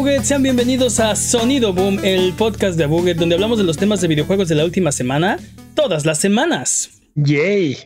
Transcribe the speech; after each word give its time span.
Buget, 0.00 0.22
sean 0.22 0.42
bienvenidos 0.42 0.98
a 0.98 1.14
Sonido 1.14 1.74
Boom, 1.74 2.02
el 2.02 2.32
podcast 2.32 2.78
de 2.78 2.86
Buget, 2.86 3.18
donde 3.18 3.34
hablamos 3.34 3.58
de 3.58 3.64
los 3.64 3.76
temas 3.76 4.00
de 4.00 4.08
videojuegos 4.08 4.48
de 4.48 4.54
la 4.54 4.64
última 4.64 4.92
semana, 4.92 5.38
todas 5.74 6.06
las 6.06 6.18
semanas. 6.18 7.02
Yay. 7.16 7.76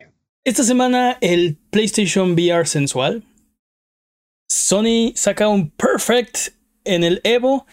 Esta 0.45 0.63
semana 0.63 1.19
el 1.21 1.57
PlayStation 1.71 2.35
VR 2.35 2.67
sensual. 2.67 3.25
Sony 4.49 5.11
saca 5.17 5.49
un 5.49 5.71
Perfect 5.71 6.51
en 6.85 7.03
el 7.03 7.21
Evo 7.25 7.67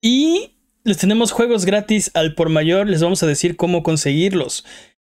y 0.00 0.52
les 0.84 0.98
tenemos 0.98 1.32
juegos 1.32 1.64
gratis 1.64 2.12
al 2.14 2.36
por 2.36 2.48
mayor, 2.48 2.86
les 2.86 3.02
vamos 3.02 3.24
a 3.24 3.26
decir 3.26 3.56
cómo 3.56 3.82
conseguirlos. 3.82 4.64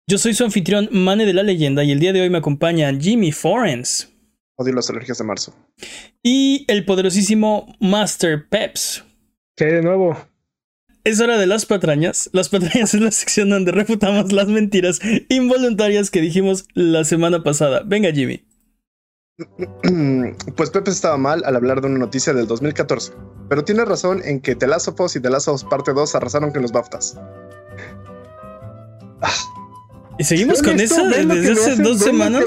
Yo 0.08 0.18
soy 0.18 0.34
su 0.34 0.46
anfitrión 0.46 0.88
Mane 0.94 1.26
de 1.26 1.34
la 1.34 1.44
Leyenda 1.44 1.84
y 1.84 1.92
el 1.92 2.00
día 2.00 2.14
de 2.14 2.22
hoy 2.22 2.30
me 2.30 2.38
acompaña 2.38 2.98
Jimmy 2.98 3.34
Forens. 3.34 4.08
Odio 4.60 4.74
las 4.74 4.90
alergias 4.90 5.18
de 5.18 5.24
marzo. 5.24 5.54
Y 6.22 6.66
el 6.68 6.84
poderosísimo 6.84 7.78
Master 7.80 8.50
Peps. 8.50 9.06
¿Qué 9.56 9.64
hay 9.64 9.72
de 9.76 9.82
nuevo? 9.82 10.18
Es 11.06 11.22
hora 11.22 11.38
de 11.38 11.48
las 11.48 11.66
patrañas. 11.66 12.30
Las 12.34 12.50
patrañas 12.50 12.94
es 12.94 13.00
la 13.00 13.12
sección 13.12 13.50
donde 13.50 13.72
refutamos 13.72 14.34
las 14.34 14.50
mentiras 14.50 15.00
involuntarias 15.30 16.12
que 16.12 16.20
dijimos 16.20 16.68
la 16.74 17.06
semana 17.06 17.42
pasada. 17.42 17.84
Venga, 17.86 18.12
Jimmy. 18.12 18.46
Pues 20.58 20.72
Pepe 20.72 20.92
estaba 20.92 21.16
mal 21.16 21.42
al 21.46 21.56
hablar 21.56 21.80
de 21.80 21.88
una 21.88 22.00
noticia 22.00 22.34
del 22.34 22.46
2014, 22.46 23.14
pero 23.48 23.64
tiene 23.64 23.86
razón 23.86 24.22
en 24.26 24.42
que 24.42 24.56
The 24.56 24.68
Last 24.68 24.90
of 24.90 25.00
Us 25.00 25.16
y 25.16 25.22
The 25.22 25.30
Last 25.30 25.48
of 25.48 25.56
Us 25.56 25.64
Parte 25.64 25.94
2 25.94 26.16
arrasaron 26.16 26.52
con 26.52 26.64
los 26.64 26.74
BAFTAs. 26.74 27.18
¿Y 30.18 30.26
seguimos 30.26 30.62
con 30.62 30.78
eso 30.82 31.02
desde 31.08 31.54
hace 31.54 31.82
dos 31.82 32.00
semanas? 32.00 32.44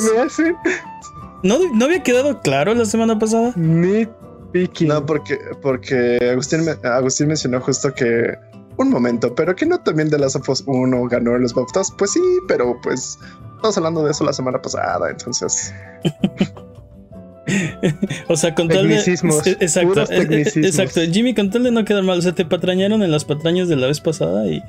¿No, 1.42 1.58
¿No 1.74 1.84
había 1.84 2.02
quedado 2.02 2.40
claro 2.40 2.74
la 2.74 2.84
semana 2.84 3.18
pasada? 3.18 3.52
Ni 3.56 4.06
piqui. 4.52 4.86
No, 4.86 5.04
porque, 5.04 5.38
porque 5.60 6.18
Agustín, 6.30 6.60
Agustín 6.84 7.28
mencionó 7.28 7.60
justo 7.60 7.92
que 7.92 8.36
un 8.76 8.90
momento, 8.90 9.34
pero 9.34 9.54
que 9.54 9.66
no 9.66 9.78
también 9.78 10.10
The 10.10 10.18
Last 10.18 10.36
of 10.36 10.48
Us 10.48 10.64
1 10.66 11.08
ganó 11.08 11.36
los 11.38 11.54
BAFTAs. 11.54 11.92
Pues 11.98 12.12
sí, 12.12 12.20
pero 12.48 12.78
pues 12.82 13.18
estamos 13.56 13.76
hablando 13.76 14.04
de 14.04 14.12
eso 14.12 14.24
la 14.24 14.32
semana 14.32 14.60
pasada, 14.60 15.10
entonces. 15.10 15.74
o 18.28 18.36
sea, 18.36 18.54
con 18.54 18.68
tal 18.68 18.88
de. 18.88 18.96
Exacto, 18.96 20.00
exacto. 20.10 21.00
Jimmy, 21.10 21.34
con 21.34 21.50
tal 21.50 21.64
de 21.64 21.70
no 21.70 21.84
quedar 21.84 22.02
mal. 22.02 22.18
O 22.18 22.22
sea, 22.22 22.32
te 22.32 22.44
patrañaron 22.44 23.02
en 23.02 23.10
las 23.10 23.24
patrañas 23.24 23.68
de 23.68 23.76
la 23.76 23.88
vez 23.88 24.00
pasada 24.00 24.46
y 24.46 24.62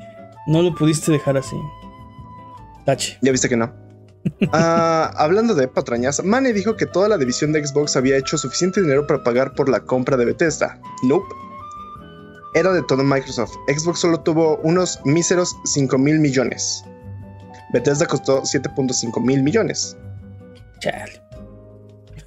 no 0.48 0.62
lo 0.62 0.76
pudiste 0.76 1.12
dejar 1.12 1.38
así. 1.38 1.56
Tache. 2.86 3.18
Ya 3.22 3.32
viste 3.32 3.48
que 3.48 3.58
no. 3.58 3.83
Ah, 4.52 5.12
hablando 5.18 5.54
de 5.54 5.68
patrañas, 5.68 6.24
Mane 6.24 6.54
dijo 6.54 6.78
que 6.78 6.86
toda 6.86 7.10
la 7.10 7.18
división 7.18 7.52
de 7.52 7.66
Xbox 7.66 7.96
había 7.96 8.18
hecho 8.18 8.38
suficiente 8.38 8.82
dinero 8.82 9.06
para 9.06 9.24
pagar 9.24 9.54
por 9.54 9.70
la 9.70 9.82
compra 9.82 10.18
de 10.18 10.26
Bethesda. 10.26 10.80
Nope. 11.04 11.26
Era 12.54 12.72
de 12.72 12.84
todo 12.84 13.04
Microsoft. 13.04 13.54
Xbox 13.68 14.00
solo 14.00 14.20
tuvo 14.20 14.58
unos 14.58 15.00
míseros 15.06 15.56
5 15.66 15.98
mil 15.98 16.20
millones. 16.20 16.86
Bethesda 17.73 18.06
costó 18.06 18.44
7.5 18.44 19.22
mil 19.22 19.44
millones. 19.44 19.98
Chale. 20.80 21.22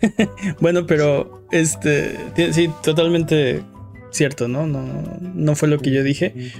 bueno, 0.60 0.84
pero 0.86 1.46
este 1.52 2.18
sí, 2.52 2.70
totalmente 2.82 3.62
cierto, 4.10 4.48
¿no? 4.48 4.66
¿no? 4.66 4.84
No 5.20 5.54
fue 5.54 5.68
lo 5.68 5.78
que 5.78 5.92
yo 5.92 6.02
dije. 6.02 6.52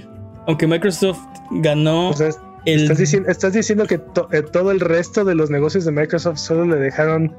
Aunque 0.47 0.65
Microsoft 0.65 1.19
ganó. 1.51 2.13
Estás, 2.73 3.53
diciendo, 3.53 3.85
que 3.87 4.01
eh, 4.31 4.41
todo 4.41 4.71
el 4.71 4.79
resto 4.79 5.23
de 5.25 5.35
los 5.35 5.49
negocios 5.49 5.85
de 5.85 5.91
Microsoft 5.91 6.37
solo 6.37 6.65
le 6.65 6.77
dejaron 6.77 7.35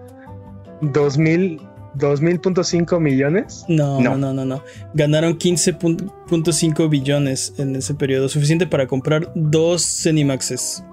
2000 0.80 1.60
2000.5 1.94 3.00
millones? 3.00 3.64
No, 3.66 4.00
no, 4.00 4.16
no, 4.16 4.32
no, 4.32 4.44
no. 4.44 4.62
Ganaron 4.94 5.36
15.5 5.36 6.88
billones 6.88 7.54
en 7.58 7.74
ese 7.74 7.94
periodo, 7.94 8.28
suficiente 8.28 8.66
para 8.66 8.86
comprar 8.86 9.32
dos 9.34 9.82
Cenimaxes. 9.82 10.84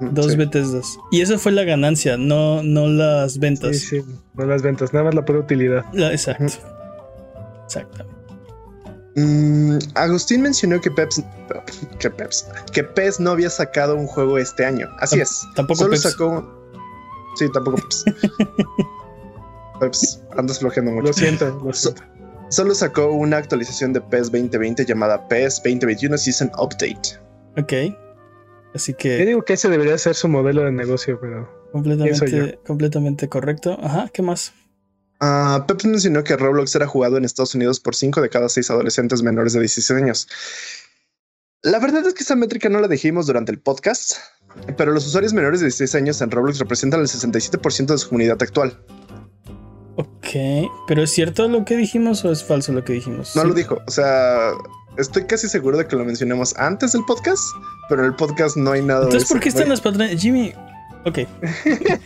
Dos 0.00 0.30
sí. 0.30 0.36
Bethesdas. 0.36 0.98
Y 1.10 1.20
esa 1.20 1.38
fue 1.38 1.52
la 1.52 1.64
ganancia, 1.64 2.16
no, 2.16 2.62
no 2.62 2.86
las 2.86 3.38
ventas. 3.38 3.78
Sí, 3.78 4.00
sí, 4.00 4.04
no 4.34 4.46
las 4.46 4.62
ventas, 4.62 4.92
nada 4.92 5.06
más 5.06 5.14
la 5.14 5.24
pura 5.24 5.40
utilidad. 5.40 5.84
exacto. 6.12 6.52
Exacto. 7.64 8.13
Mm, 9.16 9.78
Agustín 9.94 10.42
mencionó 10.42 10.80
que 10.80 10.90
Peps, 10.90 11.22
que 12.00 12.10
Peps, 12.10 12.48
que 12.72 12.82
PES 12.82 13.20
no 13.20 13.30
había 13.30 13.48
sacado 13.48 13.94
un 13.94 14.06
juego 14.06 14.38
este 14.38 14.64
año. 14.64 14.88
Así 14.98 15.20
es. 15.20 15.42
Tampoco 15.54 15.80
Solo 15.80 15.90
Peps. 15.90 16.02
sacó. 16.02 16.70
Sí, 17.36 17.46
tampoco 17.52 17.76
Peps. 17.76 18.04
Peps, 19.80 20.22
andas 20.36 20.58
flojeando 20.58 20.92
mucho. 20.92 21.06
Lo 21.08 21.12
siento, 21.12 21.60
lo 21.64 21.72
siento. 21.72 22.02
So, 22.02 22.08
solo 22.48 22.74
sacó 22.74 23.10
una 23.10 23.36
actualización 23.36 23.92
de 23.92 24.00
PES 24.00 24.32
2020 24.32 24.84
llamada 24.84 25.28
PES 25.28 25.62
2021 25.64 26.18
Season 26.18 26.50
Update. 26.58 27.18
Ok. 27.56 27.96
Así 28.74 28.94
que. 28.94 29.18
Yo 29.20 29.26
digo 29.26 29.42
que 29.42 29.52
ese 29.52 29.68
debería 29.68 29.96
ser 29.98 30.16
su 30.16 30.28
modelo 30.28 30.64
de 30.64 30.72
negocio, 30.72 31.18
pero. 31.20 31.48
Completamente, 31.70 32.58
completamente 32.66 33.28
correcto. 33.28 33.76
Ajá, 33.80 34.08
¿qué 34.12 34.22
más? 34.22 34.52
Uh, 35.24 35.64
Pep 35.66 35.82
mencionó 35.84 36.22
que 36.22 36.36
Roblox 36.36 36.74
era 36.74 36.86
jugado 36.86 37.16
en 37.16 37.24
Estados 37.24 37.54
Unidos 37.54 37.80
por 37.80 37.94
5 37.94 38.20
de 38.20 38.28
cada 38.28 38.48
6 38.48 38.70
adolescentes 38.70 39.22
menores 39.22 39.54
de 39.54 39.60
16 39.60 40.02
años. 40.02 40.28
La 41.62 41.78
verdad 41.78 42.06
es 42.06 42.12
que 42.12 42.22
esa 42.22 42.36
métrica 42.36 42.68
no 42.68 42.78
la 42.80 42.88
dijimos 42.88 43.26
durante 43.26 43.50
el 43.50 43.58
podcast, 43.58 44.16
pero 44.76 44.92
los 44.92 45.06
usuarios 45.06 45.32
menores 45.32 45.60
de 45.60 45.66
16 45.66 45.94
años 45.94 46.20
en 46.20 46.30
Roblox 46.30 46.58
representan 46.58 47.00
el 47.00 47.06
67% 47.06 47.86
de 47.86 47.98
su 47.98 48.08
comunidad 48.08 48.42
actual. 48.42 48.78
Ok, 49.96 50.68
pero 50.86 51.04
¿es 51.04 51.10
cierto 51.10 51.48
lo 51.48 51.64
que 51.64 51.76
dijimos 51.76 52.22
o 52.24 52.32
es 52.32 52.44
falso 52.44 52.72
lo 52.72 52.84
que 52.84 52.94
dijimos? 52.94 53.34
No 53.34 53.42
¿Sí? 53.42 53.48
lo 53.48 53.54
dijo, 53.54 53.80
o 53.86 53.90
sea, 53.90 54.50
estoy 54.98 55.24
casi 55.24 55.48
seguro 55.48 55.78
de 55.78 55.86
que 55.86 55.96
lo 55.96 56.04
mencionamos 56.04 56.54
antes 56.58 56.92
del 56.92 57.04
podcast, 57.06 57.42
pero 57.88 58.02
en 58.02 58.08
el 58.08 58.16
podcast 58.16 58.56
no 58.56 58.72
hay 58.72 58.82
nada 58.82 59.04
Entonces, 59.04 59.28
de. 59.28 59.34
¿por 59.34 59.42
qué 59.42 59.48
están 59.48 59.68
las 59.70 59.80
patrañas? 59.80 60.20
Jimmy, 60.20 60.52
ok. 61.06 61.20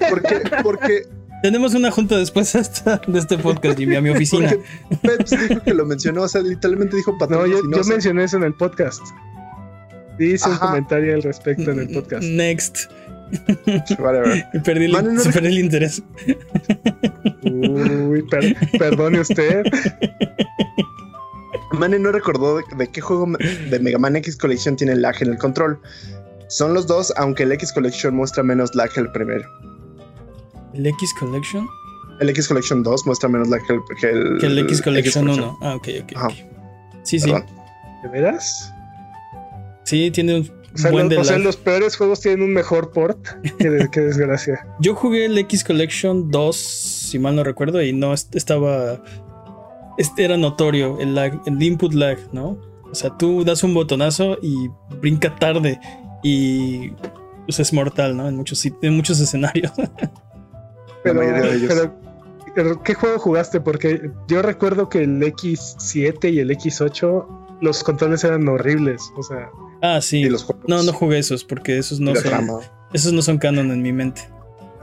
porque, 0.08 0.42
porque 0.62 1.17
tenemos 1.42 1.74
una 1.74 1.90
junta 1.90 2.16
después 2.16 2.54
hasta 2.54 3.00
de 3.06 3.18
este 3.18 3.38
podcast, 3.38 3.78
Jimmy, 3.78 3.96
a 3.96 4.00
mi 4.00 4.10
oficina. 4.10 4.54
Peps 5.02 5.30
dijo 5.30 5.62
que 5.62 5.74
lo 5.74 5.86
mencionó, 5.86 6.22
o 6.22 6.28
sea, 6.28 6.42
literalmente 6.42 6.96
dijo. 6.96 7.16
No, 7.28 7.46
yo, 7.46 7.60
yo 7.62 7.84
mencioné 7.84 8.24
eso 8.24 8.36
en 8.36 8.44
el 8.44 8.54
podcast. 8.54 9.02
Hice 10.18 10.48
un 10.48 10.56
comentario 10.56 11.14
al 11.14 11.22
respecto 11.22 11.70
en 11.70 11.80
el 11.80 11.88
podcast. 11.90 12.24
Next. 12.24 12.90
Whatever. 13.98 14.44
Perdí, 14.64 14.86
el, 14.86 14.92
no 14.92 15.22
perdí 15.22 15.48
el 15.48 15.58
interés. 15.58 16.02
Uy, 17.42 18.22
per, 18.22 18.56
perdone 18.78 19.20
usted. 19.20 19.64
Mane 21.72 21.98
no 21.98 22.10
recordó 22.10 22.56
de, 22.56 22.64
de, 22.76 22.88
qué 22.88 23.00
juego 23.00 23.26
de 23.70 23.78
Mega 23.80 23.98
Man 23.98 24.16
X 24.16 24.36
Collection 24.36 24.76
tiene 24.76 24.96
lag 24.96 25.14
en 25.20 25.28
el 25.28 25.38
control. 25.38 25.78
Son 26.48 26.72
los 26.72 26.86
dos, 26.86 27.12
aunque 27.18 27.42
el 27.42 27.52
X 27.52 27.72
Collection 27.72 28.16
muestra 28.16 28.42
menos 28.42 28.74
lag 28.74 28.90
que 28.90 29.00
el 29.00 29.12
primero. 29.12 29.46
¿El 30.74 30.86
X 30.86 31.14
Collection? 31.18 31.68
El 32.20 32.30
X 32.30 32.48
Collection 32.48 32.82
2 32.82 33.06
muestra 33.06 33.28
menos 33.28 33.48
lag 33.48 33.64
que 33.66 33.74
el, 33.74 33.80
que 34.00 34.10
el, 34.10 34.38
que 34.38 34.46
el 34.46 34.58
X 34.60 34.82
Collection 34.82 35.28
1. 35.28 35.58
Ah, 35.62 35.74
ok, 35.76 35.88
ok. 36.02 36.24
okay. 36.24 36.50
Sí, 37.02 37.20
Perdón. 37.20 37.44
sí. 37.46 37.54
¿De 38.02 38.08
veras? 38.08 38.74
Sí, 39.84 40.10
tiene 40.10 40.40
un 40.40 40.52
o 40.74 40.78
sea, 40.78 40.90
buen 40.90 41.04
los, 41.06 41.10
de 41.10 41.18
o 41.18 41.24
sea, 41.24 41.36
lag. 41.36 41.46
los 41.46 41.56
peores 41.56 41.96
juegos 41.96 42.20
tienen 42.20 42.42
un 42.42 42.52
mejor 42.52 42.90
port. 42.90 43.18
Qué, 43.58 43.70
de, 43.70 43.90
qué 43.90 44.00
desgracia. 44.00 44.66
Yo 44.80 44.94
jugué 44.94 45.24
el 45.26 45.38
X 45.38 45.64
Collection 45.64 46.30
2, 46.30 46.56
si 46.56 47.18
mal 47.18 47.36
no 47.36 47.44
recuerdo, 47.44 47.82
y 47.82 47.92
no 47.92 48.12
estaba. 48.12 49.02
Este 49.96 50.24
era 50.24 50.36
notorio 50.36 50.98
el 51.00 51.14
lag, 51.14 51.40
el 51.46 51.60
input 51.62 51.92
lag, 51.92 52.18
¿no? 52.32 52.60
O 52.90 52.94
sea, 52.94 53.16
tú 53.16 53.44
das 53.44 53.62
un 53.64 53.74
botonazo 53.74 54.38
y 54.40 54.68
brinca 55.00 55.34
tarde 55.36 55.80
y 56.22 56.90
pues 57.46 57.60
es 57.60 57.72
mortal, 57.72 58.16
¿no? 58.16 58.28
En 58.28 58.36
muchos, 58.36 58.64
en 58.64 58.96
muchos 58.96 59.20
escenarios. 59.20 59.72
pero, 61.02 61.20
pero, 61.68 61.94
pero, 62.54 62.82
¿qué 62.82 62.94
juego 62.94 63.18
jugaste? 63.18 63.60
Porque 63.60 64.10
yo 64.28 64.42
recuerdo 64.42 64.88
que 64.88 65.02
el 65.02 65.22
X7 65.22 66.32
y 66.32 66.40
el 66.40 66.50
X8 66.50 67.26
los 67.60 67.82
controles 67.82 68.24
eran 68.24 68.46
horribles, 68.48 69.12
o 69.16 69.22
sea. 69.22 69.50
Ah, 69.82 70.00
sí. 70.00 70.18
Y 70.18 70.28
los 70.28 70.46
no, 70.66 70.82
no 70.82 70.92
jugué 70.92 71.18
esos 71.18 71.44
porque 71.44 71.78
esos 71.78 72.00
no 72.00 72.14
son. 72.14 72.24
trama. 72.24 72.60
Esos 72.92 73.12
no 73.12 73.22
son 73.22 73.38
canon 73.38 73.70
en 73.70 73.82
mi 73.82 73.92
mente. 73.92 74.22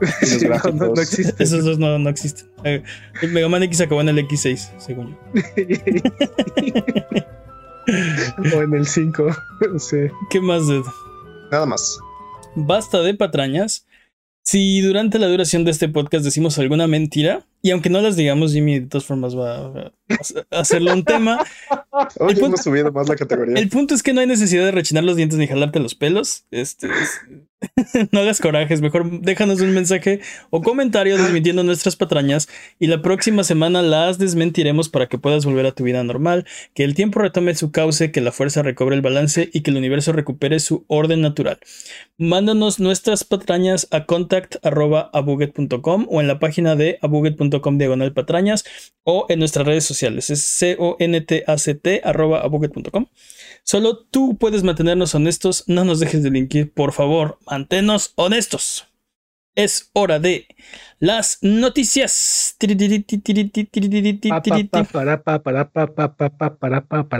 los 0.00 0.42
no, 0.42 0.72
no, 0.72 0.94
no 0.94 1.00
existen. 1.00 1.34
Esos 1.38 1.64
dos 1.64 1.78
no, 1.78 1.98
no 1.98 2.10
existen. 2.10 2.50
Eh, 2.64 2.82
El 3.22 3.32
Mega 3.32 3.48
Man 3.48 3.62
X 3.64 3.80
acabó 3.80 4.00
en 4.02 4.10
el 4.10 4.18
X6, 4.18 4.78
según 4.78 5.16
o 8.54 8.62
en 8.62 8.74
el 8.74 8.86
5. 8.86 9.26
sí. 9.78 9.96
yo. 10.08 10.14
¿Qué 10.30 10.40
más? 10.40 10.62
Nada 11.50 11.66
más. 11.66 11.98
Basta 12.54 13.02
de 13.02 13.14
patrañas. 13.14 13.85
Si 14.48 14.80
durante 14.80 15.18
la 15.18 15.26
duración 15.26 15.64
de 15.64 15.72
este 15.72 15.88
podcast 15.88 16.24
decimos 16.24 16.56
alguna 16.60 16.86
mentira, 16.86 17.44
Y 17.66 17.72
aunque 17.72 17.90
no 17.90 18.00
las 18.00 18.14
digamos, 18.14 18.52
Jimmy 18.52 18.78
de 18.78 18.86
todas 18.86 19.06
formas 19.06 19.36
va 19.36 19.90
a 20.52 20.60
hacerlo 20.60 20.92
un 20.92 21.02
tema. 21.02 21.44
el, 22.28 22.38
punto, 22.38 22.62
subido 22.62 22.92
más 22.92 23.08
la 23.08 23.16
categoría. 23.16 23.56
el 23.56 23.68
punto 23.68 23.92
es 23.92 24.04
que 24.04 24.12
no 24.12 24.20
hay 24.20 24.28
necesidad 24.28 24.66
de 24.66 24.70
rechinar 24.70 25.02
los 25.02 25.16
dientes 25.16 25.36
ni 25.36 25.48
jalarte 25.48 25.80
los 25.80 25.96
pelos. 25.96 26.44
Este, 26.52 26.86
no 28.12 28.20
hagas 28.20 28.40
corajes, 28.40 28.80
mejor 28.82 29.20
déjanos 29.20 29.60
un 29.62 29.72
mensaje 29.72 30.20
o 30.50 30.62
comentario 30.62 31.16
desmintiendo 31.16 31.64
nuestras 31.64 31.96
patrañas 31.96 32.46
y 32.78 32.86
la 32.86 33.02
próxima 33.02 33.42
semana 33.42 33.82
las 33.82 34.18
desmentiremos 34.18 34.88
para 34.88 35.08
que 35.08 35.18
puedas 35.18 35.44
volver 35.44 35.66
a 35.66 35.72
tu 35.72 35.82
vida 35.82 36.04
normal, 36.04 36.46
que 36.72 36.84
el 36.84 36.94
tiempo 36.94 37.18
retome 37.18 37.56
su 37.56 37.72
cauce, 37.72 38.12
que 38.12 38.20
la 38.20 38.30
fuerza 38.30 38.62
recobre 38.62 38.94
el 38.94 39.02
balance 39.02 39.50
y 39.52 39.62
que 39.62 39.72
el 39.72 39.78
universo 39.78 40.12
recupere 40.12 40.60
su 40.60 40.84
orden 40.86 41.20
natural. 41.20 41.58
Mándanos 42.16 42.78
nuestras 42.78 43.24
patrañas 43.24 43.88
a 43.90 44.06
contact.abuget.com 44.06 46.06
o 46.08 46.20
en 46.20 46.28
la 46.28 46.38
página 46.38 46.76
de 46.76 47.00
abuget.com 47.02 47.55
diagonal 47.78 48.12
patrañas 48.12 48.64
o 49.04 49.26
en 49.28 49.38
nuestras 49.38 49.66
redes 49.66 49.84
sociales. 49.84 50.30
Es 50.30 50.42
c 50.42 50.76
o 50.78 50.96
n 50.98 51.20
t 51.20 51.44
a 51.46 51.58
c 51.58 51.74
t 51.74 52.02
Solo 53.62 53.98
tú 53.98 54.36
puedes 54.38 54.62
mantenernos 54.62 55.14
honestos. 55.14 55.64
No 55.66 55.84
nos 55.84 56.00
dejes 56.00 56.22
de 56.22 56.30
linkir, 56.30 56.72
por 56.72 56.92
favor. 56.92 57.38
Manténnos 57.46 58.12
honestos. 58.16 58.86
Es 59.54 59.90
hora 59.94 60.18
de 60.18 60.46
las 60.98 61.38
noticias. 61.40 62.56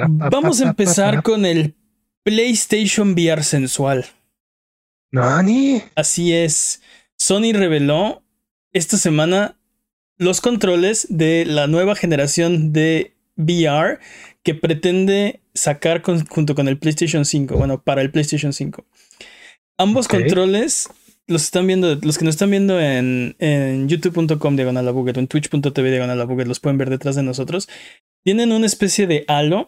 Vamos 0.08 0.60
a 0.60 0.68
empezar 0.68 1.22
con 1.22 1.46
el 1.46 1.74
PlayStation 2.22 3.12
VR 3.12 3.42
sensual. 3.42 4.04
¿Nani? 5.12 5.82
Así 5.94 6.34
es. 6.34 6.82
Sony 7.16 7.52
reveló 7.52 8.22
esta 8.72 8.98
semana 8.98 9.56
los 10.18 10.40
controles 10.40 11.06
de 11.10 11.44
la 11.46 11.66
nueva 11.66 11.94
generación 11.94 12.72
de 12.72 13.14
VR 13.36 13.98
que 14.42 14.54
pretende 14.54 15.40
sacar 15.54 16.02
junto 16.02 16.54
con 16.54 16.68
el 16.68 16.78
PlayStation 16.78 17.24
5, 17.24 17.56
bueno, 17.56 17.82
para 17.82 18.02
el 18.02 18.10
PlayStation 18.10 18.52
5. 18.52 18.84
Ambos 19.78 20.08
controles 20.08 20.88
los 21.26 21.42
están 21.42 21.66
viendo, 21.66 21.96
los 21.96 22.18
que 22.18 22.24
nos 22.24 22.36
están 22.36 22.50
viendo 22.50 22.80
en, 22.80 23.34
en 23.38 23.88
youtube.com 23.88 24.56
diagonal 24.56 24.88
o 24.88 25.08
en 25.08 25.26
twitch.tv 25.26 25.90
diagonal 25.90 26.18
los 26.46 26.60
pueden 26.60 26.78
ver 26.78 26.90
detrás 26.90 27.16
de 27.16 27.22
nosotros. 27.22 27.68
Tienen 28.24 28.52
una 28.52 28.66
especie 28.66 29.06
de 29.06 29.24
halo, 29.28 29.66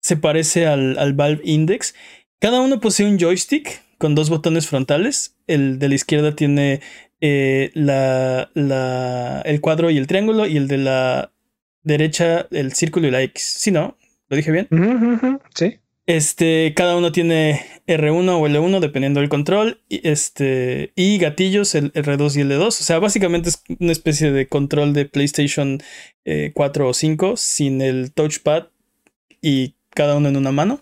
se 0.00 0.16
parece 0.16 0.66
al, 0.66 0.98
al 0.98 1.14
Valve 1.14 1.42
Index. 1.44 1.94
Cada 2.40 2.60
uno 2.60 2.80
posee 2.80 3.06
un 3.06 3.18
joystick 3.18 3.82
con 3.98 4.14
dos 4.14 4.30
botones 4.30 4.66
frontales. 4.66 5.36
El 5.46 5.78
de 5.78 5.88
la 5.88 5.94
izquierda 5.94 6.34
tiene 6.34 6.80
eh, 7.20 7.70
la, 7.74 8.50
la, 8.54 9.42
el 9.44 9.60
cuadro 9.60 9.90
y 9.90 9.98
el 9.98 10.06
triángulo, 10.06 10.46
y 10.46 10.56
el 10.56 10.68
de 10.68 10.78
la 10.78 11.32
derecha 11.82 12.46
el 12.50 12.72
círculo 12.72 13.06
y 13.06 13.10
la 13.10 13.22
X. 13.22 13.42
¿Sí, 13.42 13.70
no? 13.70 13.96
¿Lo 14.28 14.36
dije 14.36 14.50
bien? 14.50 14.68
Sí. 15.54 15.78
Este, 16.06 16.72
cada 16.76 16.96
uno 16.96 17.10
tiene 17.10 17.64
R1 17.88 18.28
o 18.28 18.46
L1 18.46 18.80
dependiendo 18.80 19.20
del 19.20 19.28
control. 19.28 19.80
Y, 19.88 20.06
este, 20.08 20.92
y 20.94 21.18
gatillos, 21.18 21.74
el 21.74 21.92
R2 21.92 22.36
y 22.36 22.40
el 22.42 22.52
L2. 22.52 22.66
O 22.66 22.70
sea, 22.70 22.98
básicamente 22.98 23.48
es 23.48 23.62
una 23.80 23.92
especie 23.92 24.30
de 24.30 24.46
control 24.46 24.92
de 24.92 25.06
PlayStation 25.06 25.82
4 26.54 26.84
eh, 26.84 26.88
o 26.88 26.94
5 26.94 27.36
sin 27.36 27.82
el 27.82 28.12
touchpad 28.12 28.68
y 29.40 29.74
cada 29.90 30.16
uno 30.16 30.28
en 30.28 30.36
una 30.36 30.52
mano. 30.52 30.80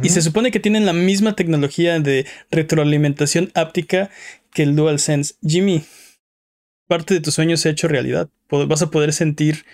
Y 0.00 0.08
se 0.08 0.22
supone 0.22 0.50
que 0.50 0.60
tienen 0.60 0.86
la 0.86 0.92
misma 0.92 1.34
tecnología 1.34 1.98
de 2.00 2.26
retroalimentación 2.50 3.50
áptica 3.54 4.10
que 4.52 4.62
el 4.62 4.76
DualSense. 4.76 5.34
Jimmy, 5.42 5.84
parte 6.88 7.14
de 7.14 7.20
tu 7.20 7.30
sueño 7.30 7.56
se 7.56 7.68
ha 7.68 7.72
hecho 7.72 7.88
realidad. 7.88 8.28
Vas 8.50 8.82
a 8.82 8.90
poder 8.90 9.12
sentir 9.12 9.64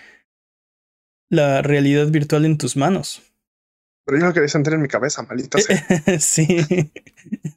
la 1.31 1.63
realidad 1.63 2.09
virtual 2.09 2.45
en 2.45 2.59
tus 2.59 2.77
manos. 2.77 3.23
Pero 4.07 4.21
yo 4.21 4.27
lo 4.27 4.33
quería 4.33 4.49
sentir 4.49 4.73
en 4.73 4.81
mi 4.81 4.89
cabeza, 4.89 5.23
maldita 5.23 5.59
sea. 5.59 5.85
sí. 6.19 6.65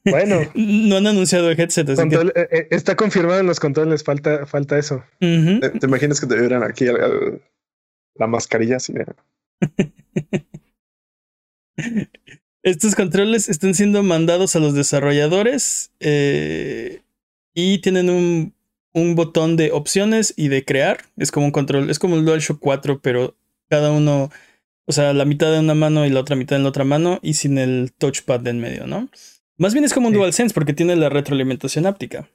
Bueno. 0.04 0.42
No 0.54 0.98
han 0.98 1.08
anunciado 1.08 1.50
el 1.50 1.58
headset. 1.58 1.88
Eh, 1.88 2.34
eh, 2.36 2.68
está 2.72 2.98
confirmado 2.98 3.40
en 3.40 3.48
los 3.48 3.62
controles, 3.62 4.04
falta, 4.04 4.46
falta 4.46 4.78
eso. 4.78 5.06
¿Te, 5.20 5.72
imaginas 5.82 6.20
que 6.20 6.28
te 6.28 6.38
vieran 6.38 6.64
aquí 6.64 6.86
la 8.16 8.28
mascarilla 8.28 8.78
así? 8.78 8.94
Estos 12.64 12.96
controles 12.96 13.50
están 13.50 13.74
siendo 13.74 14.04
mandados 14.04 14.56
a 14.56 14.60
los 14.60 14.74
desarrolladores 14.74 15.92
eh, 16.00 17.02
y 17.56 17.80
tienen 17.80 18.10
un, 18.10 18.54
un, 18.94 19.16
botón 19.16 19.58
de 19.58 19.72
opciones 19.72 20.34
y 20.38 20.50
de 20.50 20.64
crear. 20.64 21.00
Es 21.18 21.32
como 21.32 21.48
un 21.48 21.52
control, 21.52 21.90
es 21.90 21.98
como 21.98 22.16
el 22.16 22.26
DualShock 22.26 22.60
4, 22.60 23.00
pero 23.02 23.36
cada 23.68 23.92
uno, 23.92 24.30
o 24.86 24.92
sea, 24.92 25.14
la 25.14 25.26
mitad 25.26 25.52
de 25.52 25.60
una 25.60 25.74
mano 25.74 26.06
y 26.06 26.12
la 26.12 26.20
otra 26.20 26.36
mitad 26.36 26.58
en 26.58 26.64
la 26.64 26.70
otra 26.70 26.84
mano 26.84 27.20
y 27.24 27.34
sin 27.34 27.58
el 27.58 27.94
touchpad 27.98 28.42
de 28.42 28.52
en 28.52 28.60
medio, 28.60 28.86
¿no? 28.86 29.10
Más 29.58 29.74
bien 29.74 29.86
es 29.86 29.94
como 29.94 30.08
un 30.08 30.14
DualSense 30.14 30.54
porque 30.54 30.74
tiene 30.74 30.96
la 30.96 31.10
retroalimentación 31.10 31.86
áptica. 31.86 32.30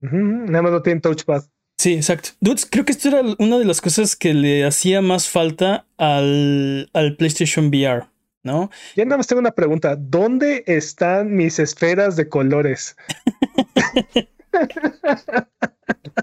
Nada 0.00 0.62
más 0.62 0.72
no 0.72 0.82
tiene 0.82 1.00
touchpad. 1.00 1.44
Sí, 1.78 1.94
exacto. 1.94 2.30
Dudes, 2.40 2.66
creo 2.70 2.84
que 2.84 2.92
esto 2.92 3.08
era 3.08 3.22
una 3.38 3.58
de 3.58 3.64
las 3.64 3.80
cosas 3.80 4.14
que 4.14 4.34
le 4.34 4.66
hacía 4.66 5.00
más 5.00 5.28
falta 5.28 5.86
al, 5.96 6.90
al 6.92 7.16
PlayStation 7.16 7.68
VR, 7.68 8.06
¿no? 8.42 8.70
Ya 8.96 9.04
nada 9.04 9.18
más 9.18 9.26
tengo 9.26 9.40
una 9.40 9.52
pregunta. 9.52 9.96
¿Dónde 9.96 10.64
están 10.66 11.34
mis 11.34 11.58
esferas 11.58 12.16
de 12.16 12.28
colores? 12.28 12.96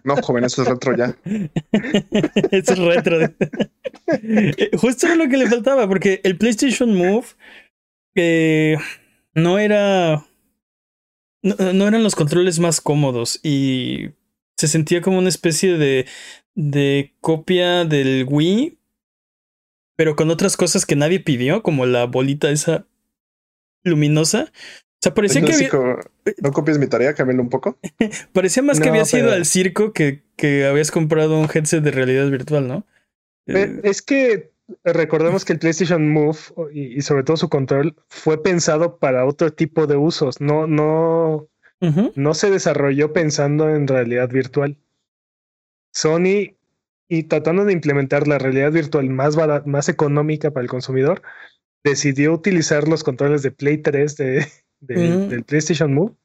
No, 0.04 0.16
joven, 0.22 0.44
eso 0.44 0.62
es 0.62 0.68
retro 0.68 0.96
ya. 0.96 1.18
eso 2.52 2.74
es 2.74 2.80
retro. 2.80 3.20
Justo 4.78 5.16
lo 5.16 5.28
que 5.28 5.38
le 5.38 5.48
faltaba, 5.48 5.88
porque 5.88 6.22
el 6.24 6.38
PlayStation 6.38 6.96
Move 6.96 7.26
eh, 8.16 8.78
no 9.34 9.60
era. 9.60 10.26
No, 11.44 11.88
eran 11.88 12.04
los 12.04 12.16
controles 12.16 12.60
más 12.60 12.82
cómodos 12.82 13.40
y 13.44 14.10
se 14.58 14.68
sentía 14.68 15.02
como 15.02 15.20
una 15.20 15.30
especie 15.30 15.78
de, 15.78 16.06
de 16.56 17.16
copia 17.22 17.86
del 17.86 18.26
Wii, 18.28 18.80
pero 19.98 20.16
con 20.16 20.30
otras 20.30 20.56
cosas 20.56 20.86
que 20.86 20.96
nadie 20.96 21.20
pidió, 21.20 21.64
como 21.64 21.86
la 21.86 22.06
bolita 22.06 22.50
esa 22.50 22.86
luminosa. 23.84 24.52
O 24.54 25.00
sea, 25.02 25.14
parecía 25.14 25.42
que 25.44 25.70
¿No 26.42 26.52
copies 26.52 26.78
mi 26.78 26.88
tarea? 26.88 27.14
Cámbialo 27.14 27.42
un 27.42 27.50
poco. 27.50 27.78
parecía 28.34 28.64
más 28.64 28.80
que 28.80 28.90
había 28.90 29.06
sido 29.06 29.34
al 29.34 29.46
circo 29.46 29.92
que, 29.92 30.24
que 30.36 30.66
habías 30.66 30.92
comprado 30.92 31.38
un 31.38 31.50
headset 31.54 31.84
de 31.84 31.92
realidad 31.92 32.30
virtual, 32.30 32.68
¿no? 32.68 32.86
Eh, 33.48 33.82
es 33.84 34.02
que 34.02 34.52
recordemos 34.84 35.46
que 35.46 35.54
el 35.54 35.60
PlayStation 35.60 36.10
Move 36.10 36.38
y, 36.74 37.02
sobre 37.02 37.24
todo 37.24 37.38
su 37.38 37.50
control 37.50 37.96
fue 38.08 38.42
pensado 38.44 38.98
para 38.98 39.26
otro 39.26 39.52
tipo 39.52 39.88
de 39.88 39.96
usos. 39.96 40.42
No, 40.42 40.68
no, 40.68 41.48
no 42.16 42.34
se 42.34 42.52
desarrolló 42.52 43.14
pensando 43.14 43.70
en 43.74 43.88
realidad 43.88 44.30
virtual. 44.30 44.78
Sony 45.92 46.57
y 47.10 47.24
tratando 47.24 47.66
de 47.66 47.74
implementar 47.74 48.28
la 48.28 48.38
realidad 48.38 48.72
virtual 48.72 49.10
más, 49.10 49.36
más 49.66 49.90
económica 49.90 50.52
para 50.52 50.64
el 50.64 50.70
consumidor, 50.70 51.22
decidió 51.84 52.34
utilizar 52.34 52.88
los 52.88 53.04
controles 53.04 53.44
de 53.44 53.52
Play 53.52 53.78
3 53.78 54.16
de, 54.18 54.48
del 54.80 55.44
PlayStation 55.44 55.94
Move 55.94 56.16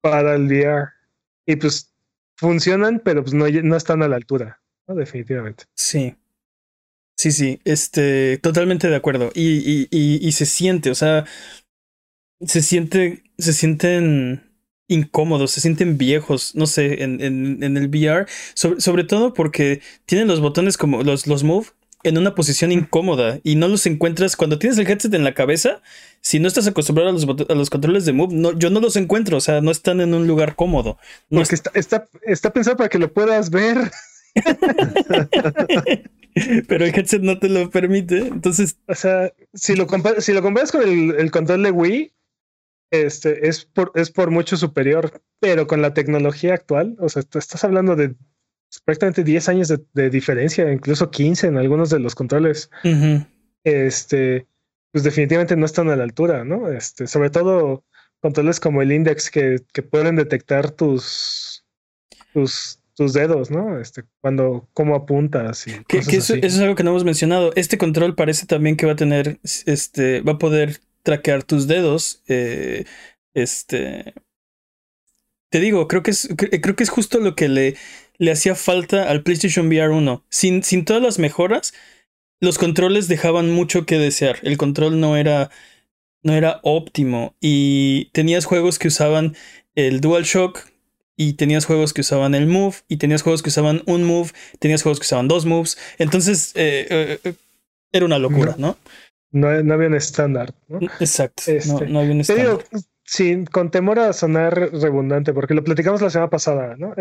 para 0.00 0.34
el 0.34 0.46
VR. 0.46 0.88
Y 1.46 1.56
pues 1.56 1.94
funcionan, 2.36 3.00
pero 3.04 3.22
pues 3.22 3.34
no, 3.34 3.46
no 3.48 3.76
están 3.76 4.02
a 4.02 4.08
la 4.08 4.16
altura, 4.16 4.60
¿no? 4.86 4.94
Definitivamente. 4.94 5.64
Sí. 5.74 6.16
Sí, 7.16 7.32
sí, 7.32 7.60
este, 7.64 8.38
totalmente 8.38 8.88
de 8.88 8.94
acuerdo. 8.94 9.32
Y, 9.34 9.88
y, 9.90 10.28
y, 10.28 10.32
se 10.32 10.46
siente, 10.46 10.88
o 10.90 10.94
sea, 10.94 11.24
se 12.40 12.62
siente, 12.62 13.24
se 13.38 13.52
sienten 13.52 14.47
incómodos, 14.88 15.52
se 15.52 15.60
sienten 15.60 15.98
viejos, 15.98 16.54
no 16.54 16.66
sé, 16.66 17.02
en, 17.02 17.20
en, 17.20 17.62
en 17.62 17.76
el 17.76 17.88
VR, 17.88 18.26
sobre, 18.54 18.80
sobre, 18.80 19.04
todo 19.04 19.34
porque 19.34 19.80
tienen 20.06 20.26
los 20.26 20.40
botones 20.40 20.76
como 20.76 21.02
los, 21.02 21.26
los 21.26 21.44
move 21.44 21.68
en 22.04 22.16
una 22.18 22.34
posición 22.34 22.72
incómoda 22.72 23.38
y 23.42 23.56
no 23.56 23.68
los 23.68 23.86
encuentras 23.86 24.36
cuando 24.36 24.58
tienes 24.58 24.78
el 24.78 24.88
headset 24.88 25.12
en 25.14 25.24
la 25.24 25.34
cabeza. 25.34 25.82
Si 26.20 26.40
no 26.40 26.48
estás 26.48 26.66
acostumbrado 26.66 27.10
a 27.10 27.12
los, 27.12 27.26
a 27.48 27.54
los 27.54 27.70
controles 27.70 28.04
de 28.04 28.12
Move, 28.12 28.34
no, 28.34 28.58
yo 28.58 28.70
no 28.70 28.80
los 28.80 28.96
encuentro, 28.96 29.36
o 29.36 29.40
sea, 29.40 29.60
no 29.60 29.70
están 29.70 30.00
en 30.00 30.14
un 30.14 30.26
lugar 30.26 30.56
cómodo. 30.56 30.98
Porque 31.28 31.54
está, 31.54 31.70
está, 31.74 32.08
está 32.22 32.52
pensado 32.52 32.76
para 32.76 32.88
que 32.88 32.98
lo 32.98 33.12
puedas 33.12 33.50
ver. 33.50 33.90
Pero 36.68 36.84
el 36.84 36.94
headset 36.94 37.22
no 37.22 37.38
te 37.38 37.48
lo 37.48 37.70
permite. 37.70 38.18
Entonces, 38.18 38.76
o 38.86 38.94
sea, 38.94 39.32
si 39.54 39.74
lo, 39.74 39.86
si 40.18 40.32
lo 40.32 40.42
comparas 40.42 40.72
con 40.72 40.82
el, 40.82 41.16
el, 41.18 41.30
control 41.30 41.62
de 41.62 41.70
Wii, 41.70 42.12
este 42.90 43.48
es 43.48 43.64
por, 43.64 43.92
es 43.94 44.10
por 44.10 44.30
mucho 44.30 44.56
superior. 44.56 45.22
Pero 45.40 45.66
con 45.66 45.82
la 45.82 45.94
tecnología 45.94 46.54
actual, 46.54 46.96
o 46.98 47.08
sea, 47.08 47.22
estás 47.22 47.62
hablando 47.64 47.94
de 47.94 48.14
prácticamente 48.84 49.24
10 49.24 49.48
años 49.48 49.74
de, 49.92 50.10
diferencia, 50.10 50.70
incluso 50.72 51.10
15 51.10 51.46
en 51.46 51.56
algunos 51.58 51.90
de 51.90 52.00
los 52.00 52.14
controles. 52.14 52.70
Este, 53.64 54.46
pues 54.92 55.04
definitivamente 55.04 55.56
no 55.56 55.66
están 55.66 55.90
a 55.90 55.96
la 55.96 56.04
altura, 56.04 56.44
¿no? 56.44 56.70
Este, 56.70 57.06
sobre 57.06 57.30
todo 57.30 57.84
controles 58.20 58.60
como 58.60 58.82
el 58.82 58.92
Index 58.92 59.30
que, 59.30 59.62
que 59.72 59.82
pueden 59.82 60.16
detectar 60.16 60.70
tus, 60.70 61.64
tus, 62.32 62.80
tus 62.94 63.12
dedos, 63.12 63.50
¿no? 63.50 63.78
Este, 63.78 64.02
cuando, 64.20 64.68
cómo 64.72 64.96
apuntas 64.96 65.66
y 65.66 65.84
que, 65.84 65.98
eso, 65.98 66.34
es 66.34 66.58
algo 66.58 66.74
que 66.74 66.82
no 66.82 66.90
hemos 66.90 67.04
mencionado. 67.04 67.52
Este 67.54 67.78
control 67.78 68.14
parece 68.14 68.46
también 68.46 68.76
que 68.76 68.86
va 68.86 68.92
a 68.92 68.96
tener, 68.96 69.38
este, 69.66 70.20
va 70.22 70.32
a 70.32 70.38
poder 70.38 70.80
traquear 71.08 71.42
tus 71.42 71.66
dedos. 71.66 72.22
Eh, 72.28 72.84
este, 73.32 74.12
te 75.50 75.58
digo, 75.58 75.88
creo 75.88 76.02
que 76.02 76.10
es, 76.10 76.28
creo 76.36 76.76
que 76.76 76.82
es 76.82 76.90
justo 76.90 77.18
lo 77.18 77.34
que 77.34 77.48
le, 77.48 77.76
le 78.18 78.30
hacía 78.30 78.54
falta 78.54 79.08
al 79.08 79.22
PlayStation 79.22 79.68
VR 79.68 79.88
1. 79.88 80.22
Sin, 80.28 80.62
sin 80.62 80.84
todas 80.84 81.02
las 81.02 81.18
mejoras, 81.18 81.72
los 82.40 82.58
controles 82.58 83.08
dejaban 83.08 83.50
mucho 83.50 83.86
que 83.86 83.96
desear. 83.96 84.38
El 84.42 84.58
control 84.58 85.00
no 85.00 85.16
era, 85.16 85.50
no 86.22 86.34
era 86.34 86.60
óptimo 86.62 87.34
y 87.40 88.10
tenías 88.12 88.44
juegos 88.44 88.78
que 88.78 88.88
usaban 88.88 89.34
el 89.76 90.02
DualShock 90.02 90.68
y 91.16 91.32
tenías 91.32 91.64
juegos 91.64 91.94
que 91.94 92.02
usaban 92.02 92.34
el 92.34 92.46
Move 92.46 92.76
y 92.86 92.98
tenías 92.98 93.22
juegos 93.22 93.42
que 93.42 93.48
usaban 93.48 93.82
un 93.86 94.04
Move, 94.04 94.32
tenías 94.58 94.82
juegos 94.82 95.00
que 95.00 95.06
usaban 95.06 95.26
dos 95.26 95.46
Moves. 95.46 95.78
Entonces 95.96 96.52
eh, 96.54 96.86
eh, 96.90 97.20
eh, 97.24 97.34
era 97.92 98.04
una 98.04 98.18
locura, 98.18 98.56
¿no? 98.58 98.68
No, 98.68 98.76
había 99.32 99.88
un 99.88 99.94
estándar. 99.94 100.54
¿no? 100.68 100.78
Exacto. 101.00 101.42
no, 101.46 101.52
este, 101.56 101.84
había 101.84 102.12
un 102.12 102.20
estándar. 102.20 102.64
sí, 103.04 103.44
con 103.50 103.70
temor 103.70 103.98
a 103.98 104.12
sonar 104.12 104.54
redundante, 104.72 105.32
porque 105.32 105.54
lo 105.54 105.64
platicamos 105.64 106.00
la 106.02 106.10
semana 106.10 106.30
pasada, 106.30 106.76
¿no? 106.76 106.94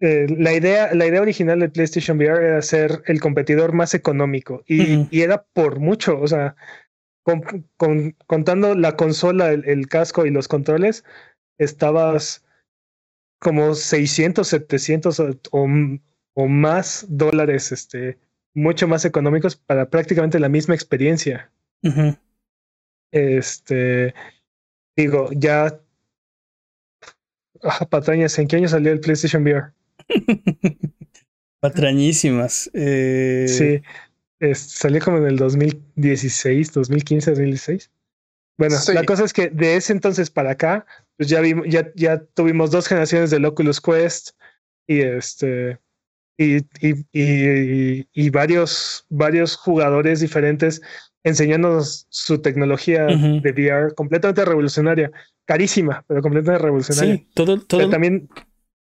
la, 0.00 0.52
idea, 0.52 0.92
la 0.94 1.06
idea 1.06 1.22
original 1.22 1.60
de 1.60 1.68
PlayStation 1.68 2.16
VR 2.18 2.44
era 2.44 2.62
ser 2.62 3.02
el 3.06 3.20
competidor 3.20 3.72
más 3.72 3.94
económico 3.94 4.64
y, 4.66 5.20
era 5.20 5.44
por 5.44 5.78
mucho, 5.78 6.18
o 6.20 6.26
sea, 6.26 6.56
contando 8.26 8.74
la 8.74 8.96
consola, 8.96 9.52
el, 9.52 9.86
casco 9.88 10.26
y 10.26 10.30
los 10.30 10.48
controles, 10.48 11.04
estabas 11.58 12.44
como 13.38 13.74
600, 13.74 14.46
700 14.46 15.20
o, 15.20 15.38
o, 16.34 16.48
más 16.48 17.06
dólares, 17.08 17.72
este, 17.72 18.18
mucho 18.54 18.88
más 18.88 19.04
económicos 19.04 19.56
para 19.56 19.88
prácticamente 19.88 20.38
la 20.38 20.48
misma 20.48 20.74
experiencia. 20.74 21.50
Este, 23.10 24.14
digo, 24.96 25.28
ya, 25.32 25.80
ah, 27.62 27.86
patrañas, 27.88 28.38
¿en 28.38 28.48
qué 28.48 28.56
año 28.56 28.68
salió 28.68 28.92
el 28.92 29.00
PlayStation 29.00 29.42
VR? 29.42 29.72
Patrañísimas. 31.60 32.70
Eh... 32.74 33.46
Sí, 33.48 33.82
salió 34.54 35.00
como 35.00 35.18
en 35.18 35.26
el 35.26 35.36
2016, 35.36 36.72
2015, 36.72 37.30
2016. 37.30 37.90
Bueno, 38.58 38.76
la 38.92 39.04
cosa 39.04 39.24
es 39.24 39.32
que 39.32 39.48
de 39.48 39.76
ese 39.76 39.92
entonces 39.92 40.30
para 40.30 40.52
acá, 40.52 40.86
pues 41.16 41.28
ya 41.28 41.40
vimos, 41.40 41.66
ya, 41.68 41.90
ya 41.94 42.22
tuvimos 42.34 42.70
dos 42.70 42.86
generaciones 42.86 43.30
del 43.30 43.44
Oculus 43.44 43.80
Quest 43.80 44.30
y 44.86 45.00
este 45.00 45.78
y, 46.42 46.66
y, 46.80 46.94
y, 47.12 48.08
y 48.12 48.30
varios, 48.30 49.06
varios 49.08 49.56
jugadores 49.56 50.20
diferentes 50.20 50.80
enseñándonos 51.24 52.06
su 52.10 52.40
tecnología 52.40 53.06
de 53.06 53.52
VR 53.52 53.94
completamente 53.94 54.44
revolucionaria, 54.44 55.10
carísima, 55.44 56.04
pero 56.08 56.20
completamente 56.20 56.62
revolucionaria. 56.62 57.16
Sí, 57.16 57.28
todo, 57.34 57.60
todo. 57.60 57.88
también, 57.88 58.28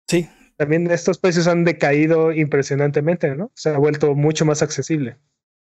sí, 0.08 0.28
también 0.58 0.90
estos 0.90 1.18
precios 1.18 1.48
han 1.48 1.64
decaído 1.66 2.32
impresionantemente, 2.32 3.36
¿no? 3.36 3.52
Se 3.56 3.70
ha 3.70 3.78
vuelto 3.78 4.16
mucho 4.16 4.46
más 4.46 4.62
accesible. 4.62 5.18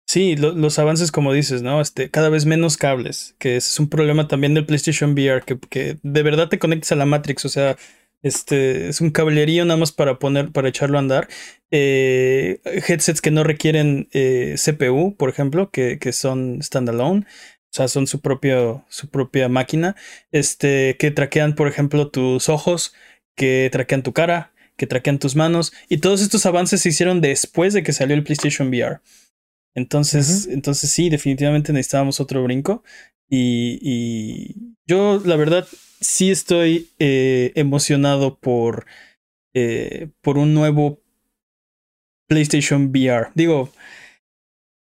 Sí, 0.06 0.36
los 0.36 0.78
avances, 0.78 1.12
como 1.12 1.34
dices, 1.34 1.60
¿no? 1.60 1.82
Este, 1.82 2.10
cada 2.10 2.30
vez 2.30 2.46
menos 2.46 2.78
cables, 2.78 3.34
que 3.38 3.56
ese 3.56 3.68
es 3.68 3.78
un 3.78 3.90
problema 3.90 4.26
también 4.26 4.54
del 4.54 4.64
PlayStation 4.64 5.12
VR, 5.12 5.42
que, 5.44 5.58
que 5.58 5.98
de 6.02 6.22
verdad 6.22 6.48
te 6.48 6.58
conectes 6.58 6.90
a 6.92 6.96
la 6.96 7.04
Matrix, 7.04 7.44
o 7.44 7.50
sea, 7.50 7.76
este 8.22 8.88
es 8.88 9.00
un 9.00 9.10
cablerío 9.10 9.64
nada 9.64 9.78
más 9.78 9.92
para 9.92 10.18
poner, 10.18 10.50
para 10.50 10.68
echarlo 10.68 10.98
a 10.98 11.00
andar. 11.00 11.28
Eh, 11.70 12.60
headsets 12.64 13.20
que 13.20 13.30
no 13.30 13.44
requieren 13.44 14.08
eh, 14.12 14.56
CPU, 14.56 15.14
por 15.16 15.30
ejemplo, 15.30 15.70
que, 15.70 15.98
que 15.98 16.12
son 16.12 16.62
standalone. 16.62 17.26
O 17.70 17.70
sea, 17.70 17.88
son 17.88 18.06
su, 18.06 18.20
propio, 18.20 18.84
su 18.88 19.08
propia 19.08 19.48
máquina. 19.48 19.94
Este, 20.32 20.96
que 20.98 21.10
traquean, 21.10 21.54
por 21.54 21.68
ejemplo, 21.68 22.08
tus 22.10 22.48
ojos, 22.48 22.94
que 23.36 23.68
traquean 23.70 24.02
tu 24.02 24.12
cara, 24.12 24.52
que 24.76 24.86
traquean 24.86 25.18
tus 25.18 25.36
manos. 25.36 25.72
Y 25.88 25.98
todos 25.98 26.22
estos 26.22 26.46
avances 26.46 26.80
se 26.80 26.88
hicieron 26.88 27.20
después 27.20 27.74
de 27.74 27.82
que 27.82 27.92
salió 27.92 28.16
el 28.16 28.24
PlayStation 28.24 28.68
VR. 28.68 29.00
Entonces, 29.74 30.48
entonces 30.50 30.90
sí, 30.90 31.10
definitivamente 31.10 31.72
necesitábamos 31.72 32.20
otro 32.20 32.42
brinco. 32.42 32.82
Y, 33.30 34.74
yo, 34.86 35.20
la 35.24 35.36
verdad, 35.36 35.68
sí 36.00 36.30
estoy 36.30 36.88
eh, 36.98 37.52
emocionado 37.54 38.38
por, 38.38 38.86
eh, 39.54 40.08
por 40.20 40.38
un 40.38 40.54
nuevo 40.54 41.00
PlayStation 42.28 42.86
VR. 42.86 43.28
Digo, 43.34 43.72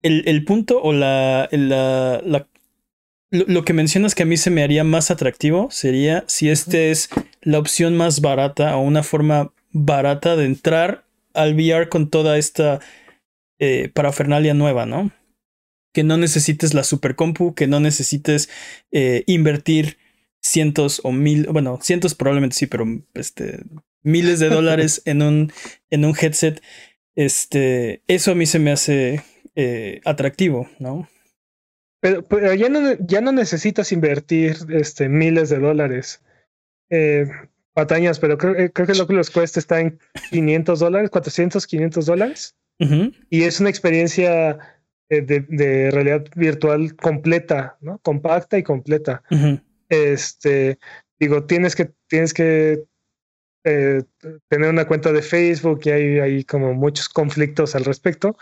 el, 0.03 0.23
el 0.27 0.45
punto 0.45 0.81
o 0.83 0.93
la, 0.93 1.49
la, 1.53 2.23
la 2.25 2.49
lo, 3.31 3.45
lo, 3.47 3.65
que 3.65 3.73
mencionas 3.73 4.15
que 4.15 4.25
a 4.25 4.27
mí 4.27 4.37
se 4.37 4.51
me 4.51 4.63
haría 4.63 4.83
más 4.83 5.11
atractivo 5.11 5.69
sería 5.71 6.25
si 6.27 6.49
este 6.49 6.91
es 6.91 7.11
la 7.43 7.59
opción 7.59 7.97
más 7.97 8.21
barata 8.21 8.77
o 8.77 8.83
una 8.83 9.03
forma 9.03 9.53
barata 9.73 10.37
de 10.37 10.47
entrar 10.47 11.05
al 11.35 11.55
VR 11.55 11.89
con 11.89 12.11
toda 12.11 12.39
esta 12.39 12.81
eh, 13.59 13.91
parafernalia 13.93 14.55
nueva, 14.55 14.87
¿no? 14.87 15.11
Que 15.93 16.03
no 16.03 16.17
necesites 16.17 16.75
la 16.75 16.83
super 16.83 17.15
compu, 17.15 17.55
que 17.55 17.67
no 17.67 17.79
necesites 17.79 18.49
eh, 18.91 19.23
invertir 19.27 19.99
cientos 20.41 21.01
o 21.05 21.13
mil, 21.13 21.47
bueno, 21.49 21.79
cientos 21.83 22.15
probablemente 22.15 22.57
sí, 22.57 22.67
pero 22.67 22.87
este, 23.15 23.61
miles 24.03 24.41
de 24.41 24.49
dólares 24.49 25.03
en 25.07 25.23
un, 25.23 25.53
en 25.91 26.05
un 26.05 26.15
headset. 26.21 26.63
Este, 27.15 28.03
eso 28.07 28.33
a 28.33 28.35
mí 28.35 28.47
se 28.47 28.59
me 28.59 28.71
hace 28.71 29.23
eh, 29.55 30.01
atractivo, 30.05 30.69
¿no? 30.79 31.09
Pero, 32.01 32.25
pero, 32.25 32.55
ya 32.55 32.69
no, 32.69 32.97
ya 32.99 33.21
no 33.21 33.33
necesitas 33.33 33.93
invertir 33.93 34.57
este, 34.71 35.09
miles 35.09 35.51
de 35.51 35.59
dólares. 35.59 36.23
Eh, 36.89 37.27
patañas, 37.75 38.19
pero 38.19 38.39
creo, 38.39 38.57
eh, 38.57 38.71
creo 38.73 38.87
que 38.87 38.95
lo 38.95 39.07
que 39.07 39.15
los 39.15 39.31
cuesta 39.31 39.61
está 39.61 39.81
en 39.81 39.99
500 40.31 40.81
dólares, 40.81 41.11
400, 41.11 41.67
500 41.67 42.07
dólares. 42.07 42.57
Y 43.29 43.43
es 43.43 43.61
una 43.61 43.69
experiencia 43.69 44.59
eh, 45.11 45.21
de, 45.21 45.91
realidad 45.91 46.25
virtual 46.35 46.97
completa, 46.97 47.77
¿no? 47.83 47.99
Compacta 47.99 48.57
y 48.57 48.63
completa. 48.63 49.23
Este, 49.91 50.79
digo, 51.19 51.45
tienes 51.45 51.77
que, 51.77 51.93
tienes 52.07 52.33
que 52.33 52.85
eh, 53.65 54.03
tener 54.49 54.71
una 54.71 54.87
cuenta 54.87 55.13
de 55.13 55.21
Facebook 55.21 55.81
y 55.85 55.91
hay, 55.91 56.19
hay 56.21 56.45
como 56.45 56.73
muchos 56.73 57.11
conflictos 57.11 57.75
al 57.75 57.85
respecto, 57.85 58.39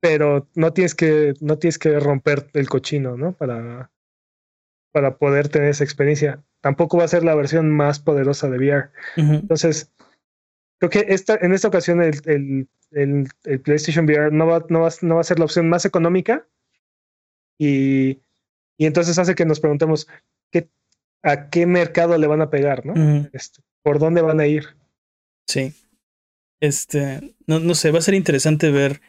pero 0.00 0.48
no 0.56 0.72
tienes 0.72 0.96
que, 0.96 1.34
no 1.40 1.58
tienes 1.58 1.78
que 1.78 2.00
romper 2.00 2.50
el 2.54 2.68
cochino, 2.68 3.16
¿no? 3.16 3.32
Para, 3.32 3.92
para 4.90 5.16
poder 5.18 5.48
tener 5.48 5.68
esa 5.68 5.84
experiencia 5.84 6.42
tampoco 6.64 6.96
va 6.96 7.04
a 7.04 7.08
ser 7.08 7.24
la 7.24 7.34
versión 7.34 7.70
más 7.70 8.00
poderosa 8.00 8.48
de 8.48 8.56
VR. 8.56 8.88
Entonces, 9.16 9.92
creo 10.78 10.88
que 10.88 11.04
esta, 11.08 11.36
en 11.42 11.52
esta 11.52 11.68
ocasión 11.68 12.00
el, 12.00 12.66
el, 12.90 13.28
PlayStation 13.60 14.06
VR 14.06 14.30
no 14.32 14.46
va, 14.46 14.64
no, 14.70 14.80
va, 14.80 14.88
no 15.02 15.16
va 15.16 15.20
a 15.20 15.24
ser 15.24 15.38
la 15.38 15.44
opción 15.44 15.68
más 15.68 15.84
económica 15.84 16.46
y, 17.58 18.22
y 18.78 18.86
entonces 18.86 19.18
hace 19.18 19.34
que 19.34 19.44
nos 19.44 19.60
preguntemos 19.60 20.08
qué, 20.54 20.70
a 21.22 21.50
qué 21.50 21.66
mercado 21.66 22.16
le 22.16 22.26
van 22.26 22.40
a 22.40 22.50
pegar, 22.50 22.86
¿no? 22.86 22.94
Este, 23.32 23.62
¿Por 23.82 23.98
dónde 23.98 24.22
van 24.22 24.40
a 24.40 24.46
ir? 24.46 24.76
Sí. 25.48 25.74
Este, 26.60 27.34
no, 27.46 27.58
no 27.60 27.74
sé, 27.74 27.90
va 27.90 27.98
a 27.98 28.02
ser 28.02 28.14
interesante 28.14 28.70
ver 28.70 29.00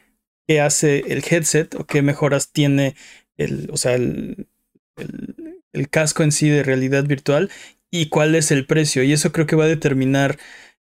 qué 0.47 0.59
hace 0.59 0.99
el 1.07 1.23
headset 1.29 1.75
o 1.75 1.85
qué 1.85 2.01
mejoras 2.01 2.51
tiene 2.51 2.95
el, 3.37 3.69
o 3.71 3.77
sea, 3.77 3.93
el, 3.93 4.47
el 5.73 5.89
casco 5.89 6.23
en 6.23 6.31
sí 6.31 6.49
de 6.49 6.63
realidad 6.63 7.05
virtual 7.05 7.51
y 7.91 8.09
cuál 8.09 8.35
es 8.35 8.51
el 8.51 8.65
precio. 8.65 9.03
Y 9.03 9.13
eso 9.13 9.31
creo 9.31 9.45
que 9.45 9.55
va 9.55 9.65
a 9.65 9.67
determinar 9.67 10.37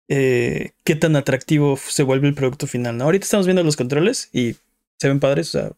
eh, 0.08 0.70
qué 0.84 0.94
tan 0.94 1.16
atractivo 1.16 1.76
se 1.76 2.02
vuelve 2.02 2.28
el 2.28 2.34
producto 2.34 2.66
final. 2.66 3.00
Ahorita 3.00 3.24
estamos 3.24 3.46
viendo 3.46 3.64
los 3.64 3.76
controles 3.76 4.30
y 4.32 4.56
se 4.98 5.08
ven 5.08 5.20
padres, 5.20 5.54
o 5.54 5.58
sea, 5.58 5.72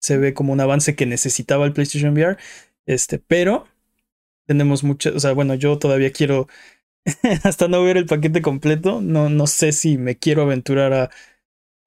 se 0.00 0.18
ve 0.18 0.34
como 0.34 0.52
un 0.52 0.60
avance 0.60 0.94
que 0.94 1.06
necesitaba 1.06 1.66
el 1.66 1.72
PlayStation 1.72 2.12
VR. 2.12 2.36
Este, 2.86 3.18
pero 3.18 3.66
tenemos 4.46 4.84
muchas, 4.84 5.14
o 5.14 5.20
sea, 5.20 5.32
bueno, 5.32 5.54
yo 5.54 5.78
todavía 5.78 6.12
quiero, 6.12 6.48
hasta 7.44 7.68
no 7.68 7.82
ver 7.82 7.96
el 7.96 8.06
paquete 8.06 8.42
completo, 8.42 9.00
no, 9.00 9.28
no 9.28 9.46
sé 9.46 9.72
si 9.72 9.98
me 9.98 10.16
quiero 10.16 10.42
aventurar 10.42 10.92
a, 10.92 11.10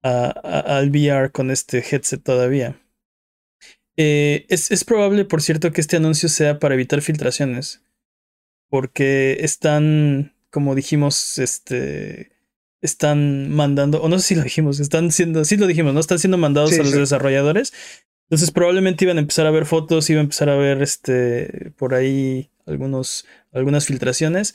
al 0.02 0.90
VR 0.90 1.30
con 1.30 1.50
este 1.50 1.78
headset 1.78 2.22
todavía. 2.22 2.80
Eh, 3.96 4.46
es, 4.48 4.70
es, 4.70 4.84
probable, 4.84 5.24
por 5.24 5.42
cierto, 5.42 5.72
que 5.72 5.80
este 5.80 5.96
anuncio 5.96 6.28
sea 6.28 6.60
para 6.60 6.74
evitar 6.74 7.02
filtraciones. 7.02 7.82
Porque 8.70 9.38
están, 9.40 10.34
como 10.50 10.74
dijimos, 10.74 11.38
este. 11.38 12.32
Están 12.80 13.50
mandando, 13.50 14.00
o 14.00 14.08
no 14.08 14.20
sé 14.20 14.24
si 14.28 14.34
lo 14.36 14.44
dijimos, 14.44 14.78
están 14.78 15.10
siendo, 15.10 15.44
sí 15.44 15.56
lo 15.56 15.66
dijimos, 15.66 15.94
¿no? 15.94 15.98
Están 15.98 16.20
siendo 16.20 16.38
mandados 16.38 16.74
a 16.74 16.84
los 16.84 16.92
desarrolladores. 16.92 17.72
Entonces 18.28 18.50
probablemente 18.50 19.04
iban 19.04 19.16
a 19.16 19.20
empezar 19.20 19.46
a 19.46 19.50
ver 19.50 19.64
fotos, 19.64 20.10
iban 20.10 20.20
a 20.20 20.24
empezar 20.24 20.50
a 20.50 20.56
ver 20.56 20.82
este 20.82 21.72
por 21.78 21.94
ahí 21.94 22.50
algunos, 22.66 23.26
algunas 23.52 23.86
filtraciones. 23.86 24.54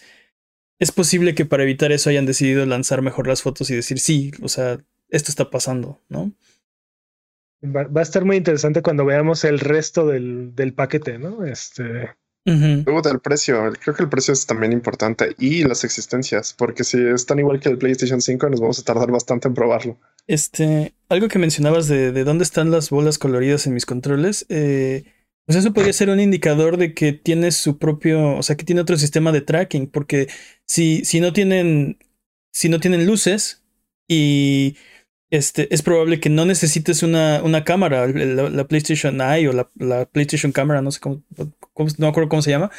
es 0.79 0.91
posible 0.91 1.33
que 1.33 1.45
para 1.45 1.63
evitar 1.63 1.91
eso 1.91 2.09
hayan 2.09 2.25
decidido 2.25 2.65
lanzar 2.65 3.01
mejor 3.01 3.27
las 3.27 3.41
fotos 3.41 3.69
y 3.69 3.75
decir, 3.75 3.99
sí, 3.99 4.31
o 4.41 4.49
sea, 4.49 4.79
esto 5.09 5.31
está 5.31 5.49
pasando, 5.49 6.01
¿no? 6.09 6.33
Va, 7.63 7.87
a 7.99 8.03
estar 8.03 8.25
muy 8.25 8.37
interesante 8.37 8.81
cuando 8.81 9.05
veamos 9.05 9.43
el 9.45 9.59
resto 9.59 10.05
del, 10.05 10.53
del 10.53 10.73
paquete, 10.73 11.17
¿no? 11.17 11.45
Este. 11.45 12.09
Luego 12.45 13.01
del 13.01 13.19
precio, 13.19 13.71
creo 13.81 13.95
que 13.95 14.03
el 14.03 14.09
precio 14.09 14.33
es 14.33 14.45
también 14.45 14.73
importante 14.73 15.33
y 15.39 15.63
las 15.63 15.85
existencias, 15.85 16.53
porque 16.53 16.83
si 16.83 16.97
están 16.97 17.39
igual 17.39 17.62
que 17.62 17.69
el 17.69 17.77
PlayStation 17.77 18.21
5, 18.21 18.50
nos 18.50 18.59
vamos 18.59 18.79
a 18.79 18.83
tardar 18.83 19.12
bastante 19.12 19.47
en 19.47 19.53
probarlo. 19.53 19.97
Este, 20.27 20.93
algo 21.07 21.29
que 21.29 21.39
mencionabas 21.39 21.88
de, 21.88 22.12
de 22.12 22.23
dónde 22.25 22.43
están 22.43 22.69
las 22.69 22.89
bolas 22.89 23.17
coloridas 23.17 23.65
en 23.65 23.73
mis 23.73 23.85
controles, 23.85 24.45
eh, 24.50 25.05
pues 25.45 25.57
eso 25.57 25.73
podría 25.73 25.93
ser 25.93 26.09
un 26.09 26.19
indicador 26.19 26.77
de 26.77 26.93
que 26.93 27.12
tiene 27.12 27.51
su 27.51 27.77
propio, 27.77 28.35
o 28.38 28.43
sea, 28.43 28.55
que 28.55 28.65
tiene 28.65 28.81
otro 28.81 28.97
sistema 28.97 29.31
de 29.31 29.41
tracking, 29.41 29.88
porque 29.88 30.27
si, 30.65 31.03
si 31.05 31.19
no 31.19 31.33
tienen, 31.33 31.97
si 32.53 32.69
no 32.69 32.79
tienen 32.79 33.05
luces 33.05 33.62
y 34.07 34.77
este, 35.31 35.73
es 35.73 35.81
probable 35.81 36.19
que 36.19 36.29
no 36.29 36.45
necesites 36.45 37.03
una, 37.03 37.41
una 37.43 37.63
cámara, 37.63 38.07
la, 38.07 38.67
PlayStation 38.67 39.19
Eye 39.19 39.50
o 39.50 39.53
la, 39.53 40.05
PlayStation 40.05 40.51
Camera, 40.51 40.81
no 40.81 40.91
sé 40.91 41.00
cómo, 41.00 41.23
no 41.77 41.85
me 41.97 42.07
acuerdo 42.07 42.29
cómo 42.29 42.41
se 42.41 42.51
llama. 42.51 42.71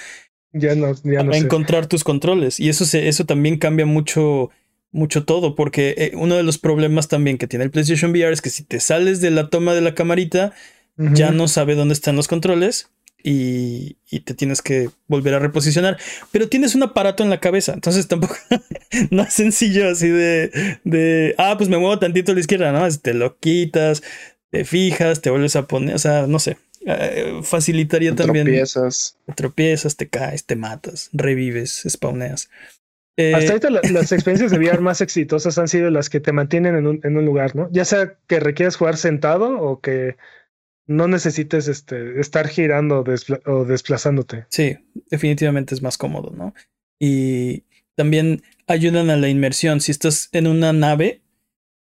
Ya 0.53 0.75
no, 0.75 0.95
ya 1.03 1.25
para 1.25 1.37
encontrar 1.37 1.87
tus 1.87 2.05
controles. 2.05 2.61
Y 2.61 2.69
eso, 2.69 2.85
se, 2.85 3.09
eso 3.09 3.25
también 3.25 3.59
cambia 3.59 3.87
mucho, 3.87 4.51
mucho 4.93 5.25
todo, 5.25 5.57
porque 5.57 5.95
eh, 5.99 6.13
uno 6.15 6.37
de 6.37 6.45
los 6.45 6.59
problemas 6.59 7.09
también 7.09 7.39
que 7.39 7.49
tiene 7.49 7.65
el 7.65 7.71
PlayStation 7.71 8.13
VR 8.13 8.33
es 8.33 8.41
que 8.41 8.51
si 8.51 8.63
te 8.63 8.79
sales 8.79 9.21
de 9.21 9.31
la 9.31 9.51
toma 9.51 9.75
de 9.75 9.81
la 9.81 9.95
camarita, 9.95 10.53
ya 10.97 11.33
no 11.33 11.49
sabe 11.49 11.75
dónde 11.75 11.93
están 11.93 12.15
los 12.15 12.29
controles 12.29 12.89
y, 13.25 13.97
te 14.21 14.35
tienes 14.35 14.63
que 14.63 14.91
volver 15.09 15.35
a 15.35 15.39
reposicionar. 15.39 15.99
Pero 16.31 16.49
tienes 16.49 16.75
un 16.75 16.83
aparato 16.83 17.23
en 17.23 17.31
la 17.31 17.41
cabeza, 17.41 17.73
entonces 17.73 18.07
tampoco 18.07 18.37
no 19.11 19.23
es 19.23 19.33
sencillo 19.33 19.89
así 19.89 20.09
de, 20.09 20.79
de, 20.85 21.35
ah, 21.39 21.55
pues 21.57 21.69
me 21.69 21.79
muevo 21.79 21.99
tantito 21.99 22.31
a 22.31 22.35
la 22.35 22.41
izquierda, 22.41 22.71
¿no? 22.71 22.87
Te 22.99 23.15
lo 23.15 23.39
quitas, 23.39 24.03
te 24.51 24.65
fijas, 24.65 25.21
te 25.21 25.31
vuelves 25.31 25.57
a 25.57 25.67
poner, 25.67 25.95
o 25.95 25.99
sea, 25.99 26.27
no 26.27 26.39
sé. 26.39 26.59
Eh, 26.87 27.41
facilitaría 27.43 28.15
también. 28.15 28.45
Tropiezas. 28.45 29.17
Te 29.27 29.33
tropiezas, 29.33 29.97
te 29.97 30.09
caes, 30.09 30.45
te 30.45 30.57
matas, 30.57 31.11
revives, 31.13 31.85
spawneas. 31.89 32.51
Eh, 33.17 33.33
Hasta 33.35 33.53
ahorita 33.53 33.71
las 33.71 34.13
experiencias 34.13 34.51
de 34.51 34.59
VR 34.59 34.81
más 34.81 35.01
exitosas 35.01 35.57
han 35.59 35.69
sido 35.69 35.91
las 35.91 36.11
que 36.11 36.21
te 36.21 36.33
mantienen 36.33 36.75
en 36.75 36.87
un, 36.87 37.01
en 37.05 37.17
un 37.17 37.25
lugar, 37.25 37.55
¿no? 37.55 37.69
Ya 37.71 37.85
sea 37.85 38.17
que 38.27 38.41
requieras 38.41 38.77
jugar 38.77 38.97
sentado 38.97 39.61
o 39.61 39.81
que 39.81 40.17
no 40.87 41.09
necesites 41.09 41.69
este, 41.69 42.21
estar 42.21 42.49
girando 42.49 43.05
o 43.47 43.65
desplazándote. 43.65 44.47
Sí, 44.51 44.77
definitivamente 45.11 45.75
es 45.75 45.83
más 45.83 45.97
cómodo, 45.97 46.31
¿no? 46.37 46.55
Y 46.99 47.65
también 47.95 48.43
ayudan 48.67 49.11
a 49.11 49.17
la 49.17 49.29
inmersión. 49.29 49.81
Si 49.81 49.93
estás 49.93 50.29
en 50.33 50.47
una 50.47 50.73
nave, 50.73 51.23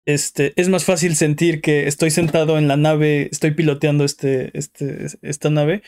este, 0.05 0.53
es 0.55 0.69
más 0.69 0.85
fácil 0.85 1.15
sentir 1.15 1.61
que 1.61 1.87
estoy 1.87 2.11
sentado 2.11 2.57
en 2.57 2.67
la 2.67 2.77
nave, 2.77 3.29
estoy 3.31 3.51
piloteando 3.51 4.03
este, 4.03 4.57
este, 4.57 5.07
esta 5.21 5.49
nave, 5.49 5.83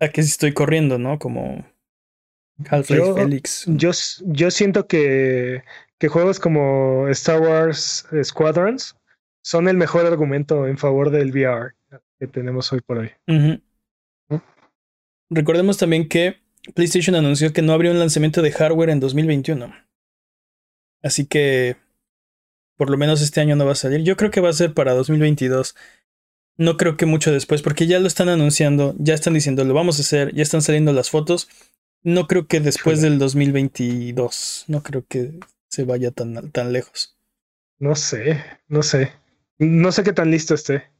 a 0.00 0.08
que 0.08 0.22
si 0.22 0.30
estoy 0.30 0.52
corriendo, 0.52 0.98
¿no? 0.98 1.18
Como 1.18 1.64
Half-Life 2.68 3.14
Felix. 3.14 3.64
Yo, 3.68 3.90
yo 4.26 4.50
siento 4.50 4.86
que, 4.86 5.62
que 5.98 6.08
juegos 6.08 6.40
como 6.40 7.08
Star 7.08 7.40
Wars 7.40 8.06
Squadrons 8.22 8.96
son 9.42 9.68
el 9.68 9.76
mejor 9.76 10.06
argumento 10.06 10.66
en 10.66 10.78
favor 10.78 11.10
del 11.10 11.30
VR 11.30 11.74
que 12.18 12.26
tenemos 12.26 12.72
hoy 12.72 12.80
por 12.80 12.98
hoy. 12.98 13.10
Recordemos 15.30 15.78
también 15.78 16.08
que 16.08 16.36
PlayStation 16.74 17.16
anunció 17.16 17.52
que 17.52 17.62
no 17.62 17.72
habría 17.72 17.90
un 17.90 17.98
lanzamiento 17.98 18.42
de 18.42 18.52
hardware 18.52 18.90
en 18.90 19.00
2021. 19.00 19.74
Así 21.02 21.26
que 21.26 21.76
por 22.82 22.90
lo 22.90 22.98
menos 22.98 23.22
este 23.22 23.40
año 23.40 23.54
no 23.54 23.64
va 23.64 23.72
a 23.72 23.76
salir. 23.76 24.02
Yo 24.02 24.16
creo 24.16 24.32
que 24.32 24.40
va 24.40 24.48
a 24.48 24.52
ser 24.52 24.74
para 24.74 24.92
2022. 24.92 25.76
No 26.56 26.76
creo 26.76 26.96
que 26.96 27.06
mucho 27.06 27.30
después, 27.30 27.62
porque 27.62 27.86
ya 27.86 28.00
lo 28.00 28.08
están 28.08 28.28
anunciando, 28.28 28.96
ya 28.98 29.14
están 29.14 29.34
diciendo 29.34 29.64
lo 29.64 29.72
vamos 29.72 29.98
a 29.98 30.02
hacer, 30.02 30.34
ya 30.34 30.42
están 30.42 30.62
saliendo 30.62 30.92
las 30.92 31.08
fotos. 31.08 31.48
No 32.02 32.26
creo 32.26 32.48
que 32.48 32.58
después 32.58 33.00
del 33.00 33.20
2022, 33.20 34.64
no 34.66 34.82
creo 34.82 35.04
que 35.06 35.38
se 35.68 35.84
vaya 35.84 36.10
tan, 36.10 36.50
tan 36.50 36.72
lejos. 36.72 37.16
No 37.78 37.94
sé, 37.94 38.42
no 38.66 38.82
sé. 38.82 39.12
No 39.58 39.92
sé 39.92 40.02
qué 40.02 40.12
tan 40.12 40.32
listo 40.32 40.54
esté 40.54 40.92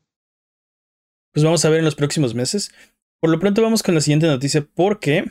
pues 1.32 1.44
vamos 1.44 1.64
a 1.64 1.70
ver 1.70 1.80
en 1.80 1.84
los 1.84 1.94
próximos 1.94 2.34
meses. 2.34 2.70
Por 3.20 3.30
lo 3.30 3.38
pronto 3.38 3.62
vamos 3.62 3.82
con 3.82 3.94
la 3.94 4.00
siguiente 4.00 4.26
noticia 4.26 4.66
porque 4.74 5.24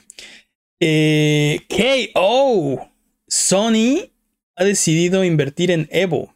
eh, 0.80 1.62
KO 1.70 2.90
Sony 3.28 4.12
ha 4.56 4.64
decidido 4.64 5.24
invertir 5.24 5.72
en 5.72 5.88
Evo 5.92 6.36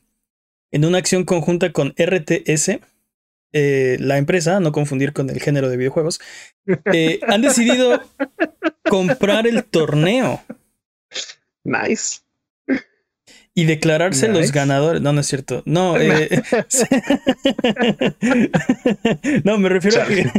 en 0.76 0.84
una 0.84 0.98
acción 0.98 1.24
conjunta 1.24 1.72
con 1.72 1.94
RTS, 1.98 2.82
eh, 3.54 3.96
la 4.02 4.18
empresa, 4.18 4.60
no 4.60 4.74
confundir 4.74 5.14
con 5.14 5.30
el 5.30 5.40
género 5.40 5.70
de 5.70 5.78
videojuegos, 5.78 6.20
eh, 6.92 7.22
han 7.28 7.42
decidido 7.42 8.02
comprar 8.84 9.48
el 9.48 9.64
torneo. 9.64 10.44
Nice 11.64 12.18
y 13.58 13.64
declararse 13.64 14.28
los 14.28 14.52
ganadores. 14.52 15.02
No, 15.02 15.14
no 15.14 15.22
es 15.22 15.28
cierto. 15.28 15.64
No, 15.66 15.98
eh, 16.02 16.30
no, 19.46 19.58
me 19.58 19.70
refiero 19.70 20.02
a 20.02 20.08
que 20.08 20.30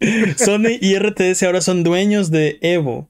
Sony 0.38 0.78
y 0.80 0.98
RTS 0.98 1.42
ahora 1.42 1.60
son 1.60 1.84
dueños 1.84 2.30
de 2.30 2.58
Evo. 2.62 3.09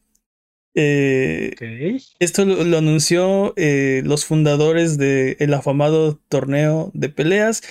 Eh, 0.74 1.98
esto 2.20 2.44
lo, 2.44 2.78
anunció 2.78 3.54
eh, 3.56 4.02
los 4.04 4.24
fundadores 4.24 4.98
del 4.98 5.52
afamado 5.54 6.20
torneo 6.28 6.90
de 6.94 7.08
peleas, 7.08 7.62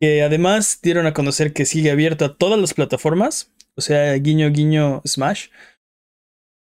que 0.00 0.22
además 0.22 0.80
dieron 0.82 1.06
a 1.06 1.14
conocer 1.14 1.52
que 1.52 1.66
sigue 1.66 1.90
abierto 1.90 2.24
a 2.24 2.36
todas 2.36 2.60
las 2.60 2.74
plataformas, 2.74 3.52
o 3.74 3.80
sea, 3.80 4.14
guiño, 4.14 4.50
guiño, 4.50 5.02
Smash 5.06 5.48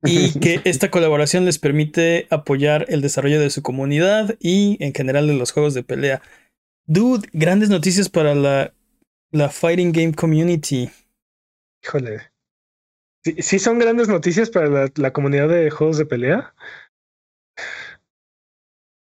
y 0.05 0.31
que 0.39 0.61
esta 0.65 0.91
colaboración 0.91 1.45
les 1.45 1.59
permite 1.59 2.27
apoyar 2.29 2.85
el 2.89 3.01
desarrollo 3.01 3.39
de 3.39 3.49
su 3.49 3.61
comunidad 3.61 4.35
y 4.39 4.77
en 4.83 4.93
general 4.93 5.27
de 5.27 5.33
los 5.33 5.51
juegos 5.51 5.73
de 5.73 5.83
pelea. 5.83 6.21
Dude, 6.85 7.27
grandes 7.33 7.69
noticias 7.69 8.09
para 8.09 8.35
la, 8.35 8.73
la 9.31 9.49
Fighting 9.49 9.91
Game 9.91 10.13
Community. 10.13 10.89
Híjole. 11.83 12.34
¿Sí, 13.25 13.57
son 13.57 13.79
grandes 13.79 14.07
noticias 14.07 14.51
para 14.51 14.91
la 14.95 15.13
comunidad 15.13 15.49
de 15.49 15.71
juegos 15.71 15.97
de 15.97 16.05
pelea? 16.05 16.53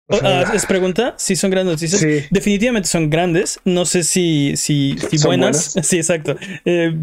Ah, 0.07 0.51
¿Es 0.53 0.65
pregunta? 0.65 1.15
Sí, 1.17 1.35
son 1.35 1.51
grandes 1.51 1.73
noticias. 1.73 2.29
Definitivamente 2.29 2.87
son 2.87 3.09
grandes. 3.09 3.59
No 3.65 3.85
sé 3.85 4.03
si, 4.03 4.55
si, 4.55 4.97
si 4.97 5.17
buenas. 5.25 5.73
Sí, 5.83 5.97
exacto. 5.97 6.37
Eh, 6.63 6.95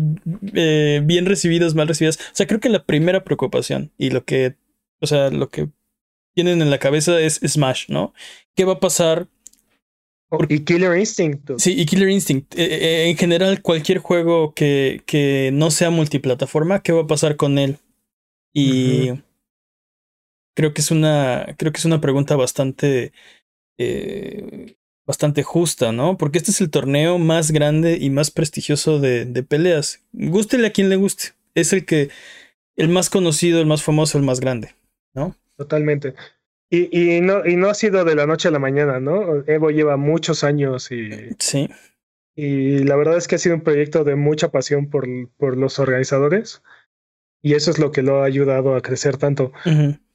eh, 0.54 1.02
bien 1.04 1.26
recibidas, 1.26 1.74
mal 1.74 1.88
recibidas. 1.88 2.16
O 2.16 2.34
sea, 2.34 2.46
creo 2.46 2.60
que 2.60 2.68
la 2.68 2.84
primera 2.84 3.24
preocupación 3.24 3.92
y 3.98 4.10
lo 4.10 4.24
que, 4.24 4.54
o 5.00 5.06
sea, 5.06 5.30
lo 5.30 5.50
que 5.50 5.68
tienen 6.34 6.62
en 6.62 6.70
la 6.70 6.78
cabeza 6.78 7.20
es 7.20 7.40
Smash, 7.44 7.88
¿no? 7.88 8.14
¿Qué 8.54 8.64
va 8.64 8.74
a 8.74 8.80
pasar? 8.80 9.28
Y 10.48 10.60
Killer 10.60 10.98
Instinct. 10.98 11.58
Sí, 11.58 11.80
y 11.80 11.86
Killer 11.86 12.08
Instinct. 12.08 12.54
Eh, 12.56 13.08
en 13.08 13.16
general, 13.16 13.62
cualquier 13.62 13.98
juego 13.98 14.54
que, 14.54 15.02
que 15.06 15.50
no 15.52 15.70
sea 15.70 15.90
multiplataforma, 15.90 16.82
¿qué 16.82 16.92
va 16.92 17.02
a 17.02 17.06
pasar 17.06 17.36
con 17.36 17.58
él? 17.58 17.78
Y 18.54 19.10
creo 20.54 20.74
que 20.74 20.80
es 20.80 20.90
una, 20.90 21.54
creo 21.58 21.72
que 21.72 21.78
es 21.78 21.84
una 21.84 22.00
pregunta 22.00 22.36
bastante, 22.36 23.12
eh, 23.78 24.76
bastante 25.06 25.42
justa, 25.42 25.92
¿no? 25.92 26.18
Porque 26.18 26.38
este 26.38 26.50
es 26.50 26.60
el 26.60 26.70
torneo 26.70 27.18
más 27.18 27.50
grande 27.50 27.98
y 28.00 28.10
más 28.10 28.30
prestigioso 28.30 28.98
de, 28.98 29.24
de 29.24 29.42
peleas. 29.42 30.02
Gústele 30.12 30.66
a 30.66 30.72
quien 30.72 30.88
le 30.88 30.96
guste. 30.96 31.30
Es 31.54 31.72
el 31.72 31.84
que, 31.84 32.10
el 32.76 32.88
más 32.88 33.10
conocido, 33.10 33.60
el 33.60 33.66
más 33.66 33.82
famoso, 33.82 34.18
el 34.18 34.24
más 34.24 34.40
grande, 34.40 34.74
¿no? 35.14 35.36
Totalmente. 35.56 36.14
Y, 36.74 36.88
y, 36.90 37.20
no, 37.20 37.44
y 37.44 37.56
no 37.56 37.68
ha 37.68 37.74
sido 37.74 38.02
de 38.02 38.14
la 38.14 38.26
noche 38.26 38.48
a 38.48 38.50
la 38.50 38.58
mañana, 38.58 38.98
¿no? 38.98 39.44
Evo 39.46 39.70
lleva 39.70 39.98
muchos 39.98 40.42
años 40.42 40.90
y. 40.90 41.10
Sí. 41.38 41.68
Y 42.34 42.78
la 42.84 42.96
verdad 42.96 43.18
es 43.18 43.28
que 43.28 43.34
ha 43.34 43.38
sido 43.38 43.56
un 43.56 43.60
proyecto 43.60 44.04
de 44.04 44.16
mucha 44.16 44.50
pasión 44.50 44.88
por, 44.88 45.06
por 45.36 45.58
los 45.58 45.78
organizadores. 45.78 46.62
Y 47.42 47.52
eso 47.52 47.70
es 47.70 47.78
lo 47.78 47.92
que 47.92 48.00
lo 48.00 48.22
ha 48.22 48.24
ayudado 48.24 48.74
a 48.74 48.80
crecer 48.80 49.18
tanto. 49.18 49.52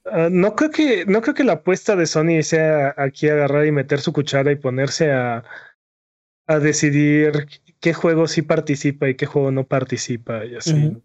Ah, 0.04 0.30
no 0.32 0.56
creo 0.56 0.70
que 0.72 1.06
no 1.06 1.22
creo 1.22 1.34
que 1.34 1.44
la 1.44 1.52
apuesta 1.52 1.94
de 1.94 2.06
Sony 2.06 2.42
sea 2.42 2.92
aquí 2.96 3.28
agarrar 3.28 3.64
y 3.64 3.70
meter 3.70 4.00
su 4.00 4.12
cuchara 4.12 4.50
y 4.50 4.56
ponerse 4.56 5.12
a, 5.12 5.44
a 6.48 6.58
decidir 6.58 7.46
qué 7.78 7.94
juego 7.94 8.26
sí 8.26 8.42
participa 8.42 9.08
y 9.08 9.14
qué 9.14 9.26
juego 9.26 9.52
no 9.52 9.64
participa 9.64 10.44
y 10.44 10.56
así. 10.56 11.00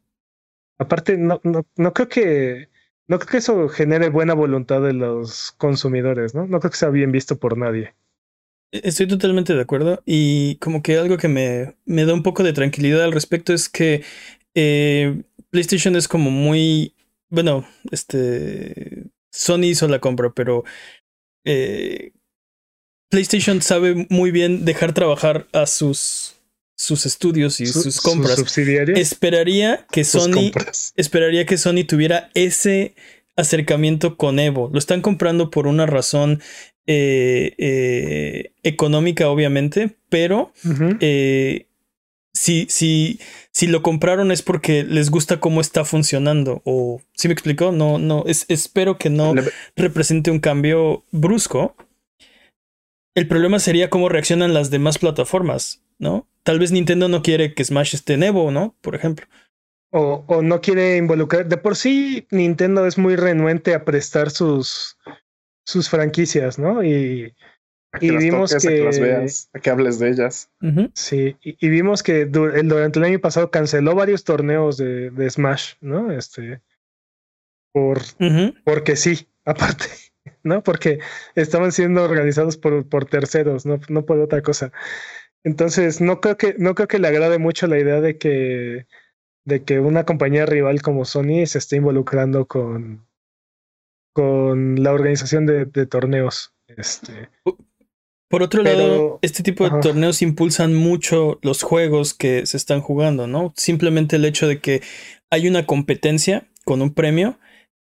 Aparte, 0.79 1.15
no, 1.15 1.39
no, 1.43 1.67
no 1.75 1.93
creo 1.93 2.09
que 2.09 2.72
no 3.07 3.19
creo 3.19 3.31
que 3.31 3.37
eso 3.37 3.69
genere 3.69 4.09
buena 4.09 4.33
voluntad 4.33 4.81
de 4.81 4.93
los 4.93 5.51
consumidores, 5.57 6.35
¿no? 6.35 6.47
No 6.47 6.59
creo 6.59 6.71
que 6.71 6.77
sea 6.77 6.89
bien 6.89 7.11
visto 7.11 7.37
por 7.37 7.57
nadie. 7.57 7.95
E-, 8.71 8.81
estoy 8.83 9.07
totalmente 9.07 9.53
de 9.53 9.61
acuerdo 9.61 10.01
y 10.05 10.57
como 10.57 10.81
que 10.81 10.97
algo 10.97 11.17
que 11.17 11.27
me, 11.27 11.75
me 11.85 12.05
da 12.05 12.13
un 12.13 12.23
poco 12.23 12.43
de 12.43 12.53
tranquilidad 12.53 13.03
al 13.03 13.11
respecto 13.11 13.53
es 13.53 13.69
que 13.69 14.03
eh, 14.55 15.23
PlayStation 15.51 15.95
es 15.95 16.07
como 16.07 16.31
muy 16.31 16.93
bueno, 17.33 17.65
este, 17.89 19.05
Sony 19.31 19.63
hizo 19.63 19.87
la 19.87 19.97
compra, 19.97 20.31
pero 20.35 20.63
eh, 21.43 22.11
PlayStation 23.09 23.59
sabe 23.63 24.05
muy 24.11 24.29
bien 24.29 24.65
dejar 24.65 24.93
trabajar 24.93 25.47
a 25.51 25.65
sus, 25.65 26.39
sus 26.75 27.05
estudios 27.05 27.59
y 27.59 27.65
sus 27.65 28.01
compras. 28.01 28.37
Esperaría 28.97 29.85
que 29.91 30.03
Sony 30.03 30.51
esperaría 30.95 31.45
que 31.45 31.57
Sony 31.57 31.85
tuviera 31.87 32.29
ese 32.33 32.95
acercamiento 33.35 34.17
con 34.17 34.39
Evo. 34.39 34.69
Lo 34.71 34.79
están 34.79 35.01
comprando 35.01 35.49
por 35.49 35.67
una 35.67 35.85
razón 35.85 36.41
eh, 36.85 37.53
eh, 37.57 38.53
económica, 38.63 39.29
obviamente, 39.29 39.95
pero 40.09 40.51
si, 42.33 42.65
si, 42.69 43.19
si 43.51 43.67
lo 43.67 43.83
compraron 43.83 44.31
es 44.31 44.41
porque 44.41 44.83
les 44.83 45.09
gusta 45.09 45.39
cómo 45.39 45.61
está 45.61 45.85
funcionando. 45.85 46.61
O 46.65 47.01
si 47.13 47.27
me 47.27 47.33
explicó, 47.33 47.71
no, 47.71 47.99
no, 47.99 48.23
es, 48.25 48.45
espero 48.49 48.97
que 48.97 49.09
no 49.09 49.33
represente 49.75 50.31
un 50.31 50.39
cambio 50.39 51.05
brusco. 51.11 51.75
El 53.15 53.27
problema 53.27 53.59
sería 53.59 53.91
cómo 53.91 54.09
reaccionan 54.09 54.55
las 54.55 54.71
demás 54.71 54.97
plataformas, 54.97 55.82
¿no? 56.03 56.27
Tal 56.43 56.59
vez 56.59 56.71
Nintendo 56.71 57.07
no 57.07 57.23
quiere 57.23 57.55
que 57.55 57.65
Smash 57.65 57.95
esté 57.95 58.13
en 58.13 58.23
Evo, 58.23 58.51
¿no? 58.51 58.75
Por 58.81 58.93
ejemplo. 58.93 59.25
O, 59.89 60.23
o 60.27 60.41
no 60.43 60.61
quiere 60.61 60.97
involucrar. 60.97 61.47
De 61.47 61.57
por 61.57 61.75
sí, 61.75 62.27
Nintendo 62.29 62.85
es 62.85 62.99
muy 62.99 63.15
renuente 63.15 63.73
a 63.73 63.85
prestar 63.85 64.29
sus, 64.29 64.97
sus 65.65 65.89
franquicias, 65.89 66.59
¿no? 66.59 66.83
Y 66.83 67.33
y 68.01 68.15
vimos 68.15 68.55
que, 68.55 68.81
a 68.81 68.85
las 68.85 68.99
veas, 68.99 69.49
a 69.53 69.59
que 69.59 69.69
hables 69.69 69.99
de 69.99 70.09
ellas. 70.09 70.49
Sí, 70.93 71.35
y, 71.41 71.69
vimos 71.69 72.01
que 72.01 72.25
durante 72.25 72.99
el 72.99 73.05
año 73.05 73.19
pasado 73.19 73.51
canceló 73.51 73.93
varios 73.93 74.23
torneos 74.23 74.77
de, 74.77 75.11
de 75.11 75.29
Smash, 75.29 75.73
¿no? 75.79 76.11
Este, 76.11 76.61
por, 77.71 77.99
porque 78.63 78.95
sí, 78.95 79.27
aparte, 79.45 79.85
¿no? 80.41 80.63
Porque 80.63 80.99
estaban 81.35 81.71
siendo 81.71 82.03
organizados 82.03 82.57
por, 82.57 82.87
por 82.87 83.05
terceros, 83.05 83.65
no, 83.65 83.79
no 83.89 84.05
por 84.05 84.19
otra 84.19 84.41
cosa. 84.41 84.71
Entonces, 85.43 86.01
no 86.01 86.21
creo 86.21 86.37
que, 86.37 86.55
no 86.57 86.75
creo 86.75 86.87
que 86.87 86.99
le 86.99 87.07
agrade 87.07 87.37
mucho 87.37 87.67
la 87.67 87.79
idea 87.79 88.01
de 88.01 88.17
que, 88.17 88.87
de 89.45 89.63
que 89.63 89.79
una 89.79 90.05
compañía 90.05 90.45
rival 90.45 90.81
como 90.81 91.05
Sony 91.05 91.45
se 91.45 91.57
esté 91.57 91.77
involucrando 91.77 92.45
con, 92.45 93.05
con 94.13 94.81
la 94.81 94.93
organización 94.93 95.45
de, 95.45 95.65
de 95.65 95.85
torneos. 95.85 96.53
Este. 96.67 97.29
Por 98.29 98.41
otro 98.41 98.63
lado, 98.63 99.19
este 99.21 99.43
tipo 99.43 99.69
de 99.69 99.79
torneos 99.79 100.23
impulsan 100.23 100.73
mucho 100.73 101.37
los 101.43 101.61
juegos 101.61 102.15
que 102.15 102.47
se 102.47 102.57
están 102.57 102.81
jugando, 102.81 103.27
¿no? 103.27 103.53
Simplemente 103.55 104.15
el 104.15 104.25
hecho 104.25 104.47
de 104.47 104.59
que 104.59 104.81
hay 105.29 105.47
una 105.47 105.67
competencia 105.67 106.47
con 106.65 106.81
un 106.81 106.95
premio 106.95 107.37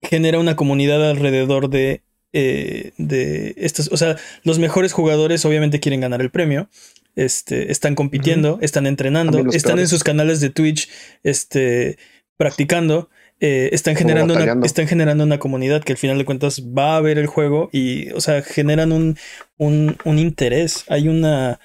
genera 0.03 0.37
una 0.37 0.55
comunidad 0.55 1.09
alrededor 1.09 1.69
de, 1.69 2.03
eh, 2.31 2.91
de 2.97 3.55
estos. 3.57 3.91
O 3.91 3.97
sea, 3.97 4.17
los 4.43 4.59
mejores 4.59 4.93
jugadores 4.93 5.45
obviamente 5.45 5.79
quieren 5.79 6.01
ganar 6.01 6.21
el 6.21 6.29
premio. 6.29 6.69
Este, 7.15 7.71
están 7.71 7.95
compitiendo, 7.95 8.59
están 8.61 8.85
entrenando, 8.87 9.39
están 9.51 9.79
en 9.79 9.87
sus 9.87 10.03
canales 10.03 10.41
de 10.41 10.49
Twitch, 10.49 10.89
este, 11.23 11.97
practicando. 12.37 13.09
Eh, 13.39 13.69
están, 13.73 13.95
generando 13.95 14.33
una, 14.33 14.65
están 14.65 14.87
generando 14.87 15.23
una 15.23 15.39
comunidad 15.39 15.83
que 15.83 15.93
al 15.93 15.97
final 15.97 16.17
de 16.17 16.25
cuentas 16.25 16.61
va 16.61 16.95
a 16.95 17.01
ver 17.01 17.17
el 17.17 17.27
juego 17.27 17.69
y, 17.71 18.11
o 18.11 18.21
sea, 18.21 18.41
generan 18.41 18.91
un, 18.91 19.17
un, 19.57 19.97
un 20.03 20.19
interés. 20.19 20.85
Hay 20.87 21.07
una. 21.07 21.59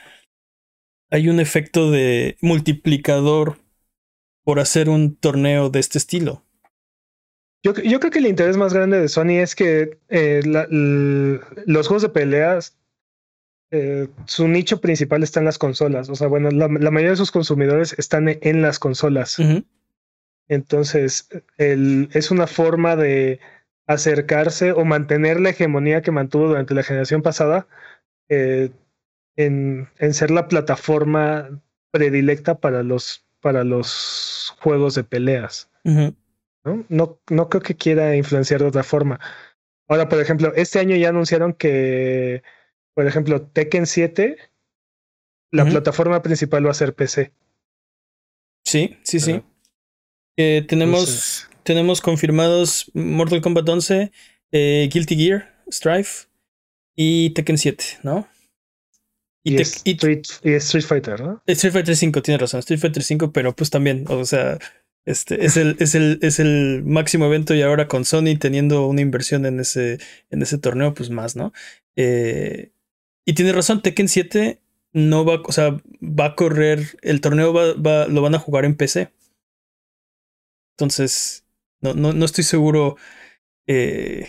Hay 1.13 1.29
un 1.29 1.41
efecto 1.41 1.91
de 1.91 2.37
multiplicador 2.41 3.59
por 4.45 4.61
hacer 4.61 4.89
un 4.89 5.17
torneo 5.17 5.69
de 5.71 5.81
este 5.81 5.99
estilo. 5.99 6.45
Yo, 7.63 7.75
yo 7.75 8.01
creo 8.01 8.11
que 8.11 8.21
el 8.21 8.27
interés 8.27 8.57
más 8.57 8.73
grande 8.73 9.01
de 9.01 9.09
Sony 9.09 9.41
es 9.41 9.55
que 9.55 9.99
eh, 10.09 10.41
los 10.45 11.89
juegos 11.89 12.03
de 12.03 12.09
peleas, 12.09 12.79
eh, 13.71 14.09
su 14.27 14.49
nicho 14.49 14.81
principal 14.81 15.23
está 15.23 15.41
en 15.41 15.47
las 15.47 15.59
consolas. 15.59 16.09
O 16.09 16.15
sea, 16.15 16.27
bueno, 16.27 16.51
la, 16.51 16.69
mayoría 16.69 17.11
de 17.11 17.17
sus 17.17 17.31
consumidores 17.31 17.95
están 17.99 18.29
en 18.29 18.63
las 18.63 18.79
consolas. 18.79 19.37
Entonces, 20.49 21.29
es 21.59 22.31
una 22.31 22.47
forma 22.49 22.97
de 22.97 23.39
acercarse 23.87 24.73
o 24.73 24.85
mantener 24.85 25.41
la 25.41 25.51
hegemonía 25.51 26.03
que 26.03 26.11
mantuvo 26.11 26.49
durante 26.49 26.75
la 26.75 26.83
generación 26.83 27.23
pasada 27.23 27.67
eh, 28.29 28.71
en, 29.37 29.89
ser 30.13 30.31
la 30.31 30.49
plataforma 30.49 31.61
predilecta 31.91 32.59
para 32.59 32.83
los, 32.83 33.25
para 33.41 33.65
los 33.65 34.55
juegos 34.61 34.95
de 34.95 35.05
peleas. 35.05 35.69
¿no? 35.85 36.15
¿no? 36.89 37.19
No, 37.29 37.49
creo 37.49 37.63
que 37.63 37.77
quiera 37.77 38.15
influenciar 38.17 38.61
de 38.61 38.67
otra 38.67 38.83
forma. 38.83 39.19
Ahora, 39.89 40.09
por 40.09 40.21
ejemplo, 40.21 40.53
este 40.55 40.79
año 40.79 40.95
ya 40.95 41.09
anunciaron 41.09 41.53
que, 41.53 42.43
por 43.01 43.07
ejemplo, 43.07 43.41
Tekken 43.41 43.87
7, 43.87 44.37
la 45.53 45.65
plataforma 45.65 46.23
principal 46.23 46.67
va 46.67 46.71
a 46.71 46.75
ser 46.75 46.95
PC. 46.95 47.33
Sí, 48.65 48.99
sí, 49.03 49.21
sí 49.21 49.43
tenemos, 50.67 51.49
tenemos 51.63 52.01
confirmados 52.01 52.91
Mortal 52.95 53.41
Kombat 53.41 53.69
11, 53.69 54.13
eh, 54.53 54.89
Guilty 54.93 55.17
Gear, 55.17 55.63
Strife 55.71 56.29
y 56.97 57.31
Tekken 57.31 57.59
7, 57.59 57.85
¿no? 58.03 58.29
Y, 59.43 59.57
Street, 59.57 60.23
Fighter, 60.87 61.21
¿no? 61.21 61.43
Street 61.47 61.73
Fighter 61.73 61.97
5, 61.97 62.23
tiene 62.23 62.39
razón, 62.39 62.61
Street 62.61 62.81
Fighter 62.81 63.03
5, 63.03 63.33
pero 63.33 63.55
pues 63.57 63.71
también, 63.71 64.05
o 64.09 64.25
sea, 64.25 64.59
este 65.07 65.45
es 65.45 65.57
el, 65.57 65.77
es 65.79 65.95
el, 65.95 66.19
es 66.21 66.41
el 66.41 66.83
máximo 66.85 67.25
evento 67.25 67.55
y 67.55 67.63
ahora 67.63 67.89
con 67.89 68.05
Sony 68.05 68.37
teniendo 68.39 68.87
una 68.87 69.01
inversión 69.01 69.47
en 69.47 69.61
ese, 69.61 69.99
en 70.29 70.43
ese 70.43 70.59
torneo, 70.59 70.93
pues 70.93 71.09
más, 71.09 71.37
¿no? 71.37 71.53
Eh, 71.97 72.73
y 73.25 73.35
tiene 73.35 73.53
razón, 73.53 73.83
Tekken 73.83 74.09
7 74.09 74.61
no 74.93 75.25
va, 75.25 75.41
o 75.45 75.53
sea, 75.53 75.81
va 76.03 76.27
a 76.27 76.35
correr, 76.37 76.99
el 77.03 77.21
torneo 77.21 77.53
va, 77.53 78.07
lo 78.07 78.23
van 78.23 78.35
a 78.35 78.39
jugar 78.39 78.65
en 78.65 78.77
PC. 78.77 79.13
Entonces, 80.77 81.45
no, 81.81 81.95
no, 81.95 82.13
no 82.13 82.25
estoy 82.25 82.45
seguro 82.45 82.97
eh, 83.67 84.29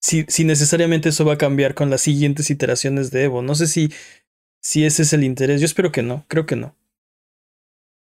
si, 0.00 0.24
si, 0.28 0.44
necesariamente 0.44 1.10
eso 1.10 1.24
va 1.24 1.34
a 1.34 1.38
cambiar 1.38 1.74
con 1.74 1.90
las 1.90 2.00
siguientes 2.00 2.48
iteraciones 2.50 3.10
de 3.10 3.24
Evo. 3.24 3.42
No 3.42 3.54
sé 3.54 3.66
si, 3.66 3.92
si 4.62 4.86
ese 4.86 5.02
es 5.02 5.12
el 5.12 5.24
interés. 5.24 5.60
Yo 5.60 5.66
espero 5.66 5.92
que 5.92 6.02
no, 6.02 6.24
creo 6.28 6.46
que 6.46 6.56
no. 6.56 6.74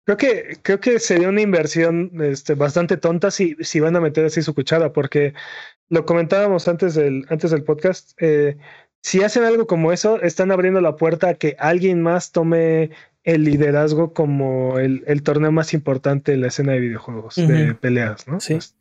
Creo 0.05 0.15
que, 0.15 0.57
creo 0.61 0.79
que 0.79 0.99
sería 0.99 1.27
una 1.27 1.41
inversión 1.41 2.11
este, 2.21 2.53
bastante 2.53 2.95
tonta 2.95 3.29
si, 3.29 3.57
si 3.59 3.81
van 3.81 3.97
a 3.97 3.99
meter 3.99 4.23
así 4.23 4.41
su 4.41 4.55
cuchara, 4.55 4.93
porque 4.93 5.33
lo 5.89 6.05
comentábamos 6.05 6.67
antes 6.69 6.95
del, 6.95 7.25
antes 7.29 7.51
del 7.51 7.63
podcast. 7.63 8.11
Eh, 8.21 8.57
si 9.07 9.23
hacen 9.23 9.45
algo 9.45 9.67
como 9.67 9.93
eso, 9.93 10.21
están 10.21 10.51
abriendo 10.51 10.81
la 10.81 10.97
puerta 10.97 11.29
a 11.29 11.33
que 11.35 11.55
alguien 11.59 12.01
más 12.01 12.33
tome 12.33 12.89
el 13.23 13.45
liderazgo 13.45 14.11
como 14.11 14.79
el, 14.79 15.05
el, 15.07 15.23
torneo 15.23 15.49
más 15.49 15.73
importante 15.73 16.33
en 16.33 16.41
la 16.41 16.47
escena 16.47 16.73
de 16.73 16.81
videojuegos, 16.81 17.35
de 17.35 17.73
peleas, 17.73 18.27
¿no? 18.27 18.41
Sí. 18.41 18.55
Pues 18.55 18.75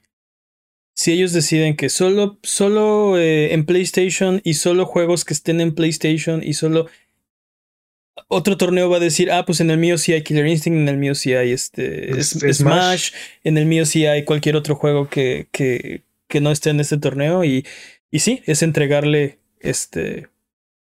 si 0.97 1.13
ellos 1.13 1.33
deciden 1.33 1.77
que 1.77 1.89
solo, 1.91 2.41
solo 2.43 3.17
eh, 3.17 3.55
en 3.55 3.67
PlayStation 3.67 4.41
y 4.43 4.55
solo 4.55 4.85
juegos 4.85 5.25
que 5.25 5.33
estén 5.33 5.61
en 5.61 5.77
PlayStation 5.77 6.43
y 6.43 6.55
solo 6.55 6.89
otro 8.27 8.57
torneo 8.57 8.91
va 8.91 8.97
a 8.97 9.01
decir, 9.01 9.31
ah, 9.31 9.45
pues 9.47 9.61
en 9.61 9.71
el 9.71 9.79
mío 9.79 9.97
sí 9.97 10.13
hay 10.13 10.25
Killer 10.25 10.49
Instinct, 10.49 10.77
en 10.77 10.89
el 10.89 10.97
mío 10.97 11.15
sí 11.15 11.35
hay 11.35 11.53
este 11.53 12.21
Smash. 12.21 13.13
en 13.45 13.59
el 13.59 13.67
mío 13.67 13.87
sí 13.87 14.07
hay 14.07 14.25
cualquier 14.25 14.57
otro 14.57 14.75
juego 14.75 15.09
que, 15.09 15.47
que, 15.53 16.03
que 16.27 16.41
no 16.41 16.51
esté 16.51 16.71
en 16.71 16.81
este 16.81 16.99
torneo 16.99 17.45
y, 17.45 17.65
y 18.11 18.19
sí, 18.19 18.43
es 18.47 18.65
entregarle 18.65 19.39
este 19.61 20.29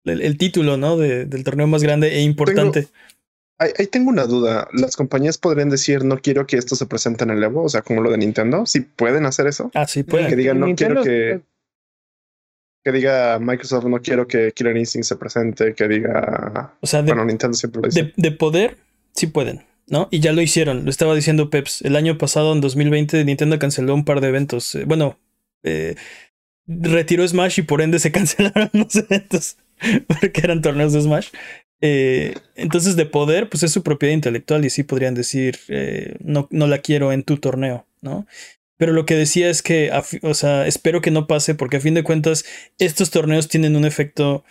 el, 0.04 0.38
título, 0.38 0.76
¿no? 0.76 0.96
De, 0.96 1.24
del 1.24 1.44
torneo 1.44 1.66
más 1.66 1.82
grande 1.82 2.14
e 2.14 2.22
importante. 2.22 2.88
Ahí, 3.58 3.87
tengo 3.87 4.10
una 4.10 4.26
duda. 4.26 4.68
¿Las 4.72 4.96
compañías 4.96 5.38
podrían 5.38 5.70
decir 5.70 6.04
no 6.04 6.18
quiero 6.18 6.46
que 6.46 6.56
esto 6.56 6.76
se 6.76 6.87
presente 6.87 7.24
en 7.24 7.30
el 7.30 7.42
Evo? 7.42 7.62
O 7.62 7.68
sea, 7.68 7.82
como 7.82 8.02
lo 8.02 8.10
de 8.10 8.18
Nintendo. 8.18 8.66
¿Sí 8.66 8.80
pueden 8.80 9.26
hacer 9.26 9.46
eso? 9.46 9.70
Ah, 9.74 9.87
sí 9.87 10.02
pueden. 10.02 10.28
Que 10.28 10.37
digan 10.37 10.60
no 10.60 10.74
quiero 10.74 11.02
que... 11.02 11.40
Que 12.82 12.92
diga 12.92 13.38
Microsoft 13.38 13.84
no 13.84 14.02
quiero 14.02 14.26
que 14.26 14.52
Killer 14.52 14.76
Instinct 14.76 15.06
se 15.06 15.16
presente. 15.16 15.74
Que 15.74 15.88
diga... 15.88 16.74
O 16.80 16.87
sea, 16.87 17.00
de, 17.00 17.12
bueno, 17.12 17.24
Nintendo 17.24 17.56
siempre 17.56 17.80
lo 17.80 17.88
dice. 17.88 18.12
De, 18.16 18.32
poder, 18.32 18.76
sí 19.12 19.28
pueden. 19.28 19.62
¿no? 19.87 20.08
Y 20.10 20.20
ya 20.20 20.32
lo 20.32 20.42
hicieron, 20.42 20.84
lo 20.84 20.90
estaba 20.90 21.14
diciendo 21.14 21.48
Peps. 21.48 21.82
El 21.82 21.96
año 21.96 22.18
pasado, 22.18 22.52
en 22.52 22.60
2020, 22.60 23.24
Nintendo 23.24 23.58
canceló 23.58 23.94
un 23.94 24.04
par 24.04 24.20
de 24.20 24.28
eventos. 24.28 24.74
Eh, 24.74 24.84
bueno, 24.84 25.18
eh, 25.62 25.94
retiró 26.66 27.27
Smash 27.27 27.61
y 27.61 27.62
por 27.62 27.83
ende 27.83 27.98
se 27.98 28.12
cancelaron 28.12 28.70
los 28.72 28.94
eventos 28.96 29.57
porque 30.07 30.40
eran 30.42 30.62
torneos 30.62 30.92
de 30.92 31.03
Smash. 31.03 31.29
Eh, 31.81 32.35
entonces, 32.55 32.96
de 32.96 33.05
poder, 33.05 33.50
pues 33.50 33.62
es 33.62 33.72
su 33.72 33.83
propiedad 33.83 34.14
intelectual 34.14 34.64
y 34.64 34.70
sí 34.70 34.85
podrían 34.85 35.14
decir, 35.14 35.59
eh, 35.68 36.16
no, 36.20 36.48
no 36.50 36.66
la 36.66 36.79
quiero 36.79 37.12
en 37.12 37.24
tu 37.24 37.37
torneo, 37.37 37.87
¿no? 38.00 38.27
Pero 38.77 38.92
lo 38.92 39.07
que 39.07 39.14
decía 39.14 39.50
es 39.50 39.62
que, 39.62 39.90
o 40.22 40.35
sea, 40.35 40.66
espero 40.66 41.00
que 41.00 41.11
no 41.11 41.27
pase 41.27 41.55
porque 41.55 41.77
a 41.77 41.81
fin 41.81 41.94
de 41.94 42.03
cuentas 42.03 42.44
estos 42.79 43.11
torneos 43.11 43.48
tienen 43.48 43.77
un 43.77 43.85
efecto 43.85 44.44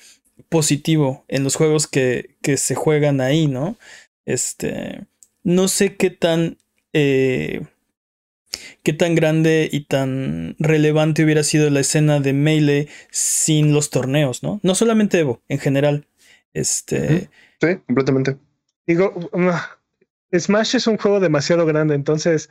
positivo 0.50 1.26
en 1.28 1.44
los 1.44 1.56
juegos 1.56 1.88
que, 1.88 2.36
que 2.42 2.58
se 2.58 2.76
juegan 2.76 3.20
ahí, 3.20 3.48
¿no? 3.48 3.78
Este, 4.26 5.02
no 5.44 5.68
sé 5.68 5.96
qué 5.96 6.10
tan, 6.10 6.58
eh, 6.94 7.62
qué 8.84 8.94
tan 8.94 9.16
grande 9.16 9.70
y 9.72 9.86
tan 9.86 10.56
relevante 10.60 11.24
hubiera 11.24 11.44
sido 11.44 11.70
la 11.70 11.80
escena 11.80 12.20
de 12.20 12.34
Melee 12.34 12.88
sin 13.12 13.74
los 13.74 13.90
torneos, 13.90 14.44
¿no? 14.44 14.60
No 14.64 14.76
solamente 14.76 15.20
Evo, 15.20 15.42
en 15.48 15.60
general. 15.60 16.08
Este. 16.54 17.30
Sí, 17.60 17.76
completamente. 17.88 18.38
Digo, 18.86 19.30
Smash 20.38 20.76
es 20.76 20.88
un 20.88 20.98
juego 20.98 21.20
demasiado 21.20 21.66
grande, 21.66 21.96
entonces 21.96 22.50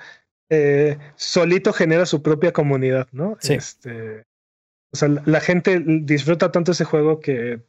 eh, 0.51 0.99
solito 1.17 1.73
genera 1.73 2.07
su 2.07 2.23
propia 2.23 2.53
comunidad, 2.53 3.09
¿no? 3.13 3.37
Sí. 3.41 3.55
Este, 3.55 4.25
o 4.93 4.97
sea, 4.97 5.09
la 5.09 5.41
gente 5.41 5.83
disfruta 5.85 6.53
tanto 6.53 6.73
ese 6.73 6.85
juego 6.85 7.21
que 7.21 7.61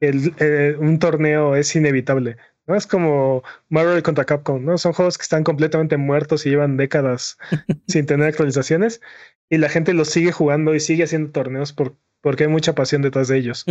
el, 0.00 0.34
eh, 0.38 0.76
un 0.78 0.98
torneo 0.98 1.54
es 1.56 1.74
inevitable. 1.76 2.36
¿No? 2.66 2.76
Es 2.76 2.86
como 2.86 3.42
Marvel 3.68 4.02
contra 4.02 4.24
Capcom, 4.24 4.64
¿no? 4.64 4.78
Son 4.78 4.92
juegos 4.92 5.18
que 5.18 5.22
están 5.22 5.44
completamente 5.44 5.96
muertos 5.96 6.46
y 6.46 6.50
llevan 6.50 6.76
décadas 6.76 7.38
sin 7.88 8.06
tener 8.06 8.28
actualizaciones 8.28 9.00
y 9.48 9.58
la 9.58 9.68
gente 9.68 9.94
los 9.94 10.08
sigue 10.08 10.32
jugando 10.32 10.74
y 10.74 10.80
sigue 10.80 11.04
haciendo 11.04 11.30
torneos 11.30 11.72
por, 11.72 11.96
porque 12.20 12.44
hay 12.44 12.50
mucha 12.50 12.74
pasión 12.74 13.02
detrás 13.02 13.28
de 13.28 13.38
ellos. 13.38 13.64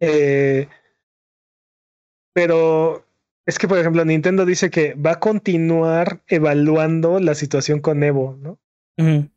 eh, 0.00 0.68
pero 2.32 3.06
es 3.46 3.58
que, 3.58 3.68
por 3.68 3.78
ejemplo, 3.78 4.04
Nintendo 4.04 4.44
dice 4.44 4.70
que 4.70 4.94
va 4.94 5.12
a 5.12 5.20
continuar 5.20 6.20
evaluando 6.26 7.20
la 7.20 7.34
situación 7.34 7.80
con 7.80 8.02
Evo, 8.02 8.36
¿no? 8.40 8.58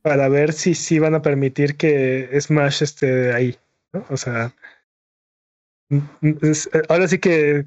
Para 0.01 0.29
ver 0.29 0.53
si 0.53 0.73
sí 0.73 0.99
van 0.99 1.15
a 1.15 1.21
permitir 1.21 1.75
que 1.75 2.29
Smash 2.39 2.81
esté 2.81 3.33
ahí, 3.33 3.57
¿no? 3.93 4.05
O 4.09 4.17
sea, 4.17 4.53
ahora 6.87 7.07
sí 7.07 7.19
que 7.19 7.65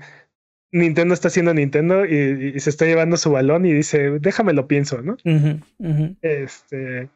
Nintendo 0.72 1.14
está 1.14 1.28
haciendo 1.28 1.52
Nintendo 1.54 2.04
y, 2.06 2.58
se 2.58 2.70
está 2.70 2.86
llevando 2.86 3.16
su 3.16 3.30
balón 3.30 3.66
y 3.66 3.72
dice, 3.72 4.18
déjame 4.18 4.54
lo 4.54 4.66
pienso, 4.66 5.02
¿no? 5.02 5.16
Este, 6.22 7.10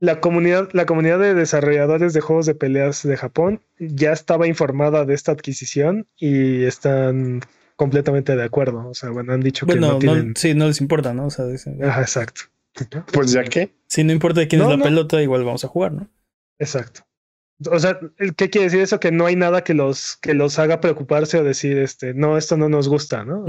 la 0.00 0.20
comunidad, 0.20 0.68
la 0.72 0.84
comunidad 0.84 1.20
de 1.20 1.34
desarrolladores 1.34 2.12
de 2.12 2.20
juegos 2.20 2.46
de 2.46 2.54
peleas 2.54 3.02
de 3.04 3.16
Japón 3.16 3.60
ya 3.78 4.12
estaba 4.12 4.48
informada 4.48 5.04
de 5.04 5.14
esta 5.14 5.32
adquisición 5.32 6.06
y 6.16 6.64
están 6.64 7.40
completamente 7.76 8.34
de 8.36 8.42
acuerdo. 8.42 8.88
O 8.88 8.94
sea, 8.94 9.10
bueno, 9.10 9.32
han 9.32 9.40
dicho 9.40 9.66
que 9.66 9.76
no 9.76 9.98
tienen... 9.98 10.34
sí, 10.36 10.54
no 10.54 10.66
les 10.66 10.80
importa, 10.80 11.14
¿no? 11.14 11.26
O 11.26 11.30
sea, 11.30 11.46
dicen... 11.46 11.82
Ajá, 11.84 12.02
exacto. 12.02 12.42
Pues 13.12 13.30
ya 13.30 13.44
que. 13.44 13.72
Si 13.86 14.02
no 14.02 14.12
importa 14.12 14.46
quién 14.48 14.62
es 14.62 14.68
la 14.68 14.78
pelota, 14.78 15.22
igual 15.22 15.44
vamos 15.44 15.64
a 15.64 15.68
jugar, 15.68 15.92
¿no? 15.92 16.08
Exacto. 16.58 17.02
O 17.70 17.78
sea, 17.78 17.98
¿qué 18.36 18.50
quiere 18.50 18.66
decir 18.66 18.80
eso? 18.80 19.00
Que 19.00 19.12
no 19.12 19.26
hay 19.26 19.36
nada 19.36 19.64
que 19.64 19.74
los, 19.74 20.16
que 20.16 20.34
los 20.34 20.58
haga 20.58 20.80
preocuparse 20.80 21.38
o 21.38 21.44
decir, 21.44 21.78
este, 21.78 22.14
no, 22.14 22.36
esto 22.36 22.56
no 22.56 22.68
nos 22.68 22.88
gusta, 22.88 23.24
¿no? 23.24 23.44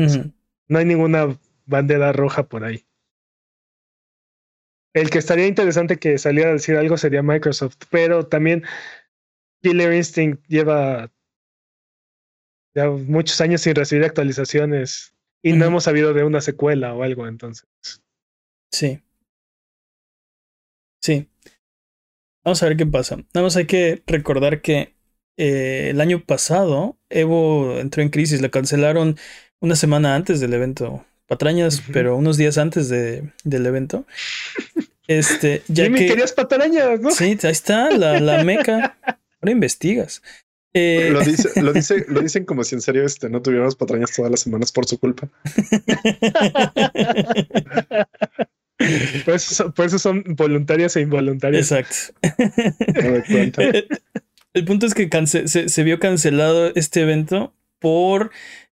no 0.67 0.79
hay 0.79 0.85
ninguna 0.85 1.37
bandera 1.65 2.11
roja 2.11 2.47
por 2.47 2.63
ahí. 2.63 2.85
El 4.93 5.09
que 5.09 5.17
estaría 5.17 5.47
interesante 5.47 5.97
que 5.97 6.17
saliera 6.17 6.51
a 6.51 6.53
decir 6.53 6.77
algo 6.77 6.97
sería 6.97 7.21
Microsoft, 7.21 7.77
pero 7.89 8.27
también 8.27 8.63
Killer 9.61 9.93
Instinct 9.93 10.45
lleva 10.47 11.11
ya 12.73 12.89
muchos 12.89 13.41
años 13.41 13.61
sin 13.61 13.75
recibir 13.75 14.05
actualizaciones 14.05 15.13
y 15.41 15.53
no 15.53 15.65
hemos 15.65 15.83
sabido 15.83 16.13
de 16.13 16.23
una 16.23 16.41
secuela 16.41 16.93
o 16.93 17.03
algo, 17.03 17.27
entonces. 17.27 17.67
Sí. 18.71 19.01
Sí. 21.01 21.29
Vamos 22.45 22.61
a 22.61 22.67
ver 22.67 22.77
qué 22.77 22.85
pasa. 22.85 23.17
Nada 23.33 23.43
más 23.43 23.55
hay 23.55 23.65
que 23.65 24.03
recordar 24.05 24.61
que 24.61 24.93
eh, 25.35 25.87
el 25.89 25.99
año 25.99 26.23
pasado 26.23 26.97
Evo 27.09 27.79
entró 27.79 28.03
en 28.03 28.09
crisis, 28.09 28.39
la 28.39 28.49
cancelaron 28.49 29.17
una 29.59 29.75
semana 29.75 30.15
antes 30.15 30.39
del 30.39 30.53
evento. 30.53 31.03
Patrañas, 31.27 31.81
pero 31.91 32.15
unos 32.15 32.37
días 32.37 32.59
antes 32.59 32.87
de, 32.87 33.31
del 33.43 33.65
evento. 33.65 34.05
Este, 35.07 35.63
ya 35.67 35.89
me 35.89 36.05
querías 36.05 36.33
patrañas, 36.33 36.99
¿no? 36.99 37.09
Sí, 37.09 37.35
ahí 37.41 37.51
está, 37.51 37.89
la, 37.89 38.19
la 38.19 38.43
meca. 38.43 38.95
Ahora 39.41 39.51
investigas. 39.51 40.21
Eh, 40.77 41.09
lo, 41.09 41.21
dice, 41.21 41.61
lo, 41.63 41.73
dice, 41.73 42.05
lo 42.07 42.21
dicen 42.21 42.45
como 42.45 42.63
si 42.63 42.75
en 42.75 42.81
serio 42.81 43.05
este, 43.05 43.27
no 43.27 43.41
tuviéramos 43.41 43.75
patrañas 43.75 44.11
todas 44.11 44.29
las 44.29 44.41
semanas 44.41 44.71
por 44.71 44.85
su 44.85 44.99
culpa. 44.99 45.29
Por 49.25 49.35
eso, 49.35 49.99
son, 49.99 50.23
voluntarias 50.27 50.95
e 50.95 51.01
involuntarias. 51.01 51.71
Exacto. 51.71 52.19
el, 54.53 54.65
punto 54.65 54.85
es 54.85 54.93
que 54.93 55.09
se, 55.27 55.83
vio 55.83 55.99
cancelado 55.99 56.73
este 56.75 57.01
evento 57.01 57.53
por 57.79 58.31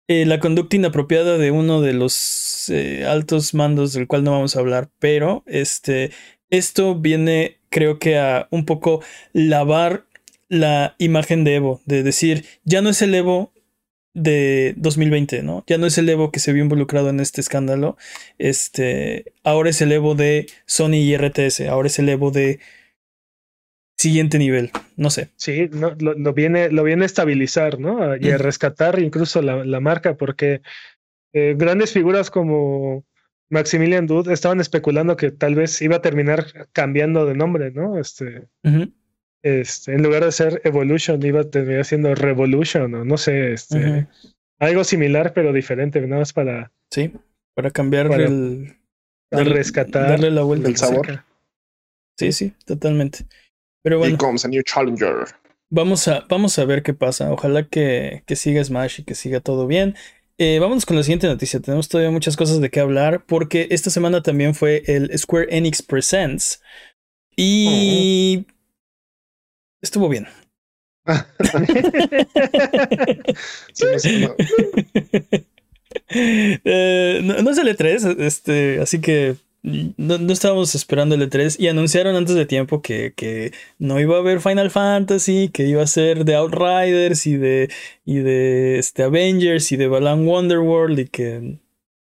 eh, 0.08 0.26
la 0.26 0.40
conducta 0.40 0.76
inapropiada 0.76 1.38
de 1.38 1.52
uno 1.52 1.82
de 1.82 1.94
los 1.94 2.70
eh, 2.70 3.06
altos 3.06 3.54
mandos 3.54 3.94
del 3.94 4.08
cual 4.08 4.24
no 4.24 4.32
vamos 4.32 4.56
a 4.56 4.60
hablar, 4.60 4.90
pero 5.00 5.44
este, 5.48 6.12
esto 6.50 6.96
viene 6.96 7.60
creo 7.70 8.00
que 8.00 8.18
a 8.18 8.48
un 8.52 8.66
poco 8.66 9.04
lavar 9.34 10.06
la 10.48 10.96
imagen 10.98 11.44
de 11.44 11.56
Evo, 11.56 11.82
de 11.86 12.04
decir, 12.04 12.46
ya 12.64 12.82
no 12.82 12.90
es 12.90 13.02
el 13.02 13.14
Evo 13.14 13.54
de 14.14 14.74
2020, 14.78 15.44
¿no? 15.44 15.64
Ya 15.68 15.78
no 15.78 15.86
es 15.86 15.98
el 15.98 16.10
Evo 16.10 16.32
que 16.32 16.40
se 16.40 16.54
vio 16.54 16.64
involucrado 16.64 17.10
en 17.10 17.20
este 17.20 17.42
escándalo. 17.42 17.98
Este, 18.38 19.34
ahora 19.44 19.70
es 19.70 19.82
el 19.82 19.92
Evo 19.92 20.16
de 20.16 20.48
Sony 20.66 20.96
y 20.96 21.18
RTS, 21.18 21.62
ahora 21.62 21.88
es 21.88 22.00
el 22.00 22.10
Evo 22.10 22.32
de 22.32 22.60
siguiente 23.98 24.40
nivel, 24.40 24.72
no 24.96 25.10
sé. 25.10 25.30
Sí, 25.36 25.70
no, 25.72 25.94
lo, 26.00 26.34
viene, 26.34 26.70
lo 26.70 26.84
viene 26.84 27.04
a 27.04 27.06
estabilizar, 27.06 27.80
¿no? 27.80 28.16
Y 28.16 28.32
a 28.32 28.38
rescatar 28.38 29.00
incluso 29.00 29.42
la, 29.42 29.80
marca, 29.82 30.16
porque 30.16 30.62
eh, 31.34 31.56
grandes 31.58 31.92
figuras 31.92 32.32
como 32.32 33.04
Maximilian 33.50 34.08
Dude 34.08 34.34
estaban 34.34 34.62
especulando 34.62 35.18
que 35.18 35.32
tal 35.32 35.56
vez 35.56 35.82
iba 35.82 35.98
a 35.98 36.02
terminar 36.02 36.70
cambiando 36.72 37.26
de 37.26 37.36
nombre, 37.36 37.72
¿no? 37.72 38.00
Este, 38.00 38.48
este, 39.42 39.94
en 39.94 40.04
lugar 40.04 40.26
de 40.26 40.32
ser 40.32 40.62
Evolution, 40.64 41.24
iba 41.26 41.42
a 41.42 41.50
terminar 41.50 41.86
siendo 41.86 42.14
Revolution, 42.16 42.94
o 42.94 43.06
no 43.06 43.18
sé, 43.18 43.54
este, 43.54 44.08
algo 44.60 44.84
similar 44.84 45.34
pero 45.34 45.54
diferente, 45.54 46.02
nada 46.02 46.22
más 46.22 46.34
para. 46.34 46.72
Sí, 46.92 47.14
para 47.56 47.72
cambiar 47.72 48.12
el. 48.12 48.76
rescatar. 49.32 50.10
Darle 50.10 50.32
la 50.32 50.44
vuelta. 50.44 50.68
El 50.68 50.78
sabor. 50.78 51.24
Sí, 52.18 52.32
sí, 52.32 52.54
totalmente. 52.66 53.26
Pero 53.82 53.98
bueno. 54.00 54.18
comes 54.18 54.44
a 54.44 54.50
new 54.50 54.62
challenger. 54.64 55.26
Vamos 55.72 56.08
a, 56.08 56.26
vamos 56.28 56.58
a 56.60 56.66
ver 56.66 56.84
qué 56.84 56.94
pasa. 56.94 57.32
Ojalá 57.32 57.68
que, 57.68 58.24
que 58.26 58.36
siga 58.36 58.64
Smash 58.64 59.02
y 59.02 59.04
que 59.04 59.16
siga 59.16 59.40
todo 59.40 59.68
bien. 59.68 59.96
Eh, 60.38 60.58
vámonos 60.60 60.86
con 60.86 60.98
la 60.98 61.04
siguiente 61.04 61.28
noticia. 61.28 61.60
Tenemos 61.60 61.88
todavía 61.88 62.12
muchas 62.12 62.36
cosas 62.36 62.60
de 62.60 62.70
qué 62.70 62.80
hablar 62.80 63.26
porque 63.26 63.68
esta 63.72 63.90
semana 63.90 64.24
también 64.24 64.56
fue 64.56 64.84
el 64.88 65.18
Square 65.18 65.48
Enix 65.50 65.82
Presents. 65.82 66.62
Y 67.36 68.48
estuvo 69.82 70.10
bien. 70.10 70.28
Eh, 76.12 77.22
no, 77.24 77.50
es 77.50 77.58
el 77.58 77.68
E3, 77.68 78.20
este, 78.20 78.80
así 78.80 79.02
que 79.02 79.38
no, 79.62 80.16
estábamos 80.32 80.74
esperando 80.76 81.16
el 81.16 81.30
E3 81.30 81.60
y 81.60 81.68
anunciaron 81.68 82.16
antes 82.16 82.36
de 82.36 82.46
tiempo 82.46 82.82
que, 82.82 83.14
que, 83.16 83.52
no 83.78 84.00
iba 84.00 84.16
a 84.16 84.20
haber 84.20 84.40
Final 84.40 84.72
Fantasy, 84.72 85.50
que 85.50 85.68
iba 85.68 85.84
a 85.84 85.88
ser 85.88 86.26
de 86.26 86.36
Outriders 86.36 87.28
y 87.28 87.38
de, 87.38 87.70
y 88.06 88.20
de 88.20 88.80
este, 88.80 89.04
Avengers 89.04 89.72
y 89.72 89.78
de 89.78 89.88
Balan 89.88 90.28
Wonderworld 90.28 91.00
y 91.00 91.08
que 91.08 91.60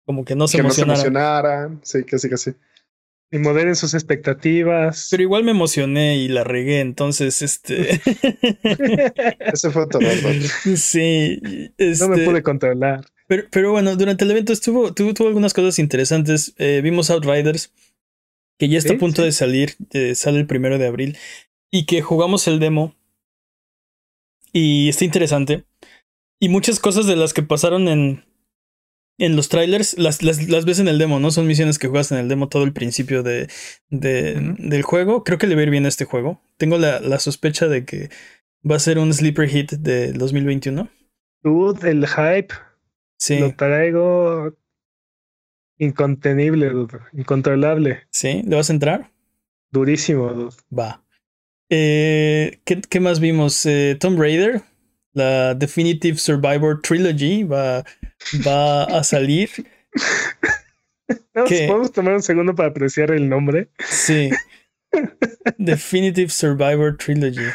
como 0.07 0.25
que 0.25 0.35
no 0.35 0.49
se 0.49 0.59
que 0.59 0.63
emocionaran. 0.63 1.81
Sí, 1.83 2.05
casi, 2.05 2.29
casi 2.29 2.55
y 3.31 3.39
moderen 3.39 3.75
sus 3.77 3.95
expectativas. 3.95 5.09
Pero 5.11 5.23
igual 5.23 5.45
me 5.45 5.51
emocioné 5.51 6.17
y 6.17 6.29
la 6.29 6.45
regué, 6.45 6.81
entonces 6.81 7.43
este. 7.43 7.91
Ese 9.53 9.71
fue 9.71 9.87
todo. 9.89 10.03
sí. 10.77 11.41
No 11.43 12.09
me 12.09 12.17
este, 12.17 12.25
pude 12.25 12.43
controlar. 12.43 13.05
Pero, 13.27 13.45
pero 13.51 13.73
bueno, 13.73 13.97
durante 13.97 14.25
el 14.25 14.31
evento 14.31 14.53
estuvo, 14.53 14.93
tuvo, 14.93 15.15
tuvo 15.15 15.29
algunas 15.29 15.55
cosas 15.55 15.79
interesantes. 15.79 16.55
Eh, 16.59 16.81
vimos 16.83 17.11
Outriders, 17.11 17.73
que 18.59 18.69
ya 18.69 18.79
está 18.79 18.95
a 18.95 18.99
punto 18.99 19.23
de 19.23 19.33
salir, 19.33 19.75
eh, 19.93 20.15
sale 20.15 20.39
el 20.39 20.47
primero 20.47 20.79
de 20.79 20.87
abril, 20.87 21.17
y 21.71 21.87
que 21.87 22.03
jugamos 22.03 22.47
el 22.47 22.61
demo. 22.61 22.95
Y 24.53 24.89
está 24.89 25.05
interesante. 25.05 25.65
Y 26.39 26.49
muchas 26.49 26.79
cosas 26.79 27.07
de 27.07 27.17
las 27.17 27.33
que 27.33 27.43
pasaron 27.43 27.89
en, 27.89 28.25
en 29.19 29.37
los 29.37 29.49
trailers 29.49 29.97
las, 29.97 30.23
las, 30.23 30.49
las, 30.49 30.65
ves 30.65 30.79
en 30.81 30.89
el 30.89 30.99
demo, 30.99 31.21
¿no? 31.21 31.31
Son 31.31 31.47
misiones 31.47 31.79
que 31.79 31.89
juegas 31.89 32.11
en 32.13 32.19
el 32.19 32.29
demo 32.29 32.49
todo 32.49 32.65
el 32.65 32.73
principio 32.73 33.23
de, 33.23 33.49
de 33.91 34.55
del 34.59 34.83
juego. 34.83 35.25
Creo 35.25 35.39
que 35.39 35.47
le 35.47 35.55
va 35.55 35.61
a 35.61 35.65
ir 35.65 35.71
bien 35.71 35.87
a 35.87 35.89
este 35.89 36.05
juego. 36.05 36.41
Tengo 36.57 36.79
la, 36.79 37.01
la, 37.01 37.19
sospecha 37.19 37.69
de 37.69 37.85
que 37.85 38.11
va 38.69 38.77
a 38.77 38.81
ser 38.81 38.99
un 38.99 39.13
sleeper 39.13 39.49
hit 39.49 39.73
de 39.73 40.13
2021. 40.13 40.89
Dude, 41.43 41.91
el 41.91 42.07
hype. 42.07 42.55
Sí. 43.19 43.39
Lo 43.39 43.55
traigo 43.55 44.57
incontenible, 45.79 46.71
dude. 46.71 46.99
Incontrolable. 47.13 48.03
¿Sí? 48.11 48.43
¿Le 48.45 48.57
vas 48.57 48.71
a 48.71 48.73
entrar? 48.73 49.13
Durísimo, 49.71 50.33
dude. 50.33 50.57
Va. 50.77 51.05
Eh, 51.71 52.61
¿qué, 52.65 52.81
¿qué, 52.81 53.01
más 53.01 53.21
vimos? 53.21 53.65
Eh, 53.67 53.97
Tomb 53.99 54.19
Raider. 54.19 54.63
La 55.15 55.55
Definitive 55.55 56.19
Survivor 56.19 56.81
Trilogy 56.83 57.45
va 57.45 57.85
va 58.47 58.85
a 58.85 59.03
salir. 59.05 59.51
Podemos 61.35 61.93
tomar 61.93 62.15
un 62.15 62.23
segundo 62.23 62.55
para 62.55 62.69
apreciar 62.69 63.11
el 63.11 63.29
nombre. 63.29 63.69
Sí. 63.89 64.31
Definitive 65.59 66.31
Survivor 66.31 66.97
Trilogy. 66.97 67.49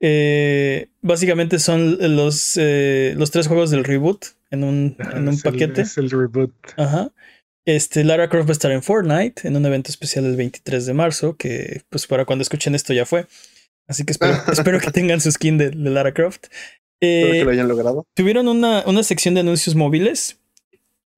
Eh, 0.00 0.88
básicamente 1.00 1.58
son 1.58 1.96
los, 2.16 2.56
eh, 2.56 3.14
los 3.16 3.30
tres 3.30 3.46
juegos 3.46 3.70
del 3.70 3.84
reboot 3.84 4.26
en 4.50 4.64
un, 4.64 4.96
en 5.14 5.28
un 5.28 5.40
paquete. 5.40 5.82
es 5.82 5.96
el 5.98 6.10
reboot. 6.10 6.52
Ajá. 6.76 7.12
Este, 7.64 8.04
Lara 8.04 8.28
Croft 8.28 8.46
va 8.46 8.50
a 8.50 8.52
estar 8.52 8.70
en 8.70 8.82
Fortnite 8.82 9.46
en 9.48 9.56
un 9.56 9.66
evento 9.66 9.90
especial 9.90 10.24
el 10.24 10.36
23 10.36 10.86
de 10.86 10.94
marzo, 10.94 11.36
que 11.36 11.82
pues 11.88 12.06
para 12.06 12.24
cuando 12.24 12.42
escuchen 12.42 12.74
esto 12.74 12.92
ya 12.92 13.04
fue. 13.06 13.26
Así 13.88 14.04
que 14.04 14.12
espero, 14.12 14.34
espero 14.52 14.80
que 14.80 14.90
tengan 14.90 15.20
su 15.20 15.30
skin 15.30 15.58
de, 15.58 15.72
Lara 15.74 16.12
Croft. 16.12 16.46
espero 17.00 17.32
que 17.32 17.44
lo 17.44 17.50
hayan 17.50 17.68
logrado. 17.68 18.06
Tuvieron 18.14 18.48
una, 18.48 18.84
una 18.86 19.02
sección 19.02 19.34
de 19.34 19.40
anuncios 19.40 19.74
móviles 19.74 20.38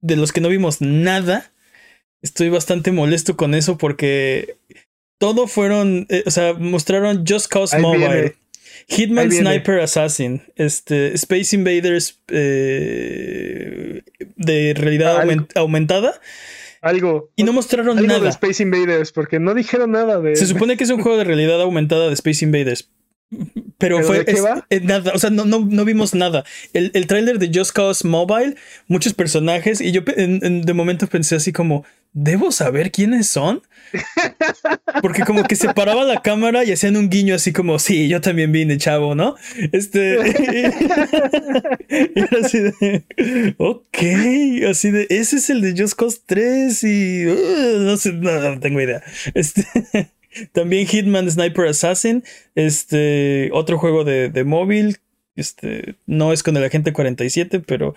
de 0.00 0.16
los 0.16 0.32
que 0.32 0.40
no 0.40 0.48
vimos 0.48 0.80
nada. 0.80 1.52
Estoy 2.22 2.48
bastante 2.48 2.92
molesto 2.92 3.36
con 3.36 3.54
eso 3.54 3.78
porque 3.78 4.56
todo 5.18 5.46
fueron, 5.46 6.06
eh, 6.08 6.22
o 6.26 6.30
sea, 6.30 6.54
mostraron 6.54 7.24
Just 7.26 7.48
Cause 7.48 7.78
Mobile, 7.78 8.36
Hitman 8.88 9.30
Sniper 9.30 9.80
Assassin, 9.80 10.42
este, 10.56 11.14
Space 11.14 11.54
Invaders 11.54 12.20
eh, 12.28 14.02
de 14.36 14.74
realidad 14.74 15.24
aumentada. 15.54 16.20
Algo. 16.80 17.30
Y 17.36 17.44
no 17.44 17.52
mostraron 17.52 18.04
nada. 18.06 18.20
de 18.20 18.28
Space 18.28 18.62
Invaders, 18.62 19.12
porque 19.12 19.40
no 19.40 19.54
dijeron 19.54 19.92
nada 19.92 20.20
de. 20.20 20.36
Se 20.36 20.46
supone 20.46 20.76
que 20.76 20.84
es 20.84 20.90
un 20.90 21.02
juego 21.02 21.18
de 21.18 21.24
realidad 21.24 21.60
aumentada 21.60 22.08
de 22.08 22.14
Space 22.14 22.44
Invaders. 22.44 22.90
Pero, 23.76 24.02
fue 24.02 24.24
eh, 24.70 24.80
nada, 24.80 25.12
o 25.14 25.18
sea, 25.18 25.28
no, 25.28 25.44
no, 25.44 25.84
vimos 25.84 26.14
nada. 26.14 26.44
El, 26.72 26.90
el 26.94 27.06
tráiler 27.06 27.38
de 27.38 27.50
Just 27.54 27.72
Cause 27.72 28.06
Mobile, 28.06 28.56
muchos 28.86 29.12
personajes, 29.12 29.80
y 29.82 29.92
yo 29.92 30.00
de 30.02 30.72
momento 30.72 31.06
pensé 31.06 31.36
así 31.36 31.52
como, 31.52 31.84
¿debo 32.12 32.50
saber 32.50 32.90
quiénes 32.90 33.28
son? 33.28 33.62
Porque 35.02 35.22
como 35.24 35.44
que 35.44 35.56
se 35.56 35.72
paraba 35.74 36.04
la 36.04 36.22
cámara 36.22 36.64
y 36.64 36.72
hacían 36.72 36.96
un 36.96 37.08
guiño 37.10 37.34
así 37.34 37.52
como, 37.52 37.78
sí, 37.78 38.08
yo 38.08 38.20
también 38.20 38.50
vine, 38.50 38.78
chavo, 38.78 39.14
¿no? 39.14 39.36
Este... 39.72 40.16
y 41.88 42.34
así 42.44 42.58
de, 42.60 43.04
ok, 43.58 43.87
así 44.68 44.90
de, 44.90 45.06
ese 45.10 45.36
es 45.36 45.50
el 45.50 45.60
de 45.60 45.80
Just 45.80 45.94
Cause 45.94 46.20
3 46.26 46.84
y... 46.84 47.26
Uh, 47.26 47.78
no 47.80 47.96
sé, 47.96 48.12
no 48.12 48.60
tengo 48.60 48.80
idea. 48.80 49.02
Este... 49.34 49.64
También 50.52 50.86
Hitman 50.86 51.30
Sniper 51.30 51.66
Assassin, 51.66 52.22
este, 52.54 53.50
otro 53.52 53.78
juego 53.78 54.04
de, 54.04 54.28
de 54.28 54.44
móvil, 54.44 54.98
este, 55.36 55.96
no 56.06 56.32
es 56.32 56.42
con 56.42 56.56
el 56.56 56.64
agente 56.64 56.92
47, 56.92 57.60
pero 57.60 57.94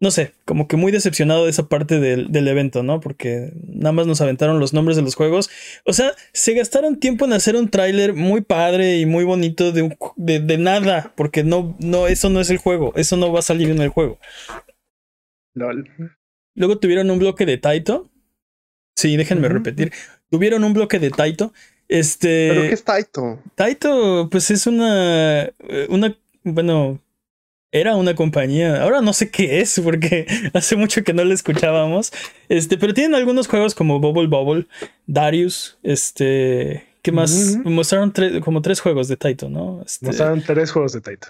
no 0.00 0.10
sé, 0.10 0.32
como 0.44 0.66
que 0.66 0.76
muy 0.76 0.90
decepcionado 0.90 1.44
de 1.44 1.50
esa 1.50 1.68
parte 1.68 2.00
del, 2.00 2.32
del, 2.32 2.48
evento, 2.48 2.82
¿no? 2.82 2.98
Porque 3.00 3.52
nada 3.68 3.92
más 3.92 4.08
nos 4.08 4.20
aventaron 4.20 4.58
los 4.58 4.72
nombres 4.72 4.96
de 4.96 5.02
los 5.02 5.14
juegos. 5.14 5.48
O 5.84 5.92
sea, 5.92 6.12
se 6.32 6.54
gastaron 6.54 6.98
tiempo 6.98 7.24
en 7.24 7.32
hacer 7.32 7.54
un 7.54 7.68
tráiler 7.68 8.12
muy 8.12 8.40
padre 8.40 8.98
y 8.98 9.06
muy 9.06 9.22
bonito 9.22 9.70
de, 9.70 9.96
de, 10.16 10.40
de, 10.40 10.58
nada, 10.58 11.12
porque 11.14 11.44
no, 11.44 11.76
no, 11.78 12.08
eso 12.08 12.30
no 12.30 12.40
es 12.40 12.50
el 12.50 12.58
juego, 12.58 12.92
eso 12.96 13.16
no 13.16 13.32
va 13.32 13.38
a 13.38 13.42
salir 13.42 13.70
en 13.70 13.80
el 13.80 13.90
juego. 13.90 14.18
Lol. 15.54 15.90
Luego 16.54 16.78
tuvieron 16.78 17.10
un 17.10 17.18
bloque 17.18 17.46
de 17.46 17.58
Taito. 17.58 18.10
Sí, 18.94 19.16
déjenme 19.16 19.48
repetir. 19.48 19.92
Tuvieron 20.30 20.64
un 20.64 20.74
bloque 20.74 20.98
de 20.98 21.10
Taito. 21.10 21.52
Este. 21.88 22.48
¿Pero 22.50 22.62
qué 22.62 22.72
es 22.72 22.84
Taito? 22.84 23.38
Taito, 23.54 24.28
pues 24.30 24.50
es 24.50 24.66
una. 24.66 25.44
Eh, 25.44 25.86
una. 25.88 26.16
Bueno. 26.42 27.00
Era 27.74 27.96
una 27.96 28.14
compañía. 28.14 28.82
Ahora 28.82 29.00
no 29.00 29.14
sé 29.14 29.30
qué 29.30 29.60
es, 29.60 29.80
porque 29.80 30.26
hace 30.52 30.76
mucho 30.76 31.02
que 31.04 31.14
no 31.14 31.24
la 31.24 31.32
escuchábamos. 31.32 32.12
Este, 32.50 32.76
pero 32.76 32.92
tienen 32.92 33.14
algunos 33.14 33.48
juegos 33.48 33.74
como 33.74 33.98
Bubble 33.98 34.26
Bubble, 34.26 34.66
Darius, 35.06 35.78
este. 35.82 36.86
¿Qué 37.00 37.12
más? 37.12 37.56
Mostraron 37.64 38.12
como 38.44 38.62
tres 38.62 38.80
juegos 38.80 39.08
de 39.08 39.16
Taito, 39.16 39.48
¿no? 39.48 39.82
Este, 39.84 40.06
mostraron 40.06 40.42
tres 40.42 40.70
juegos 40.70 40.92
de 40.92 41.00
Taito. 41.00 41.28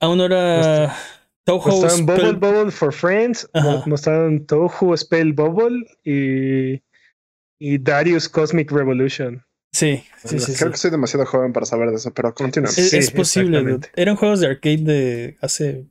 Aún 0.00 0.20
era. 0.20 0.96
Mostraron 1.46 2.06
Bubble 2.06 2.32
Bubble 2.32 2.70
for 2.70 2.92
Friends. 2.92 3.48
Mostraron 3.86 4.46
Touhou 4.46 4.96
Spell 4.96 5.32
Bubble 5.32 5.86
y 6.04 6.82
y 7.58 7.78
Darius 7.78 8.28
Cosmic 8.28 8.70
Revolution. 8.70 9.42
Sí, 9.72 10.04
sí, 10.24 10.38
sí. 10.38 10.54
Creo 10.54 10.70
que 10.70 10.78
soy 10.78 10.90
demasiado 10.90 11.26
joven 11.26 11.52
para 11.52 11.66
saber 11.66 11.90
de 11.90 11.96
eso, 11.96 12.12
pero 12.14 12.34
continuamos. 12.34 12.78
Es, 12.78 13.10
posible. 13.10 13.78
Eran 13.94 14.16
juegos 14.16 14.40
de 14.40 14.46
arcade 14.46 14.78
de 14.78 15.36
hace 15.40 15.86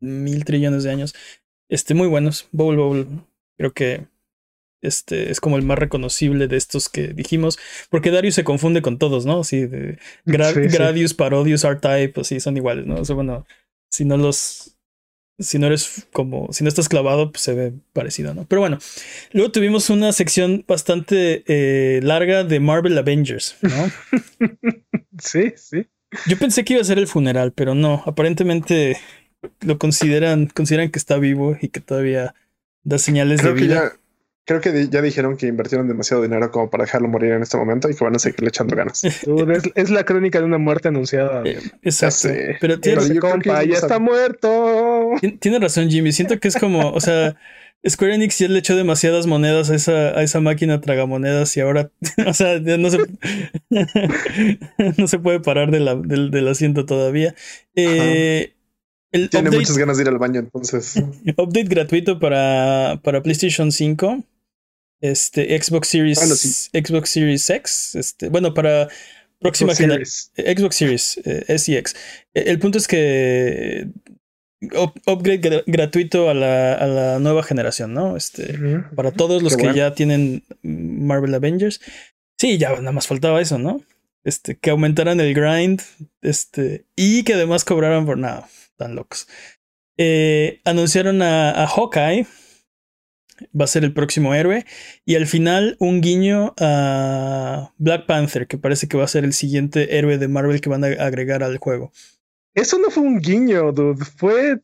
mil 0.00 0.44
trillones 0.44 0.84
de 0.84 0.90
años. 0.90 1.14
Este, 1.68 1.94
muy 1.94 2.08
buenos. 2.08 2.48
Bubble 2.52 2.78
Bubble. 2.78 3.06
Creo 3.58 3.72
que 3.72 4.06
este 4.80 5.30
es 5.30 5.40
como 5.40 5.56
el 5.56 5.62
más 5.62 5.78
reconocible 5.78 6.48
de 6.48 6.56
estos 6.56 6.88
que 6.88 7.08
dijimos. 7.08 7.58
Porque 7.90 8.10
Darius 8.10 8.34
se 8.34 8.44
confunde 8.44 8.80
con 8.80 8.98
todos, 8.98 9.26
¿no? 9.26 9.44
Sí, 9.44 9.66
de 9.66 9.98
Gradius, 10.24 11.12
Parodius, 11.12 11.64
R-Type, 11.64 12.20
así 12.20 12.40
son 12.40 12.56
iguales, 12.56 12.86
¿no? 12.86 12.96
O 12.96 13.04
sea, 13.04 13.14
bueno, 13.14 13.46
si 13.90 14.06
no 14.06 14.16
los 14.16 14.71
si 15.42 15.58
no 15.58 15.66
eres 15.66 16.06
como, 16.12 16.52
si 16.52 16.64
no 16.64 16.68
estás 16.68 16.88
clavado, 16.88 17.30
pues 17.32 17.42
se 17.42 17.54
ve 17.54 17.72
parecido, 17.92 18.34
¿no? 18.34 18.44
Pero 18.46 18.60
bueno, 18.60 18.78
luego 19.32 19.52
tuvimos 19.52 19.90
una 19.90 20.12
sección 20.12 20.64
bastante 20.66 21.44
eh, 21.46 22.00
larga 22.02 22.44
de 22.44 22.60
Marvel 22.60 22.96
Avengers, 22.96 23.56
¿no? 23.62 23.90
sí, 25.18 25.52
sí. 25.56 25.86
Yo 26.26 26.38
pensé 26.38 26.64
que 26.64 26.74
iba 26.74 26.82
a 26.82 26.84
ser 26.84 26.98
el 26.98 27.06
funeral, 27.06 27.52
pero 27.52 27.74
no, 27.74 28.02
aparentemente 28.06 28.98
lo 29.60 29.78
consideran, 29.78 30.46
consideran 30.46 30.90
que 30.90 30.98
está 30.98 31.18
vivo 31.18 31.56
y 31.60 31.68
que 31.68 31.80
todavía 31.80 32.34
da 32.84 32.98
señales 32.98 33.42
de 33.42 33.52
vida. 33.52 33.92
Creo 34.44 34.60
que 34.60 34.88
ya 34.88 35.00
dijeron 35.00 35.36
que 35.36 35.46
invirtieron 35.46 35.86
demasiado 35.86 36.20
dinero 36.20 36.50
como 36.50 36.68
para 36.68 36.84
dejarlo 36.84 37.06
morir 37.06 37.30
en 37.30 37.42
este 37.42 37.56
momento 37.56 37.88
y 37.88 37.94
que 37.94 38.02
van 38.02 38.16
a 38.16 38.18
seguir 38.18 38.44
echando 38.48 38.74
ganas. 38.74 39.04
es, 39.74 39.90
la 39.90 40.04
crónica 40.04 40.40
de 40.40 40.46
una 40.46 40.58
muerte 40.58 40.88
anunciada. 40.88 41.42
Eh, 41.44 41.60
exacto. 41.82 42.28
Pero, 42.60 42.80
tiene, 42.80 43.20
compa, 43.20 43.62
ya 43.62 43.74
está 43.74 44.00
muerto. 44.00 44.48
Tiene 45.40 45.58
razón, 45.58 45.90
Jimmy. 45.90 46.12
Siento 46.12 46.38
que 46.38 46.48
es 46.48 46.56
como, 46.56 46.90
o 46.90 47.00
sea, 47.00 47.36
Square 47.88 48.14
Enix 48.14 48.38
ya 48.38 48.48
le 48.48 48.60
echó 48.60 48.76
demasiadas 48.76 49.26
monedas 49.26 49.70
a 49.70 49.74
esa, 49.74 50.18
a 50.18 50.22
esa 50.22 50.40
máquina 50.40 50.80
tragamonedas 50.80 51.56
y 51.56 51.60
ahora, 51.60 51.90
o 52.26 52.32
sea, 52.32 52.60
no 52.60 52.90
se, 52.90 52.98
no 54.96 55.08
se 55.08 55.18
puede 55.18 55.40
parar 55.40 55.70
de 55.70 55.80
la, 55.80 55.96
del, 55.96 56.48
asiento 56.48 56.86
todavía. 56.86 57.34
Eh, 57.74 58.54
Tiene 59.30 59.50
muchas 59.50 59.76
ganas 59.76 59.96
de 59.96 60.04
ir 60.04 60.08
al 60.08 60.18
baño, 60.18 60.40
entonces. 60.40 60.94
Update 61.36 61.68
gratuito 61.68 62.20
para, 62.20 63.00
para 63.02 63.22
PlayStation 63.22 63.72
5 63.72 64.24
este 65.00 65.60
Xbox 65.60 65.88
Series 65.88 66.70
Xbox 66.72 67.10
Series 67.10 67.50
X, 67.50 67.96
este, 67.96 68.28
bueno, 68.28 68.54
para 68.54 68.88
próxima 69.40 69.74
generación 69.74 70.32
Xbox 70.36 70.76
Series 70.76 71.20
eh, 71.24 71.44
S 71.48 71.70
y 71.70 71.76
X. 71.76 71.96
E, 72.32 72.42
el 72.42 72.60
punto 72.60 72.78
es 72.78 72.86
que 72.86 73.88
upgrade 75.06 75.64
gratuito 75.66 76.30
a 76.30 76.34
la, 76.34 76.74
a 76.74 76.86
la, 76.86 77.18
nueva 77.18 77.42
generación, 77.42 77.94
¿no? 77.94 78.16
Este, 78.16 78.58
para 78.94 79.10
todos 79.10 79.42
los 79.42 79.56
que 79.56 79.74
ya 79.74 79.94
tienen 79.94 80.44
Marvel 80.62 81.34
Avengers. 81.34 81.80
Sí, 82.38 82.58
ya 82.58 82.70
nada 82.70 82.92
más 82.92 83.06
faltaba 83.06 83.40
eso, 83.40 83.58
¿no? 83.58 83.82
Este, 84.24 84.56
que 84.56 84.70
aumentaran 84.70 85.20
el 85.20 85.34
grind, 85.34 85.82
este, 86.20 86.84
y 86.96 87.24
que 87.24 87.34
además 87.34 87.64
cobraran 87.64 88.06
por 88.06 88.18
nada, 88.18 88.48
tan 88.76 88.94
locos. 88.94 89.26
Eh, 89.96 90.60
anunciaron 90.64 91.22
a, 91.22 91.50
a 91.62 91.66
Hawkeye, 91.66 92.26
va 93.58 93.64
a 93.64 93.68
ser 93.68 93.84
el 93.84 93.92
próximo 93.92 94.34
héroe. 94.34 94.64
Y 95.04 95.16
al 95.16 95.26
final, 95.26 95.76
un 95.78 96.00
guiño 96.00 96.54
a 96.58 97.72
Black 97.78 98.06
Panther, 98.06 98.46
que 98.46 98.58
parece 98.58 98.88
que 98.88 98.96
va 98.96 99.04
a 99.04 99.08
ser 99.08 99.24
el 99.24 99.32
siguiente 99.32 99.98
héroe 99.98 100.18
de 100.18 100.28
Marvel 100.28 100.60
que 100.60 100.68
van 100.68 100.84
a 100.84 100.88
agregar 100.88 101.42
al 101.42 101.58
juego. 101.58 101.92
Eso 102.54 102.78
no 102.78 102.90
fue 102.90 103.02
un 103.02 103.20
guiño, 103.20 103.72
dude. 103.72 104.04
Fue 104.04 104.60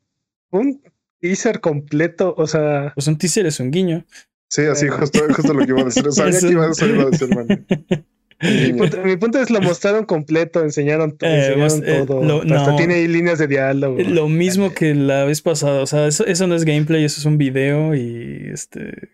un 0.51 0.83
teaser 1.21 1.61
completo. 1.61 2.35
O 2.37 2.47
sea. 2.47 2.93
Pues 2.95 3.07
un 3.07 3.19
teaser 3.19 3.47
es 3.47 3.61
un 3.61 3.71
guiño. 3.71 4.05
Sí, 4.49 4.63
así, 4.63 4.89
justo, 4.89 5.21
justo 5.35 5.53
lo 5.53 5.65
que 5.65 5.73
iba 5.73 5.83
a 5.83 5.85
decir. 5.85 6.11
Sabía 6.13 6.41
que 6.41 6.49
iba 6.49 6.65
a 6.65 7.11
decir, 7.11 7.35
man. 7.35 7.67
Mi 8.41 9.17
punto, 9.17 9.41
es 9.41 9.51
lo 9.51 9.61
mostraron 9.61 10.05
completo, 10.05 10.63
enseñaron, 10.63 11.17
eh, 11.23 11.55
eh, 11.57 12.05
todo. 12.07 12.43
Hasta 12.55 12.77
tiene 12.77 13.07
líneas 13.09 13.41
de 13.41 13.49
diálogo. 13.49 13.99
Lo 13.99 14.29
mismo 14.29 14.73
que 14.73 14.95
la 14.95 15.25
vez 15.25 15.43
pasada. 15.43 15.83
O 15.83 15.87
sea, 15.87 16.07
eso, 16.07 16.25
eso, 16.25 16.47
no 16.47 16.55
es 16.55 16.65
gameplay, 16.65 17.05
eso 17.05 17.19
es 17.19 17.27
un 17.27 17.37
video 17.37 17.97
y 17.97 18.49
este. 18.53 19.11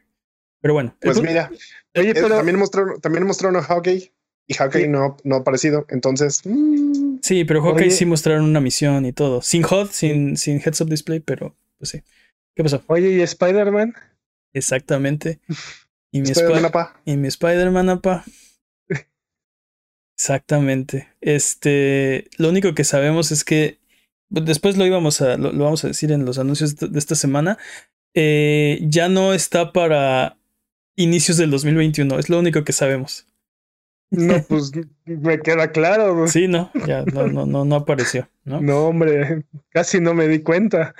Pero 0.61 0.75
bueno. 0.75 0.95
Pues 1.01 1.23
mira. 1.23 1.51
Oye, 1.97 2.13
pero... 2.13 2.29
también 2.29 2.59
mostraron, 2.59 3.01
también 3.01 3.27
mostraron 3.27 3.57
a 3.57 3.63
Hawkeye 3.63 4.13
y 4.47 4.55
Hawkeye 4.55 4.89
no, 4.89 5.17
no 5.25 5.37
ha 5.37 5.39
aparecido. 5.39 5.87
Entonces. 5.89 6.41
Mm. 6.45 7.19
Sí, 7.23 7.45
pero 7.45 7.63
Hawkeye 7.63 7.91
sí 7.91 8.05
mostraron 8.05 8.45
una 8.45 8.61
misión 8.61 9.07
y 9.07 9.13
todo. 9.13 9.41
Sin 9.43 9.65
HUD, 9.65 9.89
sin, 9.91 10.37
sin 10.37 10.61
heads 10.61 10.81
up 10.81 10.89
display, 10.89 11.21
pero 11.21 11.57
pues 11.79 11.91
sí. 11.91 12.03
¿Qué 12.55 12.63
pasó? 12.63 12.83
Oye, 12.87 13.11
¿y 13.11 13.21
Spider-Man? 13.23 13.95
Exactamente. 14.53 15.41
Y 16.13 16.21
mi 16.21 16.31
Spider-Man, 16.31 16.89
Y 17.05 17.17
mi 17.17 17.29
Spider-Man, 17.29 17.89
apa. 17.89 18.25
Exactamente. 20.17 21.09
Este, 21.21 22.29
lo 22.39 22.51
único 22.51 22.75
que 22.75 22.85
sabemos 22.85 23.33
es 23.33 23.45
que 23.45 23.79
después 24.29 24.77
lo 24.77 24.87
íbamos 24.87 25.21
a, 25.21 25.37
lo, 25.37 25.53
vamos 25.53 25.85
a 25.85 25.89
decir 25.89 26.13
en 26.13 26.25
los 26.25 26.39
anuncios 26.39 26.77
de 26.77 26.99
esta 26.99 27.15
semana. 27.15 27.59
eh, 28.15 28.79
ya 28.83 29.09
no 29.09 29.35
está 29.35 29.73
para 29.73 30.37
inicios 30.97 31.37
del 31.37 31.51
2021. 31.51 32.19
Es 32.19 32.29
lo 32.29 32.39
único 32.39 32.63
que 32.63 32.73
sabemos. 32.73 33.27
No, 34.17 34.43
pues 34.49 34.73
me 35.05 35.41
queda 35.41 35.73
claro. 35.73 36.27
Sí, 36.29 36.49
no, 36.49 36.71
ya 36.87 37.05
no, 37.05 37.27
no, 37.27 37.47
no, 37.47 37.65
no 37.65 37.77
apareció. 37.77 38.29
¿no? 38.45 38.61
no, 38.61 38.87
hombre, 38.87 39.45
casi 39.71 40.01
no 40.01 40.15
me 40.15 40.29
di 40.29 40.41
cuenta. 40.41 40.95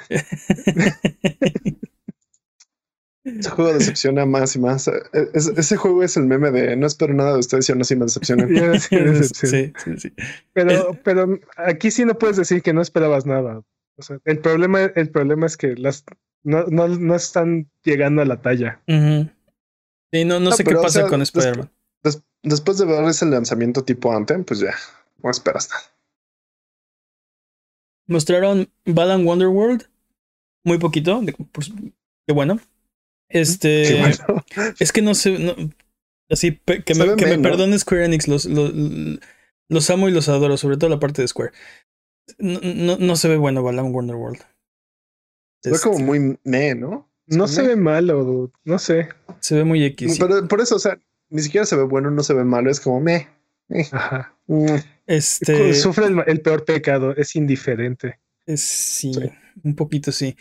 Ese 3.25 3.49
juego 3.49 3.73
decepciona 3.73 4.27
más 4.27 4.55
y 4.55 4.59
más. 4.59 4.87
E, 4.89 4.93
ese 5.33 5.77
juego 5.77 6.03
es 6.03 6.17
el 6.17 6.27
meme 6.27 6.51
de 6.51 6.77
no 6.77 6.87
espero 6.87 7.15
nada 7.15 7.33
de 7.33 7.39
ustedes 7.39 7.69
y 7.69 7.73
aún 7.73 7.81
así 7.81 7.97
me 7.97 8.05
decepcionan. 8.05 8.49
sí, 9.33 9.73
sí, 9.83 9.97
sí. 9.97 10.13
Pero, 10.53 10.99
pero 11.03 11.39
aquí 11.57 11.91
sí 11.91 12.05
no 12.05 12.19
puedes 12.19 12.37
decir 12.37 12.63
que 12.63 12.75
no 12.75 12.83
esperabas 12.83 13.25
nada. 13.25 13.63
O 13.97 14.03
sea, 14.03 14.19
el 14.25 14.39
problema, 14.41 14.81
el 14.95 15.09
problema 15.09 15.47
es 15.47 15.57
que 15.57 15.75
las 15.77 16.05
no, 16.43 16.65
no, 16.67 16.89
no 16.89 17.15
están 17.15 17.71
llegando 17.83 18.21
a 18.21 18.27
la 18.27 18.43
talla. 18.43 18.83
Sí, 18.87 20.25
no, 20.25 20.39
no, 20.39 20.53
sé 20.53 20.63
qué 20.63 20.75
pasa 20.75 21.09
con 21.09 21.23
Spider-Man. 21.23 21.71
Después 22.45 22.79
de 22.79 22.85
ver 22.85 23.05
ese 23.05 23.27
lanzamiento 23.27 23.85
tipo 23.85 24.13
Anthem, 24.13 24.45
pues 24.45 24.61
ya, 24.61 24.75
no 25.23 25.31
esperas 25.31 25.69
nada. 25.71 25.83
Mostraron 28.07 28.71
Balan 28.85 29.27
Wonderworld. 29.27 29.89
Muy 30.63 30.79
poquito. 30.79 31.21
Pues, 31.53 31.73
qué 32.27 32.35
bueno. 32.35 32.61
Este. 33.29 34.01
Es 34.79 34.93
que 34.93 35.03
no 35.03 35.15
sé. 35.15 35.75
así, 36.31 36.61
que, 36.65 36.95
me, 36.95 37.17
que 37.17 37.27
me, 37.27 37.39
perdone 37.39 37.79
Square 37.79 38.05
Enix. 38.05 38.29
Los, 38.29 38.45
los, 38.45 38.73
los, 39.69 39.91
amo 39.91 40.09
y 40.09 40.13
los 40.13 40.29
adoro, 40.29 40.57
sobre 40.57 40.77
todo 40.77 40.91
la 40.91 41.01
parte 41.01 41.23
de 41.23 41.29
Square. 41.29 41.53
No, 42.39 42.61
no, 42.63 42.99
no 42.99 43.17
se 43.17 43.29
ve 43.29 43.37
bueno 43.37 43.63
Balan 43.63 43.95
Wonderworld. 43.95 44.41
Se 45.63 45.71
ve 45.71 45.79
como 45.83 45.95
este 45.95 46.05
muy 46.05 46.39
me, 46.45 46.75
¿no? 46.75 47.11
No 47.27 47.49
se 47.49 47.63
ve 47.63 47.77
malo, 47.77 48.53
no 48.65 48.79
sé. 48.79 49.09
Se 49.41 49.55
ve 49.55 49.65
muy 49.65 49.83
X. 49.83 50.19
Pero 50.19 50.47
por 50.47 50.61
eso, 50.61 50.77
o 50.77 50.79
sea, 50.79 50.99
ni 51.35 51.43
siquiera 51.43 51.67
se 51.67 51.75
ve 51.75 51.83
bueno, 51.83 52.13
no 52.13 52.23
se 52.23 52.33
ve 52.33 52.45
malo, 52.45 52.71
es 52.71 52.79
como 52.79 53.01
me. 53.01 53.29
Ajá. 53.91 54.37
Mm. 54.47 54.77
Este. 55.07 55.75
Sufre 55.75 56.07
el, 56.27 56.41
peor 56.41 56.65
pecado, 56.65 57.15
es 57.17 57.35
indiferente. 57.35 58.21
sí, 58.47 59.13
un 59.65 59.75
poquito 59.75 60.13
sí. 60.13 60.37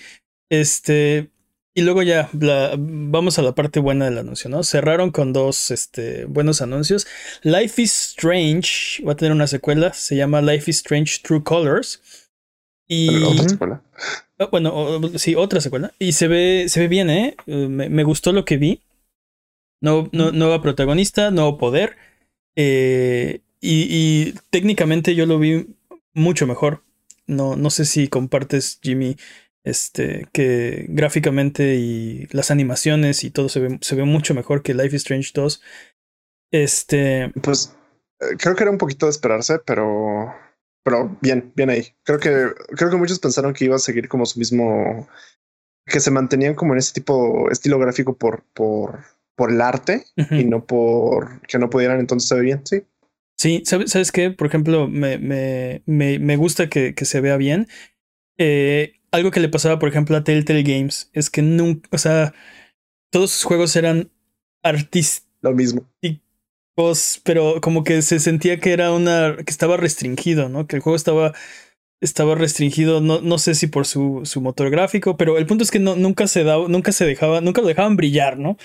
Este. 0.49 1.31
Y 1.75 1.81
luego 1.81 2.03
ya 2.03 2.29
vamos 2.31 3.39
a 3.39 3.41
la 3.41 3.55
parte 3.55 3.79
buena 3.79 4.05
del 4.05 4.19
anuncio, 4.19 4.47
¿no? 4.47 4.63
Cerraron 4.63 5.09
con 5.09 5.33
dos 5.33 5.71
este, 5.71 6.25
buenos 6.25 6.61
anuncios. 6.61 7.07
Life 7.41 7.81
is 7.81 8.11
Strange 8.11 9.03
va 9.03 9.13
a 9.13 9.15
tener 9.15 9.31
una 9.31 9.47
secuela, 9.47 9.91
se 9.91 10.15
llama 10.15 10.43
Life 10.43 10.69
is 10.69 10.77
Strange 10.77 11.21
True 11.23 11.41
Colors. 11.41 12.29
Y... 12.87 13.23
¿Otra 13.23 13.49
secuela? 13.49 13.81
Ah, 14.37 14.49
bueno, 14.51 15.01
sí, 15.15 15.33
otra 15.33 15.61
secuela. 15.61 15.93
Y 15.97 16.11
se 16.11 16.27
ve, 16.27 16.65
se 16.67 16.79
ve 16.79 16.87
bien, 16.87 17.09
¿eh? 17.09 17.35
eh 17.47 17.67
me, 17.67 18.03
gustó 18.03 18.33
lo 18.33 18.45
que 18.45 18.57
vi. 18.57 18.81
No, 19.83 20.09
nueva 20.13 20.61
protagonista, 20.61 21.29
nuevo 21.29 21.57
poder. 21.57 21.97
Eh, 22.55 23.41
y, 23.59 23.87
y, 23.89 24.33
técnicamente 24.49 25.13
yo 25.13 25.25
lo 25.25 25.39
vi 25.39 25.75
mucho 26.13 26.47
mejor. 26.47 26.83
No, 27.27 27.57
no 27.57 27.69
sé 27.69 27.83
si 27.83 28.07
compartes, 28.07 28.79
Jimmy, 28.81 29.17
este, 29.65 30.29
que 30.31 30.85
gráficamente 30.87 31.75
y 31.75 32.27
las 32.31 32.49
animaciones 32.49 33.25
y 33.25 33.31
todo 33.31 33.49
se 33.49 33.59
ve, 33.59 33.77
se 33.81 33.95
ve 33.95 34.05
mucho 34.05 34.33
mejor 34.33 34.63
que 34.63 34.73
Life 34.73 34.95
is 34.95 35.01
Strange 35.01 35.31
2. 35.33 35.61
Este. 36.51 37.33
Pues 37.41 37.75
eh, 38.21 38.37
creo 38.39 38.55
que 38.55 38.63
era 38.63 38.71
un 38.71 38.77
poquito 38.77 39.07
de 39.07 39.11
esperarse, 39.11 39.59
pero. 39.59 40.33
Pero 40.85 41.17
bien, 41.21 41.51
bien 41.57 41.69
ahí. 41.69 41.93
Creo 42.03 42.19
que, 42.19 42.53
creo 42.77 42.89
que 42.89 42.95
muchos 42.95 43.19
pensaron 43.19 43.53
que 43.53 43.65
iba 43.65 43.75
a 43.75 43.79
seguir 43.79 44.07
como 44.07 44.25
su 44.25 44.39
mismo. 44.39 45.09
que 45.85 45.99
se 45.99 46.11
mantenían 46.11 46.55
como 46.55 46.71
en 46.71 46.79
ese 46.79 46.93
tipo 46.93 47.51
estilo 47.51 47.79
gráfico 47.79 48.17
por, 48.17 48.43
por, 48.53 49.03
por 49.35 49.51
el 49.51 49.61
arte 49.61 50.05
y 50.31 50.45
no 50.45 50.65
por 50.65 51.41
que 51.47 51.57
no 51.57 51.69
pudieran, 51.69 51.99
entonces 51.99 52.27
se 52.29 52.35
ve 52.35 52.41
bien, 52.41 52.61
sí. 52.65 52.83
Sí, 53.37 53.63
¿sabes, 53.65 53.91
¿sabes 53.91 54.11
qué? 54.11 54.31
Por 54.31 54.47
ejemplo, 54.47 54.87
me, 54.87 55.17
me, 55.17 55.81
me, 55.85 56.19
me 56.19 56.37
gusta 56.37 56.69
que, 56.69 56.93
que, 56.93 57.05
se 57.05 57.19
vea 57.19 57.35
bien. 57.35 57.67
Eh, 58.37 58.93
algo 59.11 59.31
que 59.31 59.39
le 59.39 59.49
pasaba, 59.49 59.79
por 59.79 59.89
ejemplo, 59.89 60.15
a 60.15 60.23
Telltale 60.23 60.63
Games 60.63 61.09
es 61.13 61.29
que 61.29 61.41
nunca, 61.41 61.89
o 61.91 61.97
sea, 61.97 62.33
todos 63.11 63.31
sus 63.31 63.43
juegos 63.43 63.75
eran 63.75 64.11
artísticos. 64.63 65.29
Lo 65.41 65.51
mismo. 65.53 65.87
Pero 67.23 67.61
como 67.61 67.83
que 67.83 68.01
se 68.01 68.19
sentía 68.19 68.59
que 68.59 68.73
era 68.73 68.91
una. 68.91 69.35
que 69.37 69.51
estaba 69.51 69.77
restringido, 69.77 70.49
¿no? 70.49 70.67
Que 70.67 70.77
el 70.77 70.81
juego 70.81 70.95
estaba. 70.95 71.33
Estaba 72.01 72.35
restringido, 72.35 72.99
no, 72.99 73.21
no 73.21 73.37
sé 73.37 73.55
si 73.55 73.67
por 73.67 73.85
su, 73.87 74.21
su 74.25 74.41
motor 74.41 74.69
gráfico, 74.69 75.15
pero 75.15 75.37
el 75.37 75.45
punto 75.45 75.63
es 75.63 75.71
que 75.71 75.79
no, 75.79 75.95
nunca 75.95 76.27
se 76.27 76.43
daba, 76.43 76.67
nunca 76.67 76.91
se 76.91 77.05
dejaba, 77.05 77.39
nunca 77.39 77.61
lo 77.61 77.67
dejaban 77.67 77.95
brillar, 77.95 78.37
¿no? 78.37 78.57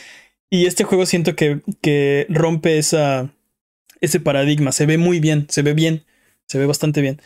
Y 0.51 0.67
este 0.67 0.85
juego 0.85 1.07
siento 1.07 1.37
que, 1.37 1.61
que 1.81 2.27
rompe 2.29 2.79
esa, 2.79 3.33
ese 4.01 4.21
paradigma. 4.21 4.73
Se 4.73 4.87
ve 4.87 4.99
muy 4.99 5.21
bien, 5.21 5.47
se 5.51 5.63
ve 5.63 5.75
bien, 5.75 6.05
se 6.47 6.59
ve 6.59 6.67
bastante 6.67 7.01
bien. 7.01 7.21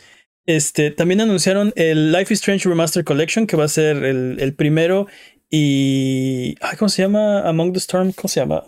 Este, 0.45 0.91
también 0.91 1.21
anunciaron 1.21 1.71
el 1.75 2.11
Life 2.11 2.33
is 2.33 2.39
Strange 2.39 2.67
Remaster 2.67 3.03
Collection, 3.05 3.47
que 3.47 3.55
va 3.55 3.63
a 3.63 3.69
ser 3.69 4.03
el, 4.03 4.37
el 4.39 4.53
primero. 4.53 5.07
Y. 5.49 6.55
¿Cómo 6.79 6.89
se 6.89 7.03
llama? 7.03 7.47
Among 7.47 7.73
the 7.73 7.79
Storm. 7.79 8.11
¿Cómo 8.11 8.27
se 8.27 8.39
llama? 8.39 8.63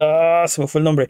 Ah, 0.00 0.44
se 0.48 0.60
me 0.60 0.66
fue 0.66 0.80
el 0.80 0.84
nombre. 0.84 1.08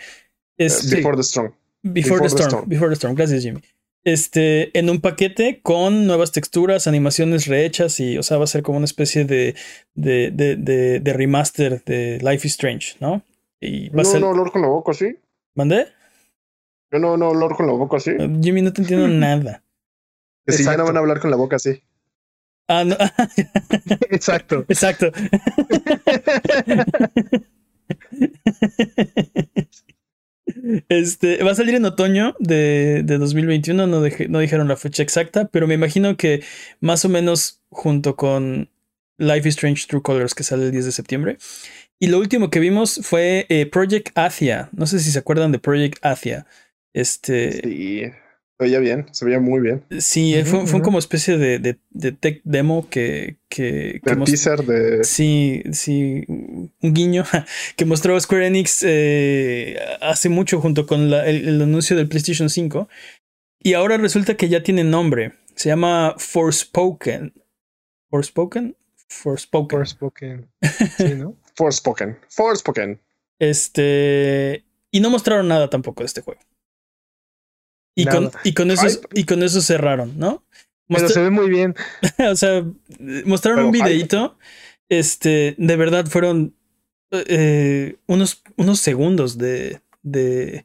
Es, 0.58 0.90
Before 0.90 1.16
the 1.16 1.22
Storm. 1.22 1.54
Before, 1.82 2.20
the, 2.20 2.26
Storm. 2.26 2.68
Before 2.68 2.90
the 2.90 2.96
Storm. 2.96 3.14
Gracias, 3.14 3.42
Jimmy. 3.42 3.62
Este, 4.02 4.76
en 4.78 4.88
un 4.88 5.00
paquete 5.00 5.60
con 5.62 6.06
nuevas 6.06 6.32
texturas, 6.32 6.86
animaciones 6.86 7.46
rehechas 7.46 8.00
y, 8.00 8.16
o 8.16 8.22
sea, 8.22 8.38
va 8.38 8.44
a 8.44 8.46
ser 8.46 8.62
como 8.62 8.78
una 8.78 8.86
especie 8.86 9.26
de, 9.26 9.54
de, 9.94 10.30
de, 10.30 11.00
de, 11.00 11.12
remaster 11.12 11.84
de 11.84 12.18
Life 12.22 12.46
is 12.46 12.54
Strange, 12.54 12.96
¿no? 12.98 13.22
Y 13.60 13.90
va 13.90 13.96
no, 13.96 14.02
a 14.02 14.04
ser... 14.06 14.20
no, 14.22 14.30
olor 14.30 14.52
con 14.52 14.62
la 14.62 14.68
boca, 14.68 14.94
¿sí? 14.94 15.18
¿Mandé? 15.54 15.88
Yo 16.90 16.98
no, 16.98 17.18
no, 17.18 17.28
olor 17.28 17.56
con 17.56 17.66
la 17.66 17.74
boca, 17.74 18.00
¿sí? 18.00 18.12
Jimmy, 18.42 18.62
no 18.62 18.72
te 18.72 18.80
entiendo 18.80 19.06
nada. 19.08 19.62
Que 20.46 20.54
si 20.54 20.64
ya 20.64 20.78
no 20.78 20.84
van 20.84 20.96
a 20.96 21.00
hablar 21.00 21.20
con 21.20 21.30
la 21.30 21.36
boca 21.36 21.56
así. 21.56 21.82
Ah, 22.68 22.84
no. 22.84 22.96
Exacto. 24.10 24.64
Exacto. 24.68 25.10
Este 30.88 31.42
va 31.42 31.52
a 31.52 31.54
salir 31.54 31.74
en 31.74 31.84
otoño 31.84 32.34
de, 32.38 33.02
de 33.04 33.18
2021. 33.18 33.86
No, 33.86 34.00
no 34.00 34.38
dijeron 34.40 34.68
la 34.68 34.76
fecha 34.76 35.02
exacta, 35.02 35.48
pero 35.48 35.66
me 35.66 35.74
imagino 35.74 36.16
que 36.16 36.42
más 36.80 37.04
o 37.04 37.08
menos 37.08 37.62
junto 37.70 38.16
con 38.16 38.70
Life 39.18 39.48
is 39.48 39.54
Strange 39.54 39.86
True 39.86 40.02
Colors, 40.02 40.34
que 40.34 40.42
sale 40.42 40.64
el 40.66 40.72
10 40.72 40.86
de 40.86 40.92
septiembre. 40.92 41.38
Y 41.98 42.06
lo 42.06 42.18
último 42.18 42.48
que 42.48 42.60
vimos 42.60 43.00
fue 43.02 43.46
eh, 43.50 43.66
Project 43.66 44.16
Athia. 44.16 44.70
No 44.72 44.86
sé 44.86 45.00
si 45.00 45.10
se 45.10 45.18
acuerdan 45.18 45.52
de 45.52 45.58
Project 45.58 45.98
Athia. 46.02 46.46
Este. 46.94 47.60
Sí. 47.62 48.02
Se 48.60 48.64
veía 48.66 48.78
bien, 48.78 49.06
se 49.10 49.24
veía 49.24 49.40
muy 49.40 49.58
bien. 49.62 49.82
Sí, 50.00 50.34
fue, 50.44 50.66
fue 50.66 50.82
como 50.82 50.98
especie 50.98 51.38
de, 51.38 51.58
de, 51.58 51.78
de, 51.88 52.12
tech 52.12 52.42
demo 52.44 52.86
que. 52.90 53.38
que, 53.48 54.02
que 54.04 54.16
teaser 54.16 54.66
de. 54.66 55.02
Sí, 55.02 55.62
sí, 55.72 56.26
un 56.28 56.70
guiño 56.82 57.24
que 57.76 57.86
mostró 57.86 58.20
Square 58.20 58.48
Enix 58.48 58.84
eh, 58.86 59.78
hace 60.02 60.28
mucho 60.28 60.60
junto 60.60 60.86
con 60.86 61.08
la, 61.08 61.26
el, 61.26 61.62
anuncio 61.62 61.96
del 61.96 62.06
PlayStation 62.06 62.50
5. 62.50 62.86
Y 63.60 63.72
ahora 63.72 63.96
resulta 63.96 64.36
que 64.36 64.50
ya 64.50 64.62
tiene 64.62 64.84
nombre. 64.84 65.32
Se 65.54 65.70
llama 65.70 66.14
Forspoken. 66.18 67.32
¿Forspoken? 68.10 68.76
Forspoken. 69.08 69.78
Forspoken. 69.78 70.50
Sí, 70.98 71.14
¿no? 71.16 71.34
Forspoken. 71.54 72.18
Forspoken. 72.28 73.00
Este. 73.38 74.66
Y 74.90 75.00
no 75.00 75.08
mostraron 75.08 75.48
nada 75.48 75.70
tampoco 75.70 76.02
de 76.02 76.08
este 76.08 76.20
juego. 76.20 76.42
Y 77.94 78.06
con, 78.06 78.30
y 78.44 78.54
con, 78.54 78.70
eso, 78.70 79.00
y 79.12 79.24
con 79.24 79.42
eso 79.42 79.60
cerraron, 79.60 80.18
¿no? 80.18 80.44
Pero 80.88 81.08
se 81.08 81.20
ve 81.20 81.30
muy 81.30 81.48
bien. 81.48 81.74
o 82.30 82.36
sea, 82.36 82.64
mostraron 83.24 83.66
un 83.66 83.72
videito. 83.72 84.38
Este, 84.88 85.54
de 85.56 85.76
verdad 85.76 86.06
fueron 86.06 86.54
eh, 87.12 87.96
unos, 88.06 88.42
unos 88.56 88.80
segundos 88.80 89.38
de, 89.38 89.80
de, 90.02 90.64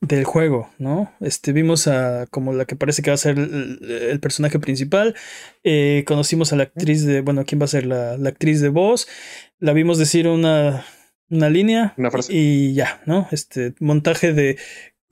del 0.00 0.24
juego, 0.24 0.70
¿no? 0.78 1.12
Este, 1.20 1.52
vimos 1.52 1.86
a 1.88 2.26
como 2.30 2.52
la 2.52 2.64
que 2.64 2.76
parece 2.76 3.02
que 3.02 3.10
va 3.10 3.14
a 3.14 3.18
ser 3.18 3.38
el, 3.38 4.18
personaje 4.20 4.58
principal. 4.58 5.14
Eh, 5.62 6.04
conocimos 6.06 6.52
a 6.52 6.56
la 6.56 6.64
actriz 6.64 7.04
de, 7.04 7.20
bueno, 7.20 7.44
¿quién 7.46 7.60
va 7.60 7.64
a 7.64 7.68
ser 7.68 7.86
la, 7.86 8.16
la 8.16 8.28
actriz 8.30 8.60
de 8.60 8.68
voz? 8.70 9.08
La 9.58 9.72
vimos 9.72 9.98
decir 9.98 10.26
una, 10.26 10.86
una 11.28 11.50
línea. 11.50 11.94
Una 11.96 12.10
frase. 12.10 12.32
Y 12.32 12.74
ya, 12.74 13.02
¿no? 13.06 13.28
Este 13.30 13.74
montaje 13.80 14.32
de 14.32 14.58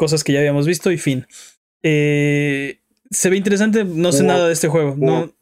cosas 0.03 0.25
que 0.25 0.33
ya 0.33 0.41
habíamos 0.41 0.67
visto 0.67 0.91
y 0.91 0.99
fin. 0.99 1.29
Eh, 1.81 2.81
se 3.09 3.31
ve 3.31 3.37
interesante, 3.37 3.85
no 3.85 4.11
sé 4.11 4.25
nada 4.25 4.49
de 4.49 4.53
este 4.53 4.67
juego. 4.67 4.97
No, 4.99 5.33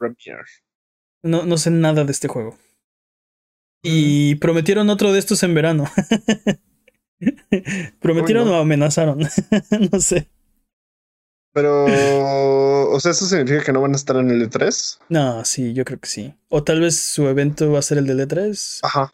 no, 1.22 1.46
no 1.46 1.56
sé 1.56 1.70
nada 1.70 2.04
de 2.04 2.12
este 2.12 2.28
juego. 2.28 2.58
Y 3.82 4.34
prometieron 4.34 4.90
otro 4.90 5.14
de 5.14 5.18
estos 5.18 5.42
en 5.44 5.54
verano. 5.54 5.86
prometieron 8.02 8.48
o 8.48 8.56
amenazaron. 8.56 9.20
no 9.92 9.98
sé. 9.98 10.28
Pero, 11.54 11.86
o 12.92 13.00
sea, 13.00 13.12
¿eso 13.12 13.24
significa 13.24 13.64
que 13.64 13.72
no 13.72 13.80
van 13.80 13.94
a 13.94 13.96
estar 13.96 14.16
en 14.16 14.28
el 14.28 14.46
E3? 14.46 14.98
No, 15.08 15.42
sí, 15.46 15.72
yo 15.72 15.86
creo 15.86 16.00
que 16.00 16.08
sí. 16.08 16.34
O 16.50 16.64
tal 16.64 16.80
vez 16.80 17.00
su 17.00 17.26
evento 17.28 17.72
va 17.72 17.78
a 17.78 17.82
ser 17.82 17.96
el 17.96 18.06
del 18.06 18.28
E3. 18.28 18.80
Ajá. 18.82 19.10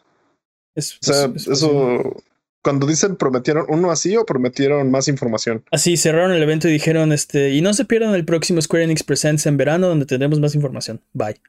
o 0.75 0.81
sea, 0.81 1.31
eso, 1.33 2.21
cuando 2.67 2.85
dicen 2.85 3.15
prometieron 3.15 3.65
uno 3.69 3.91
así 3.91 4.17
o 4.17 4.25
prometieron 4.25 4.91
más 4.91 5.07
información. 5.07 5.63
Así, 5.71 5.95
cerraron 5.95 6.33
el 6.33 6.43
evento 6.43 6.67
y 6.67 6.73
dijeron, 6.73 7.13
este, 7.13 7.51
y 7.51 7.61
no 7.61 7.73
se 7.73 7.85
pierdan 7.85 8.13
el 8.13 8.25
próximo 8.25 8.61
Square 8.61 8.83
Enix 8.83 9.03
Presents 9.03 9.45
en 9.45 9.55
verano 9.55 9.87
donde 9.87 10.05
tendremos 10.05 10.41
más 10.41 10.53
información. 10.53 11.01
Bye. 11.13 11.39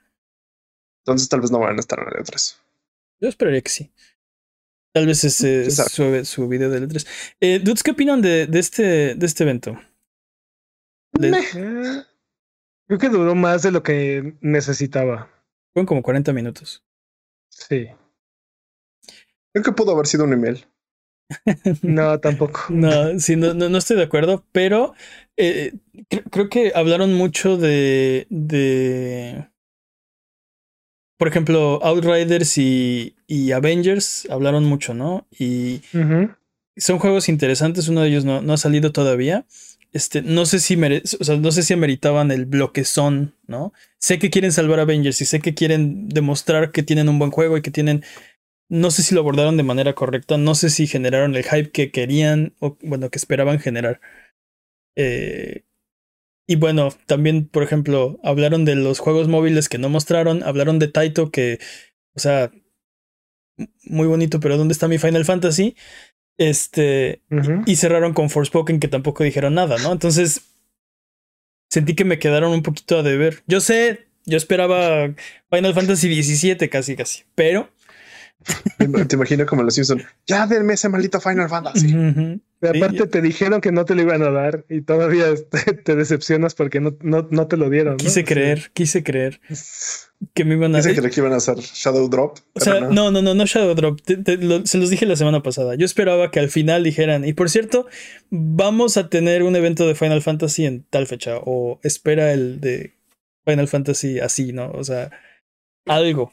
Entonces 1.01 1.29
tal 1.29 1.41
vez 1.41 1.51
no 1.51 1.59
van 1.59 1.77
a 1.77 1.81
estar 1.81 1.99
en 1.99 2.07
el 2.07 2.25
E3. 2.25 2.55
Yo 3.21 3.29
esperaría 3.29 3.61
que 3.63 3.69
sí. 3.69 3.91
Tal 4.93 5.07
vez 5.09 5.25
ese 5.25 5.67
es 5.67 5.75
su, 5.91 6.25
su, 6.25 6.47
video 6.47 6.71
del 6.71 6.89
E3. 6.89 7.05
Eh, 7.41 7.59
Dudes, 7.65 7.83
¿qué 7.83 7.91
opinan 7.91 8.23
de, 8.23 8.47
de, 8.47 8.59
este, 8.61 9.17
de 9.17 9.27
este 9.27 9.43
evento? 9.43 9.77
Creo 11.11 12.05
que 13.01 13.09
duró 13.09 13.35
más 13.35 13.65
de 13.65 13.73
lo 13.73 13.83
que 13.83 14.37
necesitaba. 14.41 15.29
Fueron 15.73 15.87
como 15.87 16.01
40 16.01 16.33
minutos. 16.33 16.85
Sí. 17.49 17.89
Creo 19.53 19.65
que 19.65 19.73
pudo 19.73 19.91
haber 19.91 20.07
sido 20.07 20.23
un 20.23 20.33
email. 20.33 20.65
No, 21.83 22.19
tampoco. 22.21 22.67
No, 22.69 23.19
sí, 23.19 23.37
no, 23.37 23.55
no, 23.55 23.79
estoy 23.79 23.97
de 23.97 24.05
acuerdo, 24.05 24.45
pero 24.53 24.95
eh, 25.37 25.75
creo 26.31 26.49
que 26.49 26.73
hablaron 26.75 27.15
mucho 27.15 27.57
de, 27.57 28.27
de. 28.31 29.49
Por 31.19 31.29
ejemplo, 31.29 31.81
Outriders 31.83 32.59
y, 32.59 33.17
y 33.27 33.53
Avengers 33.53 34.27
hablaron 34.31 34.65
mucho, 34.65 34.95
¿no? 34.95 35.27
Y 35.37 35.83
son 36.77 36.99
juegos 36.99 37.29
interesantes, 37.29 37.89
uno 37.89 38.03
de 38.03 38.09
ellos 38.09 38.25
no, 38.25 38.41
no 38.41 38.53
ha 38.53 38.57
salido 38.57 38.93
todavía. 38.93 39.45
Este, 39.93 40.21
no 40.23 40.45
sé 40.45 40.61
si 40.61 40.77
o 40.77 41.25
sea, 41.25 41.37
no 41.37 41.51
sé 41.51 41.63
si 41.63 41.73
ameritaban 41.73 42.31
el 42.31 42.45
bloque 42.47 42.85
son, 42.85 43.35
¿no? 43.47 43.73
Sé 43.99 44.19
que 44.19 44.31
quieren 44.31 44.53
salvar 44.53 44.79
a 44.79 44.83
Avengers 44.83 45.21
y 45.23 45.25
sé 45.25 45.41
que 45.41 45.55
quieren 45.55 46.09
demostrar 46.09 46.73
que 46.73 46.83
tienen 46.83 47.09
un 47.09 47.19
buen 47.19 47.31
juego 47.31 47.57
y 47.57 47.63
que 47.63 47.71
tienen. 47.71 48.05
No 48.69 48.91
sé 48.91 49.03
si 49.03 49.15
lo 49.15 49.23
abordaron 49.23 49.57
de 49.57 49.63
manera 49.63 49.95
correcta, 49.95 50.37
no 50.37 50.55
sé 50.55 50.71
si 50.71 50.87
generaron 50.87 51.35
el 51.35 51.45
hype 51.45 51.71
que 51.71 51.91
querían 51.91 52.55
o, 52.61 52.77
bueno, 52.83 53.11
que 53.11 53.19
esperaban 53.19 53.59
generar. 53.61 54.01
Eh, 54.97 55.65
y 56.47 56.57
bueno, 56.57 56.91
también, 57.07 57.47
por 57.47 57.63
ejemplo, 57.63 58.19
hablaron 58.23 58.65
de 58.65 58.75
los 58.75 58.99
juegos 58.99 59.29
móviles 59.29 59.69
que 59.69 59.79
no 59.79 59.89
mostraron, 59.89 60.43
hablaron 60.43 60.79
de 60.79 60.89
Taito 60.89 61.31
que, 61.31 61.59
o 62.15 62.21
sea, 62.21 62.51
muy 63.85 64.07
bonito, 64.07 64.41
pero 64.41 64.57
¿dónde 64.57 64.73
está 64.73 64.89
mi 64.89 64.99
Final 64.99 65.25
Fantasy? 65.25 65.77
Este, 66.39 67.23
y 67.67 67.77
cerraron 67.77 68.15
con 68.15 68.31
Forspoken, 68.31 68.81
que 68.81 68.89
tampoco 68.89 69.25
dijeron 69.25 69.55
nada, 69.55 69.77
¿no? 69.83 69.93
Entonces, 69.93 70.43
sentí 71.69 71.95
que 71.95 72.05
me 72.05 72.19
quedaron 72.19 72.53
un 72.53 72.63
poquito 72.63 72.99
a 72.99 73.03
deber. 73.03 73.43
Yo 73.47 73.61
sé, 73.61 74.07
yo 74.25 74.37
esperaba 74.37 75.15
Final 75.51 75.75
Fantasy 75.75 76.23
XVII 76.23 76.69
casi, 76.69 76.97
casi, 76.97 77.25
pero. 77.35 77.71
Te 79.09 79.17
imagino 79.17 79.47
como 79.47 79.63
los 79.63 79.75
Simpsons. 79.75 80.05
Ya 80.27 80.47
denme 80.47 80.75
ese 80.75 80.89
maldito 80.89 81.21
Final 81.21 81.49
Fantasy. 81.49 81.95
aparte 82.63 83.07
te 83.07 83.21
dijeron 83.21 83.61
que 83.61 83.73
no 83.73 83.85
te 83.85 83.95
lo 83.95 84.03
iban 84.03 84.23
a 84.23 84.31
dar 84.31 84.65
y 84.69 84.83
todavía 84.83 85.27
te, 85.85 85.97
decepcionas 85.97 86.55
porque 86.55 86.81
no, 86.81 86.97
no, 87.01 87.27
no, 87.31 87.47
te 87.47 87.57
lo 87.57 87.71
dieron. 87.71 87.97
Quise 87.97 88.25
creer, 88.25 88.71
quise 88.73 89.03
creer. 89.03 89.41
que 90.35 90.45
me 90.45 90.55
iban 90.55 90.75
a 90.75 90.79
Dice 90.79 90.95
que 90.95 91.21
iban 91.21 91.33
a 91.33 91.37
hacer 91.37 91.59
Shadow 91.59 92.09
Drop. 92.09 92.39
O 92.55 92.61
sea, 92.61 92.81
no, 92.81 93.11
no, 93.11 93.23
no, 93.23 93.35
no 93.35 93.47
Shadow 93.47 93.75
Drop. 93.75 94.01
se 94.65 94.79
los 94.79 94.91
dije 94.91 95.07
la 95.07 95.17
semana 95.17 95.43
pasada. 95.43 95.75
Yo 95.75 95.85
esperaba 95.85 96.31
que 96.31 96.41
al 96.41 96.49
final 96.49 96.85
dijeran, 96.85 97.25
y 97.25 97.33
por 97.33 97.51
cierto, 97.51 97.87
vamos 98.31 98.97
a 98.97 99.09
tener 99.09 99.43
un 99.43 99.57
evento 99.57 99.87
de 99.87 99.95
Final 99.95 100.23
Fantasy 100.23 100.67
en 100.67 100.85
tal 100.91 101.07
fecha, 101.07 101.39
o 101.39 101.81
espera 101.83 102.33
el 102.33 102.61
de 102.61 102.95
Final 103.45 103.69
Fantasy 103.69 104.21
así, 104.21 104.53
¿no? 104.53 104.71
O 104.71 104.85
sea, 104.85 105.11
algo. 105.87 106.33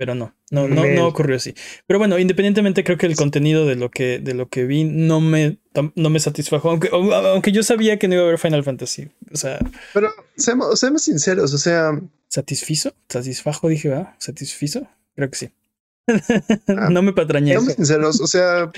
Pero 0.00 0.14
no, 0.14 0.34
no, 0.50 0.66
no, 0.66 0.86
no 0.86 1.06
ocurrió 1.06 1.36
así. 1.36 1.54
Pero 1.86 1.98
bueno, 1.98 2.18
independientemente 2.18 2.84
creo 2.84 2.96
que 2.96 3.04
el 3.04 3.16
contenido 3.16 3.66
de 3.66 3.76
lo 3.76 3.90
que, 3.90 4.18
de 4.18 4.32
lo 4.32 4.48
que 4.48 4.64
vi 4.64 4.84
no 4.84 5.20
me, 5.20 5.58
no 5.94 6.08
me 6.08 6.18
satisfajo. 6.18 6.70
Aunque, 6.70 6.88
aunque 6.90 7.52
yo 7.52 7.62
sabía 7.62 7.98
que 7.98 8.08
no 8.08 8.14
iba 8.14 8.22
a 8.22 8.26
haber 8.28 8.38
Final 8.38 8.64
Fantasy. 8.64 9.10
O 9.30 9.36
sea. 9.36 9.58
Pero 9.92 10.08
seamos, 10.38 10.80
seamos 10.80 11.02
sinceros, 11.02 11.52
o 11.52 11.58
sea 11.58 12.00
¿Satisfizo? 12.28 12.94
¿Satisfajo? 13.10 13.68
Dije, 13.68 13.90
¿verdad? 13.90 14.14
¿Satisfizo? 14.16 14.88
Creo 15.16 15.28
que 15.28 15.36
sí. 15.36 15.52
Ah, 16.68 16.88
no 16.90 17.02
me 17.02 17.12
patrañé. 17.12 17.50
Seamos 17.50 17.74
sinceros, 17.74 18.20
o 18.22 18.26
sea, 18.26 18.72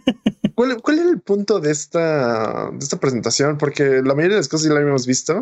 ¿cuál, 0.54 0.82
¿cuál, 0.82 0.98
era 0.98 1.08
el 1.08 1.22
punto 1.22 1.60
de 1.60 1.70
esta, 1.70 2.70
de 2.72 2.78
esta 2.78 3.00
presentación? 3.00 3.56
Porque 3.56 4.02
la 4.04 4.14
mayoría 4.14 4.34
de 4.34 4.40
las 4.40 4.48
cosas 4.48 4.68
ya 4.68 4.74
la 4.74 4.80
habíamos 4.80 5.06
visto 5.06 5.40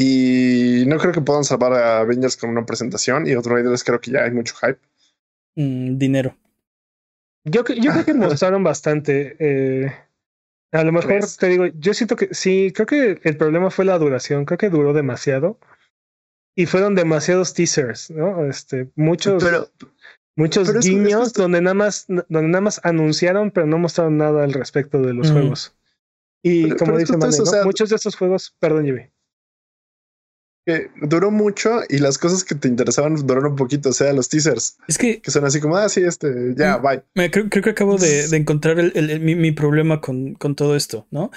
y 0.00 0.84
no 0.86 0.96
creo 0.98 1.12
que 1.12 1.20
puedan 1.20 1.42
salvar 1.42 1.72
a 1.72 1.98
Avengers 1.98 2.36
con 2.36 2.50
una 2.50 2.64
presentación 2.64 3.26
y 3.26 3.34
otro 3.34 3.56
Raiders 3.56 3.82
creo 3.82 4.00
que 4.00 4.12
ya 4.12 4.22
hay 4.22 4.30
mucho 4.30 4.54
hype. 4.54 4.78
Mm, 5.56 5.98
dinero. 5.98 6.36
Yo, 7.44 7.64
yo 7.64 7.90
creo 7.90 8.04
que 8.04 8.14
mostraron 8.14 8.62
bastante. 8.62 9.34
Eh, 9.40 9.92
a 10.70 10.84
lo 10.84 10.92
mejor 10.92 11.22
te 11.36 11.48
digo, 11.48 11.66
yo 11.66 11.94
siento 11.94 12.14
que 12.14 12.32
sí, 12.32 12.72
creo 12.72 12.86
que 12.86 13.20
el 13.24 13.36
problema 13.36 13.72
fue 13.72 13.86
la 13.86 13.98
duración, 13.98 14.44
creo 14.44 14.58
que 14.58 14.70
duró 14.70 14.92
demasiado 14.92 15.58
y 16.54 16.66
fueron 16.66 16.94
demasiados 16.94 17.52
teasers, 17.52 18.12
¿no? 18.12 18.46
Este, 18.46 18.88
muchos, 18.94 19.42
muchos 20.36 20.78
guiños 20.78 21.32
donde 21.32 21.60
nada 21.60 21.74
más, 21.74 22.04
donde 22.06 22.48
nada 22.48 22.60
más 22.60 22.80
anunciaron, 22.84 23.50
pero 23.50 23.66
no 23.66 23.78
mostraron 23.78 24.16
nada 24.16 24.44
al 24.44 24.52
respecto 24.52 25.02
de 25.02 25.12
los 25.12 25.32
juegos. 25.32 25.74
Y 26.40 26.70
como 26.76 26.96
dice 26.96 27.16
Mane, 27.16 27.36
muchos 27.64 27.90
de 27.90 27.96
estos 27.96 28.14
juegos, 28.14 28.54
perdón, 28.60 28.84
Jimmy. 28.84 29.10
Que 30.68 30.90
duró 31.00 31.30
mucho 31.30 31.80
y 31.88 31.96
las 31.96 32.18
cosas 32.18 32.44
que 32.44 32.54
te 32.54 32.68
interesaban 32.68 33.14
duraron 33.26 33.52
un 33.52 33.56
poquito, 33.56 33.88
o 33.88 33.92
sea, 33.94 34.12
los 34.12 34.28
teasers. 34.28 34.76
Es 34.86 34.98
que, 34.98 35.22
que 35.22 35.30
son 35.30 35.46
así 35.46 35.60
como, 35.60 35.78
ah, 35.78 35.88
sí, 35.88 36.02
este, 36.02 36.28
ya, 36.58 36.76
bye. 36.76 37.02
creo, 37.30 37.48
creo, 37.48 37.64
que 37.64 37.70
acabo 37.70 37.96
de, 37.96 38.28
de 38.28 38.36
encontrar 38.36 38.78
el, 38.78 39.20
mi, 39.20 39.34
mi, 39.34 39.52
problema 39.52 40.02
con, 40.02 40.34
con 40.34 40.54
todo 40.54 40.76
esto, 40.76 41.06
¿no? 41.10 41.30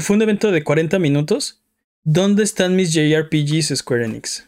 Fue 0.00 0.16
un 0.16 0.20
evento 0.20 0.52
de 0.52 0.62
40 0.62 0.98
minutos. 0.98 1.62
¿Dónde 2.04 2.42
están 2.42 2.76
mis 2.76 2.92
JRPGs 2.92 3.74
Square 3.74 4.04
Enix? 4.04 4.46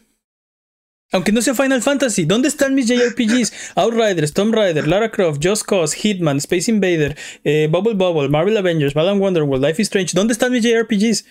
Aunque 1.11 1.31
no 1.31 1.41
sea 1.41 1.55
Final 1.55 1.81
Fantasy, 1.81 2.25
¿dónde 2.25 2.47
están 2.47 2.75
mis 2.75 2.85
JRPGs? 2.85 3.51
Outriders, 3.75 4.33
Tomb 4.33 4.53
Raider, 4.53 4.87
Lara 4.87 5.09
Croft, 5.09 5.43
Just 5.43 5.65
Cause, 5.65 5.97
Hitman, 5.97 6.37
Space 6.37 6.69
Invader, 6.69 7.17
eh, 7.43 7.67
Bubble 7.71 7.95
Bubble, 7.95 8.29
Marvel 8.29 8.55
Avengers, 8.55 8.93
Balan 8.93 9.19
Wonderworld, 9.19 9.65
Life 9.65 9.81
is 9.81 9.87
Strange. 9.87 10.11
¿Dónde 10.13 10.33
están 10.33 10.51
mis 10.51 10.63
JRPGs? 10.63 11.25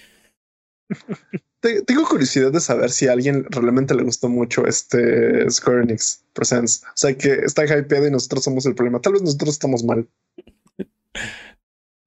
Tengo 1.60 2.08
curiosidad 2.08 2.52
de 2.52 2.60
saber 2.60 2.90
si 2.90 3.06
a 3.06 3.12
alguien 3.12 3.44
realmente 3.50 3.94
le 3.94 4.02
gustó 4.02 4.28
mucho 4.30 4.66
este 4.66 5.48
Square 5.50 5.82
Enix 5.82 6.24
Presents. 6.32 6.82
O 6.84 6.92
sea, 6.94 7.14
que 7.14 7.32
está 7.44 7.64
hypeado 7.64 8.06
y 8.06 8.10
nosotros 8.10 8.44
somos 8.44 8.64
el 8.64 8.74
problema. 8.74 9.00
Tal 9.00 9.12
vez 9.12 9.22
nosotros 9.22 9.50
estamos 9.50 9.84
mal. 9.84 10.08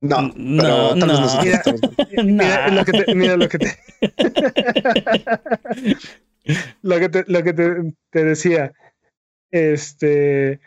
No, 0.01 0.33
pero 0.35 0.95
tal 0.97 1.09
vez 1.09 1.19
nosotros 1.19 1.53
estamos 1.53 1.81
mal. 1.81 2.07
Mira, 2.25 2.67
lo 2.69 2.83
que 2.83 2.91
te, 2.91 3.15
mira 3.15 3.37
lo 3.37 3.47
que 3.47 3.59
te. 3.59 3.77
lo 6.81 6.99
que 6.99 7.09
te, 7.09 7.23
lo 7.27 7.43
que 7.43 7.53
te, 7.53 8.25
decía, 8.25 8.73
este, 9.51 10.59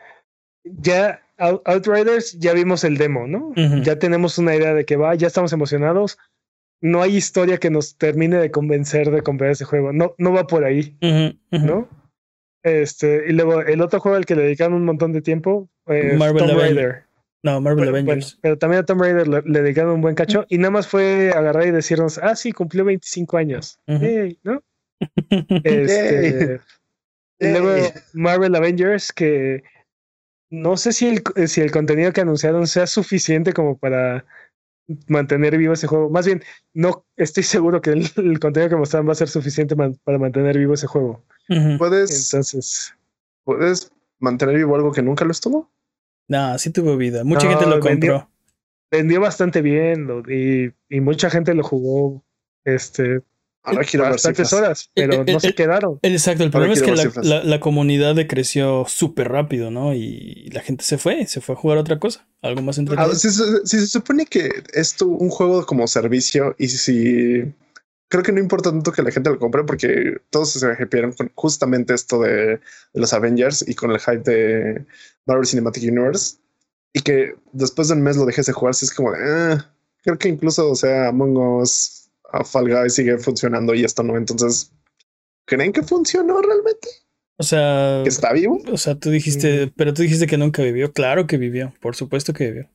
ya 0.64 1.22
Outriders, 1.38 2.38
ya 2.38 2.54
vimos 2.54 2.84
el 2.84 2.96
demo, 2.96 3.26
¿no? 3.26 3.52
Ya 3.82 3.98
tenemos 3.98 4.38
una 4.38 4.54
idea 4.54 4.72
de 4.72 4.86
que 4.86 4.96
va, 4.96 5.14
ya 5.16 5.26
estamos 5.26 5.52
emocionados. 5.52 6.18
No 6.80 7.02
hay 7.02 7.16
historia 7.16 7.58
que 7.58 7.70
nos 7.70 7.96
termine 7.96 8.36
de 8.36 8.50
convencer 8.50 9.10
de 9.10 9.22
comprar 9.22 9.50
ese 9.50 9.64
juego. 9.64 9.92
No, 9.92 10.14
no 10.18 10.32
va 10.32 10.46
por 10.46 10.64
ahí, 10.64 10.96
¿no? 11.50 11.88
Este, 12.62 13.24
y 13.28 13.32
luego 13.32 13.62
el 13.62 13.80
otro 13.80 14.00
juego 14.00 14.16
al 14.16 14.26
que 14.26 14.34
le 14.34 14.42
dedicaron 14.42 14.74
un 14.74 14.84
montón 14.84 15.12
de 15.12 15.22
tiempo, 15.22 15.70
eh, 15.86 16.16
Marvel 16.18 16.46
Tomb 16.46 16.58
Raider. 16.58 17.04
No, 17.42 17.60
Marvel 17.60 17.88
Avengers. 17.88 18.38
pero 18.42 18.58
también 18.58 18.80
a 18.82 18.84
Tomb 18.84 19.02
Raider 19.02 19.28
le, 19.28 19.40
dedicaron 19.42 19.94
un 19.94 20.00
buen 20.00 20.16
cacho 20.16 20.44
y 20.48 20.58
nada 20.58 20.72
más 20.72 20.88
fue 20.88 21.30
agarrar 21.30 21.68
y 21.68 21.70
decirnos, 21.70 22.18
ah, 22.18 22.34
sí, 22.34 22.50
cumplió 22.50 22.84
25 22.84 23.36
años. 23.36 23.78
¿no? 23.86 24.62
Este, 25.62 26.60
y 27.38 27.48
luego 27.52 27.70
Marvel 28.14 28.54
Avengers, 28.56 29.12
que 29.12 29.62
no 30.50 30.76
sé 30.76 30.92
si 30.92 31.06
el, 31.06 31.48
si 31.48 31.60
el 31.60 31.70
contenido 31.70 32.12
que 32.12 32.22
anunciaron 32.22 32.66
sea 32.66 32.86
suficiente 32.86 33.52
como 33.52 33.78
para 33.78 34.24
mantener 35.08 35.56
vivo 35.56 35.72
ese 35.72 35.86
juego. 35.86 36.10
Más 36.10 36.26
bien, 36.26 36.42
no 36.74 37.04
estoy 37.16 37.42
seguro 37.42 37.80
que 37.80 37.90
el, 37.90 38.40
contenido 38.40 38.70
que 38.70 38.76
mostraron 38.76 39.08
va 39.08 39.12
a 39.12 39.16
ser 39.16 39.28
suficiente 39.28 39.76
para 39.76 40.18
mantener 40.18 40.58
vivo 40.58 40.74
ese 40.74 40.86
juego. 40.86 41.24
Puedes. 41.78 42.32
Entonces. 42.32 42.94
¿Puedes 43.44 43.92
mantener 44.18 44.56
vivo 44.56 44.74
algo 44.74 44.92
que 44.92 45.02
nunca 45.02 45.24
lo 45.24 45.30
estuvo? 45.30 45.70
No, 46.28 46.58
sí 46.58 46.70
tuvo 46.70 46.96
vida. 46.96 47.22
Mucha 47.24 47.48
gente 47.48 47.66
lo 47.66 47.80
compró. 47.80 48.28
Vendió, 48.90 49.20
bastante 49.20 49.62
bien 49.62 50.08
y, 50.28 50.72
y, 50.88 51.00
mucha 51.00 51.28
gente 51.28 51.54
lo 51.54 51.62
jugó. 51.62 52.24
Este, 52.64 53.20
Ahora 53.66 53.84
quiero 53.84 54.04
bastantes 54.04 54.52
horas, 54.52 54.90
pero 54.94 55.24
no 55.24 55.40
se 55.40 55.52
quedaron. 55.54 55.98
Exacto, 56.02 56.44
el 56.44 56.52
problema 56.52 56.74
es 56.74 56.82
que 56.82 56.92
la, 57.22 57.42
la, 57.42 57.60
comunidad 57.60 58.14
creció 58.28 58.84
súper 58.86 59.28
rápido, 59.28 59.72
¿no? 59.72 59.92
Y 59.92 60.48
la 60.52 60.60
gente 60.60 60.84
se 60.84 60.98
fue, 60.98 61.26
se 61.26 61.40
fue 61.40 61.56
a 61.56 61.58
jugar 61.58 61.78
otra 61.78 61.98
cosa, 61.98 62.28
algo 62.42 62.62
más 62.62 62.78
entretenido. 62.78 63.12
si, 63.16 63.28
se 63.30 63.86
supone 63.88 64.26
que 64.26 64.62
esto 64.72 65.08
un 65.08 65.30
juego 65.30 65.66
como 65.66 65.88
servicio 65.88 66.54
y 66.58 66.68
si 66.68 67.52
creo 68.08 68.22
que 68.22 68.30
no 68.30 68.38
importa 68.38 68.70
tanto 68.70 68.92
que 68.92 69.02
la 69.02 69.10
gente 69.10 69.30
lo 69.30 69.38
compre 69.40 69.64
porque 69.64 70.18
todos 70.30 70.52
se 70.52 70.76
hypearon 70.80 71.12
con 71.12 71.32
justamente 71.34 71.92
esto 71.92 72.20
de, 72.20 72.60
los 72.94 73.12
Avengers 73.12 73.64
y 73.66 73.74
con 73.74 73.90
el 73.90 73.98
hype 73.98 74.30
de 74.30 74.86
Marvel 75.26 75.46
Cinematic 75.46 75.82
Universe 75.82 76.36
y 76.92 77.00
que 77.00 77.34
después 77.52 77.88
de 77.88 77.94
un 77.94 78.02
mes 78.02 78.16
lo 78.16 78.26
dejes 78.26 78.46
de 78.46 78.52
jugar, 78.52 78.74
si 78.74 78.84
es 78.84 78.94
como 78.94 79.10
de, 79.10 79.18
eh, 79.18 79.58
creo 80.04 80.18
que 80.18 80.28
incluso, 80.28 80.70
o 80.70 80.76
sea, 80.76 81.08
Among 81.08 81.36
Us, 81.36 82.05
a 82.32 82.44
Fall 82.44 82.68
Guys 82.68 82.94
sigue 82.94 83.18
funcionando 83.18 83.74
y 83.74 83.84
esto 83.84 84.02
no. 84.02 84.16
Entonces, 84.16 84.72
¿creen 85.46 85.72
que 85.72 85.82
funcionó 85.82 86.40
realmente? 86.40 86.88
O 87.38 87.42
sea, 87.42 88.00
¿Que 88.02 88.08
está 88.08 88.32
vivo. 88.32 88.60
O 88.72 88.78
sea, 88.78 88.94
tú 88.94 89.10
dijiste, 89.10 89.72
pero 89.76 89.92
tú 89.92 90.02
dijiste 90.02 90.26
que 90.26 90.38
nunca 90.38 90.62
vivió. 90.62 90.92
Claro 90.92 91.26
que 91.26 91.36
vivió, 91.36 91.74
por 91.80 91.94
supuesto 91.94 92.32
que 92.32 92.46
vivió. 92.46 92.70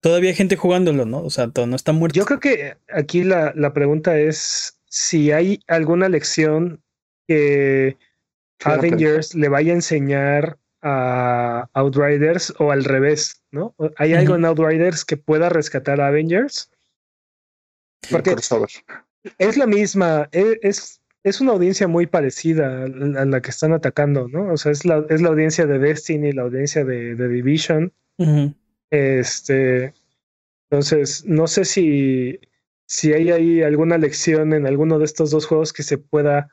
Todavía 0.00 0.30
hay 0.30 0.36
gente 0.36 0.56
jugándolo, 0.56 1.04
¿no? 1.04 1.22
O 1.22 1.30
sea, 1.30 1.50
todo 1.50 1.66
no 1.66 1.76
está 1.76 1.92
muerto. 1.92 2.18
Yo 2.18 2.26
creo 2.26 2.40
que 2.40 2.76
aquí 2.88 3.24
la, 3.24 3.52
la 3.54 3.72
pregunta 3.72 4.18
es 4.18 4.78
si 4.88 5.32
hay 5.32 5.60
alguna 5.66 6.08
lección 6.08 6.82
que 7.26 7.96
Avengers 8.64 9.34
le 9.34 9.48
vaya 9.48 9.72
a 9.72 9.76
enseñar 9.76 10.58
a 10.82 11.68
Outriders 11.72 12.54
o 12.58 12.70
al 12.70 12.84
revés, 12.84 13.42
¿no? 13.50 13.74
¿Hay 13.96 14.14
algo 14.14 14.36
en 14.36 14.44
Outriders 14.44 15.04
que 15.04 15.16
pueda 15.16 15.48
rescatar 15.48 16.00
a 16.00 16.08
Avengers? 16.08 16.70
Porque 18.10 18.34
es 19.38 19.56
la 19.56 19.66
misma, 19.66 20.28
e, 20.32 20.58
es, 20.62 21.00
es 21.24 21.40
una 21.40 21.52
audiencia 21.52 21.88
muy 21.88 22.06
parecida 22.06 22.84
a 22.84 22.88
la 23.24 23.42
que 23.42 23.50
están 23.50 23.72
atacando, 23.72 24.28
¿no? 24.28 24.52
O 24.52 24.56
sea, 24.56 24.72
es 24.72 24.84
la, 24.84 25.04
es 25.08 25.20
la 25.20 25.28
audiencia 25.28 25.66
de 25.66 25.78
Destiny, 25.78 26.32
la 26.32 26.42
audiencia 26.42 26.84
de, 26.84 27.14
Division. 27.28 27.92
Este, 28.90 29.92
entonces, 30.70 31.24
no 31.26 31.46
sé 31.46 31.64
si, 31.64 32.38
si 32.86 33.12
hay 33.12 33.30
ahí 33.30 33.62
alguna 33.62 33.98
lección 33.98 34.52
en 34.52 34.66
alguno 34.66 34.98
de 34.98 35.04
estos 35.04 35.30
dos 35.30 35.46
juegos 35.46 35.72
que 35.72 35.82
se 35.82 35.98
pueda 35.98 36.48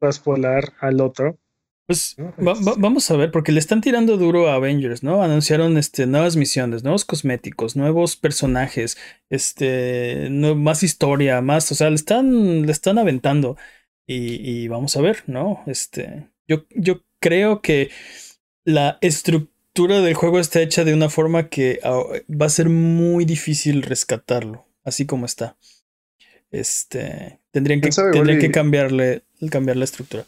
traspolar 0.00 0.72
al 0.80 1.00
otro. 1.00 1.38
Pues 1.86 2.16
vamos 2.38 3.10
a 3.10 3.16
ver, 3.16 3.32
porque 3.32 3.50
le 3.50 3.58
están 3.58 3.80
tirando 3.80 4.16
duro 4.16 4.48
a 4.48 4.54
Avengers, 4.54 5.02
¿no? 5.02 5.22
Anunciaron 5.22 5.76
este, 5.76 6.06
nuevas 6.06 6.36
misiones, 6.36 6.84
nuevos 6.84 7.04
cosméticos, 7.04 7.74
nuevos 7.74 8.16
personajes, 8.16 8.96
este, 9.30 10.28
más 10.30 10.84
historia, 10.84 11.40
más, 11.40 11.70
o 11.72 11.74
sea, 11.74 11.90
le 11.90 11.96
están, 11.96 12.66
le 12.66 12.72
están 12.72 12.98
aventando. 12.98 13.56
Y, 14.06 14.68
vamos 14.68 14.96
a 14.96 15.00
ver, 15.00 15.24
¿no? 15.26 15.62
Este, 15.66 16.28
yo, 16.46 16.66
yo 16.70 17.02
creo 17.18 17.62
que 17.62 17.90
la 18.64 18.98
estructura 19.00 20.00
del 20.00 20.14
juego 20.14 20.38
está 20.38 20.60
hecha 20.60 20.84
de 20.84 20.92
una 20.92 21.08
forma 21.08 21.48
que 21.48 21.80
ah, 21.82 22.02
va 22.28 22.46
a 22.46 22.50
ser 22.50 22.68
muy 22.68 23.24
difícil 23.24 23.82
rescatarlo, 23.82 24.66
así 24.84 25.06
como 25.06 25.24
está. 25.24 25.56
Este, 26.50 27.40
tendrían 27.50 27.80
que, 27.80 27.88
tendrían 27.88 28.38
que 28.38 28.50
cambiarle, 28.50 29.22
cambiar 29.50 29.78
la 29.78 29.84
estructura. 29.84 30.26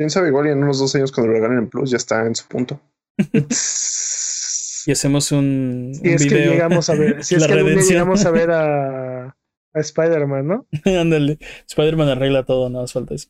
Quién 0.00 0.08
sabe, 0.08 0.28
igual 0.28 0.46
y 0.46 0.50
en 0.52 0.64
unos 0.64 0.78
dos 0.78 0.94
años 0.94 1.12
cuando 1.12 1.30
lo 1.30 1.34
regalen 1.34 1.58
en 1.58 1.68
Plus 1.68 1.90
ya 1.90 1.98
está 1.98 2.24
en 2.24 2.34
su 2.34 2.48
punto. 2.48 2.80
y 4.86 4.92
hacemos 4.92 5.30
un, 5.30 5.92
si 5.92 6.08
es 6.08 6.24
Que 6.24 6.36
llegamos 6.36 6.88
a 6.88 6.94
ver, 6.94 7.22
si 7.22 7.34
es 7.34 7.46
que 7.46 7.54
llegamos 7.54 8.24
a 8.24 8.30
ver 8.30 8.50
a, 8.50 9.26
a 9.26 9.78
Spider-Man, 9.78 10.46
¿no? 10.46 10.66
Ándale, 10.86 11.38
Spider-Man 11.68 12.08
arregla 12.08 12.44
todo, 12.46 12.70
no 12.70 12.80
hace 12.80 12.94
falta 12.94 13.14
eso. 13.14 13.28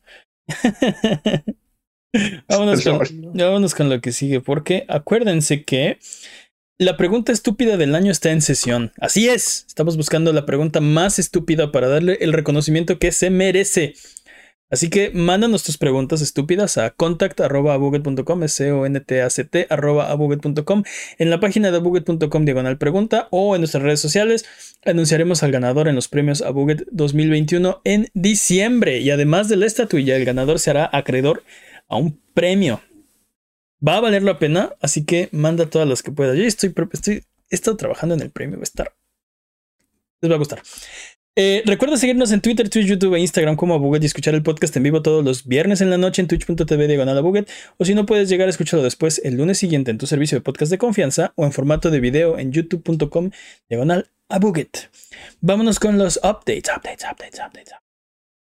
vámonos, 2.47 2.85
con, 2.85 2.99
vámonos 3.33 3.75
con 3.75 3.89
lo 3.89 3.99
que 3.99 4.13
sigue, 4.13 4.39
porque 4.39 4.85
acuérdense 4.87 5.65
que 5.65 5.99
la 6.79 6.95
pregunta 6.95 7.33
estúpida 7.33 7.75
del 7.75 7.95
año 7.95 8.13
está 8.13 8.31
en 8.31 8.41
sesión. 8.41 8.93
Así 8.97 9.27
es, 9.27 9.65
estamos 9.67 9.97
buscando 9.97 10.31
la 10.31 10.45
pregunta 10.45 10.79
más 10.79 11.19
estúpida 11.19 11.73
para 11.73 11.89
darle 11.89 12.17
el 12.21 12.31
reconocimiento 12.31 12.97
que 12.97 13.11
se 13.11 13.29
merece. 13.29 13.93
Así 14.71 14.89
que 14.89 15.11
mándanos 15.11 15.63
tus 15.63 15.77
preguntas 15.77 16.21
estúpidas 16.21 16.77
a 16.77 16.91
contact.abuget.com, 16.91 18.43
s 18.43 18.71
o 18.71 18.85
n 18.85 18.99
t 19.01 19.21
a 19.21 19.29
c 19.29 19.43
t 19.43 19.67
en 21.19 21.29
la 21.29 21.39
página 21.41 21.71
de 21.71 21.77
abuget.com 21.77 22.45
diagonal 22.45 22.77
pregunta 22.77 23.27
o 23.31 23.53
en 23.53 23.61
nuestras 23.61 23.83
redes 23.83 23.99
sociales. 23.99 24.45
Anunciaremos 24.85 25.43
al 25.43 25.51
ganador 25.51 25.89
en 25.89 25.95
los 25.95 26.07
premios 26.07 26.41
Abuget 26.41 26.87
2021 26.91 27.81
en 27.83 28.07
diciembre 28.13 28.99
y 28.99 29.11
además 29.11 29.49
de 29.49 29.57
la 29.57 29.65
estatuilla, 29.65 30.15
el 30.15 30.23
ganador 30.25 30.57
se 30.59 30.69
hará 30.69 30.89
acreedor 30.91 31.43
a 31.89 31.97
un 31.97 32.19
premio. 32.33 32.81
Va 33.85 33.97
a 33.97 34.01
valer 34.01 34.23
la 34.23 34.39
pena, 34.39 34.73
así 34.79 35.05
que 35.05 35.27
manda 35.31 35.69
todas 35.69 35.87
las 35.87 36.01
que 36.01 36.11
puedas. 36.11 36.37
Yo 36.37 36.43
estoy, 36.43 36.73
estoy 36.93 37.23
he 37.49 37.55
estado 37.55 37.75
trabajando 37.75 38.15
en 38.15 38.21
el 38.21 38.31
premio, 38.31 38.57
va 38.57 38.61
a 38.61 38.63
estar. 38.63 38.95
Les 40.21 40.31
va 40.31 40.35
a 40.35 40.39
gustar. 40.39 40.61
Eh, 41.43 41.63
recuerda 41.65 41.97
seguirnos 41.97 42.31
en 42.33 42.39
Twitter, 42.39 42.69
Twitch, 42.69 42.85
YouTube 42.85 43.15
e 43.15 43.19
Instagram 43.19 43.55
como 43.55 43.73
Abuget 43.73 44.03
y 44.03 44.05
escuchar 44.05 44.35
el 44.35 44.43
podcast 44.43 44.77
en 44.77 44.83
vivo 44.83 45.01
todos 45.01 45.25
los 45.25 45.47
viernes 45.47 45.81
en 45.81 45.89
la 45.89 45.97
noche 45.97 46.21
en 46.21 46.27
twitch.tv 46.27 46.87
diagonal 46.87 47.17
o 47.77 47.83
si 47.83 47.95
no 47.95 48.05
puedes 48.05 48.29
llegar 48.29 48.45
a 48.45 48.51
escucharlo 48.51 48.83
después 48.83 49.19
el 49.23 49.37
lunes 49.37 49.57
siguiente 49.57 49.89
en 49.89 49.97
tu 49.97 50.05
servicio 50.05 50.37
de 50.37 50.41
podcast 50.43 50.69
de 50.69 50.77
confianza 50.77 51.33
o 51.35 51.45
en 51.45 51.51
formato 51.51 51.89
de 51.89 51.99
video 51.99 52.37
en 52.37 52.51
youtube.com 52.51 53.31
diagonal 53.67 54.11
Abuget. 54.29 54.91
Vámonos 55.39 55.79
con 55.79 55.97
los 55.97 56.17
updates, 56.17 56.69
updates, 56.77 57.05
updates, 57.11 57.39
updates. 57.39 57.73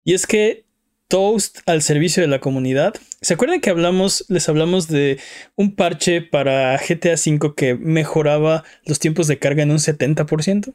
Y 0.05 0.15
es 0.15 0.29
que 0.29 0.65
Toast 1.09 1.59
al 1.67 1.83
servicio 1.83 2.23
de 2.23 2.29
la 2.29 2.39
comunidad. 2.39 2.95
¿Se 3.21 3.35
acuerdan 3.35 3.61
que 3.61 3.71
hablamos, 3.71 4.25
les 4.29 4.49
hablamos 4.49 4.87
de 4.87 5.19
un 5.57 5.75
parche 5.75 6.23
para 6.23 6.77
GTA 6.77 7.15
V 7.15 7.53
que 7.57 7.75
mejoraba 7.75 8.63
los 8.85 9.01
tiempos 9.01 9.27
de 9.27 9.41
carga 9.41 9.65
en 9.65 9.73
un 9.73 9.79
70%? 9.79 10.73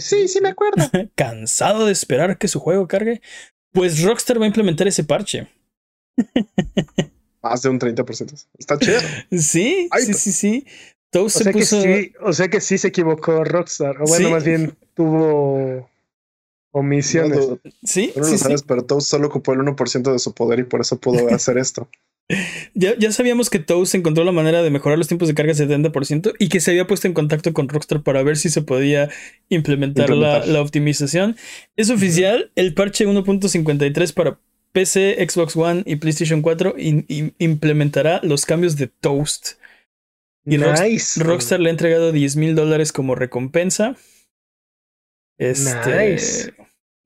Sí, 0.00 0.28
sí, 0.28 0.40
me 0.40 0.50
acuerdo. 0.50 0.84
¿Cansado 1.14 1.86
de 1.86 1.92
esperar 1.92 2.38
que 2.38 2.48
su 2.48 2.60
juego 2.60 2.86
cargue? 2.88 3.20
Pues 3.72 4.02
Rockstar 4.02 4.40
va 4.40 4.44
a 4.44 4.48
implementar 4.48 4.86
ese 4.86 5.04
parche. 5.04 5.48
Más 7.42 7.62
de 7.62 7.68
un 7.68 7.80
30%. 7.80 8.46
Está 8.58 8.78
chido. 8.78 9.00
Sí, 9.30 9.88
sí, 9.98 10.14
sí, 10.14 10.32
sí. 10.32 10.66
o, 11.14 11.28
sea 11.28 11.52
que 11.52 11.64
sí 11.64 12.12
o 12.20 12.32
sea 12.32 12.48
que 12.48 12.60
sí 12.60 12.78
se 12.78 12.88
equivocó 12.88 13.44
Rockstar. 13.44 14.00
O 14.02 14.04
bueno, 14.06 14.30
más 14.30 14.44
bien 14.44 14.76
tuvo 14.94 15.88
omisiones. 16.72 17.48
sí, 17.82 18.12
no 18.16 18.28
lo 18.28 18.38
sabes, 18.38 18.62
pero 18.62 18.84
Toast 18.84 19.08
solo 19.08 19.28
ocupó 19.28 19.52
el 19.52 19.60
1% 19.60 20.12
de 20.12 20.18
su 20.18 20.34
poder 20.34 20.58
y 20.60 20.64
por 20.64 20.80
eso 20.80 20.98
pudo 20.98 21.32
hacer 21.34 21.58
esto. 21.58 21.88
Ya, 22.74 22.96
ya, 22.98 23.12
sabíamos 23.12 23.50
que 23.50 23.58
Toast 23.58 23.94
encontró 23.94 24.24
la 24.24 24.32
manera 24.32 24.62
de 24.62 24.70
mejorar 24.70 24.96
los 24.96 25.08
tiempos 25.08 25.28
de 25.28 25.34
carga 25.34 25.52
70% 25.52 26.34
y 26.38 26.48
que 26.48 26.60
se 26.60 26.70
había 26.70 26.86
puesto 26.86 27.06
en 27.06 27.14
contacto 27.14 27.52
con 27.52 27.68
Rockstar 27.68 28.02
para 28.02 28.22
ver 28.22 28.36
si 28.36 28.48
se 28.48 28.62
podía 28.62 29.10
implementar, 29.48 30.10
La, 30.10 30.62
optimización. 30.62 31.36
Es 31.76 31.90
oficial, 31.90 32.50
el 32.54 32.74
parche 32.74 33.06
1.53 33.06 34.14
para 34.14 34.38
PC, 34.72 35.16
Xbox 35.28 35.56
One 35.56 35.82
y 35.84 35.96
PlayStation 35.96 36.40
4 36.40 36.76
implementará 36.78 38.20
los 38.22 38.46
cambios 38.46 38.76
de 38.76 38.86
Toast. 38.86 39.58
Y 40.44 40.56
Rockstar 40.56 41.60
le 41.60 41.68
ha 41.68 41.72
entregado 41.72 42.12
10 42.12 42.36
mil 42.36 42.54
dólares 42.54 42.92
como 42.92 43.14
recompensa. 43.14 43.96
Este... 45.38 46.54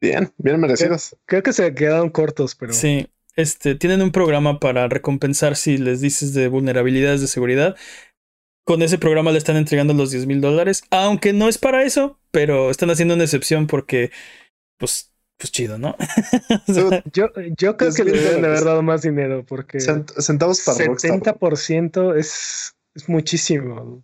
Bien, 0.00 0.30
bien 0.36 0.60
merecidos. 0.60 1.16
Creo, 1.24 1.42
que 1.42 1.52
se 1.52 1.74
quedaron 1.74 2.10
cortos, 2.10 2.54
pero. 2.54 2.72
Sí 2.72 3.08
este, 3.36 3.74
tienen 3.74 4.02
un 4.02 4.10
programa 4.10 4.58
para 4.58 4.88
recompensar 4.88 5.56
si 5.56 5.76
les 5.76 6.00
dices 6.00 6.34
de 6.34 6.48
vulnerabilidades 6.48 7.20
de 7.20 7.26
seguridad. 7.26 7.76
Con 8.64 8.82
ese 8.82 8.98
programa 8.98 9.30
le 9.30 9.38
están 9.38 9.56
entregando 9.56 9.94
los 9.94 10.10
10 10.10 10.26
mil 10.26 10.40
dólares, 10.40 10.82
aunque 10.90 11.32
no 11.32 11.48
es 11.48 11.58
para 11.58 11.84
eso, 11.84 12.18
pero 12.32 12.70
están 12.70 12.90
haciendo 12.90 13.14
una 13.14 13.22
excepción 13.24 13.68
porque, 13.68 14.10
pues, 14.78 15.12
pues 15.38 15.52
chido, 15.52 15.78
¿no? 15.78 15.96
yo, 17.12 17.30
yo 17.56 17.76
creo 17.76 17.92
que 17.92 18.04
le 18.04 18.12
deben 18.12 18.44
haber 18.44 18.64
dado 18.64 18.82
más 18.82 19.02
dinero 19.02 19.44
porque 19.46 19.78
centavos 19.80 20.62
para 20.62 20.78
70% 20.78 22.16
es, 22.16 22.74
es 22.94 23.08
muchísimo. 23.08 24.02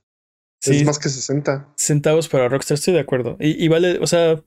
es 0.63 0.85
más 0.85 0.99
que 0.99 1.09
60. 1.09 1.73
Centavos 1.77 2.29
para 2.29 2.49
Rockstar, 2.49 2.77
estoy 2.77 2.95
de 2.95 3.01
acuerdo. 3.01 3.37
Y, 3.41 3.65
y 3.65 3.67
vale, 3.69 3.99
o 4.01 4.07
sea, 4.07 4.41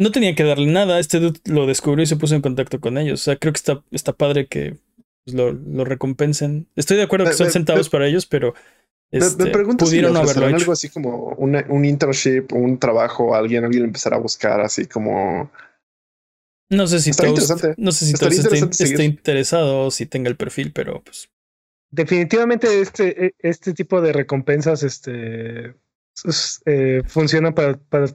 no 0.00 0.10
tenían 0.10 0.34
que 0.34 0.44
darle 0.44 0.66
nada. 0.66 0.98
Este 0.98 1.20
dude 1.20 1.38
lo 1.44 1.66
descubrió 1.66 2.02
y 2.02 2.06
se 2.06 2.16
puso 2.16 2.34
en 2.34 2.40
contacto 2.40 2.80
con 2.80 2.96
ellos. 2.96 3.20
O 3.20 3.24
sea, 3.24 3.36
creo 3.36 3.52
que 3.52 3.58
está, 3.58 3.84
está 3.90 4.14
padre 4.14 4.46
que 4.46 4.78
pues, 5.24 5.36
lo, 5.36 5.52
lo, 5.52 5.84
recompensen. 5.84 6.66
Estoy 6.74 6.96
de 6.96 7.02
acuerdo 7.02 7.26
que 7.26 7.34
son 7.34 7.50
centavos 7.50 7.90
para 7.90 8.06
ellos, 8.06 8.24
pero 8.24 8.54
este, 9.10 9.44
me, 9.44 9.50
pregunto 9.50 9.84
pudieron 9.84 10.12
si 10.12 10.18
haberlo 10.18 10.46
hecho. 10.48 10.56
algo 10.56 10.72
así 10.72 10.88
como 10.88 11.28
un 11.36 11.84
internship, 11.84 12.46
un 12.52 12.78
trabajo, 12.78 13.34
alguien, 13.34 13.64
alguien 13.64 13.84
empezará 13.84 14.16
a 14.16 14.20
buscar 14.20 14.62
así 14.62 14.86
como. 14.86 15.50
No 16.70 16.86
sé 16.86 17.00
si 17.00 17.10
todos, 17.10 17.52
no 17.76 17.92
sé 17.92 18.06
si 18.06 18.14
todos 18.14 18.38
esté, 18.80 19.04
interesado 19.04 19.86
o 19.86 19.90
si 19.90 20.06
tenga 20.06 20.30
el 20.30 20.36
perfil, 20.36 20.72
pero 20.72 21.02
pues. 21.02 21.28
Definitivamente 21.90 22.80
este, 22.80 23.26
e, 23.26 23.34
este 23.40 23.74
tipo 23.74 24.00
de 24.00 24.12
recompensas 24.14 24.82
este, 24.82 25.74
eh, 26.64 27.02
funciona 27.06 27.52
para, 27.52 27.76
para 27.76 28.06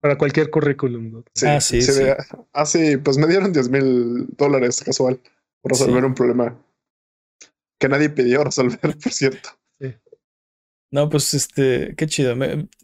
para 0.00 0.16
cualquier 0.18 0.50
currículum. 0.50 1.22
Sí, 1.34 1.46
ah, 1.46 1.60
sí, 1.60 1.82
sí. 1.82 2.02
ah, 2.52 2.66
sí, 2.66 2.96
pues 2.96 3.18
me 3.18 3.26
dieron 3.26 3.52
10 3.52 3.68
mil 3.68 4.26
dólares 4.36 4.82
casual 4.82 5.20
por 5.60 5.72
resolver 5.72 6.04
un 6.04 6.14
problema 6.14 6.58
que 7.78 7.88
nadie 7.88 8.10
pidió 8.10 8.44
resolver, 8.44 8.78
por 9.02 9.12
cierto. 9.12 9.50
No, 10.92 11.08
pues 11.08 11.34
este, 11.34 11.94
qué 11.96 12.06
chido. 12.06 12.34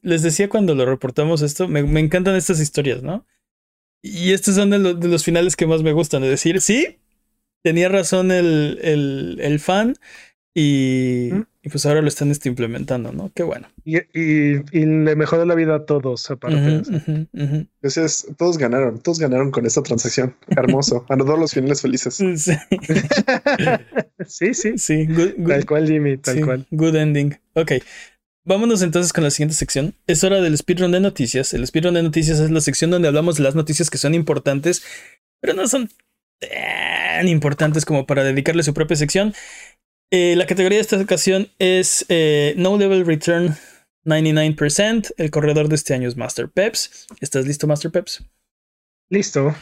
les 0.03 0.23
decía 0.23 0.49
cuando 0.49 0.77
lo 0.77 0.87
reportamos 0.87 1.43
esto, 1.43 1.67
me, 1.67 1.81
encantan 1.99 2.37
estas 2.37 2.61
historias, 2.61 3.03
¿no? 3.03 3.27
Y 4.01 4.33
estos 4.33 4.55
son 4.55 4.71
de, 4.71 4.79
los 4.79 5.25
finales 5.25 5.57
que 5.57 5.67
más 5.67 5.83
me 5.83 5.93
gustan. 5.93 6.23
Es 6.23 6.31
decir, 6.31 6.61
sí, 6.61 7.01
tenía 7.64 7.89
razón 7.89 8.31
el, 8.31 8.79
el, 8.83 9.39
el 9.41 9.59
fan 9.59 9.97
y, 10.59 11.33
y, 11.63 11.69
pues 11.69 11.85
ahora 11.85 12.01
lo 12.01 12.09
están 12.09 12.31
este, 12.31 12.49
implementando, 12.49 13.13
¿no? 13.13 13.31
Qué 13.35 13.43
bueno. 13.43 13.69
Y, 13.85 13.99
y, 14.19 14.87
le 14.87 15.15
mejoró 15.15 15.45
la 15.45 15.55
vida 15.55 15.75
a 15.75 15.85
todos, 15.85 16.31
aparte. 16.31 16.83
Entonces, 17.35 18.27
todos 18.39 18.57
ganaron, 18.57 18.99
todos 19.01 19.19
ganaron 19.19 19.51
con 19.51 19.67
esta 19.67 19.83
transacción. 19.83 20.35
Hermoso. 20.49 21.05
a 21.11 21.17
todos 21.19 21.39
los 21.39 21.53
finales 21.53 21.83
felices. 21.83 22.15
Sí, 22.15 22.55
sí. 24.55 24.79
Sí, 24.79 25.09
tal 25.47 25.67
cual, 25.67 25.87
Jimmy, 25.87 26.17
tal 26.17 26.43
cual. 26.43 26.67
Good 26.71 26.97
ending. 26.97 27.39
Ok. 27.53 27.73
Vámonos 28.47 28.81
entonces 28.81 29.13
con 29.13 29.25
la 29.25 29.31
siguiente 29.31 29.57
sección. 29.57 29.95
Es 30.07 30.25
hora 30.25 30.41
del 30.41 30.57
speedrun 30.57 30.93
de 30.93 31.01
noticias. 31.01 31.53
El 31.53 31.67
speedrun 31.67 31.93
de 31.93 32.03
noticias 32.03 32.41
es 32.41 32.51
la 32.51 32.63
sección 32.63 32.91
donde 32.91 33.09
hablamos 33.09 33.37
de 33.37 33.43
las 33.43 33.55
noticias 33.55 33.91
que 33.91 33.99
son 33.99 34.15
importantes, 34.15 34.83
pero 35.43 35.53
no 35.53 35.69
son 35.69 35.91
tan 36.41 37.29
importantes 37.29 37.85
como 37.85 38.07
para 38.07 38.25
dedicarle 38.25 38.63
su 38.63 38.75
propia 38.75 38.97
sección. 38.97 39.35
Eh, 40.13 40.37
la 40.37 40.47
categoría 40.47 40.79
de 40.79 40.83
esta 40.83 41.01
ocasión 41.01 41.49
es 41.59 42.07
eh, 42.09 42.55
No 42.57 42.77
Level 42.79 43.05
Return 43.05 43.57
99%. 44.05 45.13
El 45.17 45.31
corredor 45.31 45.69
de 45.69 45.75
este 45.75 45.95
año 45.95 46.09
es 46.09 46.17
Master 46.17 46.49
Peps. 46.49 47.07
¿Estás 47.21 47.45
listo, 47.47 47.67
Master 47.67 47.91
Peps? 47.91 48.25
Listo. 49.11 49.55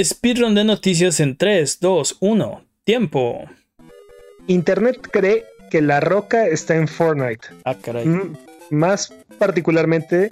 Speedrun 0.00 0.54
de 0.54 0.64
noticias 0.64 1.18
en 1.20 1.36
3, 1.36 1.80
2, 1.80 2.18
1. 2.20 2.64
Tiempo. 2.84 3.44
Internet 4.46 5.08
cree 5.12 5.44
que 5.70 5.82
La 5.82 6.00
Roca 6.00 6.46
está 6.46 6.76
en 6.76 6.86
Fortnite. 6.86 7.48
Ah, 7.64 7.76
caray. 7.76 8.06
más 8.70 9.12
particularmente 9.38 10.30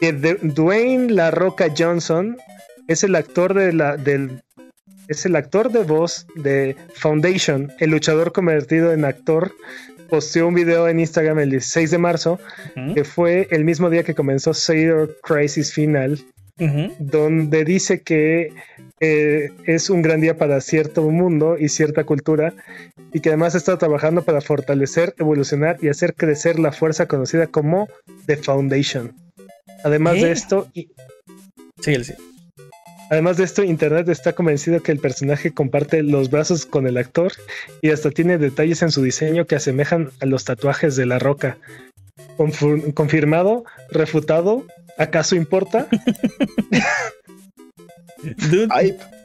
que 0.00 0.12
Dwayne 0.12 1.12
La 1.12 1.30
Roca 1.30 1.72
Johnson 1.76 2.36
es 2.88 3.04
el 3.04 3.14
actor 3.14 3.54
de 3.54 3.72
la, 3.72 3.96
del 3.96 4.42
es 5.12 5.26
el 5.26 5.36
actor 5.36 5.70
de 5.70 5.84
voz 5.84 6.26
de 6.34 6.76
Foundation, 6.94 7.72
el 7.78 7.90
luchador 7.90 8.32
convertido 8.32 8.92
en 8.92 9.04
actor. 9.04 9.54
Posteó 10.08 10.48
un 10.48 10.54
video 10.54 10.88
en 10.88 11.00
Instagram 11.00 11.38
el 11.38 11.50
16 11.50 11.90
de 11.90 11.98
marzo, 11.98 12.40
que 12.94 13.04
fue 13.04 13.48
el 13.50 13.64
mismo 13.64 13.88
día 13.88 14.02
que 14.02 14.14
comenzó 14.14 14.52
Sailor 14.52 15.16
Crisis 15.22 15.72
Final, 15.72 16.18
donde 16.98 17.64
dice 17.64 18.02
que 18.02 18.52
eh, 19.00 19.50
es 19.64 19.90
un 19.90 20.02
gran 20.02 20.20
día 20.20 20.36
para 20.36 20.60
cierto 20.60 21.02
mundo 21.10 21.56
y 21.58 21.68
cierta 21.68 22.04
cultura, 22.04 22.52
y 23.12 23.20
que 23.20 23.30
además 23.30 23.54
está 23.54 23.78
trabajando 23.78 24.22
para 24.22 24.40
fortalecer, 24.40 25.14
evolucionar 25.18 25.78
y 25.80 25.88
hacer 25.88 26.14
crecer 26.14 26.58
la 26.58 26.72
fuerza 26.72 27.06
conocida 27.06 27.46
como 27.46 27.88
The 28.26 28.36
Foundation. 28.36 29.14
Además 29.82 30.14
de 30.14 30.32
esto, 30.32 30.68
y... 30.74 30.88
Sí, 31.80 32.04
sí. 32.04 32.14
Además 33.12 33.36
de 33.36 33.44
esto, 33.44 33.62
Internet 33.62 34.08
está 34.08 34.32
convencido 34.32 34.82
que 34.82 34.90
el 34.90 34.98
personaje 34.98 35.52
comparte 35.52 36.02
los 36.02 36.30
brazos 36.30 36.64
con 36.64 36.86
el 36.86 36.96
actor 36.96 37.30
y 37.82 37.90
hasta 37.90 38.10
tiene 38.10 38.38
detalles 38.38 38.80
en 38.80 38.90
su 38.90 39.02
diseño 39.02 39.46
que 39.46 39.54
asemejan 39.54 40.10
a 40.20 40.24
los 40.24 40.46
tatuajes 40.46 40.96
de 40.96 41.04
la 41.04 41.18
roca. 41.18 41.58
confirmado, 42.94 43.64
refutado, 43.90 44.66
¿acaso 44.96 45.36
importa? 45.36 45.88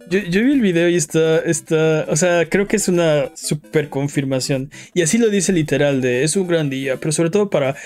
yo, 0.09 0.19
vi 0.19 0.51
el 0.51 0.59
video 0.59 0.89
y 0.89 0.97
está, 0.97 1.39
está, 1.39 2.07
o 2.09 2.17
sea, 2.17 2.49
creo 2.49 2.67
que 2.67 2.75
es 2.75 2.89
una 2.89 3.31
super 3.37 3.87
confirmación. 3.87 4.69
Y 4.93 5.01
así 5.01 5.17
lo 5.17 5.29
dice 5.29 5.53
literal, 5.53 6.01
de 6.01 6.25
es 6.25 6.35
un 6.35 6.49
gran 6.49 6.69
día, 6.69 6.97
pero 6.97 7.13
sobre 7.13 7.29
todo 7.29 7.49
para, 7.49 7.77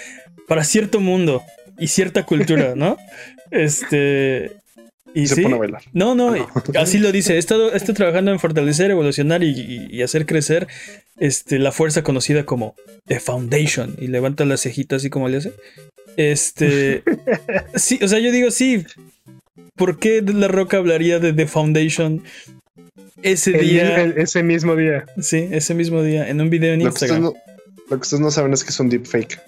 para 0.47 0.63
cierto 0.63 0.99
mundo 0.99 1.43
y 1.77 1.89
cierta 1.89 2.25
cultura, 2.25 2.73
¿no? 2.75 2.97
Este, 3.51 4.61
y 5.13 5.27
se 5.27 5.41
pone 5.41 5.55
a 5.55 5.57
bailar. 5.57 5.83
No, 5.93 6.15
no, 6.15 6.33
así 6.79 6.97
lo 6.97 7.11
dice. 7.11 7.35
He 7.35 7.37
estado, 7.37 7.71
trabajando 7.93 8.31
en 8.31 8.39
fortalecer, 8.39 8.91
evolucionar 8.91 9.43
y, 9.43 10.01
hacer 10.01 10.25
crecer 10.25 10.67
este, 11.17 11.59
la 11.59 11.71
fuerza 11.71 12.03
conocida 12.03 12.45
como 12.45 12.75
The 13.07 13.19
Foundation. 13.19 13.95
Y 13.99 14.07
levanta 14.07 14.45
las 14.45 14.61
cejitas 14.61 14.97
así 14.97 15.09
como 15.09 15.29
le 15.29 15.37
hace. 15.37 15.53
Este. 16.17 17.03
sí, 17.75 17.99
o 18.01 18.07
sea, 18.07 18.19
yo 18.19 18.31
digo, 18.31 18.51
sí. 18.51 18.85
¿Por 19.75 19.99
qué 19.99 20.21
La 20.21 20.47
Roca 20.47 20.77
hablaría 20.77 21.19
de 21.19 21.33
The 21.33 21.47
Foundation 21.47 22.23
ese 23.23 23.51
día? 23.51 24.03
ese 24.03 24.43
mismo 24.43 24.75
día. 24.75 25.05
Sí, 25.19 25.47
ese 25.51 25.73
mismo 25.73 26.03
día, 26.03 26.29
en 26.29 26.41
un 26.41 26.49
video 26.49 26.73
en 26.73 26.81
Instagram. 26.81 27.23
lo 27.23 27.33
que 27.89 27.95
ustedes 27.95 28.21
no 28.21 28.31
saben 28.31 28.53
es 28.53 28.63
que 28.63 28.69
es 28.69 28.79
un 28.79 28.89
deepfake. 28.89 29.39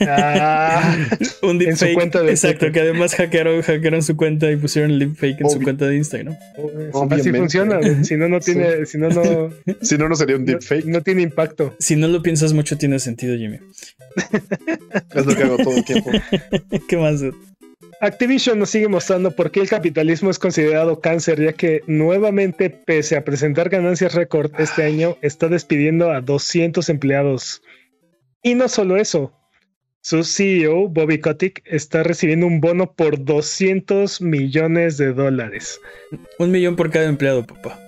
Ah, 0.00 0.96
un 1.42 1.58
deepfake. 1.58 1.82
En 1.82 1.88
su 1.88 1.94
cuenta 1.94 2.22
de 2.22 2.30
Exacto, 2.30 2.70
que 2.72 2.80
además 2.80 3.14
hackearon, 3.14 3.62
hackearon 3.62 4.02
su 4.02 4.16
cuenta 4.16 4.50
y 4.50 4.56
pusieron 4.56 4.92
el 4.92 4.98
deepfake 5.00 5.40
en 5.40 5.50
su 5.50 5.60
cuenta 5.60 5.86
de 5.86 5.96
Instagram. 5.96 6.36
Así 7.10 7.30
funciona, 7.32 7.80
si 8.04 8.16
no, 8.16 8.28
no 8.28 8.40
tiene, 8.40 8.86
si 8.86 8.98
no, 8.98 9.08
no. 9.08 9.50
Si 9.82 9.98
no, 9.98 10.08
no 10.08 10.14
sería 10.14 10.36
un 10.36 10.44
deepfake. 10.44 10.84
No, 10.86 11.02
tiene 11.02 11.22
impacto. 11.22 11.74
Si 11.78 11.96
no 11.96 12.08
lo 12.08 12.22
piensas 12.22 12.52
mucho, 12.52 12.76
tiene 12.78 12.98
sentido, 12.98 13.36
Jimmy. 13.36 13.58
es 15.14 15.26
lo 15.26 15.34
que 15.34 15.42
hago 15.42 15.56
todo 15.58 15.76
el 15.76 15.84
tiempo. 15.84 16.10
¿Qué 16.88 16.96
más? 16.96 17.22
Activision 18.00 18.58
nos 18.58 18.70
sigue 18.70 18.88
mostrando 18.88 19.30
por 19.30 19.50
qué 19.50 19.60
el 19.60 19.68
capitalismo 19.68 20.30
es 20.30 20.38
considerado 20.38 21.00
cáncer, 21.00 21.40
ya 21.40 21.52
que 21.52 21.82
nuevamente, 21.86 22.70
pese 22.70 23.16
a 23.16 23.24
presentar 23.24 23.68
ganancias 23.68 24.14
récord 24.14 24.52
este 24.58 24.82
año, 24.82 25.16
está 25.22 25.48
despidiendo 25.48 26.10
a 26.10 26.20
200 26.20 26.88
empleados. 26.88 27.62
Y 28.42 28.54
no 28.54 28.68
solo 28.68 28.96
eso, 28.96 29.32
su 30.04 30.22
CEO, 30.22 30.88
Bobby 30.90 31.18
Kotick, 31.18 31.62
está 31.64 32.02
recibiendo 32.02 32.46
un 32.46 32.60
bono 32.60 32.92
por 32.92 33.24
200 33.24 34.20
millones 34.20 34.98
de 34.98 35.14
dólares. 35.14 35.80
Un 36.38 36.50
millón 36.50 36.76
por 36.76 36.90
cada 36.90 37.06
empleado, 37.06 37.46
papá. 37.46 37.80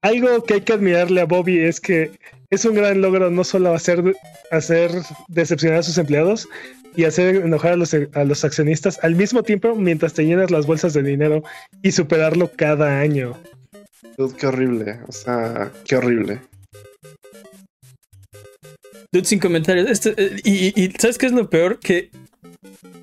Algo 0.00 0.42
que 0.42 0.54
hay 0.54 0.60
que 0.62 0.72
admirarle 0.72 1.20
a 1.20 1.24
Bobby 1.24 1.60
es 1.60 1.80
que 1.80 2.10
es 2.50 2.64
un 2.64 2.74
gran 2.74 3.00
logro 3.00 3.30
no 3.30 3.44
solo 3.44 3.72
hacer, 3.72 4.02
hacer 4.50 4.90
decepcionar 5.28 5.78
a 5.78 5.82
sus 5.84 5.98
empleados 5.98 6.48
y 6.96 7.04
hacer 7.04 7.36
enojar 7.36 7.74
a 7.74 7.76
los, 7.76 7.94
a 7.94 8.24
los 8.24 8.44
accionistas 8.44 8.98
al 9.04 9.14
mismo 9.14 9.44
tiempo 9.44 9.76
mientras 9.76 10.14
te 10.14 10.26
llenas 10.26 10.50
las 10.50 10.66
bolsas 10.66 10.94
de 10.94 11.04
dinero 11.04 11.44
y 11.82 11.92
superarlo 11.92 12.50
cada 12.56 12.98
año. 12.98 13.38
qué 14.36 14.46
horrible, 14.48 14.98
o 15.06 15.12
sea, 15.12 15.70
qué 15.84 15.96
horrible. 15.96 16.40
Dude, 19.12 19.26
sin 19.26 19.38
comentarios. 19.38 19.90
Este, 19.90 20.14
eh, 20.16 20.40
y, 20.44 20.90
¿sabes 20.98 21.18
qué 21.18 21.26
es 21.26 21.32
lo 21.32 21.50
peor? 21.50 21.78
Que 21.78 22.10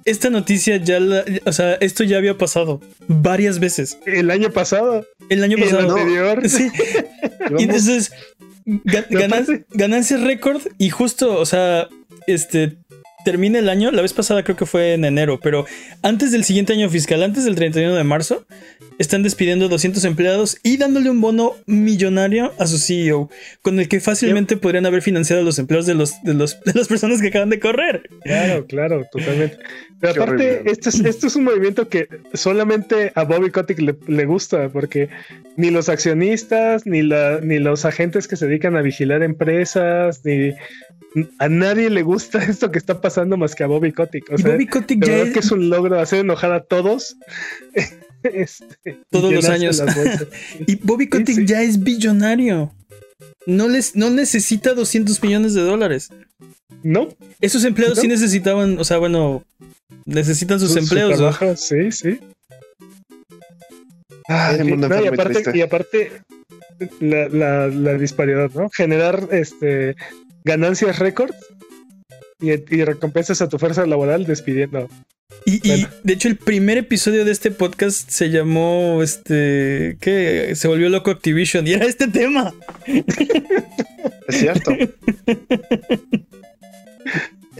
esta 0.05 0.31
noticia 0.31 0.77
ya 0.77 0.99
la, 0.99 1.23
O 1.45 1.51
sea, 1.51 1.75
esto 1.75 2.03
ya 2.03 2.17
había 2.17 2.37
pasado 2.37 2.81
varias 3.07 3.59
veces. 3.59 3.99
El 4.05 4.31
año 4.31 4.51
pasado. 4.51 5.05
El 5.29 5.43
año 5.43 5.57
pasado. 5.57 5.97
El 5.97 6.01
anterior. 6.01 6.41
Sí. 6.49 6.71
y 7.57 7.63
entonces. 7.63 8.11
ganancia 9.69 10.17
récord 10.17 10.61
y 10.77 10.89
justo, 10.89 11.39
o 11.39 11.45
sea, 11.45 11.87
este 12.27 12.77
termina 13.25 13.59
el 13.59 13.69
año, 13.69 13.91
la 13.91 14.01
vez 14.01 14.13
pasada 14.13 14.43
creo 14.43 14.55
que 14.55 14.65
fue 14.65 14.93
en 14.93 15.05
enero, 15.05 15.39
pero 15.41 15.65
antes 16.01 16.31
del 16.31 16.43
siguiente 16.43 16.73
año 16.73 16.89
fiscal, 16.89 17.23
antes 17.23 17.45
del 17.45 17.55
31 17.55 17.95
de 17.95 18.03
marzo, 18.03 18.45
están 18.97 19.23
despidiendo 19.23 19.69
200 19.69 20.03
empleados 20.05 20.57
y 20.61 20.77
dándole 20.77 21.09
un 21.09 21.21
bono 21.21 21.55
millonario 21.65 22.53
a 22.59 22.67
su 22.67 22.77
CEO, 22.77 23.29
con 23.61 23.79
el 23.79 23.87
que 23.87 23.99
fácilmente 23.99 24.57
podrían 24.57 24.85
haber 24.85 25.01
financiado 25.01 25.41
los 25.41 25.57
empleos 25.57 25.85
de, 25.85 25.95
los, 25.95 26.21
de, 26.23 26.33
los, 26.33 26.61
de 26.61 26.73
las 26.73 26.87
personas 26.87 27.21
que 27.21 27.29
acaban 27.29 27.49
de 27.49 27.59
correr. 27.59 28.09
Claro, 28.23 28.65
claro, 28.67 29.05
totalmente. 29.11 29.57
Pero 30.01 30.23
aparte, 30.23 30.63
esto 30.65 30.89
es, 30.89 30.99
esto 31.01 31.27
es 31.27 31.35
un 31.35 31.45
movimiento 31.45 31.87
que 31.87 32.07
solamente 32.33 33.11
a 33.15 33.23
Bobby 33.23 33.51
Kotick 33.51 33.79
le, 33.79 34.25
gusta, 34.25 34.69
porque 34.69 35.09
ni 35.57 35.71
los 35.71 35.89
accionistas, 35.89 36.85
ni, 36.85 37.01
la, 37.01 37.39
ni 37.41 37.59
los 37.59 37.85
agentes 37.85 38.27
que 38.27 38.35
se 38.35 38.47
dedican 38.47 38.77
a 38.77 38.81
vigilar 38.81 39.23
empresas, 39.23 40.21
ni 40.23 40.53
a 41.39 41.49
nadie 41.49 41.89
le 41.89 42.03
gusta 42.03 42.37
esto 42.43 42.71
que 42.71 42.79
está 42.79 43.01
pasando 43.01 43.08
más 43.37 43.55
que 43.55 43.63
a 43.63 43.67
Bobby 43.67 43.91
Kotick. 43.91 44.31
O 44.31 44.37
sea, 44.37 44.51
Bobby 44.51 44.67
Kotick 44.67 45.05
ya 45.05 45.17
es... 45.19 45.33
que 45.33 45.39
es 45.39 45.51
un 45.51 45.69
logro 45.69 45.99
hacer 45.99 46.19
enojar 46.19 46.51
a 46.51 46.63
todos. 46.63 47.15
Este, 48.21 48.99
Todos 49.09 49.31
los 49.31 49.45
años. 49.45 49.81
y 50.67 50.75
Bobby 50.75 51.07
Kotick 51.07 51.45
ya 51.45 51.61
es 51.61 51.81
billonario. 51.81 52.75
No, 53.45 53.69
les, 53.69 53.95
no 53.95 54.09
necesita 54.09 54.73
200 54.73 55.23
millones 55.23 55.53
de 55.53 55.61
dólares. 55.61 56.09
No. 56.83 57.07
Esos 57.39 57.63
empleados 57.63 57.99
sí 57.99 58.09
necesitaban, 58.09 58.77
o 58.77 58.83
sea, 58.83 58.97
bueno, 58.97 59.45
necesitan 60.05 60.59
sus 60.59 60.75
empleos. 60.75 61.17
Sí, 61.55 61.93
sí. 61.93 62.19
Ah, 64.27 64.53
y, 64.61 65.07
aparte, 65.07 65.57
y 65.57 65.61
aparte 65.61 66.11
la, 66.99 67.29
la, 67.29 67.67
la, 67.67 67.93
disparidad, 67.93 68.51
¿no? 68.51 68.69
Generar 68.69 69.27
este 69.31 69.95
ganancias 70.43 70.99
récord 70.99 71.31
y, 72.39 72.83
recompensas 72.83 73.41
a 73.41 73.49
tu 73.49 73.59
fuerza 73.59 73.85
laboral 73.85 74.25
despidiendo. 74.25 74.87
Y, 75.45 75.85
de 76.03 76.13
hecho 76.13 76.27
el 76.27 76.37
primer 76.37 76.77
episodio 76.77 77.23
de 77.23 77.31
este 77.31 77.51
podcast 77.51 78.09
se 78.09 78.29
llamó 78.29 79.01
este 79.01 79.97
que 80.01 80.53
se 80.55 80.67
volvió 80.67 80.89
loco 80.89 81.11
Activision 81.11 81.67
y 81.67 81.73
era 81.73 81.85
este 81.85 82.07
tema. 82.07 82.53
Es 84.27 84.37
cierto. 84.37 84.71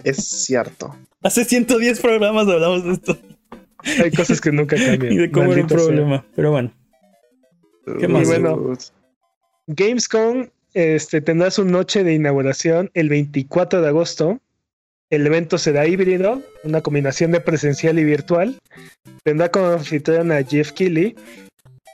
Es 0.04 0.18
cierto. 0.18 0.96
Hace 1.22 1.44
110 1.44 2.00
programas 2.00 2.48
hablamos 2.48 2.86
de 2.86 2.92
esto. 2.94 3.18
Hay 4.02 4.12
cosas 4.12 4.40
que 4.40 4.52
nunca 4.52 4.78
cambian. 4.78 5.12
y 5.14 5.18
de 5.18 5.32
cómo 5.32 5.52
era 5.52 5.64
un 5.64 5.68
problema. 5.68 6.26
Pero 6.36 6.52
bueno. 6.52 6.72
¿Qué 8.00 8.08
más? 8.08 8.28
bueno, 8.28 8.78
Gamescom 9.68 10.48
este, 10.74 11.22
tendrá 11.22 11.52
su 11.52 11.66
noche 11.66 12.04
de 12.04 12.14
inauguración 12.14 12.92
el 12.94 13.10
24 13.10 13.82
de 13.82 13.88
agosto. 13.88 14.40
El 15.12 15.26
evento 15.26 15.58
será 15.58 15.88
híbrido, 15.88 16.42
una 16.64 16.82
combinación 16.82 17.32
de 17.32 17.42
presencial 17.42 17.98
y 17.98 18.04
virtual. 18.04 18.60
Tendrá 19.24 19.50
como 19.50 19.68
anfitrión 19.68 20.32
a 20.32 20.44
Jeff 20.44 20.72
Keighley. 20.72 21.16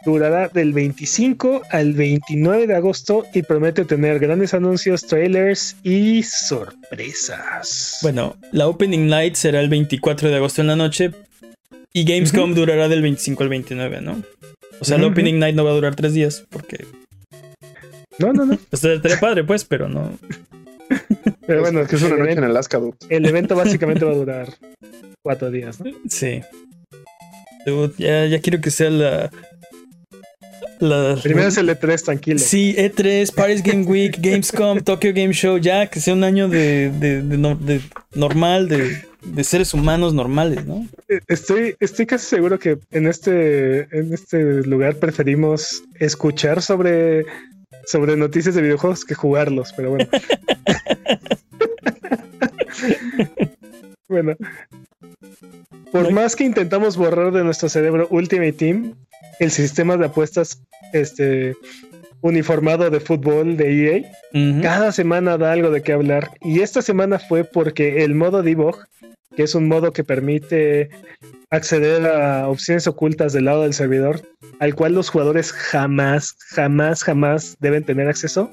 Durará 0.05 0.49
del 0.49 0.73
25 0.73 1.61
al 1.71 1.93
29 1.93 2.67
de 2.67 2.75
agosto 2.75 3.25
y 3.33 3.41
promete 3.41 3.85
tener 3.85 4.19
grandes 4.19 4.53
anuncios, 4.53 5.07
trailers 5.07 5.77
y 5.81 6.21
sorpresas. 6.23 7.99
Bueno, 8.01 8.35
la 8.51 8.67
Opening 8.67 9.07
Night 9.07 9.35
será 9.35 9.61
el 9.61 9.69
24 9.69 10.29
de 10.29 10.35
agosto 10.35 10.61
en 10.61 10.67
la 10.67 10.75
noche 10.75 11.11
y 11.93 12.03
Gamescom 12.03 12.53
durará 12.53 12.87
del 12.89 13.01
25 13.01 13.41
al 13.41 13.49
29, 13.49 14.01
¿no? 14.01 14.21
O 14.79 14.85
sea, 14.85 14.97
la 14.97 15.07
Opening 15.07 15.39
Night 15.39 15.55
no 15.55 15.63
va 15.63 15.71
a 15.71 15.75
durar 15.75 15.95
tres 15.95 16.13
días 16.13 16.45
porque 16.49 16.85
no, 18.19 18.33
no, 18.33 18.45
no. 18.45 18.57
Estaría 18.71 19.19
padre, 19.19 19.43
pues, 19.43 19.63
pero 19.63 19.87
no. 19.87 20.17
Pero 21.47 21.61
bueno, 21.61 21.81
es 21.81 21.87
que 21.87 21.95
es 21.95 22.01
un 22.03 22.13
evento 22.13 22.39
en 22.39 22.43
Alaska, 22.43 22.81
El 23.09 23.25
evento 23.25 23.55
básicamente 23.55 24.05
va 24.05 24.11
a 24.11 24.15
durar 24.15 24.53
cuatro 25.21 25.51
días, 25.51 25.79
¿no? 25.79 25.91
Sí. 26.09 26.41
ya, 27.97 28.25
ya 28.25 28.39
quiero 28.41 28.61
que 28.61 28.71
sea 28.71 28.89
la. 28.89 29.31
la 30.79 31.19
Primero 31.21 31.47
es 31.47 31.57
el 31.57 31.69
E3, 31.69 32.03
tranquilo. 32.03 32.39
Sí, 32.39 32.75
E3, 32.77 33.33
Paris 33.33 33.63
Game 33.63 33.83
Week, 33.83 34.17
Gamescom, 34.21 34.81
Tokyo 34.81 35.11
Game 35.13 35.33
Show, 35.33 35.57
ya 35.57 35.87
que 35.87 35.99
sea 35.99 36.13
un 36.13 36.23
año 36.23 36.47
de, 36.47 36.91
de, 36.91 37.21
de, 37.21 37.81
normal, 38.13 38.67
de, 38.67 39.03
de, 39.23 39.43
seres 39.43 39.73
humanos 39.73 40.13
normales, 40.13 40.65
¿no? 40.65 40.87
Eh, 41.09 41.19
estoy, 41.27 41.75
estoy 41.79 42.05
casi 42.05 42.25
seguro 42.25 42.59
que 42.59 42.77
en 42.91 43.07
este, 43.07 43.81
en 43.97 44.13
este 44.13 44.63
lugar 44.63 44.97
preferimos 44.97 45.83
escuchar 45.99 46.61
sobre 46.61 47.25
sobre 47.85 48.17
noticias 48.17 48.55
de 48.55 48.61
videojuegos 48.61 49.05
que 49.05 49.15
jugarlos, 49.15 49.73
pero 49.75 49.91
bueno. 49.91 50.07
bueno. 54.09 54.35
Por 55.91 56.11
más 56.11 56.35
que 56.35 56.43
intentamos 56.43 56.97
borrar 56.97 57.31
de 57.31 57.43
nuestro 57.43 57.69
cerebro 57.69 58.07
Ultimate 58.09 58.53
Team, 58.53 58.95
el 59.39 59.51
sistema 59.51 59.97
de 59.97 60.05
apuestas 60.05 60.61
este, 60.93 61.55
uniformado 62.21 62.89
de 62.89 62.99
fútbol 62.99 63.55
de 63.55 64.03
EA, 64.33 64.61
cada 64.61 64.91
semana 64.91 65.37
da 65.37 65.51
algo 65.51 65.71
de 65.71 65.81
qué 65.81 65.93
hablar. 65.93 66.31
Y 66.41 66.61
esta 66.61 66.81
semana 66.81 67.19
fue 67.19 67.43
porque 67.43 68.03
el 68.03 68.15
modo 68.15 68.43
debug, 68.43 68.85
que 69.35 69.43
es 69.43 69.55
un 69.55 69.67
modo 69.67 69.93
que 69.93 70.03
permite 70.03 70.89
acceder 71.49 72.05
a 72.07 72.49
opciones 72.49 72.87
ocultas 72.87 73.33
del 73.33 73.45
lado 73.45 73.63
del 73.63 73.73
servidor, 73.73 74.21
al 74.59 74.75
cual 74.75 74.95
los 74.95 75.09
jugadores 75.09 75.51
jamás, 75.51 76.35
jamás, 76.49 77.03
jamás 77.03 77.57
deben 77.59 77.83
tener 77.83 78.07
acceso, 78.07 78.49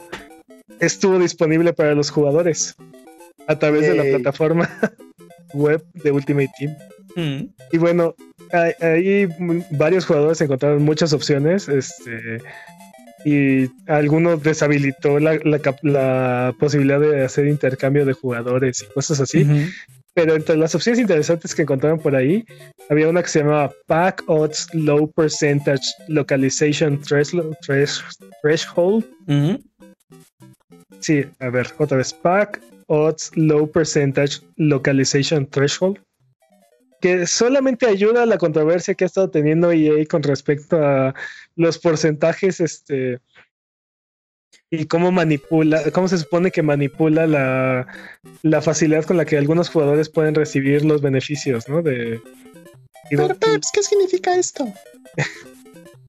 estuvo 0.81 1.19
disponible 1.19 1.73
para 1.73 1.95
los 1.95 2.11
jugadores 2.11 2.77
a 3.53 3.59
través 3.59 3.82
de 3.82 3.94
la 3.94 4.03
plataforma 4.03 4.68
web 5.55 5.84
de 5.94 6.11
Ultimate 6.11 6.50
Team. 6.59 6.76
Mm. 7.14 7.48
Y 7.72 7.78
bueno, 7.78 8.14
ahí 8.53 9.28
varios 9.70 10.07
jugadores 10.07 10.40
encontraron 10.40 10.82
muchas 10.82 11.12
opciones. 11.12 11.68
Este, 11.68 12.40
y 13.24 13.70
algunos 13.86 14.42
deshabilitó 14.42 15.18
la, 15.20 16.55
posibilidad 16.59 17.00
de 17.00 17.24
hacer 17.24 17.46
intercambio 17.46 18.05
de 18.05 18.12
jugadores 18.12 18.82
y 18.82 18.92
cosas 18.92 19.20
así. 19.20 19.46
Pero 20.14 20.34
entre 20.34 20.57
las 20.57 20.74
opciones 20.74 21.00
interesantes 21.00 21.55
que 21.55 21.62
encontraron 21.62 21.98
por 21.98 22.14
ahí, 22.14 22.44
había 22.90 23.09
una 23.09 23.22
que 23.22 23.28
se 23.28 23.38
llamaba 23.38 23.72
Pack 23.86 24.24
Odds 24.26 24.68
Low 24.74 25.11
Percentage 25.11 25.84
Localization 26.09 27.00
Threshold. 27.00 27.57
Sí, 31.00 31.24
a 31.40 31.48
ver, 31.48 31.68
otra 31.78 31.96
vez. 31.96 32.12
Pack 32.12 32.61
Odds 32.93 33.30
Low 33.36 33.70
Percentage 33.70 34.43
Localization 34.57 35.49
Threshold. 35.49 35.99
Que 37.01 37.26
solamente 37.26 37.86
ayuda 37.86 38.22
a 38.22 38.26
la 38.26 38.38
controversia 38.38 38.95
que 38.95 39.05
ha 39.05 39.07
estado 39.07 39.30
teniendo 39.30 39.72
EA 39.72 40.05
con 40.07 40.22
respecto 40.22 40.76
a 40.76 41.14
los 41.57 41.78
porcentajes 41.78 42.61
este, 42.61 43.18
y 44.70 44.86
cómo 44.86 45.11
manipula, 45.11 45.90
cómo 45.90 46.07
se 46.07 46.18
supone 46.18 46.51
que 46.51 46.62
manipula 46.62 47.26
la, 47.26 47.86
la, 48.43 48.62
facilidad 48.62 49.05
con 49.05 49.16
la 49.16 49.24
que 49.24 49.36
algunos 49.36 49.68
jugadores 49.68 50.09
pueden 50.09 50.34
recibir 50.34 50.84
los 50.84 51.01
beneficios, 51.01 51.68
¿no? 51.68 51.82
De, 51.82 52.20
Pero 53.11 53.28
Peps, 53.28 53.70
¿qué 53.72 53.82
significa 53.82 54.36
esto? 54.36 54.72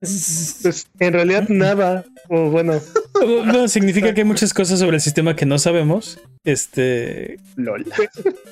pues 0.03 0.87
en 0.99 1.13
realidad 1.13 1.47
nada, 1.49 2.05
o 2.29 2.49
bueno. 2.49 2.79
Bueno, 3.13 3.67
significa 3.67 4.13
que 4.13 4.21
hay 4.21 4.27
muchas 4.27 4.53
cosas 4.53 4.79
sobre 4.79 4.95
el 4.95 5.01
sistema 5.01 5.35
que 5.35 5.45
no 5.45 5.57
sabemos. 5.57 6.19
Este. 6.43 7.37
LOL. 7.55 7.85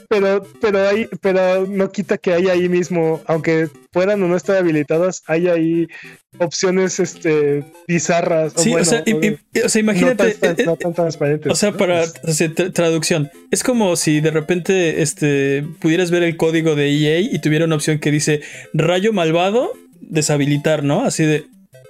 Pero, 0.08 0.44
pero 0.62 0.88
hay, 0.88 1.10
pero 1.22 1.68
no 1.68 1.92
quita 1.92 2.18
que 2.18 2.34
haya 2.34 2.54
ahí 2.54 2.70
mismo, 2.70 3.22
aunque 3.26 3.70
puedan 3.92 4.24
o 4.24 4.28
no 4.28 4.38
estar 4.38 4.56
habilitadas, 4.56 5.24
hay 5.28 5.48
ahí 5.50 5.88
opciones 6.38 7.00
este 7.00 7.66
bizarras. 7.88 8.54
Sí, 8.56 8.74
o, 8.74 8.86
sea, 8.86 9.04
imagínate. 9.80 10.38
No 10.66 10.78
tan, 10.78 10.94
transparentes. 10.94 11.52
O 11.52 11.56
sea, 11.56 11.74
para 11.74 12.06
traducción. 12.74 13.30
Es 13.52 13.64
como 13.64 13.96
si 13.98 14.22
de 14.22 14.32
repente 14.32 15.02
este, 15.02 15.66
pudieras 15.80 16.12
ver 16.12 16.24
el 16.24 16.38
código 16.38 16.76
de 16.76 16.90
EA 16.90 17.20
y 17.20 17.40
tuviera 17.40 17.66
una 17.66 17.76
opción 17.76 18.00
que 18.00 18.12
dice 18.12 18.42
rayo 18.74 19.12
malvado 19.12 19.74
deshabilitar, 20.02 20.84
¿no? 20.84 21.06
Así 21.06 21.24
de. 21.24 21.46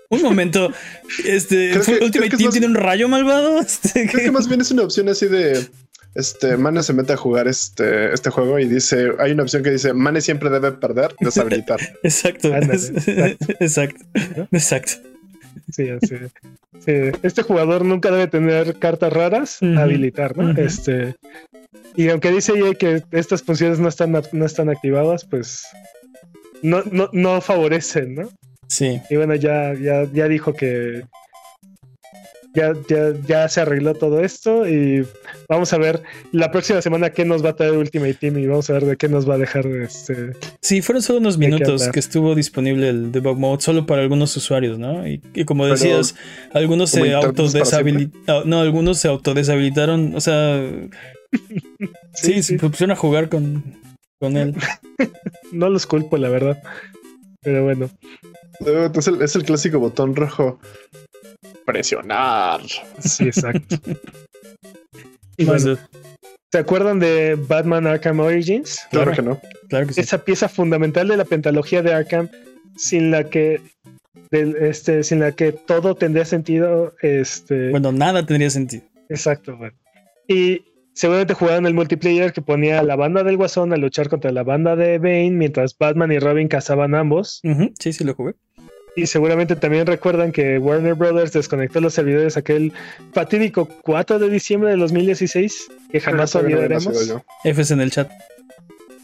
Un 0.09 0.21
momento, 0.21 0.71
este 1.25 1.71
Ultimate 2.01 2.35
Team 2.37 2.51
tiene 2.51 2.67
un 2.67 2.75
rayo 2.75 3.07
malvado. 3.07 3.59
Este, 3.61 4.07
creo 4.09 4.25
que 4.25 4.31
más 4.31 4.47
bien 4.47 4.61
es 4.61 4.71
una 4.71 4.83
opción 4.83 5.07
así 5.09 5.27
de 5.27 5.65
este 6.13 6.57
Mane 6.57 6.83
se 6.83 6.91
mete 6.91 7.13
a 7.13 7.17
jugar 7.17 7.47
este, 7.47 8.13
este 8.13 8.29
juego 8.29 8.59
y 8.59 8.65
dice, 8.65 9.11
hay 9.19 9.31
una 9.31 9.43
opción 9.43 9.63
que 9.63 9.71
dice, 9.71 9.93
Mane 9.93 10.19
siempre 10.19 10.49
debe 10.49 10.73
perder, 10.73 11.15
deshabilitar. 11.21 11.79
exacto, 12.03 12.53
exacto, 13.59 14.05
exacto. 14.51 14.91
Sí, 15.71 15.87
sí, 16.01 16.15
sí, 16.85 16.91
Este 17.23 17.43
jugador 17.43 17.85
nunca 17.85 18.11
debe 18.11 18.27
tener 18.27 18.77
cartas 18.77 19.13
raras, 19.13 19.59
habilitar, 19.61 20.35
¿no? 20.35 20.51
Este 20.61 21.15
y 21.95 22.09
aunque 22.09 22.31
dice 22.31 22.53
que 22.79 23.03
estas 23.11 23.43
funciones 23.43 23.79
no 23.79 23.87
están, 23.87 24.11
no 24.31 24.45
están 24.45 24.69
activadas, 24.69 25.25
pues 25.25 25.63
no, 26.61 26.83
no, 26.91 27.09
no 27.11 27.41
favorecen, 27.41 28.15
¿no? 28.15 28.29
Sí. 28.67 29.01
Y 29.09 29.15
bueno, 29.17 29.35
ya, 29.35 29.73
ya, 29.73 30.07
ya 30.11 30.27
dijo 30.27 30.53
que 30.53 31.03
ya, 32.53 32.73
ya, 32.89 33.13
ya 33.27 33.47
se 33.47 33.61
arregló 33.61 33.93
todo 33.93 34.21
esto 34.21 34.67
y 34.67 35.05
vamos 35.47 35.71
a 35.71 35.77
ver 35.77 36.01
la 36.31 36.51
próxima 36.51 36.81
semana 36.81 37.11
qué 37.11 37.23
nos 37.23 37.43
va 37.43 37.51
a 37.51 37.55
traer 37.55 37.77
Ultimate 37.77 38.13
Team 38.15 38.39
y 38.39 38.47
vamos 38.47 38.69
a 38.69 38.73
ver 38.73 38.85
de 38.85 38.97
qué 38.97 39.07
nos 39.07 39.29
va 39.29 39.35
a 39.35 39.37
dejar 39.37 39.65
este. 39.67 40.33
Sí, 40.61 40.81
fueron 40.81 41.01
solo 41.01 41.19
unos 41.19 41.37
minutos 41.37 41.87
que, 41.89 41.99
estuvo 41.99 42.35
dispible 42.35 42.89
el 42.89 43.11
debug 43.11 43.37
mode 43.37 43.61
solo 43.61 43.85
para 43.85 44.01
algunos 44.01 44.35
usuarios, 44.35 44.77
¿no? 44.79 45.07
Y, 45.07 45.21
como 45.45 45.65
decías, 45.65 46.15
algunos 46.53 46.89
se 46.89 47.13
autodeshabilitaron. 47.13 48.49
No, 48.49 48.59
algunos 48.59 48.97
se 48.97 49.07
autodeshabilitaron. 49.07 50.15
O 50.15 50.21
sea. 50.21 50.61
sí, 52.13 52.43
se 52.43 52.57
pusieron 52.57 52.91
a 52.91 52.97
jugar 52.97 53.29
con, 53.29 53.63
con 54.21 54.37
él. 54.37 54.55
no 55.51 55.69
los 55.69 55.85
culpo, 55.85 56.15
la 56.15 56.29
verdad. 56.29 56.63
Pero 57.41 57.65
bueno. 57.65 57.89
Es 58.95 59.07
el, 59.07 59.21
es 59.21 59.35
el 59.35 59.43
clásico 59.43 59.79
botón 59.79 60.15
rojo. 60.15 60.59
Presionar. 61.65 62.61
Sí, 62.99 63.25
exacto. 63.25 63.75
y 65.37 65.45
bueno, 65.45 65.77
¿Se 66.51 66.57
acuerdan 66.57 66.99
de 66.99 67.35
Batman 67.35 67.87
Arkham 67.87 68.19
Origins? 68.19 68.79
Claro, 68.91 69.13
que 69.13 69.21
no. 69.21 69.41
Claro 69.69 69.87
que 69.87 69.93
sí. 69.93 70.01
Esa 70.01 70.23
pieza 70.23 70.47
fundamental 70.47 71.07
de 71.07 71.17
la 71.17 71.25
pentalogía 71.25 71.81
de 71.81 71.93
Arkham, 71.93 72.29
sin 72.75 73.09
la 73.09 73.23
que 73.23 73.61
este, 74.31 75.03
sin 75.03 75.21
la 75.21 75.31
que 75.31 75.53
todo 75.53 75.95
tendría 75.95 76.25
sentido. 76.25 76.93
Este... 77.01 77.69
Bueno, 77.69 77.91
nada 77.91 78.25
tendría 78.25 78.49
sentido. 78.49 78.83
Exacto, 79.09 79.57
bueno. 79.57 79.75
Y 80.27 80.65
seguramente 81.01 81.33
jugaron 81.33 81.65
el 81.65 81.73
multiplayer 81.73 82.31
que 82.31 82.43
ponía 82.43 82.79
a 82.79 82.83
la 82.83 82.95
banda 82.95 83.23
del 83.23 83.35
Guasón 83.35 83.73
a 83.73 83.75
luchar 83.77 84.07
contra 84.07 84.31
la 84.31 84.43
banda 84.43 84.75
de 84.75 84.99
Bane 84.99 85.31
mientras 85.31 85.75
Batman 85.75 86.11
y 86.11 86.19
Robin 86.19 86.47
cazaban 86.47 86.93
ambos. 86.93 87.41
Sí, 87.79 87.91
sí 87.91 88.03
lo 88.03 88.13
jugué. 88.13 88.35
Y 88.95 89.07
seguramente 89.07 89.55
también 89.55 89.87
recuerdan 89.87 90.31
que 90.31 90.59
Warner 90.59 90.93
Brothers 90.93 91.33
desconectó 91.33 91.81
los 91.81 91.95
servidores 91.95 92.37
aquel 92.37 92.71
fatídico 93.13 93.67
4 93.81 94.19
de 94.19 94.29
diciembre 94.29 94.69
de 94.69 94.77
2016, 94.77 95.71
que 95.91 95.99
jamás 95.99 96.35
olvidaremos. 96.35 97.11
F 97.45 97.73
en 97.73 97.81
el 97.81 97.89
chat. 97.89 98.11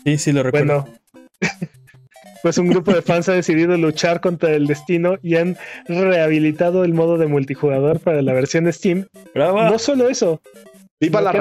Sí, 0.04 0.20
sí 0.20 0.32
lo 0.34 0.44
recuerdo. 0.44 0.84
Bueno, 0.84 1.00
pues 2.44 2.60
un 2.60 2.68
grupo 2.68 2.94
de 2.94 3.02
fans 3.02 3.28
ha 3.28 3.34
decidido 3.34 3.76
luchar 3.76 4.22
contra 4.22 4.52
el 4.52 4.68
destino 4.68 5.18
y 5.24 5.38
han 5.38 5.58
rehabilitado 5.88 6.84
el 6.84 6.94
modo 6.94 7.18
de 7.18 7.26
multijugador 7.26 8.00
para 8.00 8.22
la 8.22 8.34
versión 8.34 8.66
de 8.66 8.74
Steam. 8.74 9.08
No 9.34 9.80
solo 9.80 10.10
eso, 10.10 10.44
Viva 11.00 11.22
la 11.22 11.32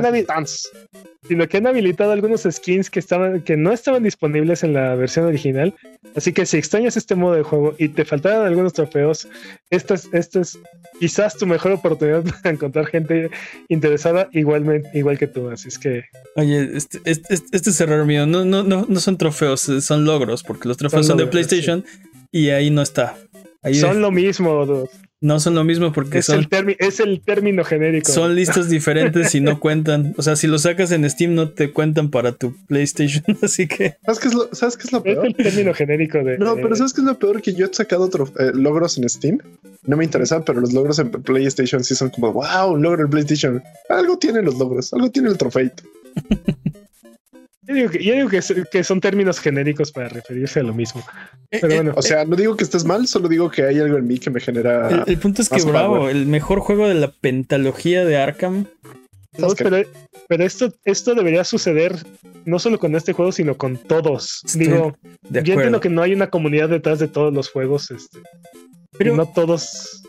sino 1.27 1.49
que 1.49 1.57
han 1.57 1.67
habilitado 1.67 2.13
algunos 2.13 2.47
skins 2.49 2.91
que 2.91 3.01
estaban 3.01 3.43
que 3.43 3.57
no 3.57 3.73
estaban 3.73 4.03
disponibles 4.03 4.63
en 4.63 4.75
la 4.75 4.95
versión 4.95 5.25
original. 5.25 5.75
Así 6.15 6.33
que 6.33 6.47
si 6.47 6.57
extrañas 6.57 6.97
este 6.97 7.15
modo 7.15 7.35
de 7.35 7.43
juego 7.43 7.75
y 7.79 7.89
te 7.89 8.05
faltaron 8.05 8.47
algunos 8.47 8.75
trofeos, 8.75 9.29
esta 9.71 9.95
es, 9.95 10.09
es 10.13 10.59
quizás 11.01 11.37
tu 11.37 11.47
mejor 11.47 11.73
oportunidad 11.73 12.23
para 12.43 12.55
encontrar 12.55 12.87
gente 12.87 13.31
interesada 13.69 14.29
igualmente, 14.33 14.91
igual 14.95 15.19
que 15.19 15.27
tú. 15.27 15.49
Así 15.49 15.69
es 15.69 15.79
que. 15.79 16.05
Oye, 16.37 16.77
este, 16.77 17.01
este, 17.05 17.35
este 17.35 17.71
es 17.71 17.81
error 17.81 18.05
mío. 18.05 18.27
No, 18.27 18.45
no, 18.45 18.63
no, 18.63 18.87
no 18.89 19.01
son 19.01 19.17
trofeos, 19.19 19.61
son 19.61 20.05
logros, 20.05 20.43
porque 20.43 20.69
los 20.69 20.77
trofeos 20.77 21.07
son, 21.07 21.17
de 21.17 21.27
PlayStation 21.27 21.85
y 22.31 22.51
ahí 22.51 22.71
no 22.71 22.83
está. 22.83 23.17
son 23.73 24.01
lo 24.01 24.11
mismo, 24.11 24.65
dude. 24.67 24.91
No 25.23 25.41
son 25.41 25.55
lo 25.55 25.65
mismo 25.65 25.93
porque 25.93 26.19
es 26.19 26.27
son. 26.27 26.47
El 26.51 26.77
es 26.79 27.01
el 27.01 27.23
término 27.23 27.65
genérico. 27.65 28.13
Son 28.13 28.35
listas 28.35 28.69
diferentes 28.69 29.35
y 29.35 29.41
no 29.41 29.61
cuentan. 29.61 30.15
O 30.19 30.23
sea, 30.23 30.37
si 30.37 30.47
lo 30.47 30.59
sacas 30.59 30.93
en 30.93 31.09
Steam, 31.09 31.35
no 31.35 31.51
te 31.51 31.73
cuentan 31.73 32.11
para 32.11 32.33
tu 32.33 32.55
PlayStation. 32.67 33.25
Así 33.43 33.67
que. 33.67 33.97
¿Sabes 34.05 34.21
qué 34.21 34.29
es 34.29 34.35
lo, 34.35 34.55
¿sabes 34.55 34.77
qué 34.77 34.83
es 34.85 34.93
lo 34.93 35.03
peor? 35.03 35.27
Es 35.27 35.35
el 35.39 35.45
término 35.45 35.73
genérico 35.73 36.19
de. 36.19 36.37
No, 36.37 36.57
pero 36.57 36.77
¿sabes 36.77 36.93
qué 36.93 37.01
es 37.01 37.07
lo 37.07 37.19
peor? 37.19 37.41
Que 37.41 37.55
yo 37.55 37.65
he 37.67 37.73
sacado 37.73 38.11
eh, 38.39 38.51
logros 38.53 38.99
en 38.99 39.09
Steam. 39.09 39.39
No 39.85 39.97
me 39.97 40.05
interesan, 40.05 40.43
pero 40.45 40.61
los 40.61 40.75
logros 40.75 40.99
en 40.99 41.11
PlayStation 41.11 41.83
sí 41.83 41.95
son 41.95 42.11
como, 42.11 42.33
wow, 42.33 42.73
un 42.73 42.83
logro 42.83 43.05
en 43.05 43.11
PlayStation. 43.11 43.63
Algo 43.89 44.19
tienen 44.19 44.45
los 44.45 44.59
logros, 44.59 44.93
algo 44.93 45.11
tiene 45.11 45.31
el 45.31 45.39
trofeito. 45.39 45.83
Yo 47.67 47.75
digo, 47.75 48.29
que, 48.29 48.85
son 48.85 49.01
términos 49.01 49.41
genéricos 49.41 49.91
para 49.91 50.09
referirse 50.09 50.61
a 50.61 50.63
lo 50.63 50.73
mismo. 50.73 51.03
Eh, 51.51 51.59
Pero 51.61 51.73
eh, 51.73 51.77
bueno. 51.77 51.93
o 51.97 52.03
sea, 52.03 52.25
no 52.25 52.37
digo 52.37 52.57
que 52.57 52.65
estés 52.65 52.85
mal, 52.85 53.07
solo 53.09 53.29
digo 53.29 53.51
que 53.51 53.65
hay 53.65 53.81
algo 53.81 53.97
en 53.97 54.07
mí 54.07 54.19
que 54.19 54.31
me 54.31 54.41
genera. 54.41 55.05
El, 55.07 55.19
punto 55.19 55.43
es 55.43 55.49
que, 55.49 55.63
bravo, 55.63 56.09
el 56.09 56.27
mejor 56.27 56.61
juego 56.61 56.87
de 56.89 56.95
la 56.95 57.11
pentalogía 57.11 58.05
de 58.05 58.17
Arkham. 58.17 58.67
pero, 60.29 60.45
esto, 60.45 60.73
esto 60.85 61.15
debería 61.15 61.45
suceder 61.45 61.97
no 62.45 62.59
solo 62.59 62.79
con 62.79 62.95
este 62.95 63.13
juego, 63.13 63.33
sino 63.33 63.57
con 63.57 63.77
todos. 63.77 64.43
digo, 64.55 64.97
yo 65.31 65.39
entiendo 65.41 65.81
que 65.81 65.91
no 65.91 66.03
hay 66.03 66.13
una 66.13 66.31
comunidad 66.31 66.69
detrás 66.69 67.01
de 67.01 67.09
todos 67.09 67.35
los 67.35 67.51
juegos. 67.51 67.91
Este, 67.91 68.21
pero 68.99 69.15
no 69.15 69.27
todos 69.27 70.03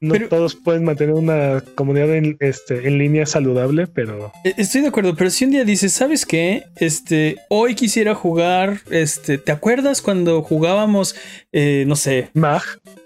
no 0.00 0.28
todos 0.28 0.54
pueden 0.54 0.84
mantener 0.84 1.14
una 1.14 1.62
comunidad 1.74 2.14
en, 2.14 2.36
este, 2.40 2.86
en 2.86 2.98
línea 2.98 3.26
saludable, 3.26 3.86
pero. 3.86 4.32
E, 4.44 4.54
estoy 4.56 4.82
de 4.82 4.88
acuerdo, 4.88 5.14
pero 5.16 5.30
si 5.30 5.44
un 5.44 5.50
día 5.50 5.64
dices, 5.64 5.92
¿sabes 5.92 6.26
qué? 6.26 6.64
Este, 6.76 7.36
hoy 7.48 7.74
quisiera 7.74 8.14
jugar. 8.14 8.80
Este, 8.90 9.38
¿te 9.38 9.52
acuerdas 9.52 10.02
cuando 10.02 10.42
jugábamos, 10.42 11.16
eh, 11.52 11.84
no 11.86 11.96
sé. 11.96 12.30
Mag. 12.34 12.62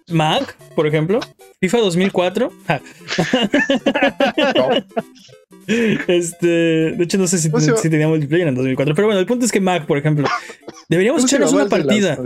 Mag, 0.09 0.55
por 0.74 0.86
ejemplo. 0.86 1.20
FIFA 1.61 1.78
2004. 1.78 2.53
Este, 5.66 6.47
de 6.47 7.05
hecho, 7.05 7.18
no 7.18 7.26
sé 7.26 7.38
si, 7.38 7.51
si 7.51 7.90
tenía 7.90 8.09
multiplayer 8.09 8.49
en 8.49 8.55
2004, 8.55 8.95
pero 8.95 9.07
bueno, 9.07 9.20
el 9.20 9.26
punto 9.26 9.45
es 9.45 9.53
que 9.53 9.61
Mag, 9.61 9.86
por 9.86 9.97
ejemplo, 9.97 10.26
deberíamos 10.88 11.24
echarnos 11.24 11.53
una 11.53 11.68
partida. 11.68 12.18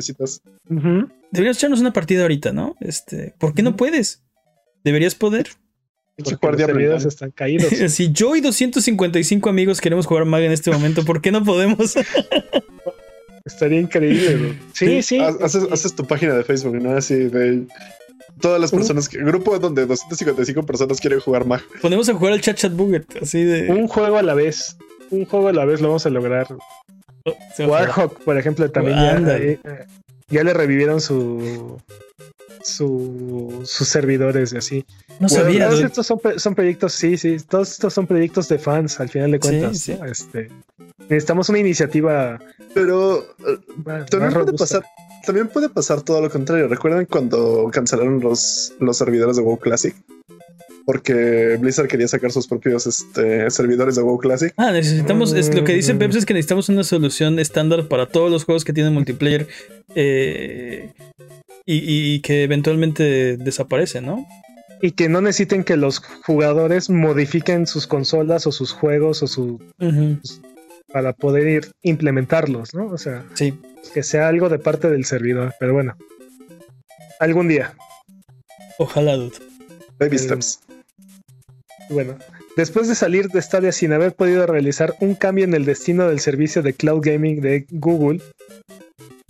Deberíamos 1.30 1.58
echarnos 1.58 1.80
una 1.80 1.92
partida 1.92 2.22
ahorita, 2.22 2.52
¿no? 2.52 2.76
Este, 2.80 3.34
¿por 3.38 3.54
qué 3.54 3.62
no 3.62 3.76
puedes? 3.76 4.22
Deberías 4.86 5.16
poder. 5.16 5.48
Porque 6.40 6.64
los 6.64 7.04
están 7.04 7.32
caídos. 7.32 7.70
si 7.92 8.12
yo 8.12 8.36
y 8.36 8.40
255 8.40 9.50
amigos 9.50 9.80
queremos 9.80 10.06
jugar 10.06 10.26
Mag 10.26 10.42
en 10.42 10.52
este 10.52 10.70
momento, 10.70 11.04
¿por 11.04 11.20
qué 11.20 11.32
no 11.32 11.42
podemos? 11.42 11.96
Estaría 13.44 13.80
increíble. 13.80 14.56
Sí, 14.74 15.02
sí. 15.02 15.18
Haces, 15.18 15.96
tu 15.96 16.06
página 16.06 16.34
de 16.34 16.44
Facebook, 16.44 16.80
¿no? 16.80 16.96
Así 16.96 17.14
de 17.16 17.66
todas 18.40 18.60
las 18.60 18.70
personas, 18.70 19.08
que, 19.08 19.18
grupo 19.18 19.58
donde 19.58 19.86
255 19.86 20.64
personas 20.64 21.00
quieren 21.00 21.18
jugar 21.18 21.46
Mag. 21.46 21.62
Ponemos 21.82 22.08
a 22.08 22.14
jugar 22.14 22.34
al 22.34 22.40
Chat 22.40 22.56
Chat 22.56 22.72
Buget, 22.72 23.06
así 23.20 23.42
de. 23.42 23.72
Un 23.72 23.88
juego 23.88 24.18
a 24.18 24.22
la 24.22 24.34
vez. 24.34 24.76
Un 25.10 25.24
juego 25.24 25.48
a 25.48 25.52
la 25.52 25.64
vez 25.64 25.80
lo 25.80 25.88
vamos 25.88 26.06
a 26.06 26.10
lograr. 26.10 26.46
Oh, 27.24 27.36
Warhawk, 27.58 28.22
por 28.22 28.38
ejemplo, 28.38 28.70
también 28.70 28.96
ya, 28.96 29.36
eh, 29.36 29.58
ya, 30.28 30.44
le 30.44 30.54
revivieron 30.54 31.00
su 31.00 31.80
sus 32.62 33.88
servidores 33.88 34.52
y 34.52 34.56
así. 34.56 34.84
No 35.20 35.28
sabía. 35.28 35.68
Todos 35.68 35.82
estos 35.82 36.06
son, 36.06 36.54
proyectos, 36.54 36.92
sí, 36.92 37.16
sí, 37.16 37.36
todos 37.48 37.72
estos 37.72 37.94
son 37.94 38.06
proyectos 38.06 38.48
de 38.48 38.58
fans, 38.58 39.00
al 39.00 39.08
final 39.08 39.32
de 39.32 39.40
cuentas. 39.40 39.88
Este, 39.88 40.50
necesitamos 41.08 41.48
una 41.48 41.58
iniciativa. 41.58 42.38
Pero 42.74 43.22
eh, 43.46 43.58
también 44.10 44.32
puede 44.32 44.52
pasar. 44.52 44.84
También 45.24 45.48
puede 45.48 45.68
pasar 45.68 46.02
todo 46.02 46.20
lo 46.20 46.30
contrario. 46.30 46.68
¿Recuerdan 46.68 47.06
cuando 47.06 47.68
cancelaron 47.72 48.20
los, 48.20 48.74
los 48.78 48.96
servidores 48.96 49.36
de 49.36 49.42
WoW 49.42 49.58
Classic? 49.58 49.94
porque 50.86 51.58
Blizzard 51.60 51.88
quería 51.88 52.06
sacar 52.06 52.30
sus 52.30 52.46
propios 52.46 52.86
este, 52.86 53.50
servidores 53.50 53.96
de 53.96 54.02
WoW 54.02 54.18
Classic. 54.18 54.54
Ah, 54.56 54.70
necesitamos, 54.70 55.32
es, 55.32 55.52
lo 55.52 55.64
que 55.64 55.74
dice 55.74 55.92
mm. 55.92 55.98
Peps 55.98 56.16
es 56.16 56.24
que 56.24 56.32
necesitamos 56.32 56.68
una 56.68 56.84
solución 56.84 57.40
estándar 57.40 57.88
para 57.88 58.06
todos 58.06 58.30
los 58.30 58.44
juegos 58.44 58.64
que 58.64 58.72
tienen 58.72 58.94
multiplayer 58.94 59.48
eh, 59.96 60.92
y, 61.66 62.20
que 62.20 62.44
eventualmente 62.44 63.36
desaparece, 63.36 64.00
¿no? 64.00 64.26
Y 64.80 64.92
que 64.92 65.08
no 65.08 65.20
necesiten 65.20 65.64
que 65.64 65.76
los 65.76 65.98
jugadores 65.98 66.90
modifiquen 66.90 67.66
sus 67.66 67.86
consolas 67.86 68.46
o 68.46 68.52
sus 68.52 68.72
juegos 68.72 69.22
o 69.22 69.26
su 69.26 69.60
para 70.92 71.12
poder 71.12 71.48
ir 71.48 71.72
implementarlos, 71.82 72.74
¿no? 72.74 72.86
O 72.86 72.98
sea, 72.98 73.24
sí. 73.34 73.58
que 73.92 74.02
sea 74.02 74.28
algo 74.28 74.48
de 74.48 74.58
parte 74.58 74.88
del 74.88 75.04
servidor, 75.04 75.54
pero 75.58 75.72
bueno. 75.72 75.96
Algún 77.18 77.48
día. 77.48 77.74
Ojalá, 78.78 79.16
dude. 79.16 79.36
Baby 79.98 80.18
steps. 80.18 80.60
Bueno, 81.88 82.16
después 82.56 82.88
de 82.88 82.94
salir 82.94 83.28
de 83.28 83.40
Stadia 83.40 83.72
sin 83.72 83.92
haber 83.92 84.14
podido 84.14 84.46
realizar 84.46 84.94
un 85.00 85.14
cambio 85.14 85.44
en 85.44 85.54
el 85.54 85.64
destino 85.64 86.08
del 86.08 86.20
servicio 86.20 86.62
de 86.62 86.74
cloud 86.74 87.00
gaming 87.02 87.40
de 87.40 87.66
Google, 87.70 88.20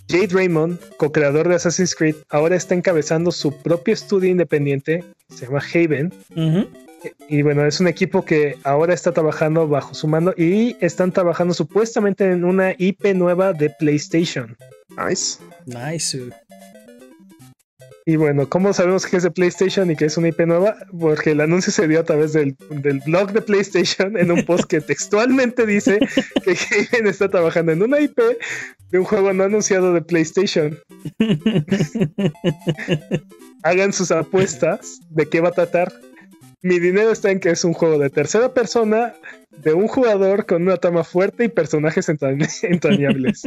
Jade 0.09 0.33
Raymond, 0.33 0.79
co-creador 0.97 1.49
de 1.49 1.55
Assassin's 1.55 1.93
Creed, 1.93 2.15
ahora 2.29 2.55
está 2.55 2.75
encabezando 2.75 3.31
su 3.31 3.51
propio 3.51 3.93
estudio 3.93 4.29
independiente, 4.29 5.03
se 5.29 5.45
llama 5.45 5.59
Haven. 5.59 6.13
Y 7.29 7.41
bueno, 7.41 7.65
es 7.65 7.79
un 7.79 7.87
equipo 7.87 8.23
que 8.25 8.57
ahora 8.63 8.93
está 8.93 9.11
trabajando 9.11 9.67
bajo 9.67 9.93
su 9.93 10.07
mando 10.07 10.33
y 10.37 10.75
están 10.81 11.11
trabajando 11.11 11.53
supuestamente 11.53 12.31
en 12.31 12.43
una 12.43 12.71
IP 12.77 13.13
nueva 13.15 13.53
de 13.53 13.69
PlayStation. 13.69 14.57
Nice. 14.97 15.39
Nice. 15.65 16.17
Y 18.09 18.15
bueno, 18.15 18.47
¿cómo 18.47 18.71
sabemos 18.71 19.05
que 19.05 19.17
es 19.17 19.23
de 19.23 19.31
PlayStation 19.31 19.91
y 19.91 19.97
que 19.97 20.05
es 20.05 20.15
una 20.15 20.29
IP 20.29 20.39
nueva? 20.47 20.77
Porque 20.97 21.31
el 21.31 21.41
anuncio 21.41 21.73
se 21.73 21.89
dio 21.89 21.99
a 21.99 22.05
través 22.05 22.31
del, 22.31 22.55
blog 23.05 23.33
de 23.33 23.41
PlayStation 23.41 24.17
en 24.17 24.31
un 24.31 24.45
post 24.45 24.63
que 24.63 24.79
textualmente 24.79 25.65
dice 25.65 25.99
que 26.45 26.55
Haven 26.89 27.07
está 27.07 27.27
trabajando 27.27 27.73
en 27.73 27.83
una 27.83 27.99
IP 27.99 28.17
de 28.91 28.97
un 28.97 29.03
juego 29.03 29.33
no 29.33 29.43
anunciado 29.43 29.93
de 29.93 30.01
PlayStation. 30.01 30.79
Hagan 33.63 33.91
sus 33.91 34.09
apuestas 34.11 35.01
de 35.09 35.27
qué 35.27 35.41
va 35.41 35.49
a 35.49 35.51
tratar. 35.51 35.91
Mi 36.61 36.79
dinero 36.79 37.11
está 37.11 37.31
en 37.31 37.41
que 37.41 37.49
es 37.49 37.65
un 37.65 37.73
juego 37.73 37.99
de 37.99 38.09
tercera 38.09 38.53
persona 38.53 39.15
de 39.51 39.73
un 39.73 39.89
jugador 39.89 40.45
con 40.45 40.61
una 40.61 40.77
trama 40.77 41.03
fuerte 41.03 41.43
y 41.43 41.49
personajes 41.49 42.07
entrañables. 42.07 43.41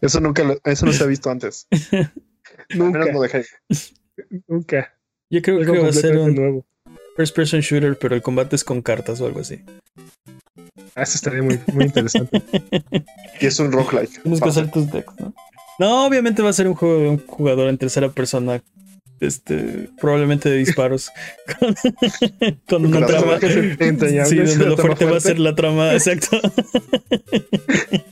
Eso 0.00 0.20
nunca 0.20 0.44
eso 0.62 0.86
no 0.86 0.92
se 0.92 1.02
ha 1.02 1.08
visto 1.08 1.28
antes. 1.28 1.66
Nunca. 2.74 3.04
Nunca. 4.46 4.94
Yo 5.30 5.42
creo 5.42 5.60
que 5.60 5.78
va 5.78 5.88
a 5.88 5.92
ser 5.92 6.16
un 6.16 6.34
nuevo. 6.34 6.66
first 7.16 7.34
person 7.34 7.60
shooter, 7.60 7.98
pero 7.98 8.14
el 8.14 8.22
combate 8.22 8.56
es 8.56 8.64
con 8.64 8.82
cartas 8.82 9.20
o 9.20 9.26
algo 9.26 9.40
así. 9.40 9.60
Ah, 10.94 11.02
eso 11.02 11.16
estaría 11.16 11.42
muy, 11.42 11.60
muy 11.72 11.84
interesante. 11.84 12.42
y 13.40 13.46
es 13.46 13.58
un 13.60 13.72
roguelike. 13.72 14.22
Tienes 14.22 14.40
que 14.40 14.48
hacer 14.48 14.70
tus 14.70 14.90
decks, 14.90 15.12
¿no? 15.18 15.34
No, 15.78 16.06
obviamente 16.06 16.42
va 16.42 16.50
a 16.50 16.52
ser 16.52 16.66
un 16.66 16.74
juego 16.74 16.98
de 16.98 17.08
un 17.08 17.18
jugador 17.26 17.68
en 17.68 17.78
tercera 17.78 18.10
persona. 18.10 18.62
Este, 19.20 19.88
probablemente 20.00 20.48
de 20.48 20.58
disparos. 20.58 21.10
con, 22.68 22.86
una 22.86 23.04
trama. 23.04 23.38
Sí, 23.40 24.36
donde 24.36 24.66
lo 24.66 24.76
fuerte, 24.76 25.04
va 25.04 25.16
a 25.16 25.20
ser 25.20 25.38
la 25.38 25.54
trama, 25.54 25.92
exacto. 25.92 26.40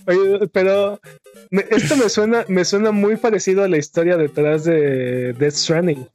Oye, 0.06 0.48
pero 0.52 1.00
esto 1.70 1.96
me 1.96 2.08
suena, 2.08 2.44
me 2.48 2.64
suena 2.64 2.90
muy 2.90 3.16
parecido 3.16 3.62
a 3.62 3.68
la 3.68 3.78
historia 3.78 4.16
detrás 4.16 4.64
de 4.64 5.32
Death 5.34 5.54
Stranding. 5.54 6.08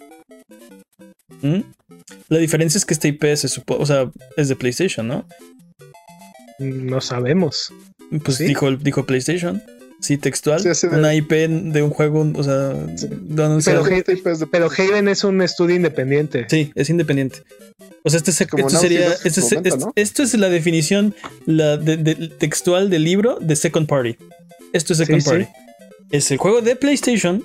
¿Mm? 1.42 1.62
La 2.28 2.38
diferencia 2.38 2.78
es 2.78 2.86
que 2.86 2.94
este 2.94 3.10
IP 3.10 3.24
se 3.36 3.62
o 3.66 3.86
sea, 3.86 4.12
es 4.36 4.50
de 4.50 4.56
PlayStation, 4.56 5.08
¿no? 5.08 5.26
No 6.60 7.02
sabemos. 7.02 7.74
Pues 8.24 8.38
dijo, 8.40 8.72
dijo 8.72 9.06
PlayStation. 9.06 9.62
Sí, 10.02 10.18
textual. 10.18 10.62
una 10.92 11.14
IP 11.14 11.32
de 11.32 11.84
un 11.84 11.92
juego, 11.92 12.28
o 12.36 12.44
sea, 12.44 12.74
pero, 14.52 14.70
Haven 14.76 15.08
es 15.08 15.24
un 15.24 15.42
estudio 15.44 15.76
independiente. 15.76 16.48
Sí, 16.50 16.72
es 16.74 16.90
independiente. 16.90 17.44
O 18.04 18.10
sea, 18.10 18.18
este, 18.18 18.32
esto 18.32 18.70
sería. 18.70 19.14
Este 19.24 19.42
esto 19.96 20.24
es 20.24 20.34
la 20.34 20.50
definición 20.50 21.14
la 21.46 21.80
textual 22.40 22.90
del 22.90 23.04
libro 23.04 23.38
de 23.40 23.56
Second 23.56 23.88
Party. 23.88 24.18
Esto 24.74 24.94
es 24.94 25.00
Second 25.00 25.24
Party. 25.24 25.48
Es 26.10 26.32
el 26.32 26.38
juego 26.38 26.62
de 26.62 26.76
PlayStation, 26.76 27.44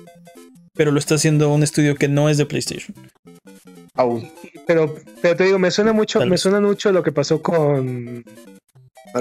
pero 0.73 0.91
lo 0.91 0.97
está 0.97 1.15
haciendo 1.15 1.53
un 1.53 1.61
estudio 1.61 1.95
que 1.95 2.07
no 2.07 2.27
es 2.27 2.37
de 2.37 2.47
PlayStation. 2.47 2.95
Aún. 3.93 4.31
Pero, 4.65 4.95
pero 5.21 5.35
te 5.35 5.43
digo, 5.43 5.59
me 5.59 5.69
suena 5.69 5.93
mucho, 5.93 6.25
me 6.25 6.37
suena 6.37 6.59
mucho 6.59 6.91
lo 6.91 7.03
que 7.03 7.11
pasó 7.11 7.41
con 7.41 8.25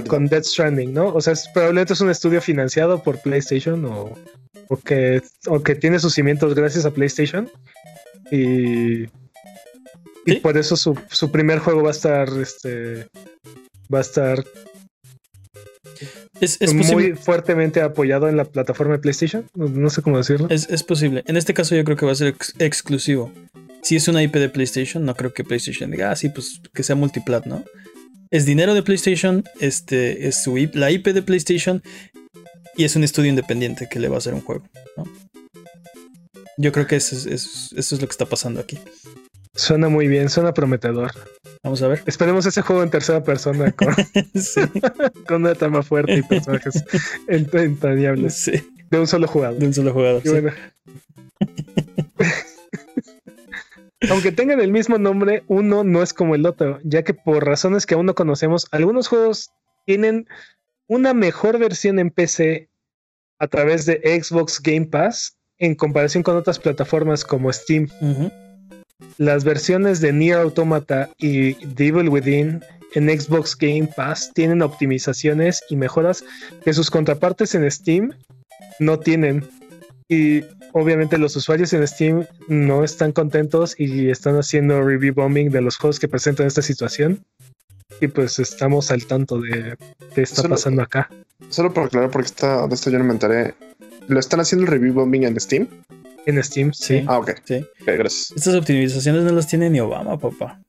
con 0.09 0.27
Death 0.27 0.45
Stranding, 0.45 0.93
¿no? 0.93 1.09
O 1.09 1.21
sea, 1.21 1.35
probablemente 1.53 1.93
es 1.93 2.01
un 2.01 2.11
estudio 2.11 2.41
financiado 2.41 3.03
por 3.03 3.21
PlayStation 3.21 3.85
o, 3.85 4.15
o, 4.69 4.77
que, 4.79 5.23
o 5.47 5.63
que 5.63 5.75
tiene 5.75 5.99
sus 5.99 6.15
cimientos 6.15 6.55
gracias 6.55 6.85
a 6.85 6.91
PlayStation. 6.91 7.51
Y, 8.31 9.05
y 10.27 10.37
por 10.43 10.59
eso 10.59 10.77
su, 10.77 10.99
su, 11.11 11.31
primer 11.31 11.61
juego 11.61 11.83
va 11.83 11.91
a 11.91 11.93
estar, 11.93 12.29
este, 12.41 13.07
va 13.93 13.99
a 13.99 14.03
estar 14.03 14.45
es, 16.41 16.59
es 16.61 16.75
muy 16.75 17.13
fuertemente 17.13 17.81
apoyado 17.81 18.29
en 18.29 18.37
la 18.37 18.45
plataforma 18.45 18.95
de 18.95 18.99
PlayStation. 18.99 19.49
No, 19.55 19.89
sé 19.91 20.03
cómo 20.03 20.19
decirlo. 20.19 20.49
Es, 20.51 20.69
es, 20.69 20.83
posible. 20.83 21.23
En 21.27 21.37
este 21.37 21.55
caso 21.55 21.75
yo 21.75 21.85
creo 21.85 21.97
que 21.97 22.07
va 22.07 22.13
a 22.13 22.17
ser 22.17 22.35
exclusivo. 22.59 23.33
Si 23.83 23.97
es 23.97 24.09
una 24.09 24.23
IP 24.23 24.35
de 24.35 24.49
PlayStation, 24.49 25.05
no 25.05 25.15
creo 25.15 25.33
que 25.33 25.45
PlayStation 25.45 25.91
diga, 25.91 26.11
ah, 26.11 26.17
sí, 26.17 26.29
pues 26.29 26.61
que 26.75 26.83
sea 26.83 26.97
multiplat, 26.97 27.47
¿no? 27.47 27.65
Es 28.37 28.45
dinero 28.45 28.75
de 28.75 28.83
PlayStation, 28.83 29.45
este, 29.61 30.29
es 30.29 30.43
su 30.43 30.57
la 30.75 30.91
IP 30.91 31.09
de 31.09 31.23
PlayStation 31.23 31.83
y 32.77 32.85
es 32.85 32.95
un 32.95 33.03
estudio 33.03 33.31
independiente 33.31 33.89
que 33.89 33.99
le 33.99 34.09
va 34.09 34.17
a 34.17 34.19
hacer 34.19 34.35
un 34.35 34.43
juego. 34.43 34.65
Yo 36.59 36.73
creo 36.73 36.87
que 36.87 36.97
eso 36.97 37.17
es, 37.17 37.73
eso 37.75 37.95
es 37.95 38.01
lo 38.01 38.07
que 38.07 38.13
está 38.13 38.27
pasando 38.27 38.61
aquí. 38.61 38.79
Suena 39.55 39.89
muy 39.89 40.07
bien, 40.07 40.29
suena 40.29 40.53
prometedor. 40.53 41.13
Vamos 41.63 41.81
a 41.83 41.89
ver. 41.89 42.03
Esperemos 42.05 42.45
ese 42.45 42.61
juego 42.61 42.83
en 42.83 42.91
tercera 42.91 43.25
persona 43.25 43.73
con, 43.73 43.95
con 45.27 45.37
una 45.43 45.55
trama 45.55 45.83
fuerte 45.83 46.17
y 46.17 46.23
personajes 46.23 46.85
entrañables. 47.29 48.35
Sí. 48.35 48.53
De 48.91 49.01
un 49.01 49.07
solo 49.07 49.27
jugador. 49.27 49.59
De 49.59 49.67
un 49.67 49.75
solo 49.75 49.93
jugador. 49.95 50.23
Aunque 54.11 54.33
tengan 54.33 54.61
el 54.61 54.71
mismo 54.71 54.99
nombre, 54.99 55.43
uno 55.49 55.83
no 55.85 56.03
es 56.03 56.13
como 56.13 56.35
el 56.35 56.47
otro, 56.47 56.79
ya 56.85 57.03
que 57.03 57.15
por 57.15 57.45
razones 57.45 57.87
que 57.87 57.95
aún 57.95 58.07
no 58.07 58.15
conocemos, 58.15 58.69
algunos 58.71 59.09
juegos 59.09 59.51
tienen 59.85 60.29
una 60.89 61.15
mejor 61.15 61.59
versión 61.59 61.99
en 61.99 62.11
PC 62.11 62.69
a 63.39 63.49
través 63.49 63.87
de 63.87 64.01
Xbox 64.23 64.61
Game 64.63 64.87
Pass 64.87 65.37
en 65.59 65.75
comparación 65.75 66.23
con 66.23 66.37
otras 66.37 66.59
plataformas 66.59 67.25
como 67.25 67.53
Steam. 67.53 67.89
Las 69.19 69.45
versiones 69.45 70.01
de 70.01 70.13
Nier 70.13 70.39
Automata 70.39 71.11
y 71.19 71.55
Devil 71.67 72.09
Within 72.09 72.63
en 72.95 73.21
Xbox 73.21 73.57
Game 73.57 73.89
Pass 73.95 74.31
tienen 74.35 74.63
optimizaciones 74.63 75.63
y 75.69 75.77
mejoras 75.77 76.25
que 76.65 76.73
sus 76.73 76.91
contrapartes 76.91 77.55
en 77.55 77.71
Steam 77.71 78.13
no 78.79 78.99
tienen. 78.99 79.45
Y 80.09 80.45
obviamente 80.73 81.19
los 81.19 81.35
usuarios 81.35 81.73
en 81.73 81.87
Steam 81.87 82.27
no 82.49 82.85
están 82.85 83.13
contentos 83.13 83.75
y 83.79 84.11
están 84.11 84.37
haciendo 84.37 84.83
review 84.83 85.15
bombing 85.15 85.51
de 85.51 85.61
los 85.61 85.77
juegos 85.77 85.99
que 85.99 86.09
presentan 86.09 86.47
esta 86.47 86.63
situación. 86.63 87.25
Y 88.01 88.09
pues 88.09 88.39
estamos 88.39 88.91
al 88.91 89.07
tanto 89.07 89.41
de 89.41 89.77
qué 90.15 90.23
está 90.23 90.49
pasando 90.49 90.83
acá. 90.83 91.11
Solo 91.49 91.73
para 91.73 91.87
aclarar, 91.87 92.11
porque 92.11 92.27
esta, 92.27 92.67
de 92.67 92.75
esto 92.75 92.91
yo 92.91 92.99
no 92.99 93.05
me 93.05 93.13
enteré. 93.13 93.55
¿Lo 94.09 94.21
están 94.21 94.41
haciendo 94.41 94.65
el 94.65 94.71
review 94.71 94.95
bombing 94.95 95.25
en 95.25 95.41
Steam? 95.41 95.69
En 96.27 96.43
Steam, 96.43 96.73
sí. 96.73 97.05
Ah, 97.07 97.19
ok. 97.19 97.33
Sí. 97.45 97.65
gracias. 97.85 98.33
Estas 98.37 98.55
optimizaciones 98.55 99.23
no 99.23 99.33
las 99.33 99.47
tiene 99.47 99.71
ni 99.71 99.81
Obama, 99.81 100.19
papá. 100.19 100.61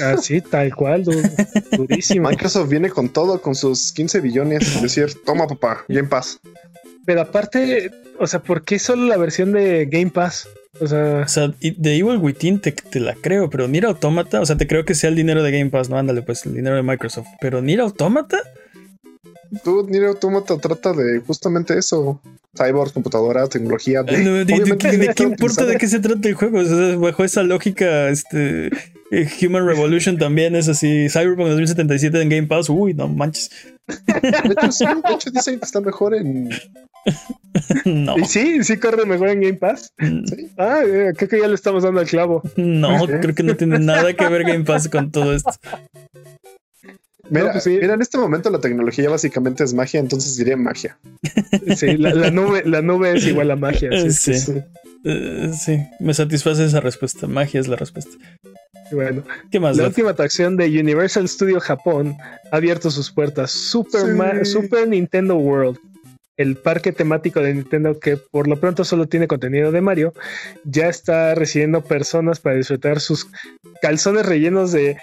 Ah, 0.00 0.16
sí, 0.16 0.40
tal 0.40 0.74
cual, 0.74 1.04
durísimo. 1.04 2.28
Microsoft 2.30 2.68
viene 2.68 2.90
con 2.90 3.08
todo, 3.08 3.42
con 3.42 3.54
sus 3.54 3.92
15 3.92 4.20
billones. 4.20 4.76
Es 4.76 4.82
decir, 4.82 5.22
toma, 5.24 5.46
papá, 5.46 5.84
en 5.88 6.08
paz. 6.08 6.40
Pero 7.06 7.22
aparte, 7.22 7.90
o 8.18 8.26
sea, 8.26 8.40
¿por 8.40 8.64
qué 8.64 8.78
solo 8.78 9.06
la 9.06 9.16
versión 9.16 9.52
de 9.52 9.86
Game 9.86 10.10
Pass? 10.10 10.48
O 10.80 10.86
sea, 10.86 11.22
o 11.24 11.28
sea 11.28 11.52
de 11.60 11.96
Evil 11.96 12.18
Within 12.18 12.60
te, 12.60 12.72
te, 12.72 13.00
la 13.00 13.14
creo, 13.14 13.50
pero 13.50 13.66
Nier 13.66 13.86
Automata, 13.86 14.40
o 14.40 14.46
sea, 14.46 14.56
te 14.56 14.68
creo 14.68 14.84
que 14.84 14.94
sea 14.94 15.10
el 15.10 15.16
dinero 15.16 15.42
de 15.42 15.50
Game 15.50 15.70
Pass, 15.70 15.90
no 15.90 15.98
ándale, 15.98 16.22
pues 16.22 16.46
el 16.46 16.54
dinero 16.54 16.76
de 16.76 16.82
Microsoft. 16.82 17.26
Pero 17.40 17.60
Nier 17.60 17.80
Automata. 17.80 18.38
Tú, 19.64 19.86
Nier 19.88 20.04
Automata 20.04 20.56
trata 20.58 20.92
de 20.92 21.20
justamente 21.20 21.76
eso. 21.76 22.20
Cyborg, 22.56 22.92
computadora, 22.92 23.48
tecnología. 23.48 24.02
De, 24.02 24.44
¿De, 24.44 25.14
qué 25.14 25.22
importa 25.24 25.64
de 25.64 25.76
qué 25.76 25.88
se 25.88 26.00
trata 26.00 26.28
el 26.28 26.34
juego? 26.34 26.60
O 26.60 26.64
sea, 26.64 26.96
bajo 26.96 27.24
esa 27.24 27.42
lógica, 27.42 28.08
este. 28.08 28.70
Eh, 29.10 29.28
Human 29.42 29.66
Revolution 29.66 30.18
también 30.18 30.54
es 30.54 30.68
así. 30.68 31.08
Cyberpunk 31.08 31.48
2077 31.48 32.22
en 32.22 32.28
Game 32.28 32.46
Pass. 32.46 32.68
Uy, 32.68 32.94
no 32.94 33.08
manches. 33.08 33.50
De 33.86 34.52
hecho, 34.52 34.70
sí, 34.70 34.84
de 34.84 35.14
hecho 35.14 35.30
dicen 35.30 35.58
que 35.58 35.64
está 35.64 35.80
mejor 35.80 36.14
en, 36.14 36.48
no. 37.84 38.18
¿Y 38.18 38.24
sí? 38.24 38.62
¿Sí 38.62 38.76
corre 38.76 39.04
mejor 39.06 39.30
en 39.30 39.40
Game 39.40 39.54
Pass? 39.54 39.92
Mm. 39.98 40.24
Ah, 40.58 40.80
eh, 40.86 41.12
creo 41.16 41.28
que 41.28 41.40
ya 41.40 41.48
le 41.48 41.54
estamos 41.54 41.82
dando 41.82 42.00
el 42.00 42.06
clavo. 42.06 42.42
No, 42.56 43.06
creo 43.06 43.34
que 43.34 43.42
no 43.42 43.56
tiene 43.56 43.78
nada 43.78 44.12
que 44.14 44.28
ver 44.28 44.44
Game 44.44 44.64
Pass 44.64 44.88
con 44.88 45.10
todo 45.10 45.34
esto. 45.34 45.50
Mira, 47.28 47.52
pues 47.52 47.66
mira, 47.68 47.94
en 47.94 48.02
este 48.02 48.18
momento 48.18 48.50
la 48.50 48.60
tecnología 48.60 49.08
básicamente 49.08 49.62
es 49.62 49.72
magia, 49.72 50.00
entonces 50.00 50.36
diría 50.36 50.56
magia. 50.56 50.98
Sí, 51.76 51.96
la, 51.96 52.30
nube, 52.30 52.64
la 52.66 52.82
nube 52.82 53.16
es 53.16 53.26
igual 53.26 53.50
a 53.52 53.56
magia. 53.56 53.90
Sí, 54.10 54.32
eh, 55.04 55.50
sí. 55.54 55.78
me 56.00 56.12
satisface 56.12 56.64
esa 56.64 56.80
respuesta. 56.80 57.26
Magia 57.26 57.60
es 57.60 57.68
la 57.68 57.76
respuesta. 57.76 58.16
Bueno, 58.92 59.22
¿qué 59.50 59.60
más? 59.60 59.76
La 59.76 59.86
última 59.86 60.10
atracción 60.10 60.56
de 60.56 60.66
Universal 60.66 61.28
Studio 61.28 61.60
Japón 61.60 62.16
ha 62.50 62.56
abierto 62.56 62.90
sus 62.90 63.10
puertas. 63.10 63.50
Super, 63.50 64.46
Super 64.46 64.88
Nintendo 64.88 65.36
World 65.36 65.78
el 66.40 66.56
parque 66.56 66.92
temático 66.92 67.40
de 67.40 67.52
Nintendo, 67.52 68.00
que 68.00 68.16
por 68.16 68.48
lo 68.48 68.58
pronto 68.58 68.82
solo 68.82 69.06
tiene 69.06 69.28
contenido 69.28 69.72
de 69.72 69.82
Mario, 69.82 70.14
ya 70.64 70.88
está 70.88 71.34
recibiendo 71.34 71.82
personas 71.82 72.40
para 72.40 72.56
disfrutar 72.56 73.00
sus 73.00 73.26
calzones 73.82 74.24
rellenos 74.24 74.72
de 74.72 74.96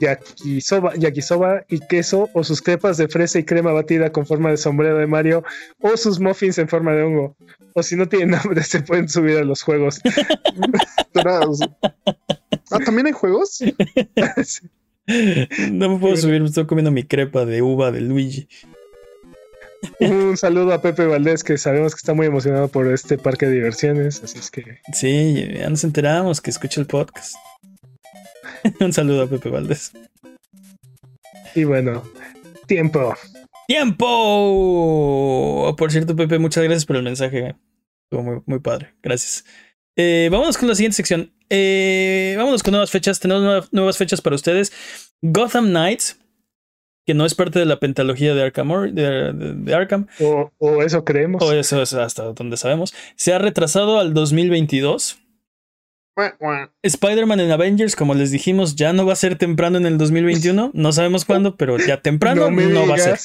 yakisoba, 0.00 0.94
yakisoba 0.96 1.64
y 1.68 1.80
queso, 1.80 2.28
o 2.34 2.44
sus 2.44 2.62
crepas 2.62 2.96
de 2.96 3.08
fresa 3.08 3.38
y 3.38 3.44
crema 3.44 3.72
batida 3.72 4.10
con 4.10 4.26
forma 4.26 4.50
de 4.50 4.56
sombrero 4.56 4.98
de 4.98 5.06
Mario, 5.06 5.44
o 5.80 5.96
sus 5.96 6.20
muffins 6.20 6.58
en 6.58 6.68
forma 6.68 6.92
de 6.92 7.02
hongo. 7.02 7.36
O 7.74 7.82
si 7.82 7.96
no 7.96 8.08
tienen 8.08 8.34
hambre, 8.42 8.62
se 8.62 8.80
pueden 8.80 9.08
subir 9.08 9.38
a 9.38 9.44
los 9.44 9.62
juegos. 9.62 10.00
ah, 11.24 12.78
¿también 12.84 13.06
hay 13.06 13.12
juegos? 13.12 13.62
No 15.70 15.90
me 15.90 15.98
puedo 15.98 16.16
subir, 16.16 16.40
me 16.40 16.46
estoy 16.46 16.64
comiendo 16.64 16.90
mi 16.90 17.04
crepa 17.04 17.44
de 17.44 17.60
uva 17.60 17.92
de 17.92 18.00
Luigi. 18.00 18.48
Un 20.00 20.38
saludo 20.38 20.72
a 20.72 20.80
Pepe 20.80 21.04
Valdés, 21.04 21.44
que 21.44 21.58
sabemos 21.58 21.94
que 21.94 21.98
está 21.98 22.14
muy 22.14 22.26
emocionado 22.26 22.68
por 22.68 22.90
este 22.90 23.18
parque 23.18 23.44
de 23.44 23.52
diversiones, 23.52 24.22
así 24.24 24.38
es 24.38 24.50
que... 24.50 24.80
Sí, 24.94 25.46
ya 25.58 25.68
nos 25.68 25.84
enteramos 25.84 26.40
que 26.40 26.48
escucha 26.48 26.80
el 26.80 26.86
podcast. 26.86 27.36
Un 28.80 28.92
saludo 28.92 29.22
a 29.22 29.26
Pepe 29.26 29.48
Valdés. 29.50 29.92
Y 31.54 31.64
bueno, 31.64 32.02
tiempo. 32.66 33.14
¡Tiempo! 33.66 34.04
Por 35.76 35.92
cierto, 35.92 36.16
Pepe, 36.16 36.38
muchas 36.38 36.64
gracias 36.64 36.84
por 36.84 36.96
el 36.96 37.02
mensaje. 37.02 37.54
Estuvo 38.04 38.22
muy, 38.22 38.42
muy 38.46 38.58
padre. 38.58 38.94
Gracias. 39.02 39.44
Eh, 39.96 40.28
vámonos 40.30 40.58
con 40.58 40.68
la 40.68 40.74
siguiente 40.74 40.96
sección. 40.96 41.32
Eh, 41.48 42.34
vámonos 42.36 42.62
con 42.62 42.72
nuevas 42.72 42.90
fechas. 42.90 43.20
Tenemos 43.20 43.72
nuevas 43.72 43.96
fechas 43.96 44.20
para 44.20 44.36
ustedes. 44.36 44.72
Gotham 45.22 45.68
Knights 45.68 46.18
que 47.06 47.14
no 47.14 47.26
es 47.26 47.34
parte 47.34 47.58
de 47.58 47.66
la 47.66 47.78
pentalogía 47.78 48.34
de 48.34 48.42
Arkham. 48.42 48.94
De, 48.94 49.74
Arkham. 49.74 50.06
O, 50.20 50.82
eso 50.82 51.04
creemos. 51.04 51.42
O 51.42 51.52
eso 51.52 51.82
es 51.82 51.92
hasta 51.92 52.32
donde 52.32 52.56
sabemos. 52.56 52.94
Se 53.16 53.32
ha 53.32 53.38
retrasado 53.38 53.98
al 53.98 54.14
2022. 54.14 55.18
Spider-Man 56.82 57.40
en 57.40 57.50
Avengers, 57.50 57.96
como 57.96 58.14
les 58.14 58.30
dijimos, 58.30 58.76
ya 58.76 58.92
no 58.92 59.04
va 59.04 59.14
a 59.14 59.16
ser 59.16 59.36
temprano 59.36 59.78
en 59.78 59.86
el 59.86 59.98
2021. 59.98 60.70
No 60.72 60.92
sabemos 60.92 61.24
cuándo, 61.26 61.56
pero 61.56 61.78
ya 61.78 62.00
temprano 62.00 62.50
no, 62.50 62.86
va 62.86 62.94
a 62.94 62.98
ser. 62.98 63.18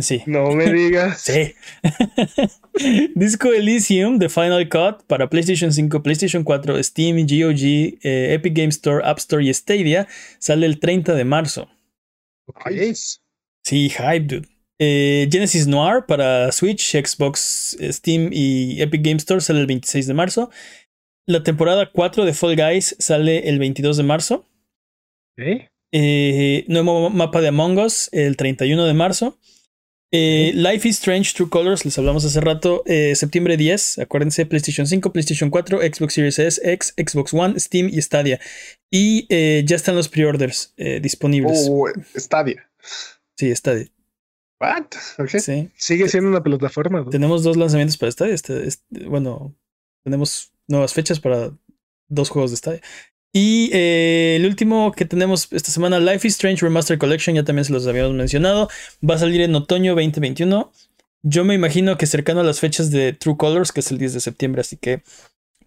Sí. 0.00 0.22
No 0.26 0.50
me 0.50 0.72
digas. 0.72 1.20
sí. 1.20 1.54
Disco 3.14 3.52
Elysium 3.52 4.18
The 4.18 4.28
Final 4.28 4.68
Cut 4.68 5.06
para 5.06 5.30
PlayStation 5.30 5.72
5, 5.72 6.02
PlayStation 6.02 6.42
4, 6.42 6.82
Steam, 6.82 7.18
GOG, 7.18 7.98
eh, 8.02 8.34
Epic 8.34 8.54
Game 8.54 8.70
Store, 8.70 9.04
App 9.04 9.18
Store 9.18 9.44
y 9.44 9.54
Stadia 9.54 10.08
sale 10.40 10.66
el 10.66 10.80
30 10.80 11.14
de 11.14 11.24
marzo. 11.24 11.68
Sí, 13.62 13.88
hype, 13.88 14.26
dude. 14.26 14.48
Eh, 14.80 15.28
Genesis 15.30 15.68
Noir 15.68 16.04
para 16.06 16.50
Switch, 16.50 16.90
Xbox, 16.90 17.76
Steam 17.80 18.30
y 18.32 18.82
Epic 18.82 19.02
Game 19.02 19.18
Store 19.18 19.40
sale 19.40 19.60
el 19.60 19.66
26 19.66 20.08
de 20.08 20.14
marzo. 20.14 20.50
La 21.26 21.42
temporada 21.42 21.90
4 21.90 22.26
de 22.26 22.34
Fall 22.34 22.54
Guys 22.54 22.96
sale 22.98 23.48
el 23.48 23.58
22 23.58 23.96
de 23.96 24.02
marzo. 24.02 24.46
Eh, 25.90 26.64
nuevo 26.68 27.08
mapa 27.08 27.40
de 27.40 27.48
Among 27.48 27.78
Us 27.78 28.10
el 28.12 28.36
31 28.36 28.84
de 28.84 28.92
marzo. 28.92 29.38
Eh, 30.12 30.52
Life 30.54 30.86
is 30.86 30.96
Strange 30.96 31.32
True 31.34 31.48
Colors, 31.48 31.84
les 31.86 31.98
hablamos 31.98 32.24
hace 32.24 32.40
rato, 32.40 32.84
septiembre 33.14 33.56
10, 33.56 33.98
acuérdense, 33.98 34.46
PlayStation 34.46 34.86
5, 34.86 35.12
PlayStation 35.12 35.50
4, 35.50 35.80
Xbox 35.80 36.14
Series 36.14 36.38
S, 36.38 36.60
X, 36.62 36.94
Xbox 36.96 37.32
One, 37.32 37.58
Steam 37.58 37.88
y 37.88 38.00
Stadia. 38.00 38.38
Y 38.90 39.26
ya 39.64 39.76
están 39.76 39.96
los 39.96 40.08
pre-orders 40.08 40.74
disponibles. 41.00 41.66
Oh, 41.70 41.88
Stadia. 42.16 42.70
Sí, 43.36 43.52
Stadia. 43.56 43.88
What? 44.60 44.92
Sí. 45.40 45.70
Sigue 45.74 46.08
siendo 46.08 46.28
una 46.28 46.42
plataforma. 46.42 47.04
Tenemos 47.10 47.42
dos 47.42 47.56
lanzamientos 47.56 47.96
para 47.96 48.12
Stadia. 48.12 48.34
Este, 48.34 48.68
este, 48.68 49.06
bueno, 49.06 49.56
tenemos 50.04 50.53
nuevas 50.68 50.92
fechas 50.92 51.20
para 51.20 51.52
dos 52.08 52.28
juegos 52.30 52.50
de 52.50 52.56
Stadia. 52.56 52.80
Y 53.32 53.70
eh, 53.72 54.36
el 54.36 54.46
último 54.46 54.92
que 54.92 55.04
tenemos 55.04 55.48
esta 55.50 55.72
semana, 55.72 55.98
Life 55.98 56.26
is 56.26 56.34
Strange 56.34 56.64
Remaster 56.64 56.98
Collection, 56.98 57.34
ya 57.34 57.42
también 57.42 57.64
se 57.64 57.72
los 57.72 57.86
habíamos 57.86 58.14
mencionado. 58.14 58.68
Va 59.08 59.16
a 59.16 59.18
salir 59.18 59.40
en 59.40 59.54
otoño 59.56 59.94
2021. 59.94 60.72
Yo 61.22 61.44
me 61.44 61.54
imagino 61.54 61.98
que 61.98 62.06
cercano 62.06 62.40
a 62.40 62.44
las 62.44 62.60
fechas 62.60 62.90
de 62.92 63.12
True 63.12 63.36
Colors, 63.36 63.72
que 63.72 63.80
es 63.80 63.90
el 63.90 63.98
10 63.98 64.14
de 64.14 64.20
septiembre, 64.20 64.60
así 64.60 64.76
que 64.76 65.02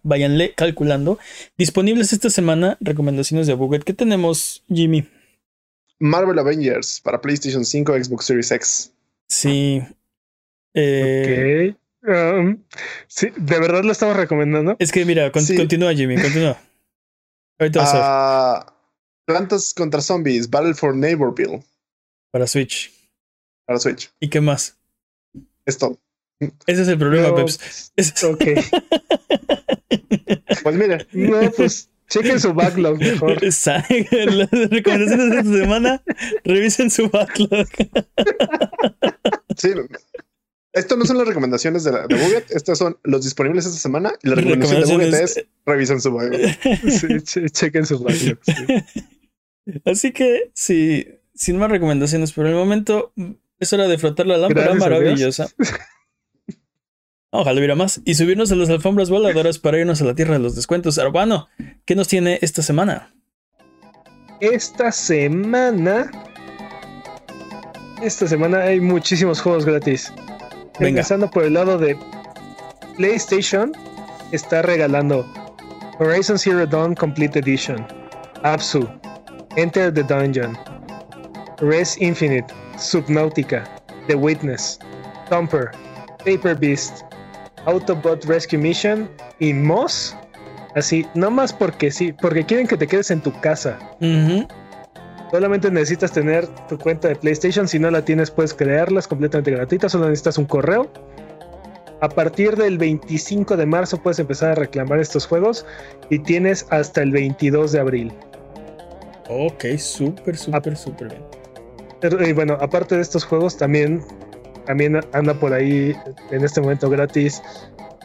váyanle 0.02 0.54
calculando. 0.54 1.18
Disponibles 1.58 2.12
esta 2.12 2.30
semana, 2.30 2.78
recomendaciones 2.80 3.46
de 3.46 3.54
Buget. 3.54 3.82
¿Qué 3.82 3.92
tenemos, 3.92 4.62
Jimmy? 4.72 5.06
Marvel 5.98 6.38
Avengers 6.38 7.00
para 7.02 7.20
PlayStation 7.20 7.64
5, 7.64 8.04
Xbox 8.04 8.24
Series 8.24 8.50
X. 8.50 8.92
Sí. 9.28 9.82
Eh, 10.74 11.74
ok. 11.74 11.78
Um, 12.08 12.64
sí, 13.06 13.28
¿de 13.36 13.60
verdad 13.60 13.84
lo 13.84 13.92
estamos 13.92 14.16
recomendando? 14.16 14.76
Es 14.78 14.90
que 14.90 15.04
mira, 15.04 15.30
continúa, 15.30 15.94
Jimmy, 15.94 16.20
continúa. 16.20 16.58
Ahorita 17.58 17.82
uh, 17.82 18.64
Plantas 19.26 19.74
contra 19.74 20.00
Zombies, 20.00 20.48
Battle 20.48 20.72
for 20.72 20.96
Neighborville. 20.96 21.62
Para 22.30 22.46
Switch. 22.46 22.90
Para 23.66 23.78
Switch. 23.78 24.10
¿Y 24.20 24.30
qué 24.30 24.40
más? 24.40 24.78
Es 25.66 25.76
todo. 25.76 25.98
Ese 26.66 26.82
es 26.82 26.88
el 26.88 26.98
problema, 26.98 27.34
Peps. 27.34 27.92
Ok. 28.24 28.44
pues 30.62 30.76
mire. 30.76 31.06
No, 31.12 31.50
pues 31.50 31.90
chequen 32.08 32.40
su 32.40 32.54
backlog 32.54 32.98
mejor. 32.98 33.42
Las 33.42 34.50
recomendaciones 34.70 35.30
de 35.30 35.38
esta 35.38 35.58
semana, 35.58 36.02
revisen 36.44 36.90
su 36.90 37.10
backlog. 37.10 37.66
sí, 39.56 39.72
esto 40.78 40.96
no 40.96 41.04
son 41.04 41.18
las 41.18 41.26
recomendaciones 41.26 41.84
de, 41.84 41.92
la, 41.92 42.06
de 42.06 42.14
Buget, 42.14 42.50
estas 42.50 42.78
son 42.78 42.98
los 43.02 43.24
disponibles 43.24 43.66
esta 43.66 43.78
semana 43.78 44.12
y 44.22 44.28
la 44.28 44.34
recomendación 44.36 44.80
de 44.82 44.94
Buget 44.94 45.14
es 45.14 45.44
revisen 45.66 46.00
su. 46.00 46.18
Sí, 47.24 47.50
chequen 47.50 47.86
su 47.86 47.98
backlog. 47.98 48.38
Así 49.84 50.12
que, 50.12 50.50
sí, 50.54 51.06
sin 51.34 51.58
más 51.58 51.70
recomendaciones 51.70 52.32
por 52.32 52.46
el 52.46 52.54
momento, 52.54 53.12
es 53.58 53.72
hora 53.72 53.86
de 53.86 53.98
frotar 53.98 54.26
la 54.26 54.38
lámpara 54.38 54.74
maravillosa. 54.74 55.48
Ojalá 57.30 57.58
hubiera 57.58 57.74
más. 57.74 58.00
Y 58.04 58.14
subirnos 58.14 58.50
a 58.52 58.56
las 58.56 58.70
alfombras 58.70 59.10
voladoras 59.10 59.58
para 59.58 59.78
irnos 59.78 60.00
a 60.00 60.04
la 60.04 60.14
tierra 60.14 60.34
de 60.34 60.40
los 60.40 60.56
descuentos. 60.56 60.98
Arbano, 60.98 61.48
¿qué 61.84 61.94
nos 61.94 62.08
tiene 62.08 62.38
esta 62.40 62.62
semana? 62.62 63.14
Esta 64.40 64.90
semana. 64.90 66.10
Esta 68.02 68.26
semana 68.26 68.62
hay 68.62 68.80
muchísimos 68.80 69.42
juegos 69.42 69.66
gratis. 69.66 70.12
Venga. 70.78 71.00
Empezando 71.00 71.28
por 71.30 71.44
el 71.44 71.54
lado 71.54 71.78
de 71.78 71.96
PlayStation, 72.96 73.72
está 74.32 74.62
regalando 74.62 75.26
Horizon 75.98 76.38
Zero 76.38 76.66
Dawn 76.66 76.94
Complete 76.94 77.38
Edition, 77.40 77.86
Absu, 78.42 78.88
Enter 79.56 79.92
the 79.92 80.02
Dungeon, 80.02 80.56
Res 81.60 82.00
Infinite, 82.00 82.46
Subnautica, 82.76 83.64
The 84.06 84.14
Witness, 84.14 84.78
Thumper, 85.28 85.70
Paper 86.24 86.54
Beast, 86.54 87.02
Autobot 87.66 88.24
Rescue 88.24 88.58
Mission 88.58 89.10
y 89.40 89.52
Moss. 89.52 90.16
Así, 90.74 91.06
no 91.14 91.30
más 91.30 91.52
porque 91.52 91.90
sí, 91.90 92.12
porque 92.12 92.44
quieren 92.44 92.66
que 92.66 92.76
te 92.76 92.86
quedes 92.86 93.10
en 93.10 93.20
tu 93.20 93.32
casa. 93.40 93.78
Solamente 95.30 95.70
necesitas 95.70 96.12
tener 96.12 96.46
tu 96.68 96.78
cuenta 96.78 97.08
de 97.08 97.16
PlayStation. 97.16 97.68
Si 97.68 97.78
no 97.78 97.90
la 97.90 98.04
tienes, 98.04 98.30
puedes 98.30 98.54
crearlas 98.54 99.06
completamente 99.06 99.50
gratuitas. 99.50 99.92
Solo 99.92 100.06
necesitas 100.08 100.38
un 100.38 100.46
correo. 100.46 100.90
A 102.00 102.08
partir 102.08 102.56
del 102.56 102.78
25 102.78 103.56
de 103.56 103.66
marzo 103.66 104.00
puedes 104.02 104.18
empezar 104.18 104.52
a 104.52 104.54
reclamar 104.54 105.00
estos 105.00 105.26
juegos 105.26 105.66
y 106.10 106.20
tienes 106.20 106.66
hasta 106.70 107.02
el 107.02 107.10
22 107.10 107.72
de 107.72 107.80
abril. 107.80 108.12
Ok, 109.28 109.76
súper, 109.76 110.36
súper, 110.36 110.76
súper 110.76 111.08
bien. 111.08 112.28
Y 112.28 112.32
bueno, 112.32 112.56
aparte 112.60 112.94
de 112.94 113.02
estos 113.02 113.24
juegos, 113.24 113.56
también, 113.56 114.02
también 114.66 115.00
anda 115.12 115.34
por 115.34 115.52
ahí 115.52 115.94
en 116.30 116.44
este 116.44 116.60
momento 116.60 116.88
gratis 116.88 117.42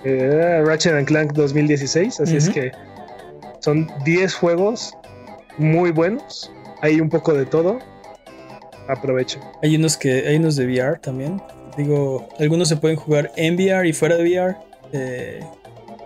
eh, 0.04 0.62
Ratchet 0.66 0.94
and 0.94 1.08
Clank 1.08 1.34
2016. 1.34 2.20
Así 2.20 2.36
es 2.36 2.50
que 2.50 2.72
son 3.60 3.88
10 4.04 4.34
juegos 4.34 4.94
muy 5.58 5.92
buenos 5.92 6.52
hay 6.84 7.00
un 7.00 7.10
poco 7.10 7.34
de 7.34 7.46
todo. 7.46 7.80
Aprovechen. 8.90 9.42
Hay 9.64 9.76
unos 9.78 9.96
que 9.96 10.28
hay 10.28 10.36
unos 10.36 10.58
de 10.58 10.66
VR 10.66 11.00
también. 11.00 11.42
Digo, 11.78 12.28
algunos 12.38 12.68
se 12.68 12.76
pueden 12.76 12.98
jugar 12.98 13.32
en 13.38 13.56
VR 13.56 13.88
y 13.88 13.94
fuera 13.94 14.18
de 14.18 14.24
VR. 14.24 14.58
Eh, 14.92 15.40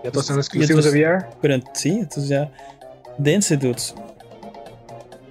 y 0.04 0.08
otros 0.08 0.28
son 0.28 0.38
exclusivos 0.38 0.86
de 0.86 0.92
VR. 0.92 1.26
Pero 1.42 1.60
sí, 1.74 1.90
entonces 1.90 2.30
ya. 2.30 2.52
Dense, 3.18 3.58
dudes. 3.58 3.96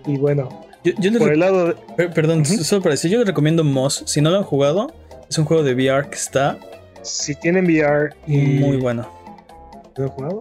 Y 0.04 0.18
bueno, 0.18 0.66
yo, 0.82 1.18
por 1.18 1.32
el 1.32 1.40
lado 1.40 1.74
Perdón, 1.96 2.44
solo 2.44 2.82
para 2.82 2.94
decir, 2.94 3.10
yo 3.10 3.18
les 3.18 3.26
recomiendo 3.28 3.62
Moss. 3.62 4.02
Si 4.06 4.20
no 4.20 4.30
lo 4.30 4.38
han 4.38 4.44
jugado, 4.44 4.92
es 5.30 5.38
un 5.38 5.44
juego 5.44 5.62
de 5.62 5.74
VR 5.74 6.10
que 6.10 6.16
está. 6.16 6.58
Si 7.02 7.36
tienen 7.36 7.66
VR 7.66 8.16
y. 8.26 8.36
Muy 8.58 8.78
bueno. 8.78 9.08
¿Lo 9.94 10.04
han 10.04 10.10
jugado? 10.10 10.40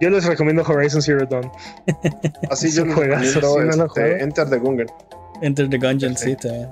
Yo 0.00 0.10
les 0.10 0.24
recomiendo 0.24 0.62
Horizon 0.62 1.00
Zero 1.00 1.26
Dawn. 1.26 1.50
Así 2.50 2.70
yo 2.70 2.84
les 2.84 3.34
recomiendo 3.34 3.86
este, 3.86 4.22
Enter 4.22 4.48
the 4.48 4.58
Gungeon. 4.58 4.88
Enter 5.42 5.68
the 5.68 5.78
Gungeon, 5.78 6.16
sí, 6.16 6.36
también. 6.36 6.68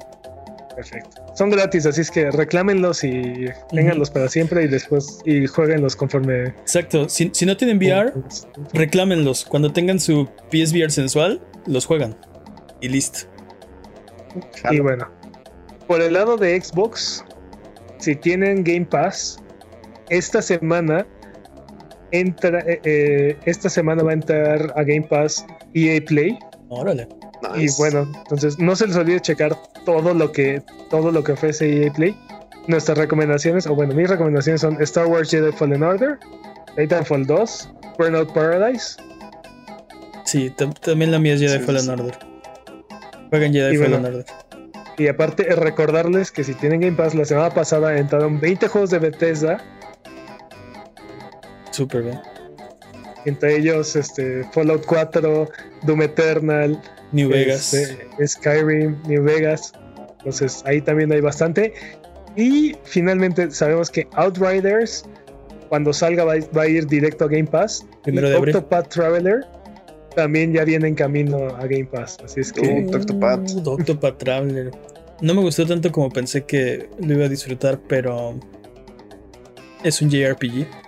Perfecto. 0.74 1.24
Son 1.34 1.50
gratis, 1.50 1.86
así 1.86 2.00
es 2.00 2.10
que 2.10 2.30
reclámenlos 2.30 3.04
y 3.04 3.46
ténganlos 3.70 4.10
para 4.10 4.28
siempre 4.28 4.64
y 4.64 4.68
después 4.68 5.20
y 5.24 5.46
jueguenlos 5.46 5.94
conforme. 5.94 6.46
Exacto. 6.46 7.08
Si, 7.08 7.30
no 7.46 7.56
tienen 7.56 7.78
VR, 7.78 8.12
reclámenlos. 8.72 9.44
Cuando 9.44 9.72
tengan 9.72 10.00
su 10.00 10.28
PSVR 10.50 10.90
sensual, 10.90 11.40
los 11.66 11.86
juegan. 11.86 12.16
Y 12.80 12.88
listo. 12.88 13.20
Y 14.70 14.80
bueno, 14.80 15.08
por 15.86 16.00
el 16.00 16.14
lado 16.14 16.36
de 16.36 16.60
Xbox, 16.60 17.24
si 17.98 18.16
tienen 18.16 18.64
Game 18.64 18.86
Pass, 18.86 19.38
esta 20.08 20.42
semana 20.42 21.06
entra, 22.20 22.60
eh, 22.60 22.80
eh, 22.84 23.36
esta 23.44 23.68
semana 23.68 24.02
va 24.02 24.10
a 24.10 24.14
entrar 24.14 24.72
a 24.76 24.82
Game 24.82 25.02
Pass 25.02 25.44
EA 25.74 26.00
Play. 26.04 26.38
Órale. 26.68 27.08
Y 27.56 27.66
bueno, 27.76 28.10
entonces 28.16 28.58
no 28.58 28.74
se 28.74 28.86
les 28.86 28.96
olvide 28.96 29.20
checar 29.20 29.54
todo 29.84 30.14
lo 30.14 30.32
que 30.32 30.62
todo 30.90 31.12
lo 31.12 31.22
que 31.22 31.32
ofrece 31.32 31.84
EA 31.84 31.92
Play. 31.92 32.16
Nuestras 32.68 32.96
recomendaciones, 32.96 33.66
o 33.66 33.74
bueno, 33.74 33.94
mis 33.94 34.08
recomendaciones 34.08 34.62
son 34.62 34.80
Star 34.80 35.06
Wars 35.06 35.30
Jedi 35.30 35.52
Fallen 35.52 35.82
Order, 35.82 36.18
Titanfall 36.76 37.26
2, 37.26 37.68
Burnout 37.98 38.32
Paradise. 38.32 38.96
Sí, 40.24 40.50
también 40.80 41.10
la 41.10 41.18
mía 41.18 41.34
es 41.34 41.40
Jedi 41.40 41.58
Fallen 41.58 41.90
Order. 41.90 42.18
Jueguen 43.28 43.52
Jedi 43.52 43.76
Fallen 43.76 44.04
Order. 44.06 44.24
Y 44.96 45.08
aparte, 45.08 45.42
recordarles 45.56 46.30
que 46.30 46.44
si 46.44 46.54
tienen 46.54 46.80
Game 46.80 46.96
Pass, 46.96 47.14
la 47.14 47.24
semana 47.24 47.50
pasada 47.50 47.98
entraron 47.98 48.40
20 48.40 48.68
juegos 48.68 48.90
de 48.90 49.00
Bethesda 49.00 49.58
Súper 51.74 52.02
bien. 52.02 52.20
Entre 53.24 53.56
ellos 53.56 53.96
este, 53.96 54.44
Fallout 54.52 54.84
4, 54.86 55.48
Doom 55.82 56.02
Eternal, 56.02 56.80
New 57.10 57.30
Vegas, 57.30 57.74
este, 57.74 58.28
Skyrim, 58.28 58.96
New 59.08 59.24
Vegas. 59.24 59.72
Entonces 60.18 60.62
ahí 60.66 60.80
también 60.80 61.10
hay 61.10 61.20
bastante. 61.20 61.72
Y 62.36 62.76
finalmente 62.84 63.50
sabemos 63.50 63.90
que 63.90 64.06
Outriders, 64.12 65.04
cuando 65.68 65.92
salga, 65.92 66.24
va, 66.24 66.62
a 66.62 66.68
ir 66.68 66.86
directo 66.86 67.24
a 67.24 67.28
Game 67.28 67.46
Pass. 67.46 67.84
Primero 68.04 68.30
y 68.30 68.34
Octopath 68.34 68.88
Traveler 68.88 69.44
también 70.14 70.52
ya 70.52 70.64
viene 70.64 70.86
en 70.86 70.94
camino 70.94 71.48
a 71.56 71.66
Game 71.66 71.86
Pass. 71.86 72.18
Así 72.24 72.40
es 72.40 72.52
que. 72.52 72.86
Uh, 72.86 72.94
Octopath. 72.94 73.66
Octopath 73.66 74.18
Traveler. 74.18 74.70
No 75.20 75.34
me 75.34 75.40
gustó 75.40 75.66
tanto 75.66 75.90
como 75.90 76.08
pensé 76.10 76.44
que 76.44 76.88
lo 77.00 77.14
iba 77.14 77.24
a 77.24 77.28
disfrutar, 77.28 77.80
pero. 77.88 78.38
Es 79.82 80.00
un 80.00 80.08
JRPG. 80.08 80.83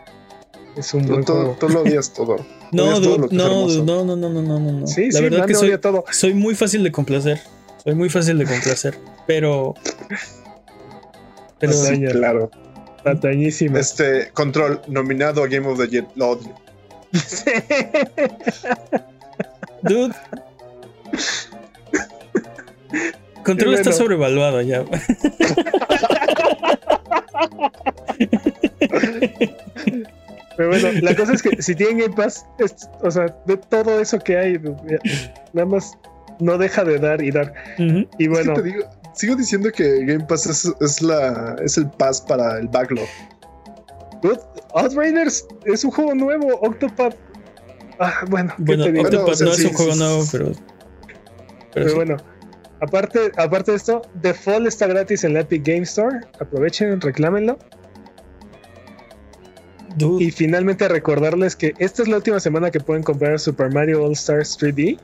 Es 0.77 0.93
un 0.93 1.07
buen 1.07 1.25
tú, 1.25 1.57
tú, 1.59 1.69
lo 1.69 1.83
odias 1.83 2.13
todo. 2.13 2.37
No, 2.73 2.99
no, 3.01 3.17
no, 3.17 3.29
no, 3.31 4.05
no, 4.05 4.17
no, 4.17 4.29
no, 4.29 4.59
no, 4.59 4.87
Sí, 4.89 5.09
la 5.11 5.21
verdad 5.21 5.47
que 5.47 5.55
soy, 5.55 5.79
todo. 5.79 6.05
soy 6.11 6.35
muy 6.35 6.57
fácil 6.57 6.83
de 6.83 6.91
complacer. 6.91 7.41
Soy 7.83 7.95
muy 7.95 8.11
fácil 8.11 8.39
de 8.39 8.45
complacer. 8.45 8.99
pero. 9.27 9.75
Pero. 11.61 11.73
Sí, 11.73 12.03
claro. 12.11 12.51
Patañísimo. 13.05 13.79
Este, 13.79 14.31
Control, 14.33 14.83
nominado 14.89 15.45
a 15.45 15.47
Game 15.47 15.69
of 15.69 15.79
the 15.79 15.87
Year. 15.87 16.09
Lo 16.17 16.31
odio. 16.31 16.53
Dude. 19.83 20.15
Control 23.45 23.75
está 23.75 23.93
sobrevaluado 23.93 24.61
ya. 24.61 24.85
Pero 30.57 30.69
bueno, 30.71 30.89
la 31.03 31.15
cosa 31.15 31.35
es 31.35 31.43
que 31.43 31.61
si 31.63 31.75
tienen 31.75 31.99
Game 31.99 32.15
Pass, 32.15 32.47
o 33.03 33.11
sea, 33.11 33.27
de 33.47 33.57
todo 33.57 34.01
eso 34.01 34.19
que 34.19 34.37
hay, 34.37 34.59
nada 35.53 35.67
más 35.67 35.93
no 36.41 36.57
deja 36.59 36.85
de 36.85 36.99
dar 36.99 37.23
y 37.23 37.31
dar. 37.31 37.53
Y 38.19 38.29
bueno. 38.29 38.55
sigo 39.15 39.37
diciendo 39.37 39.71
que 39.71 40.05
Game 40.05 40.25
Pass 40.25 40.47
es, 40.81 41.03
la, 41.03 41.57
es 41.63 41.77
el 41.77 41.91
pass 41.91 42.21
para 42.21 42.59
el 42.59 42.69
backlog. 42.69 43.09
Outriders 44.75 45.47
es 45.65 45.85
un 45.85 45.91
juego 45.91 46.15
nuevo, 46.15 46.59
Octopath 46.61 47.17
Ah, 47.99 48.25
bueno, 48.29 48.53
bueno, 48.59 48.87
no 48.91 49.53
es 49.53 49.65
un 49.65 49.73
juego 49.73 49.95
nuevo, 49.95 50.25
pero. 50.31 50.53
Pero, 51.73 51.95
bueno, 51.95 52.17
aparte, 52.81 53.33
aparte 53.37 53.71
de 53.71 53.77
esto, 53.77 54.03
The 54.21 54.35
Fall 54.35 54.67
está 54.67 54.87
gratis 54.87 55.25
en 55.25 55.35
la 55.35 55.41
Epic 55.41 55.65
Game 55.65 55.83
Store. 55.83 56.21
Aprovechen, 56.41 57.01
reclámenlo. 57.01 57.59
Y 59.99 60.31
finalmente 60.31 60.89
recordarles 60.89 61.57
que 61.57 61.75
esta 61.79 62.03
es 62.03 62.09
la 62.09 62.17
última 62.17 62.41
semana 62.41 62.71
que 62.71 62.81
pueden 62.81 63.03
comprar 63.03 63.39
Super 63.39 63.73
Mario 63.73 64.05
All 64.05 64.13
Stars 64.13 64.59
3D. 64.59 64.99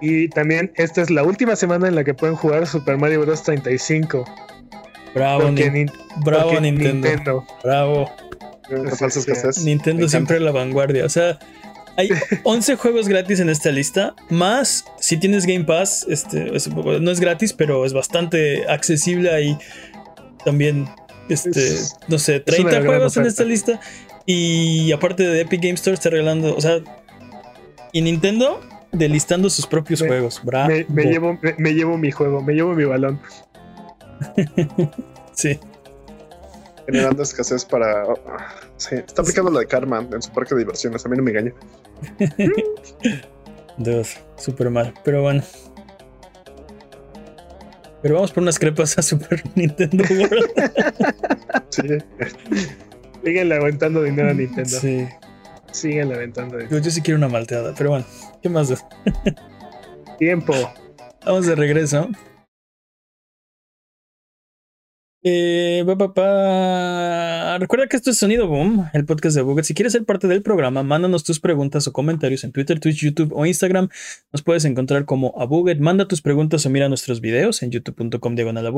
Y 0.00 0.28
también 0.28 0.72
esta 0.76 1.00
es 1.02 1.10
la 1.10 1.22
última 1.22 1.56
semana 1.56 1.88
en 1.88 1.94
la 1.94 2.04
que 2.04 2.14
pueden 2.14 2.36
jugar 2.36 2.66
Super 2.66 2.98
Mario 2.98 3.20
Bros. 3.22 3.42
35. 3.42 4.24
Bravo, 5.14 5.50
Bravo 6.24 6.60
Nintendo. 6.60 7.46
Bravo. 7.64 8.10
Nintendo 9.64 10.08
siempre 10.08 10.40
la 10.40 10.50
vanguardia. 10.50 11.06
O 11.06 11.08
sea, 11.08 11.38
hay 11.96 12.10
11 12.44 12.76
juegos 12.76 13.08
gratis 13.08 13.40
en 13.40 13.48
esta 13.48 13.70
lista. 13.70 14.14
Más 14.28 14.84
si 15.00 15.16
tienes 15.16 15.46
Game 15.46 15.64
Pass, 15.64 16.06
este, 16.08 16.52
no 16.70 17.10
es 17.10 17.20
gratis, 17.20 17.52
pero 17.52 17.86
es 17.86 17.92
bastante 17.92 18.66
accesible 18.68 19.30
ahí. 19.30 19.56
También, 20.44 20.86
este, 21.28 21.78
no 22.08 22.18
sé, 22.18 22.40
30 22.40 22.82
juegos 22.82 23.16
en 23.16 23.26
esta 23.26 23.44
lista. 23.44 23.80
Y 24.26 24.90
aparte 24.92 25.22
de 25.22 25.42
Epic 25.42 25.62
Game 25.62 25.74
Store 25.74 25.94
está 25.94 26.10
regalando, 26.10 26.56
o 26.56 26.60
sea, 26.60 26.80
y 27.92 28.02
Nintendo 28.02 28.60
delistando 28.92 29.48
sus 29.50 29.66
propios 29.66 30.00
juegos. 30.00 30.40
Bravo. 30.42 30.72
Me, 30.88 31.04
llevo, 31.04 31.38
me, 31.58 31.72
llevo 31.74 31.96
mi 31.96 32.10
juego, 32.10 32.42
me 32.42 32.54
llevo 32.54 32.74
mi 32.74 32.84
balón. 32.84 33.20
sí. 35.32 35.58
Generando 36.86 37.22
escasez 37.22 37.64
para. 37.64 38.04
Sí, 38.76 38.96
está 38.96 39.22
aplicando 39.22 39.50
la 39.50 39.60
de 39.60 39.66
Karma 39.66 40.06
en 40.12 40.22
su 40.22 40.30
parque 40.32 40.54
de 40.54 40.60
diversiones. 40.60 41.04
A 41.04 41.08
mí 41.08 41.16
no 41.16 41.22
me 41.22 41.30
engaña. 41.32 41.52
Dios, 43.78 44.16
súper 44.36 44.70
mal. 44.70 44.94
Pero 45.04 45.22
bueno. 45.22 45.42
Pero 48.06 48.14
vamos 48.14 48.30
por 48.30 48.44
unas 48.44 48.56
crepas 48.56 48.96
a 48.98 49.02
Super 49.02 49.42
Nintendo 49.56 50.04
World. 50.08 50.46
sí. 51.70 51.82
Siguen 53.24 53.52
aguantando 53.52 54.00
dinero 54.04 54.30
a 54.30 54.32
Nintendo. 54.32 54.78
Sí. 54.78 55.08
Siguen 55.72 56.12
aventando. 56.12 56.60
Yo, 56.68 56.78
yo 56.78 56.88
sí 56.92 57.02
quiero 57.02 57.18
una 57.18 57.26
malteada, 57.26 57.74
pero 57.76 57.90
bueno, 57.90 58.04
¿qué 58.40 58.48
más? 58.48 58.72
Tiempo. 60.20 60.54
Vamos 61.24 61.46
de 61.46 61.56
regreso. 61.56 62.08
Eh, 65.28 65.82
Recuerda 67.58 67.88
que 67.88 67.96
esto 67.96 68.10
es 68.10 68.16
Sonido 68.16 68.46
Boom, 68.46 68.88
el 68.92 69.04
podcast 69.04 69.34
de 69.34 69.42
Buget. 69.42 69.64
Si 69.64 69.74
quieres 69.74 69.92
ser 69.92 70.04
parte 70.04 70.28
del 70.28 70.40
programa, 70.40 70.84
mándanos 70.84 71.24
tus 71.24 71.40
preguntas 71.40 71.88
o 71.88 71.92
comentarios 71.92 72.44
en 72.44 72.52
Twitter, 72.52 72.78
Twitch, 72.78 73.02
YouTube 73.02 73.32
o 73.34 73.44
Instagram. 73.44 73.88
Nos 74.32 74.42
puedes 74.42 74.64
encontrar 74.64 75.04
como 75.04 75.34
Abuget. 75.36 75.80
Manda 75.80 76.06
tus 76.06 76.22
preguntas 76.22 76.64
o 76.64 76.70
mira 76.70 76.88
nuestros 76.88 77.20
videos 77.20 77.64
en 77.64 77.72
youtube.com 77.72 78.36
diagonal. 78.36 78.72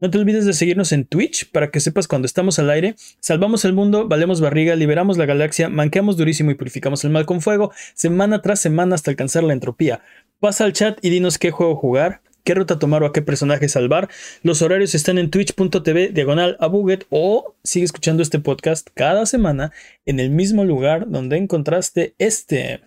No 0.00 0.10
te 0.10 0.18
olvides 0.18 0.46
de 0.46 0.52
seguirnos 0.52 0.92
en 0.92 1.06
Twitch 1.06 1.50
para 1.50 1.72
que 1.72 1.80
sepas 1.80 2.06
cuando 2.06 2.26
estamos 2.26 2.60
al 2.60 2.70
aire. 2.70 2.94
Salvamos 3.18 3.64
el 3.64 3.72
mundo, 3.72 4.06
valemos 4.06 4.40
barriga, 4.40 4.76
liberamos 4.76 5.18
la 5.18 5.26
galaxia, 5.26 5.68
manqueamos 5.68 6.16
durísimo 6.16 6.52
y 6.52 6.54
purificamos 6.54 7.02
el 7.04 7.10
mal 7.10 7.26
con 7.26 7.40
fuego, 7.40 7.72
semana 7.94 8.42
tras 8.42 8.60
semana 8.60 8.94
hasta 8.94 9.10
alcanzar 9.10 9.42
la 9.42 9.54
entropía. 9.54 10.02
Pasa 10.38 10.66
al 10.66 10.72
chat 10.72 10.98
y 11.02 11.10
dinos 11.10 11.36
qué 11.38 11.50
juego 11.50 11.74
jugar 11.74 12.22
qué 12.44 12.54
ruta 12.54 12.78
tomar 12.78 13.02
o 13.02 13.06
a 13.06 13.12
qué 13.12 13.22
personaje 13.22 13.68
salvar. 13.68 14.08
Los 14.42 14.62
horarios 14.62 14.94
están 14.94 15.18
en 15.18 15.30
twitch.tv 15.30 16.08
diagonal 16.08 16.56
a 16.60 16.66
Buget 16.66 17.06
o 17.10 17.54
sigue 17.62 17.84
escuchando 17.84 18.22
este 18.22 18.38
podcast 18.38 18.88
cada 18.94 19.26
semana 19.26 19.72
en 20.06 20.20
el 20.20 20.30
mismo 20.30 20.64
lugar 20.64 21.10
donde 21.10 21.36
encontraste 21.36 22.14
este. 22.18 22.80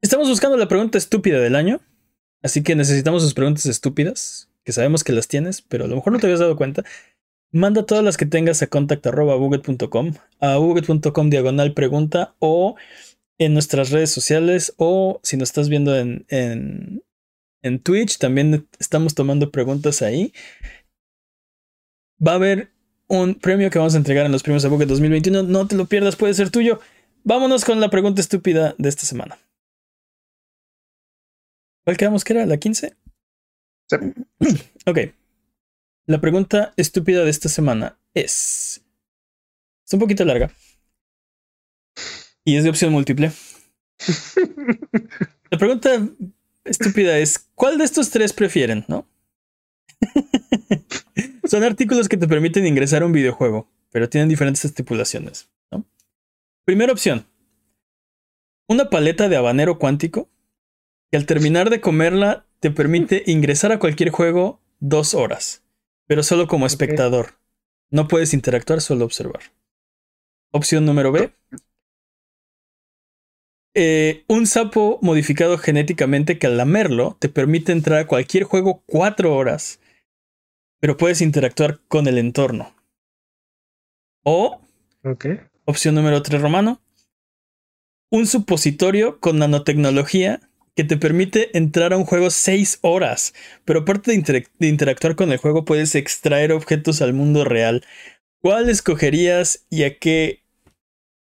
Estamos 0.00 0.28
buscando 0.28 0.56
la 0.56 0.68
pregunta 0.68 0.98
estúpida 0.98 1.38
del 1.40 1.54
año, 1.54 1.80
así 2.42 2.62
que 2.62 2.74
necesitamos 2.74 3.22
sus 3.22 3.34
preguntas 3.34 3.66
estúpidas, 3.66 4.50
que 4.64 4.72
sabemos 4.72 5.04
que 5.04 5.12
las 5.12 5.28
tienes, 5.28 5.62
pero 5.62 5.84
a 5.84 5.88
lo 5.88 5.94
mejor 5.94 6.12
no 6.12 6.18
te 6.18 6.26
habías 6.26 6.40
dado 6.40 6.56
cuenta. 6.56 6.84
Manda 7.52 7.84
todas 7.84 8.02
las 8.02 8.16
que 8.16 8.26
tengas 8.26 8.62
a 8.62 8.66
contact.buget.com, 8.66 10.14
a 10.40 10.56
buget.com 10.56 11.30
diagonal 11.30 11.74
pregunta 11.74 12.34
o 12.38 12.76
en 13.38 13.54
nuestras 13.54 13.90
redes 13.90 14.10
sociales 14.10 14.74
o 14.76 15.20
si 15.22 15.36
nos 15.36 15.50
estás 15.50 15.68
viendo 15.68 15.96
en, 15.96 16.24
en 16.28 17.02
Twitch. 17.82 18.18
También 18.18 18.68
estamos 18.78 19.14
tomando 19.14 19.50
preguntas 19.50 20.02
ahí. 20.02 20.32
Va 22.24 22.32
a 22.32 22.36
haber 22.36 22.70
un 23.08 23.34
premio 23.34 23.70
que 23.70 23.78
vamos 23.78 23.94
a 23.94 23.98
entregar 23.98 24.26
en 24.26 24.32
los 24.32 24.42
premios 24.42 24.68
Bucket 24.68 24.88
2021. 24.88 25.42
No 25.44 25.66
te 25.66 25.76
lo 25.76 25.86
pierdas, 25.86 26.16
puede 26.16 26.34
ser 26.34 26.50
tuyo. 26.50 26.80
Vámonos 27.24 27.64
con 27.64 27.80
la 27.80 27.90
pregunta 27.90 28.20
estúpida 28.20 28.74
de 28.78 28.88
esta 28.88 29.06
semana. 29.06 29.38
¿Cuál 31.84 31.96
quedamos 31.96 32.24
que 32.24 32.32
era? 32.32 32.46
¿La 32.46 32.56
15? 32.56 32.96
Sí. 33.88 33.96
ok. 34.86 34.98
La 36.06 36.20
pregunta 36.20 36.72
estúpida 36.76 37.24
de 37.24 37.30
esta 37.30 37.48
semana 37.48 37.98
es. 38.14 38.82
Es 39.86 39.92
un 39.92 40.00
poquito 40.00 40.24
larga. 40.24 40.50
Y 42.44 42.56
es 42.56 42.64
de 42.64 42.70
opción 42.70 42.92
múltiple. 42.92 43.32
La 45.50 45.58
pregunta 45.58 45.90
estúpida 46.64 47.18
es, 47.18 47.50
¿cuál 47.54 47.78
de 47.78 47.84
estos 47.84 48.10
tres 48.10 48.32
prefieren, 48.32 48.84
no? 48.88 49.06
Son 51.44 51.62
artículos 51.62 52.08
que 52.08 52.16
te 52.16 52.28
permiten 52.28 52.66
ingresar 52.66 53.02
a 53.02 53.06
un 53.06 53.12
videojuego, 53.12 53.68
pero 53.90 54.08
tienen 54.08 54.28
diferentes 54.28 54.64
estipulaciones, 54.64 55.50
¿no? 55.70 55.84
Primera 56.64 56.92
opción. 56.92 57.26
Una 58.68 58.90
paleta 58.90 59.28
de 59.28 59.36
habanero 59.36 59.78
cuántico 59.78 60.30
que 61.10 61.16
al 61.18 61.26
terminar 61.26 61.68
de 61.68 61.80
comerla 61.80 62.46
te 62.60 62.70
permite 62.70 63.22
ingresar 63.26 63.72
a 63.72 63.78
cualquier 63.78 64.10
juego 64.10 64.60
dos 64.80 65.14
horas, 65.14 65.62
pero 66.06 66.22
solo 66.22 66.46
como 66.46 66.66
espectador. 66.66 67.34
No 67.90 68.08
puedes 68.08 68.32
interactuar, 68.32 68.80
solo 68.80 69.04
observar. 69.04 69.42
Opción 70.52 70.86
número 70.86 71.12
B. 71.12 71.32
Eh, 73.74 74.24
un 74.28 74.46
sapo 74.46 74.98
modificado 75.00 75.56
genéticamente 75.56 76.38
que 76.38 76.46
al 76.46 76.58
lamerlo 76.58 77.16
te 77.18 77.30
permite 77.30 77.72
entrar 77.72 78.00
a 78.00 78.06
cualquier 78.06 78.44
juego 78.44 78.82
cuatro 78.86 79.34
horas, 79.34 79.80
pero 80.78 80.98
puedes 80.98 81.22
interactuar 81.22 81.80
con 81.88 82.06
el 82.06 82.18
entorno. 82.18 82.74
O, 84.24 84.60
opción 85.64 85.94
número 85.94 86.22
3 86.22 86.42
romano, 86.42 86.82
un 88.10 88.26
supositorio 88.26 89.18
con 89.20 89.38
nanotecnología 89.38 90.40
que 90.76 90.84
te 90.84 90.98
permite 90.98 91.56
entrar 91.56 91.94
a 91.94 91.96
un 91.96 92.04
juego 92.04 92.28
seis 92.30 92.78
horas, 92.82 93.32
pero 93.64 93.80
aparte 93.80 94.12
de 94.12 94.66
interactuar 94.68 95.16
con 95.16 95.32
el 95.32 95.38
juego 95.38 95.64
puedes 95.64 95.94
extraer 95.94 96.52
objetos 96.52 97.00
al 97.00 97.14
mundo 97.14 97.44
real. 97.44 97.84
¿Cuál 98.40 98.68
escogerías 98.68 99.64
y 99.70 99.84
a 99.84 99.98
qué 99.98 100.42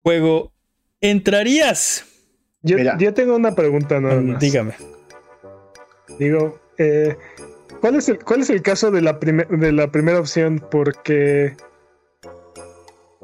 juego 0.02 0.52
entrarías? 1.00 2.09
Yo, 2.62 2.76
yo, 2.98 3.14
tengo 3.14 3.36
una 3.36 3.54
pregunta 3.54 4.00
nada 4.00 4.20
mm, 4.20 4.32
más. 4.32 4.40
Dígame. 4.40 4.74
Digo, 6.18 6.58
eh, 6.78 7.16
¿cuál, 7.80 7.96
es 7.96 8.08
el, 8.08 8.18
¿cuál 8.18 8.40
es 8.40 8.50
el 8.50 8.62
caso 8.62 8.90
de 8.90 9.00
la, 9.00 9.14
de 9.14 9.72
la 9.72 9.90
primera 9.90 10.20
opción? 10.20 10.62
Porque 10.70 11.56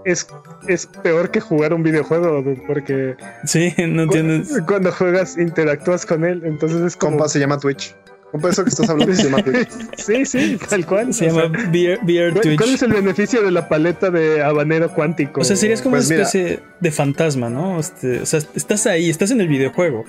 es, 0.06 0.26
es 0.68 0.86
peor 0.86 1.30
que 1.30 1.40
jugar 1.40 1.74
un 1.74 1.82
videojuego, 1.82 2.42
porque... 2.66 3.16
Sí, 3.44 3.74
no 3.76 4.04
entiendes. 4.04 4.62
Cuando 4.66 4.92
juegas, 4.92 5.36
interactúas 5.36 6.06
con 6.06 6.24
él, 6.24 6.42
entonces 6.44 6.80
es 6.82 6.96
como... 6.96 7.16
Compa, 7.16 7.28
se 7.28 7.40
llama 7.40 7.58
Twitch. 7.58 7.94
Compa, 8.32 8.50
eso 8.50 8.64
que 8.64 8.70
estás 8.70 8.88
hablando 8.90 9.14
se 9.14 9.24
llama 9.24 9.42
Twitch. 9.42 9.68
sí, 9.96 10.26
sí, 10.26 10.58
tal 10.68 10.84
cual. 10.84 11.14
Se 11.14 11.26
llama 11.26 11.50
Beer, 11.70 12.00
Twitch. 12.40 12.58
¿Cuál 12.58 12.74
es 12.74 12.82
el 12.82 12.92
beneficio 12.92 13.42
de 13.42 13.50
la 13.50 13.68
paleta 13.68 14.10
de 14.10 14.42
habanero 14.42 14.92
cuántico? 14.92 15.40
O 15.40 15.44
sea, 15.44 15.56
serías 15.56 15.80
como 15.80 15.96
pues 15.96 16.06
una 16.06 16.22
especie 16.22 16.60
de 16.80 16.90
fantasma, 16.90 17.48
¿no? 17.48 17.78
Este, 17.78 18.20
o 18.20 18.26
sea, 18.26 18.40
estás 18.54 18.86
ahí, 18.86 19.08
estás 19.08 19.30
en 19.30 19.40
el 19.40 19.48
videojuego, 19.48 20.04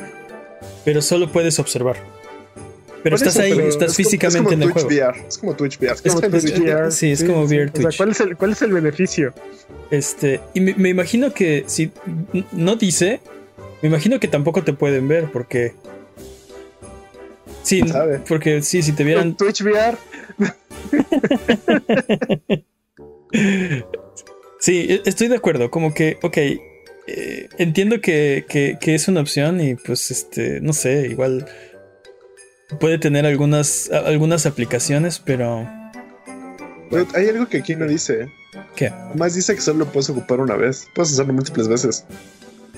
pero 0.84 1.02
solo 1.02 1.32
puedes 1.32 1.60
observar. 1.60 1.98
Pero 3.04 3.16
estás 3.16 3.38
ahí, 3.38 3.58
estás 3.60 3.96
físicamente 3.96 4.54
en 4.54 4.64
el 4.64 4.72
juego. 4.72 4.90
Es 5.28 5.38
como 5.38 5.56
Twitch 5.56 5.80
VR. 5.80 5.96
Es 6.04 6.14
como 6.14 6.22
Twitch 6.22 6.60
VR. 6.60 6.92
Sí, 6.92 7.12
es 7.12 7.24
como 7.24 7.44
VR 7.44 7.70
Twitch. 7.72 7.86
O 7.86 7.92
sea, 7.92 7.98
¿cuál 7.98 8.10
es 8.10 8.20
el, 8.20 8.36
cuál 8.36 8.52
es 8.52 8.62
el 8.62 8.74
beneficio? 8.74 9.34
Este, 9.92 10.42
y 10.54 10.60
me, 10.60 10.90
imagino 10.90 11.34
que 11.34 11.64
si 11.68 11.92
no 12.52 12.76
dice, 12.76 13.22
me 13.82 13.90
imagino 13.90 14.20
que 14.20 14.28
tampoco 14.28 14.64
te 14.64 14.74
pueden 14.74 15.08
ver 15.08 15.32
porque 15.32 15.74
Sí, 17.68 17.82
porque 18.30 18.62
sí, 18.62 18.82
si 18.82 18.94
te 18.94 19.04
vieran. 19.04 19.36
Twitch 19.36 19.62
VR. 19.62 19.98
sí, 24.62 24.86
e, 24.88 25.02
estoy 25.06 25.28
de 25.28 25.36
acuerdo. 25.36 25.70
Como 25.70 25.94
que, 25.94 26.18
ok, 26.24 26.38
eh, 26.38 27.50
entiendo 27.58 28.00
que, 28.00 28.46
que, 28.48 28.96
es 28.96 29.10
una 29.10 29.20
opción 29.20 29.60
y 29.60 29.76
pues, 29.76 30.12
este, 30.12 30.62
no 30.62 30.72
sé, 30.72 31.10
igual 31.10 31.46
puede 32.80 33.00
tener 33.00 33.26
algunas, 33.26 33.92
algunas 33.92 34.46
aplicaciones, 34.46 35.20
pero... 35.20 35.70
hay 37.16 37.28
algo 37.28 37.50
que 37.50 37.58
aquí 37.58 37.76
no 37.76 37.86
dice. 37.86 38.32
¿Qué? 38.78 38.94
Más 39.14 39.36
dice 39.36 39.56
que 39.56 39.62
solo 39.62 39.80
lo 39.80 39.92
puedes 39.92 40.10
ocupar 40.10 40.40
una 40.40 40.56
vez. 40.56 40.88
Puedes 40.96 41.12
hacerlo 41.12 41.34
múltiples 41.34 41.68
veces. 41.68 42.06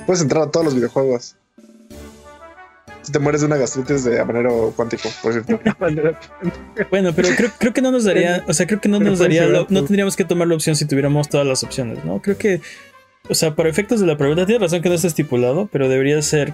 Puedes 0.07 0.23
entrar 0.23 0.47
a 0.47 0.49
todos 0.49 0.65
los 0.65 0.73
videojuegos. 0.73 1.35
Si 3.01 3.11
te 3.11 3.19
mueres 3.19 3.41
de 3.41 3.47
una 3.47 3.57
gastritis 3.57 4.03
de 4.03 4.23
manero 4.25 4.73
cuántico, 4.75 5.09
por 5.21 5.33
cierto. 5.33 5.59
bueno, 6.89 7.13
pero 7.15 7.29
creo, 7.59 7.73
que 7.73 7.81
no 7.81 7.91
nos 7.91 8.03
daría, 8.03 8.43
o 8.47 8.53
sea, 8.53 8.67
creo 8.67 8.81
que 8.81 8.89
no 8.89 8.99
nos 8.99 9.19
daría, 9.19 9.47
no 9.47 9.83
tendríamos 9.83 10.15
que 10.15 10.25
tomar 10.25 10.47
la 10.47 10.55
opción 10.55 10.75
si 10.75 10.85
tuviéramos 10.85 11.29
todas 11.29 11.47
las 11.47 11.63
opciones, 11.63 12.03
¿no? 12.03 12.21
Creo 12.21 12.37
que, 12.37 12.61
o 13.29 13.35
sea, 13.35 13.55
para 13.55 13.69
efectos 13.69 13.99
de 13.99 14.07
la 14.07 14.17
pregunta, 14.17 14.45
tienes 14.45 14.61
razón 14.61 14.81
que 14.81 14.89
no 14.89 14.95
está 14.95 15.07
estipulado, 15.07 15.69
pero 15.71 15.87
debería 15.87 16.21
ser 16.21 16.53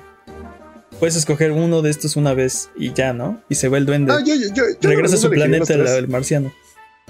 puedes 1.00 1.16
escoger 1.16 1.52
uno 1.52 1.82
de 1.82 1.90
estos 1.90 2.16
una 2.16 2.34
vez 2.34 2.70
y 2.76 2.94
ya, 2.94 3.14
¿no? 3.14 3.42
Y 3.50 3.56
se 3.56 3.68
va 3.68 3.78
el 3.78 3.86
duende. 3.86 4.14
Regresa 4.82 5.16
a 5.16 5.20
su 5.20 5.30
planeta, 5.30 5.74
el 5.74 6.08
marciano. 6.08 6.54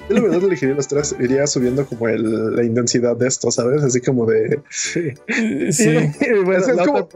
Yo 0.09 0.15
la 0.15 0.21
verdad 0.21 0.43
elegiría 0.43 0.75
los 0.75 0.87
tres, 0.87 1.15
iría 1.19 1.47
subiendo 1.47 1.85
como 1.85 2.07
el, 2.07 2.55
la 2.55 2.63
intensidad 2.63 3.15
de 3.15 3.27
esto, 3.27 3.49
¿sabes? 3.49 3.81
Así 3.81 4.01
como 4.01 4.25
de... 4.25 4.59
Sí. 4.69 5.13
sí. 5.71 5.89
es, 6.19 6.85
como, 6.85 7.09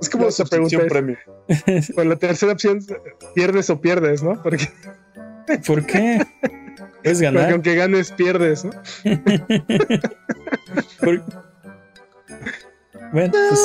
es 0.00 0.10
como 0.10 0.30
su 0.30 0.44
premio. 0.44 1.18
Con 1.94 2.08
la 2.08 2.16
tercera 2.16 2.52
opción, 2.52 2.80
pierdes 3.34 3.70
o 3.70 3.80
pierdes, 3.80 4.22
¿no? 4.22 4.42
Porque... 4.42 4.68
¿Por 5.66 5.84
qué? 5.84 6.24
Es 7.02 7.20
ganar. 7.20 7.42
Porque 7.42 7.52
aunque 7.52 7.74
ganes, 7.74 8.12
pierdes, 8.12 8.64
¿no? 8.64 8.72
Bueno, 13.12 13.32
pues. 13.32 13.60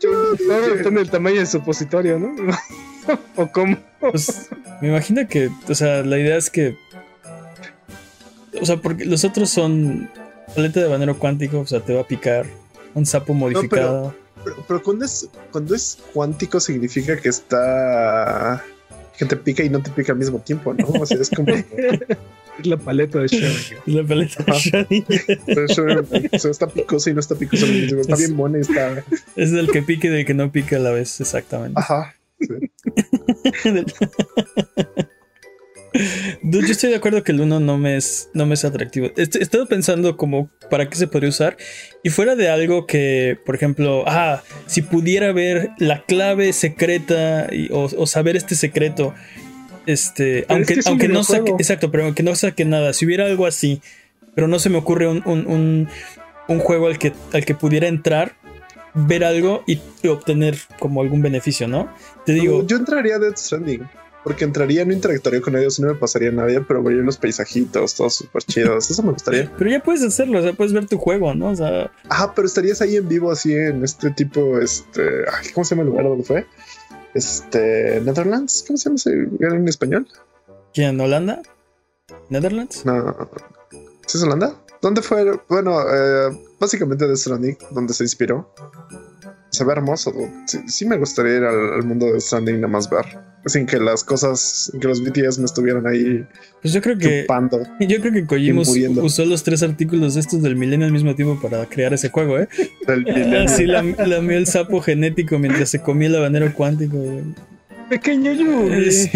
Todo 0.00 0.76
depende 0.76 1.00
del 1.00 1.10
tamaño 1.10 1.38
del 1.38 1.46
supositorio, 1.48 2.20
¿no? 2.20 2.36
¿O 3.34 3.50
cómo? 3.50 3.76
Pues 3.98 4.48
me 4.80 4.88
imagino 4.88 5.26
que, 5.26 5.50
o 5.68 5.74
sea, 5.74 6.04
la 6.04 6.18
idea 6.18 6.36
es 6.36 6.50
que. 6.50 6.76
O 8.60 8.64
sea, 8.64 8.76
porque 8.76 9.04
los 9.04 9.24
otros 9.24 9.50
son 9.50 10.08
paleta 10.54 10.78
de 10.78 10.86
banero 10.86 11.18
cuántico, 11.18 11.60
o 11.60 11.66
sea, 11.66 11.80
te 11.80 11.94
va 11.94 12.02
a 12.02 12.06
picar 12.06 12.46
un 12.94 13.04
sapo 13.04 13.34
modificado. 13.34 14.10
pero, 14.10 14.21
cuando, 14.82 15.04
es, 15.04 15.28
cuando 15.50 15.74
es 15.74 15.98
cuántico 16.12 16.60
significa 16.60 17.16
que 17.16 17.28
está. 17.28 18.62
que 19.18 19.24
te 19.24 19.36
pica 19.36 19.62
y 19.62 19.70
no 19.70 19.82
te 19.82 19.90
pica 19.90 20.12
al 20.12 20.18
mismo 20.18 20.40
tiempo, 20.40 20.74
¿no? 20.74 20.86
O 20.88 21.06
sea, 21.06 21.18
es 21.18 21.30
como. 21.30 21.52
Es 22.58 22.66
la 22.66 22.76
paleta 22.76 23.18
de 23.18 23.28
Schrödinger. 23.28 23.78
La 23.86 24.06
paleta 24.06 24.44
de 24.44 24.52
Schrödinger. 24.52 26.28
o 26.32 26.38
sea, 26.38 26.50
está 26.50 26.66
picosa 26.66 27.08
y 27.08 27.14
no 27.14 27.20
está 27.20 27.34
picosa. 27.34 27.64
Está 27.64 28.16
bien 28.16 28.36
buena 28.36 28.58
y 28.58 28.60
está. 28.60 29.02
Es 29.36 29.52
del 29.52 29.70
que 29.70 29.82
pique 29.82 30.08
y 30.08 30.10
del 30.10 30.26
que 30.26 30.34
no 30.34 30.52
pique 30.52 30.76
a 30.76 30.78
la 30.78 30.90
vez, 30.90 31.18
exactamente. 31.20 31.80
Ajá. 31.80 32.14
yo 36.42 36.60
estoy 36.60 36.90
de 36.90 36.96
acuerdo 36.96 37.22
que 37.22 37.32
el 37.32 37.40
1 37.40 37.60
no 37.60 37.78
me 37.78 37.96
es, 37.96 38.30
no 38.34 38.46
me 38.46 38.54
es 38.54 38.64
atractivo. 38.64 39.10
He 39.16 39.22
estado 39.22 39.66
pensando 39.66 40.16
como 40.16 40.50
para 40.70 40.88
qué 40.88 40.96
se 40.96 41.06
podría 41.06 41.30
usar. 41.30 41.56
Y 42.02 42.10
fuera 42.10 42.34
de 42.34 42.48
algo 42.48 42.86
que, 42.86 43.38
por 43.44 43.54
ejemplo, 43.54 44.04
ah, 44.06 44.42
si 44.66 44.82
pudiera 44.82 45.32
ver 45.32 45.70
la 45.78 46.02
clave 46.02 46.52
secreta 46.52 47.48
o, 47.70 48.06
saber 48.06 48.36
este 48.36 48.54
secreto 48.54 49.14
este, 49.86 50.44
aunque, 50.48 50.80
aunque 50.86 51.08
no 51.08 51.24
saque, 51.24 51.52
exacto, 51.58 51.90
pero 51.90 52.04
aunque 52.04 52.22
no 52.22 52.34
saque 52.36 52.64
nada, 52.64 52.92
si 52.92 53.04
hubiera 53.04 53.24
algo 53.24 53.46
así, 53.46 53.82
pero 54.34 54.48
no 54.48 54.58
se 54.58 54.70
me 54.70 54.78
ocurre 54.78 55.08
un, 55.08 55.88
juego 56.46 56.86
al 56.86 56.98
que, 56.98 57.12
al 57.32 57.44
que 57.44 57.54
pudiera 57.54 57.88
entrar, 57.88 58.36
ver 58.94 59.24
algo 59.24 59.64
y, 59.66 59.80
obtener 60.08 60.56
como 60.78 61.02
algún 61.02 61.22
beneficio, 61.22 61.68
¿no? 61.68 61.92
Te 62.24 62.32
digo. 62.32 62.66
Yo 62.66 62.76
entraría 62.76 63.16
a 63.16 63.18
Death 63.18 63.38
Stranding. 63.38 63.88
Porque 64.24 64.44
entraría, 64.44 64.84
no 64.84 64.92
interactuaría 64.92 65.40
con 65.40 65.56
ellos, 65.56 65.80
no 65.80 65.88
me 65.88 65.94
pasaría 65.94 66.30
nada, 66.30 66.64
pero 66.66 66.82
vería 66.82 67.02
unos 67.02 67.16
paisajitos, 67.16 67.94
todos 67.94 68.16
súper 68.16 68.42
chidos. 68.44 68.90
Eso 68.90 69.02
me 69.02 69.12
gustaría. 69.12 69.52
Pero 69.58 69.70
ya 69.70 69.82
puedes 69.82 70.02
hacerlo, 70.02 70.38
o 70.38 70.42
sea, 70.42 70.52
puedes 70.52 70.72
ver 70.72 70.86
tu 70.86 70.98
juego, 70.98 71.34
¿no? 71.34 71.48
O 71.48 71.56
sea. 71.56 71.90
Ajá, 72.08 72.32
pero 72.34 72.46
estarías 72.46 72.80
ahí 72.80 72.96
en 72.96 73.08
vivo, 73.08 73.32
así 73.32 73.54
en 73.54 73.82
este 73.82 74.10
tipo, 74.10 74.58
este. 74.60 75.24
¿Cómo 75.54 75.64
se 75.64 75.74
llama 75.74 75.82
el 75.82 75.88
lugar 75.88 76.04
donde 76.04 76.24
fue? 76.24 76.46
Este, 77.14 78.00
Netherlands, 78.00 78.64
¿cómo 78.66 78.76
se 78.76 78.84
llama 78.84 78.96
ese 78.96 79.10
lugar 79.10 79.54
en 79.54 79.68
español? 79.68 80.08
¿Quién? 80.72 81.00
¿Holanda? 81.00 81.42
¿Netherlands? 82.30 82.84
No. 82.86 83.28
es 84.06 84.22
Holanda? 84.22 84.56
¿Dónde 84.80 85.02
fue? 85.02 85.38
Bueno, 85.48 85.80
eh, 85.82 86.44
básicamente 86.58 87.06
de 87.06 87.16
Stranding, 87.16 87.56
donde 87.70 87.92
se 87.92 88.04
inspiró. 88.04 88.52
Se 89.52 89.64
ve 89.64 89.72
hermoso. 89.72 90.14
Sí, 90.66 90.86
me 90.86 90.96
gustaría 90.96 91.36
ir 91.36 91.44
al, 91.44 91.82
mundo 91.84 92.06
de 92.06 92.18
Stranding 92.18 92.56
nada 92.56 92.68
más 92.68 92.88
ver. 92.88 93.04
Sin 93.44 93.66
que 93.66 93.78
las 93.78 94.02
cosas, 94.02 94.70
sin 94.70 94.80
que 94.80 94.88
los 94.88 95.04
BTS 95.04 95.40
me 95.40 95.44
estuvieran 95.44 95.86
ahí. 95.86 96.24
Pues 96.62 96.72
yo 96.72 96.80
creo 96.80 96.96
que. 96.96 97.26
Yo 97.80 98.00
creo 98.00 98.12
que 98.12 98.24
Kojima 98.24 98.62
usó 98.62 99.26
los 99.26 99.42
tres 99.42 99.62
artículos 99.62 100.14
de 100.14 100.20
estos 100.20 100.40
del 100.40 100.56
milenio 100.56 100.86
al 100.86 100.92
mismo 100.92 101.14
tiempo 101.14 101.38
para 101.38 101.66
crear 101.66 101.92
ese 101.92 102.08
juego, 102.08 102.38
¿eh? 102.38 102.48
Así 103.44 103.66
lamió 103.66 104.38
el 104.38 104.46
sapo 104.46 104.80
genético 104.80 105.38
mientras 105.38 105.68
se 105.68 105.82
comía 105.82 106.08
el 106.08 106.16
habanero 106.16 106.50
cuántico. 106.54 106.96
Pequeño 107.90 108.32
Yuri. 108.32 108.90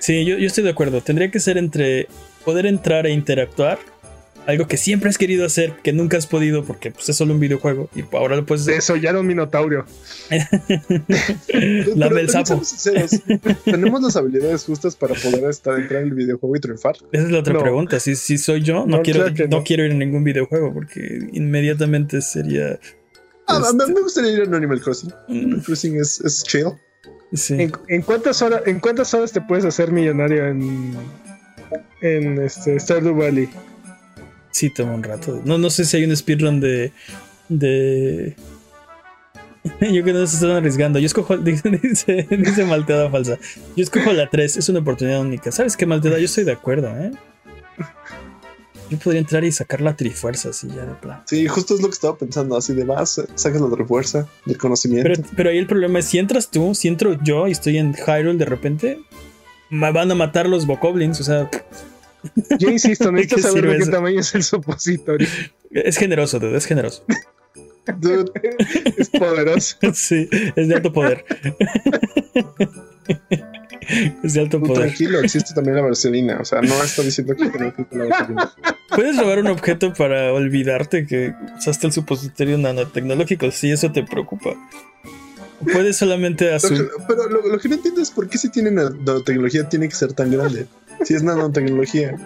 Sí, 0.00 0.24
yo, 0.26 0.36
yo 0.36 0.46
estoy 0.46 0.64
de 0.64 0.70
acuerdo. 0.70 1.00
Tendría 1.00 1.30
que 1.30 1.40
ser 1.40 1.56
entre 1.56 2.08
poder 2.44 2.66
entrar 2.66 3.06
e 3.06 3.10
interactuar 3.10 3.78
algo 4.46 4.66
que 4.66 4.76
siempre 4.76 5.08
has 5.08 5.18
querido 5.18 5.46
hacer, 5.46 5.74
que 5.82 5.92
nunca 5.92 6.16
has 6.16 6.26
podido 6.26 6.64
porque 6.64 6.90
pues, 6.90 7.08
es 7.08 7.16
solo 7.16 7.34
un 7.34 7.40
videojuego 7.40 7.88
y 7.94 8.04
ahora 8.14 8.36
lo 8.36 8.46
puedes 8.46 8.68
hacer. 8.68 9.00
ya 9.00 9.18
un 9.18 9.26
minotaurio. 9.26 9.86
La 11.96 12.08
del 12.08 12.28
sapo. 12.28 12.60
Tenemos 13.64 14.02
las 14.02 14.16
habilidades 14.16 14.64
justas 14.64 14.96
para 14.96 15.14
poder 15.14 15.44
estar 15.48 15.78
entrar 15.78 16.02
en 16.02 16.08
el 16.08 16.14
videojuego 16.14 16.56
y 16.56 16.60
triunfar. 16.60 16.96
Esa 17.12 17.24
es 17.24 17.30
la 17.30 17.38
otra 17.40 17.58
pregunta. 17.58 18.00
Si, 18.00 18.16
si 18.16 18.38
soy 18.38 18.62
yo, 18.62 18.86
no, 18.86 19.02
quiero, 19.02 19.26
no. 19.48 19.64
quiero 19.64 19.84
ir 19.84 19.92
en 19.92 19.98
ningún 19.98 20.24
videojuego 20.24 20.72
porque 20.72 21.28
inmediatamente 21.32 22.20
sería. 22.22 22.78
Ah, 23.46 23.60
este 23.62 23.92
me 23.92 24.00
gustaría 24.00 24.32
ir 24.32 24.40
en 24.40 24.54
Animal 24.54 24.80
Crossing. 24.80 25.10
Mm. 25.28 25.32
Animal 25.32 25.62
Crossing 25.62 26.00
es, 26.00 26.20
es 26.20 26.42
chill. 26.44 26.72
Sí. 27.32 27.56
¿En, 27.88 28.02
cuántas 28.02 28.40
horas, 28.42 28.62
¿En 28.66 28.80
cuántas 28.80 29.12
horas 29.12 29.32
te 29.32 29.40
puedes 29.40 29.64
hacer 29.64 29.90
millonario 29.90 30.46
en, 30.46 30.94
en 32.00 32.40
este 32.40 32.78
Stardew 32.78 33.14
Valley? 33.16 33.48
Sí, 34.54 34.70
toma 34.70 34.94
un 34.94 35.02
rato. 35.02 35.42
No, 35.44 35.58
no 35.58 35.68
sé 35.68 35.84
si 35.84 35.96
hay 35.96 36.04
un 36.04 36.16
speedrun 36.16 36.60
de. 36.60 36.92
de. 37.48 38.36
Yo 39.80 40.04
que 40.04 40.12
no 40.12 40.24
se 40.28 40.36
están 40.36 40.50
arriesgando. 40.52 41.00
Yo 41.00 41.06
escojo. 41.06 41.36
Dice, 41.38 42.28
dice, 42.30 42.64
Malteada 42.64 43.10
falsa. 43.10 43.36
Yo 43.74 43.82
escojo 43.82 44.12
la 44.12 44.30
3. 44.30 44.58
Es 44.58 44.68
una 44.68 44.78
oportunidad 44.78 45.20
única. 45.20 45.50
¿Sabes 45.50 45.76
qué, 45.76 45.86
Malteada? 45.86 46.20
Yo 46.20 46.26
estoy 46.26 46.44
de 46.44 46.52
acuerdo, 46.52 46.86
¿eh? 46.96 47.10
Yo 48.90 48.98
podría 48.98 49.22
entrar 49.22 49.42
y 49.42 49.50
sacar 49.50 49.80
la 49.80 49.96
trifuerza 49.96 50.50
así 50.50 50.68
ya 50.68 50.86
de 50.86 50.94
plan. 50.94 51.22
Sí, 51.26 51.48
justo 51.48 51.74
es 51.74 51.80
lo 51.80 51.88
que 51.88 51.94
estaba 51.94 52.16
pensando. 52.16 52.56
Así 52.56 52.74
de 52.74 52.84
más, 52.84 53.20
sacas 53.34 53.60
la 53.60 53.70
trifuerza 53.70 54.28
del 54.46 54.56
conocimiento. 54.56 55.10
Pero, 55.10 55.28
pero 55.34 55.50
ahí 55.50 55.58
el 55.58 55.66
problema 55.66 55.98
es: 55.98 56.04
si 56.04 56.18
entras 56.18 56.48
tú, 56.48 56.76
si 56.76 56.86
entro 56.86 57.18
yo 57.24 57.48
y 57.48 57.50
estoy 57.50 57.78
en 57.78 57.92
Hyrule 57.92 58.38
de 58.38 58.44
repente, 58.44 59.00
me 59.68 59.90
van 59.90 60.12
a 60.12 60.14
matar 60.14 60.48
los 60.48 60.64
Bokoblins. 60.64 61.20
O 61.20 61.24
sea. 61.24 61.50
Yo 62.58 62.70
insisto, 62.70 63.10
necesito 63.12 63.48
saber 63.48 63.68
de 63.68 63.78
qué 63.78 63.90
tamaño 63.90 64.20
es 64.20 64.34
el 64.34 64.42
supositorio. 64.42 65.28
Es 65.70 65.96
generoso, 65.96 66.38
dude, 66.38 66.56
es 66.56 66.66
generoso. 66.66 67.04
Dude, 67.98 68.32
es 68.96 69.10
poderoso. 69.10 69.76
Sí, 69.94 70.28
es 70.56 70.68
de 70.68 70.74
alto 70.74 70.92
poder. 70.92 71.24
Es 74.22 74.34
de 74.34 74.40
alto 74.40 74.60
poder. 74.60 74.86
Tranquilo, 74.86 75.20
existe 75.20 75.52
también 75.54 75.76
la 75.76 75.82
vaselina. 75.82 76.38
O 76.40 76.44
sea, 76.44 76.62
no 76.62 76.82
está 76.82 77.02
diciendo 77.02 77.34
que 77.36 77.58
no 77.58 77.66
existe 77.66 77.96
la 77.96 78.06
vaselina. 78.06 78.52
Puedes 78.94 79.16
robar 79.18 79.40
un 79.40 79.48
objeto 79.48 79.92
para 79.92 80.32
olvidarte 80.32 81.06
que 81.06 81.34
usaste 81.58 81.88
el 81.88 81.92
supositorio 81.92 82.56
nanotecnológico 82.56 83.50
si 83.50 83.70
eso 83.70 83.92
te 83.92 84.02
preocupa. 84.02 84.54
Puedes 85.72 85.96
solamente 85.96 86.52
asumir. 86.52 86.88
Pero 87.06 87.28
lo, 87.28 87.46
lo, 87.48 87.58
que 87.58 87.68
no 87.68 87.74
entiendo 87.76 88.00
es 88.00 88.10
por 88.10 88.28
qué 88.28 88.38
si 88.38 88.50
tiene 88.50 88.70
nanotecnología 88.70 89.68
tiene 89.68 89.88
que 89.88 89.94
ser 89.94 90.12
tan 90.12 90.30
grande. 90.30 90.66
Si 91.02 91.14
es 91.14 91.22
nanotecnología. 91.22 92.16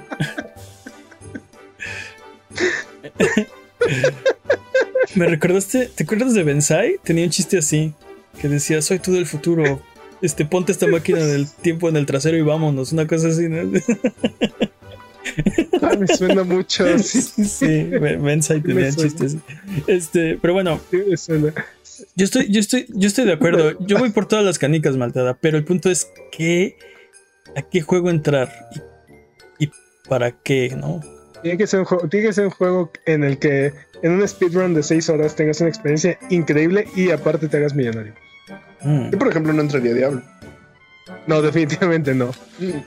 Me 5.15 5.27
recordaste, 5.27 5.91
¿te 5.95 6.05
acuerdas 6.05 6.35
de 6.35 6.43
Bensai? 6.43 6.97
Tenía 7.03 7.25
un 7.25 7.31
chiste 7.31 7.59
así, 7.59 7.95
que 8.41 8.49
decía, 8.49 8.83
soy 8.83 8.99
tú 8.99 9.13
del 9.13 9.27
futuro, 9.27 9.81
este, 10.23 10.45
ponte 10.45 10.73
esta 10.73 10.87
máquina 10.87 11.19
del 11.19 11.49
tiempo 11.51 11.89
en 11.89 11.97
el 11.97 12.07
trasero 12.07 12.37
y 12.37 12.43
vámonos, 12.43 12.93
una 12.93 13.07
cosa 13.07 13.29
así, 13.29 13.49
¿no? 13.49 13.71
Ah, 15.83 15.97
me 15.99 16.07
suena 16.09 16.43
mucho. 16.45 16.85
Sí, 16.99 17.23
sí 17.45 17.85
Bensai 17.85 18.61
tenía 18.61 18.91
chistes. 18.93 19.37
Este, 19.87 20.39
pero 20.41 20.55
bueno. 20.55 20.81
yo 20.91 22.25
estoy, 22.25 22.51
yo 22.51 22.61
estoy, 22.61 22.87
yo 22.89 23.07
estoy 23.07 23.25
de 23.25 23.33
acuerdo. 23.33 23.79
Yo 23.87 23.99
voy 23.99 24.11
por 24.11 24.27
todas 24.27 24.45
las 24.45 24.59
canicas, 24.59 24.97
Maltada, 24.97 25.35
pero 25.35 25.57
el 25.59 25.65
punto 25.65 25.91
es 25.91 26.09
que 26.33 26.77
a 27.57 27.63
qué 27.63 27.81
juego 27.81 28.11
entrar 28.11 28.51
y, 29.59 29.71
para 30.09 30.33
qué, 30.33 30.75
¿no? 30.77 31.01
Tiene 31.43 31.57
que, 31.57 31.67
ser 31.67 31.81
un 31.81 31.87
juego, 31.87 32.09
tiene 32.09 32.27
que 32.27 32.33
ser 32.33 32.47
un 32.47 32.51
juego 32.51 32.91
en 33.07 33.23
el 33.23 33.39
que 33.39 33.73
en 34.03 34.13
un 34.13 34.27
speedrun 34.27 34.75
de 34.75 34.83
6 34.83 35.09
horas 35.09 35.37
tengas 35.37 35.61
una 35.61 35.69
experiencia 35.69 36.19
increíble 36.31 36.87
y 36.97 37.11
aparte 37.11 37.49
te 37.49 37.57
hagas 37.57 37.75
millonario. 37.75 38.15
Mm. 38.83 39.11
Yo, 39.11 39.19
por 39.19 39.29
ejemplo, 39.29 39.53
no 39.53 39.63
entraría 39.63 39.93
a 39.93 39.95
Diablo. 39.95 40.23
No, 41.29 41.43
definitivamente 41.43 42.15
no. 42.15 42.31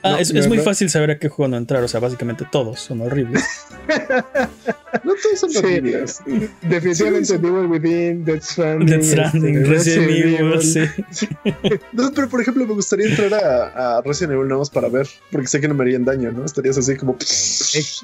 Ah, 0.01 0.17
es, 0.19 0.47
muy 0.47 0.57
fácil 0.57 0.89
saber 0.89 1.11
a 1.11 1.19
qué 1.19 1.29
juego 1.29 1.47
no 1.47 1.57
entrar. 1.57 1.83
O 1.83 1.87
sea, 1.87 1.99
básicamente 1.99 2.43
todos 2.51 2.79
son 2.79 3.01
horribles. 3.01 3.43
no 5.03 5.13
todos 5.13 5.39
son 5.39 5.55
horribles. 5.57 6.21
Definitivamente 6.63 7.37
Devil 7.37 7.67
Within, 7.67 8.25
Death 8.25 8.41
Stranding. 8.41 8.87
Death 8.87 9.03
Stranding, 9.03 9.57
este, 9.57 9.69
Resident 9.69 10.09
Evil, 10.09 10.61
sí. 10.61 11.27
No, 11.93 12.11
pero 12.15 12.29
por 12.29 12.41
ejemplo, 12.41 12.65
me 12.65 12.73
gustaría 12.73 13.09
entrar 13.09 13.31
a, 13.35 13.97
a 13.97 14.01
Resident 14.01 14.33
Evil 14.33 14.47
nada 14.47 14.57
más 14.57 14.71
para 14.71 14.89
ver, 14.89 15.07
porque 15.31 15.47
sé 15.47 15.61
que 15.61 15.67
no 15.67 15.75
me 15.75 15.83
harían 15.83 16.03
daño, 16.03 16.31
¿no? 16.31 16.43
Estarías 16.43 16.79
así 16.79 16.95
como. 16.95 17.17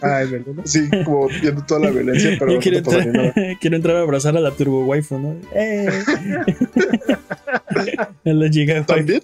Ah, 0.04 0.22
es 0.22 0.30
verdad. 0.30 0.54
Sí, 0.66 0.88
como 1.04 1.30
viendo 1.30 1.64
toda 1.66 1.80
la 1.80 1.90
violencia, 1.90 2.36
pero 2.38 2.54
Yo 2.54 2.60
quiero, 2.60 2.78
entrar, 2.78 3.34
quiero 3.60 3.76
entrar 3.76 3.96
a 3.96 4.02
abrazar 4.02 4.38
a 4.38 4.40
la 4.40 4.52
Turbo 4.52 4.86
Waifu, 4.86 5.18
¿no? 5.18 5.36
¡Eh! 5.56 5.90
a 8.24 8.30
la 8.30 8.50
Giga 8.50 8.86
También, 8.86 9.24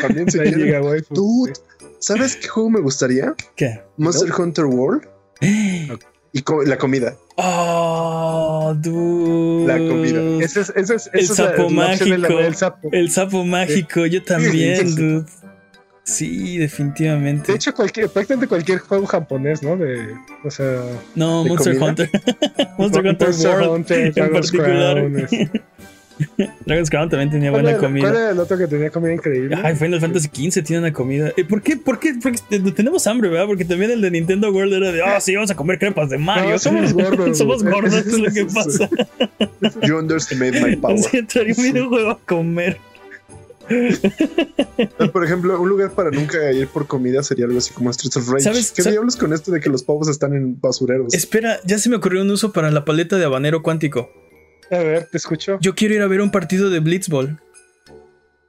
también 0.00 0.30
se 0.30 0.38
Waifu. 0.80 1.14
Dude, 1.14 1.52
¿sabes 1.98 2.36
qué 2.36 2.48
juego 2.48 2.70
me 2.70 2.80
gustaría? 2.80 3.34
¿Qué? 3.56 3.80
Monster 3.96 4.30
Hunter 4.32 4.64
World. 4.66 5.08
Y 6.30 6.44
la 6.66 6.76
comida. 6.76 7.16
Oh, 7.36 8.74
dude. 8.76 9.66
La 9.66 9.78
comida. 9.78 10.44
Ese 10.44 10.60
es, 10.60 10.72
ese 10.76 10.96
es, 10.96 11.10
el 11.14 11.26
sapo 11.26 11.70
mágico. 11.70 12.38
el, 12.38 12.54
sapo. 12.54 12.90
el 12.92 13.10
sapo 13.10 13.44
mágico. 13.46 14.04
Yo 14.04 14.22
también, 14.22 14.94
dude. 14.94 15.24
Sí, 16.08 16.56
definitivamente. 16.56 17.52
De 17.52 17.56
hecho, 17.56 17.74
cualquier, 17.74 18.08
prácticamente 18.08 18.46
cualquier 18.46 18.78
juego 18.78 19.06
japonés, 19.06 19.62
¿no? 19.62 19.76
De, 19.76 20.14
o 20.42 20.50
sea. 20.50 20.82
No, 21.14 21.44
Monster 21.44 21.82
Hunter. 21.82 22.10
Monster 22.78 23.06
Hunter 23.06 23.28
World. 23.28 23.68
Hunter, 23.68 24.12
en 24.16 24.32
particular. 24.32 25.10
Dragon's 26.66 26.90
Crown 26.90 27.08
también 27.08 27.30
tenía 27.30 27.50
buena 27.50 27.76
comida. 27.76 28.08
¿Cuál 28.08 28.16
era 28.16 28.30
el 28.30 28.38
otro 28.38 28.58
que 28.58 28.66
tenía 28.66 28.90
comida 28.90 29.14
increíble? 29.14 29.56
Ay, 29.62 29.76
Final 29.76 30.00
Fantasy 30.00 30.28
XV 30.28 30.62
tiene 30.64 30.80
una 30.80 30.92
comida. 30.92 31.32
Eh, 31.36 31.44
¿Por 31.44 31.62
qué? 31.62 31.76
¿Por 31.76 31.98
qué? 31.98 32.14
Porque 32.20 32.40
tenemos 32.72 33.06
hambre, 33.06 33.28
¿verdad? 33.28 33.46
Porque 33.46 33.64
también 33.64 33.90
el 33.90 34.00
de 34.00 34.10
Nintendo 34.10 34.50
World 34.50 34.74
era 34.74 34.92
de, 34.92 35.02
ah, 35.02 35.20
sí, 35.20 35.34
vamos 35.34 35.50
a 35.50 35.54
comer 35.56 35.78
crepas 35.78 36.10
de 36.10 36.18
Mario. 36.18 36.50
No, 36.50 36.58
somos 36.58 36.92
gordos. 36.92 37.38
somos 37.38 37.62
gordos, 37.62 37.94
es 37.94 38.18
lo 38.18 38.30
que 38.32 38.44
pasa. 38.54 38.88
You 39.86 39.98
underestimate 39.98 40.60
my 40.60 40.76
power. 40.76 40.98
Sí, 40.98 41.18
entraría 41.18 41.54
un 41.56 41.62
videojuego 41.62 42.10
a 42.10 42.18
comer. 42.18 42.78
Por 45.12 45.24
ejemplo, 45.24 45.60
un 45.60 45.68
lugar 45.68 45.90
para 45.92 46.10
nunca 46.10 46.50
ir 46.52 46.68
por 46.68 46.86
comida 46.86 47.22
sería 47.22 47.44
algo 47.44 47.58
así 47.58 47.72
como 47.74 47.92
Streets 47.92 48.16
of 48.16 48.28
Rage. 48.28 48.44
¿Sabes, 48.44 48.72
¿Qué 48.72 48.82
diablos 48.82 49.16
con 49.16 49.32
esto 49.34 49.52
de 49.52 49.60
que 49.60 49.68
los 49.68 49.82
pavos 49.82 50.08
están 50.08 50.34
en 50.34 50.58
basureros? 50.58 51.12
Espera, 51.12 51.58
ya 51.64 51.78
se 51.78 51.90
me 51.90 51.96
ocurrió 51.96 52.22
un 52.22 52.30
uso 52.30 52.52
para 52.52 52.70
la 52.70 52.86
paleta 52.86 53.18
de 53.18 53.26
habanero 53.26 53.62
cuántico. 53.62 54.10
A 54.70 54.78
ver, 54.78 55.06
te 55.06 55.16
escucho. 55.16 55.58
Yo 55.60 55.74
quiero 55.74 55.94
ir 55.94 56.02
a 56.02 56.06
ver 56.06 56.20
un 56.20 56.30
partido 56.30 56.70
de 56.70 56.80
Blitzball. 56.80 57.38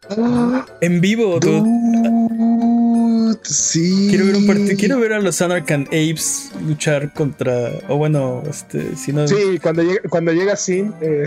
Ah. 0.10 0.66
en 0.82 1.02
vivo, 1.02 1.40
dude. 1.40 1.64
Sí. 3.44 4.08
Quiero 4.10 4.26
ver 4.26 4.36
un 4.36 4.48
partido. 4.48 4.78
Quiero 4.78 5.00
ver 5.00 5.14
a 5.14 5.20
los 5.20 5.42
Anarchan 5.42 5.84
Apes 5.88 6.52
luchar 6.66 7.14
contra. 7.14 7.72
O 7.88 7.98
bueno, 7.98 8.44
este. 8.50 8.96
Si 8.96 9.14
no... 9.14 9.28
Sí, 9.28 9.60
cuando 9.62 9.84
llega, 9.84 10.02
cuando 10.10 10.32
llega 10.34 10.56
Sin. 10.56 10.94
Eh, 11.02 11.26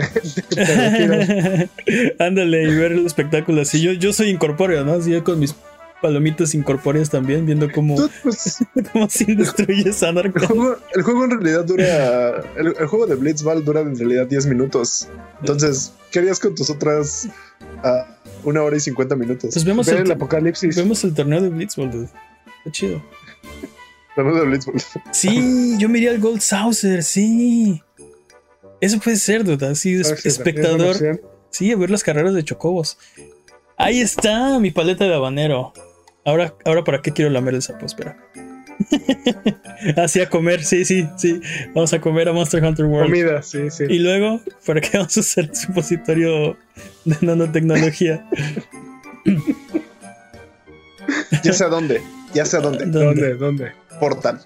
Ándale 2.19 2.63
y 2.63 2.75
ver 2.75 2.91
el 2.91 3.05
espectáculo 3.05 3.61
así. 3.61 3.81
Yo, 3.81 3.93
yo 3.93 4.11
soy 4.11 4.29
incorpóreo, 4.29 4.83
¿no? 4.83 4.93
Así 4.93 5.11
yo 5.11 5.23
con 5.23 5.39
mis 5.39 5.55
palomitas 6.03 6.53
incorpóreas 6.53 7.09
también, 7.09 7.45
viendo 7.45 7.71
cómo, 7.71 7.95
pues, 8.21 8.59
cómo 8.91 9.09
Sin 9.09 9.37
destruye 9.37 9.93
Sanarkhan. 9.93 10.43
El 10.43 10.47
juego, 10.47 10.77
el 10.93 11.01
juego 11.01 11.23
en 11.23 11.31
realidad 11.31 11.63
dura. 11.65 12.43
El, 12.57 12.67
el, 12.67 12.85
juego 12.87 13.07
de 13.07 13.15
Blitzball 13.15 13.63
dura 13.63 13.79
en 13.79 13.97
realidad 13.97 14.27
10 14.27 14.47
minutos. 14.47 15.07
Entonces, 15.39 15.93
¿qué 16.11 16.19
harías 16.19 16.39
con 16.39 16.53
tus 16.53 16.69
otras. 16.69 17.29
Uh, 17.83 18.49
una 18.49 18.61
hora 18.61 18.75
y 18.75 18.81
50 18.81 19.15
minutos. 19.15 19.51
Pues 19.53 19.63
vemos 19.63 19.87
el, 19.87 19.99
el, 19.99 20.11
apocalipsis. 20.11 20.75
Vemos 20.75 21.03
el 21.05 21.13
torneo 21.13 21.41
de 21.41 21.49
Blitzball, 21.49 21.89
dude. 21.89 22.09
Está 22.57 22.71
chido. 22.71 23.01
Torneo 24.15 24.35
de 24.35 24.45
Blitzball. 24.45 24.75
Sí, 25.11 25.77
yo 25.77 25.87
miré 25.87 26.09
al 26.09 26.19
Gold 26.19 26.41
Saucer, 26.41 27.03
sí. 27.03 27.81
Eso 28.81 28.99
puede 28.99 29.15
ser, 29.15 29.45
dude. 29.45 29.65
Así, 29.65 29.95
espectador. 29.95 30.97
Sí, 31.49 31.71
a 31.71 31.77
ver 31.77 31.89
las 31.89 32.03
carreras 32.03 32.33
de 32.33 32.43
chocobos. 32.43 32.97
Ahí 33.77 34.01
está 34.01 34.59
mi 34.59 34.71
paleta 34.71 35.05
de 35.05 35.13
habanero. 35.13 35.73
Ahora, 36.25 36.55
ahora 36.65 36.83
¿para 36.83 37.01
qué 37.01 37.11
quiero 37.11 37.29
lamer 37.31 37.55
el 37.55 37.61
sapo? 37.61 37.85
Espera. 37.85 38.17
Así 39.97 40.21
a 40.21 40.29
comer, 40.29 40.63
sí, 40.63 40.85
sí, 40.85 41.07
sí. 41.17 41.41
Vamos 41.73 41.93
a 41.93 42.01
comer 42.01 42.29
a 42.29 42.33
Monster 42.33 42.63
Hunter 42.63 42.85
World. 42.85 43.09
Comida, 43.09 43.41
sí, 43.41 43.69
sí. 43.69 43.85
Y 43.89 43.99
luego, 43.99 44.41
¿para 44.65 44.81
qué 44.81 44.97
vamos 44.97 45.17
a 45.17 45.19
hacer 45.19 45.45
el 45.45 45.55
supositorio 45.55 46.57
de 47.05 47.17
nanotecnología? 47.21 48.25
ya 51.43 51.53
sé 51.53 51.63
a 51.63 51.67
dónde, 51.67 52.01
ya 52.33 52.45
sé 52.45 52.57
a 52.57 52.59
dónde. 52.61 52.85
¿Dónde? 52.85 53.35
¿Dónde? 53.35 53.71
Portal. 53.99 54.39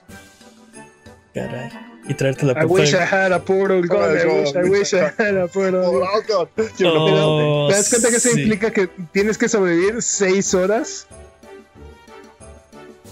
Caray. 1.33 1.69
Y 2.09 2.13
traerte 2.13 2.45
la 2.45 2.53
I 2.61 2.65
wish 2.65 2.93
I 2.93 2.99
had 2.99 3.33
a 3.33 3.43
portal 3.43 3.81
gun. 3.81 3.97
Oh, 3.97 4.15
I, 4.15 4.25
wish, 4.25 4.55
I 4.55 4.69
wish 4.69 4.93
I 4.93 5.11
had 5.17 5.35
a 5.35 5.47
portal 5.47 5.83
oh, 5.83 6.21
God. 6.25 6.47
Oh, 6.85 7.67
¿Te 7.69 7.75
das 7.75 7.89
cuenta 7.89 8.09
que 8.09 8.15
eso 8.15 8.29
sí. 8.29 8.41
implica 8.41 8.71
que 8.71 8.89
tienes 9.11 9.37
que 9.37 9.49
sobrevivir 9.49 10.01
seis 10.01 10.53
horas? 10.53 11.05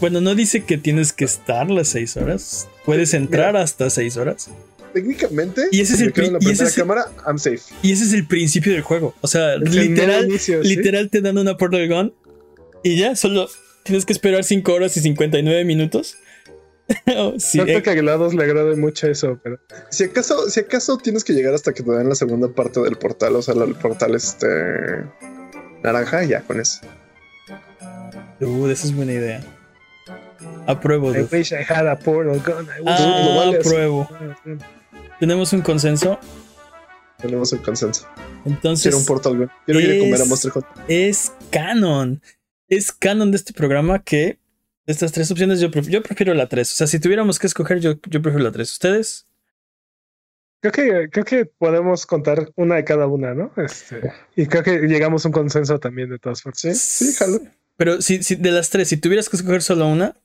Bueno, 0.02 0.22
no 0.22 0.36
dice 0.36 0.64
que 0.64 0.78
tienes 0.78 1.14
que 1.14 1.26
estar 1.26 1.70
las 1.70 1.90
seis 1.90 2.18
horas. 2.18 2.68
Puedes 2.86 3.14
entrar 3.14 3.54
Mira, 3.54 3.64
hasta 3.64 3.90
seis 3.90 4.18
horas. 4.18 4.50
Técnicamente, 4.94 5.64
y 5.72 5.82
ese 5.82 5.96
es 5.96 6.02
el 6.02 6.14
en 6.16 6.34
la 6.34 6.40
y 6.42 6.52
ese 6.52 6.64
es 6.64 6.74
cámara, 6.74 7.12
I'm 7.28 7.38
safe. 7.38 7.62
Y 7.82 7.92
ese 7.92 8.06
es 8.06 8.14
el 8.14 8.28
principio 8.28 8.72
del 8.72 8.82
juego. 8.82 9.14
O 9.22 9.28
sea, 9.28 9.56
Es 9.56 9.76
literal, 9.76 10.24
el 10.24 10.30
inicio, 10.30 10.64
¿sí? 10.64 10.76
literal 10.76 11.10
te 11.10 11.20
dan 11.20 11.38
una 11.38 11.58
portal 11.58 11.88
gun 11.90 12.14
y 12.82 12.98
ya 12.98 13.16
solo 13.16 13.50
tienes 13.84 14.06
que 14.06 14.14
esperar 14.14 14.44
5 14.44 14.74
horas 14.74 14.96
y 14.96 15.02
59 15.02 15.66
minutos. 15.66 16.18
oh, 17.18 17.34
sí, 17.40 17.60
eh, 17.60 17.82
que 17.82 17.90
a 17.90 17.94
GLaDOS 17.96 18.36
le 18.36 18.44
agrade 18.44 18.76
mucho 18.76 19.08
eso, 19.08 19.40
pero 19.44 19.60
Si 19.90 20.04
acaso, 20.04 20.50
si 20.50 20.60
acaso 20.60 20.98
tienes 20.98 21.24
que 21.24 21.34
llegar 21.34 21.54
hasta 21.54 21.74
que 21.74 21.82
te 21.84 21.92
den 21.92 22.08
la 22.08 22.16
segunda 22.16 22.48
parte 22.48 22.80
del 22.80 22.96
portal, 22.96 23.36
o 23.36 23.42
sea, 23.42 23.56
el 23.56 23.76
portal 23.76 24.14
este 24.16 24.48
naranja, 25.84 26.24
ya 26.24 26.42
con 26.42 26.60
eso. 26.60 26.82
uh, 28.42 28.68
esa 28.68 28.88
es 28.88 28.96
buena 28.96 29.14
idea. 29.14 29.44
Apruebo. 30.68 31.14
I 31.16 31.22
wish 31.32 31.52
I 31.52 31.64
had 31.68 31.88
a 31.88 31.96
portal 31.98 32.40
gun. 32.40 32.66
I 32.68 32.82
wish 32.82 32.88
Ah, 33.00 33.22
lo 33.26 33.36
vale 33.36 33.58
así. 33.60 33.68
apruebo. 33.68 34.10
Tenemos 35.20 35.54
un 35.54 35.62
consenso. 35.62 36.20
Tenemos 37.18 37.54
el 37.54 37.62
consenso. 37.62 38.06
Entonces, 38.46 38.84
Quiero 38.84 38.98
un 38.98 39.06
portal. 39.06 39.52
Quiero 39.66 39.80
ir 39.80 39.92
a 39.92 40.00
comer 40.00 40.20
a 40.20 40.24
es- 40.24 40.30
Monster 40.30 40.52
Hunter. 40.56 40.72
es 40.88 41.32
canon. 41.52 42.22
Es 42.68 42.92
canon 42.92 43.32
de 43.32 43.38
este 43.38 43.54
programa 43.54 44.04
que 44.04 44.40
de 44.86 44.94
estas 44.94 45.12
tres 45.12 45.32
opciones 45.32 45.60
yo, 45.60 45.70
pref- 45.72 45.90
yo 45.90 46.04
prefiero 46.04 46.34
la 46.34 46.48
3. 46.50 46.72
O 46.72 46.76
sea, 46.76 46.88
si 46.88 47.00
tuviéramos 47.00 47.40
que 47.40 47.48
escoger, 47.48 47.80
yo, 47.80 47.94
yo 48.10 48.22
prefiero 48.22 48.44
la 48.44 48.52
3. 48.52 48.72
¿Ustedes? 48.72 49.28
Creo 50.62 50.72
que, 50.72 51.10
creo 51.12 51.26
que 51.26 51.46
podemos 51.46 52.06
contar 52.06 52.52
una 52.56 52.76
de 52.76 52.84
cada 52.84 53.06
una, 53.08 53.34
¿no? 53.36 53.52
Este, 53.58 54.12
y 54.36 54.48
creo 54.48 54.64
que 54.64 54.80
llegamos 54.88 55.24
a 55.26 55.30
un 55.30 55.34
consenso 55.34 55.80
también 55.80 56.10
de 56.10 56.18
todas 56.20 56.42
formas. 56.42 56.60
Sí, 56.60 56.74
sí, 56.74 57.14
jalo. 57.14 57.40
Pero 57.78 58.02
si, 58.02 58.24
si 58.24 58.36
de 58.36 58.52
las 58.52 58.70
tres, 58.70 58.88
si 58.90 58.98
tuvieras 58.98 59.30
que 59.30 59.38
escoger 59.38 59.62
solo 59.62 59.88
una, 59.88 60.16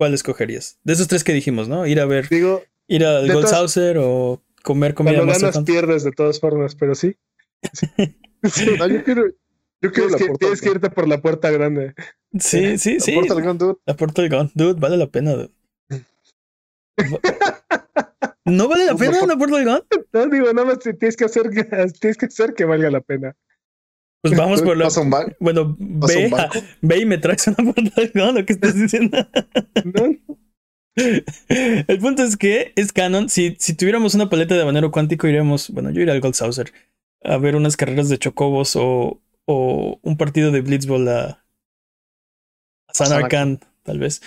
¿cuál 0.00 0.14
escogerías? 0.14 0.78
De 0.82 0.94
esos 0.94 1.08
tres 1.08 1.24
que 1.24 1.34
dijimos, 1.34 1.68
¿no? 1.68 1.86
Ir 1.86 2.00
a 2.00 2.06
ver, 2.06 2.26
Digo, 2.30 2.62
ir 2.88 3.04
al 3.04 3.26
De 3.26 3.34
Gold 3.34 3.44
todas- 3.44 3.58
Saucer 3.58 3.98
o 3.98 4.42
comer 4.62 4.94
comida 4.94 5.16
cuando 5.16 5.34
ganas 5.34 5.62
pierdes 5.64 6.04
de 6.04 6.12
todas 6.12 6.40
formas, 6.40 6.74
pero 6.74 6.94
sí. 6.94 7.18
Sí. 7.74 7.86
No, 8.78 8.86
yo 8.86 9.04
quiero, 9.04 9.26
yo 9.82 9.92
quiero 9.92 10.08
Tienes, 10.08 10.20
la 10.22 10.26
que, 10.28 10.32
tienes 10.38 10.60
que 10.62 10.70
irte 10.70 10.88
por 10.88 11.06
la 11.06 11.20
puerta 11.20 11.50
grande. 11.50 11.92
Sí, 12.38 12.78
sí, 12.78 12.94
La 12.94 13.00
sí. 13.00 13.12
portal 13.12 13.42
gun, 13.42 13.58
dude. 13.58 13.76
La 13.84 13.94
Portal 13.94 14.28
Gun. 14.30 14.50
Dude, 14.54 14.80
vale 14.80 14.96
la 14.96 15.06
pena, 15.08 15.32
dude. 15.34 15.50
¿No 18.46 18.68
vale 18.68 18.86
la 18.86 18.94
pena 18.96 19.22
una 19.22 19.36
Portal 19.36 19.64
Gun? 19.66 19.82
No 20.14 20.26
digo, 20.28 20.50
nada 20.54 20.68
más 20.68 20.78
tienes 20.78 21.16
que 21.18 21.26
hacer 21.26 21.50
tienes 22.00 22.16
que 22.16 22.26
hacer 22.26 22.54
que 22.54 22.64
valga 22.64 22.90
la 22.90 23.02
pena. 23.02 23.36
Pues 24.22 24.36
vamos 24.36 24.62
por 24.62 24.76
la. 24.76 24.84
Pasa 24.84 25.00
un 25.00 25.10
banco. 25.10 25.34
Bueno, 25.40 25.76
ve, 25.78 26.26
un 26.26 26.62
ve 26.82 26.98
y 26.98 27.06
me 27.06 27.18
traes 27.18 27.46
una 27.46 27.72
Portal 27.72 28.12
Gun, 28.14 28.34
lo 28.34 28.44
que 28.44 28.52
estás 28.52 28.74
diciendo. 28.74 29.18
¿no? 29.84 30.36
El 30.96 31.98
punto 32.00 32.22
es 32.22 32.36
que 32.36 32.72
es 32.76 32.92
canon. 32.92 33.28
Si, 33.28 33.56
si 33.58 33.74
tuviéramos 33.74 34.14
una 34.14 34.28
paleta 34.28 34.54
de 34.54 34.62
habanero 34.62 34.90
cuántico, 34.90 35.26
iríamos. 35.26 35.70
Bueno, 35.70 35.90
yo 35.90 36.02
iría 36.02 36.12
al 36.12 36.20
Gold 36.20 36.34
Saucer 36.34 36.72
a 37.22 37.36
ver 37.38 37.56
unas 37.56 37.76
carreras 37.76 38.08
de 38.08 38.18
chocobos 38.18 38.76
o, 38.76 39.20
o 39.46 39.98
un 40.02 40.16
partido 40.16 40.50
de 40.50 40.60
Blitzball 40.60 41.08
a, 41.08 41.44
a 42.88 42.94
Sanarkhan, 42.94 43.60
tal 43.82 43.98
vez. 43.98 44.22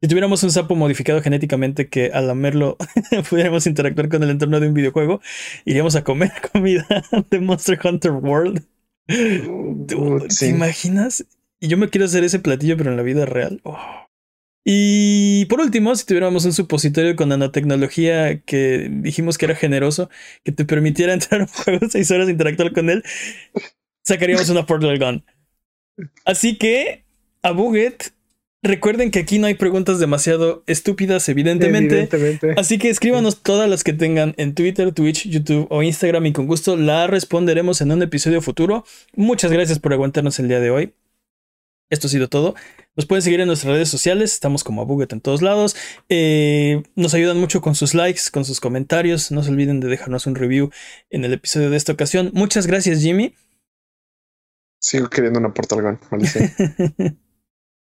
Si 0.00 0.08
tuviéramos 0.08 0.42
un 0.44 0.52
sapo 0.52 0.76
modificado 0.76 1.20
genéticamente 1.22 1.88
que 1.88 2.12
al 2.12 2.28
lamerlo 2.28 2.76
pudiéramos 3.30 3.66
interactuar 3.66 4.08
con 4.08 4.22
el 4.22 4.30
entorno 4.30 4.60
de 4.60 4.68
un 4.68 4.74
videojuego, 4.74 5.20
iríamos 5.64 5.96
a 5.96 6.04
comer 6.04 6.30
comida 6.52 6.86
de 7.30 7.40
Monster 7.40 7.78
Hunter 7.82 8.12
World. 8.12 8.64
Dude, 9.86 10.28
¿Te 10.28 10.34
Sí. 10.34 10.46
imaginas? 10.46 11.24
Y 11.60 11.68
yo 11.68 11.76
me 11.76 11.88
quiero 11.88 12.04
hacer 12.04 12.24
ese 12.24 12.38
platillo, 12.38 12.76
pero 12.76 12.90
en 12.90 12.96
la 12.96 13.02
vida 13.02 13.26
real. 13.26 13.60
Oh. 13.64 13.78
Y 14.64 15.46
por 15.46 15.60
último, 15.60 15.94
si 15.96 16.04
tuviéramos 16.04 16.44
un 16.44 16.52
supositorio 16.52 17.16
con 17.16 17.30
nanotecnología 17.30 18.40
que 18.42 18.88
dijimos 18.90 19.38
que 19.38 19.46
era 19.46 19.54
generoso, 19.54 20.10
que 20.44 20.52
te 20.52 20.64
permitiera 20.64 21.12
entrar 21.14 21.40
a 21.40 21.44
un 21.44 21.48
juego 21.50 21.86
seis 21.88 22.10
horas 22.10 22.28
e 22.28 22.32
interactuar 22.32 22.72
con 22.72 22.90
él, 22.90 23.02
sacaríamos 24.04 24.48
una 24.50 24.66
Portal 24.66 24.98
Gun. 24.98 25.24
Así 26.24 26.56
que 26.58 27.04
a 27.42 27.52
Buget. 27.52 28.12
Recuerden 28.62 29.12
que 29.12 29.20
aquí 29.20 29.38
no 29.38 29.46
hay 29.46 29.54
preguntas 29.54 30.00
demasiado 30.00 30.64
estúpidas, 30.66 31.28
evidentemente. 31.28 32.08
Así 32.56 32.78
que 32.78 32.90
escríbanos 32.90 33.40
todas 33.40 33.70
las 33.70 33.84
que 33.84 33.92
tengan 33.92 34.34
en 34.36 34.54
Twitter, 34.54 34.92
Twitch, 34.92 35.28
YouTube 35.28 35.68
o 35.70 35.82
Instagram 35.84 36.26
y 36.26 36.32
con 36.32 36.46
gusto 36.46 36.76
la 36.76 37.06
responderemos 37.06 37.80
en 37.80 37.92
un 37.92 38.02
episodio 38.02 38.42
futuro. 38.42 38.84
Muchas 39.14 39.52
gracias 39.52 39.78
por 39.78 39.92
aguantarnos 39.92 40.40
el 40.40 40.48
día 40.48 40.58
de 40.58 40.70
hoy. 40.70 40.94
Esto 41.88 42.08
ha 42.08 42.10
sido 42.10 42.28
todo. 42.28 42.56
Nos 42.96 43.06
pueden 43.06 43.22
seguir 43.22 43.40
en 43.40 43.46
nuestras 43.46 43.72
redes 43.72 43.88
sociales. 43.88 44.34
Estamos 44.34 44.64
como 44.64 44.82
a 44.82 44.84
Buget 44.84 45.12
en 45.12 45.20
todos 45.20 45.40
lados. 45.40 45.76
Eh, 46.08 46.82
nos 46.96 47.14
ayudan 47.14 47.38
mucho 47.38 47.60
con 47.60 47.76
sus 47.76 47.94
likes, 47.94 48.22
con 48.32 48.44
sus 48.44 48.60
comentarios. 48.60 49.30
No 49.30 49.44
se 49.44 49.50
olviden 49.50 49.78
de 49.78 49.86
dejarnos 49.86 50.26
un 50.26 50.34
review 50.34 50.70
en 51.10 51.24
el 51.24 51.32
episodio 51.32 51.70
de 51.70 51.76
esta 51.76 51.92
ocasión. 51.92 52.32
Muchas 52.34 52.66
gracias, 52.66 53.00
Jimmy. 53.02 53.34
Sigo 54.80 55.08
queriendo 55.08 55.38
una 55.38 55.54
Portal 55.54 55.98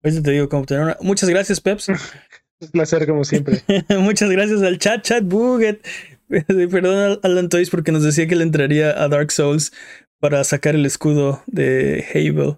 Gun. 0.03 0.23
te 0.23 0.31
digo 0.31 0.49
cómo 0.49 0.65
tener 0.65 0.83
una. 0.83 0.97
Muchas 1.01 1.29
gracias, 1.29 1.59
Peps. 1.61 1.89
Un 2.61 2.67
placer, 2.69 3.07
como 3.07 3.23
siempre. 3.23 3.63
Muchas 3.99 4.29
gracias 4.29 4.61
al 4.61 4.77
chat, 4.77 5.01
chat 5.03 5.23
Buget. 5.23 5.85
Perdón 6.27 7.19
a 7.23 7.27
Alan 7.27 7.49
Toys 7.49 7.69
porque 7.69 7.91
nos 7.91 8.03
decía 8.03 8.27
que 8.27 8.35
le 8.35 8.43
entraría 8.43 8.89
a 9.01 9.07
Dark 9.09 9.31
Souls 9.31 9.73
para 10.19 10.43
sacar 10.43 10.75
el 10.75 10.85
escudo 10.85 11.43
de 11.47 12.05
Havel. 12.13 12.55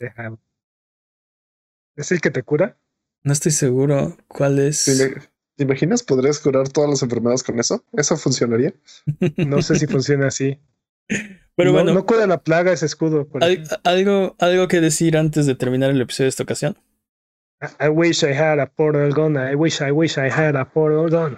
¿Es 1.95 2.11
el 2.11 2.21
que 2.21 2.29
te 2.29 2.43
cura? 2.43 2.77
No 3.23 3.31
estoy 3.31 3.53
seguro 3.53 4.17
cuál 4.27 4.59
es. 4.59 4.83
¿Te 5.55 5.63
imaginas? 5.63 6.03
¿Podrías 6.03 6.39
curar 6.39 6.67
todas 6.67 6.89
las 6.89 7.01
enfermedades 7.03 7.43
con 7.43 7.59
eso? 7.59 7.85
¿Eso 7.93 8.17
funcionaría? 8.17 8.73
No 9.37 9.61
sé 9.61 9.75
si 9.75 9.87
funciona 9.87 10.27
así. 10.27 10.59
Pero 11.55 11.71
bueno. 11.71 11.93
No 11.93 12.05
cura 12.05 12.27
la 12.27 12.43
plaga 12.43 12.73
ese 12.73 12.85
escudo. 12.85 13.27
algo, 13.83 14.35
algo 14.39 14.67
que 14.67 14.81
decir 14.81 15.17
antes 15.17 15.45
de 15.45 15.55
terminar 15.55 15.91
el 15.91 16.01
episodio 16.01 16.25
de 16.25 16.29
esta 16.29 16.43
ocasión. 16.43 16.77
I 17.79 17.89
wish 17.89 18.23
I 18.23 18.33
had 18.33 18.59
a 18.59 18.67
portal 18.67 19.11
gun. 19.11 19.37
I 19.37 19.55
wish 19.55 19.81
I 19.81 19.91
wish 19.91 20.17
I 20.17 20.29
had 20.29 20.55
a 20.55 20.65
portal 20.65 21.09
gun. 21.09 21.37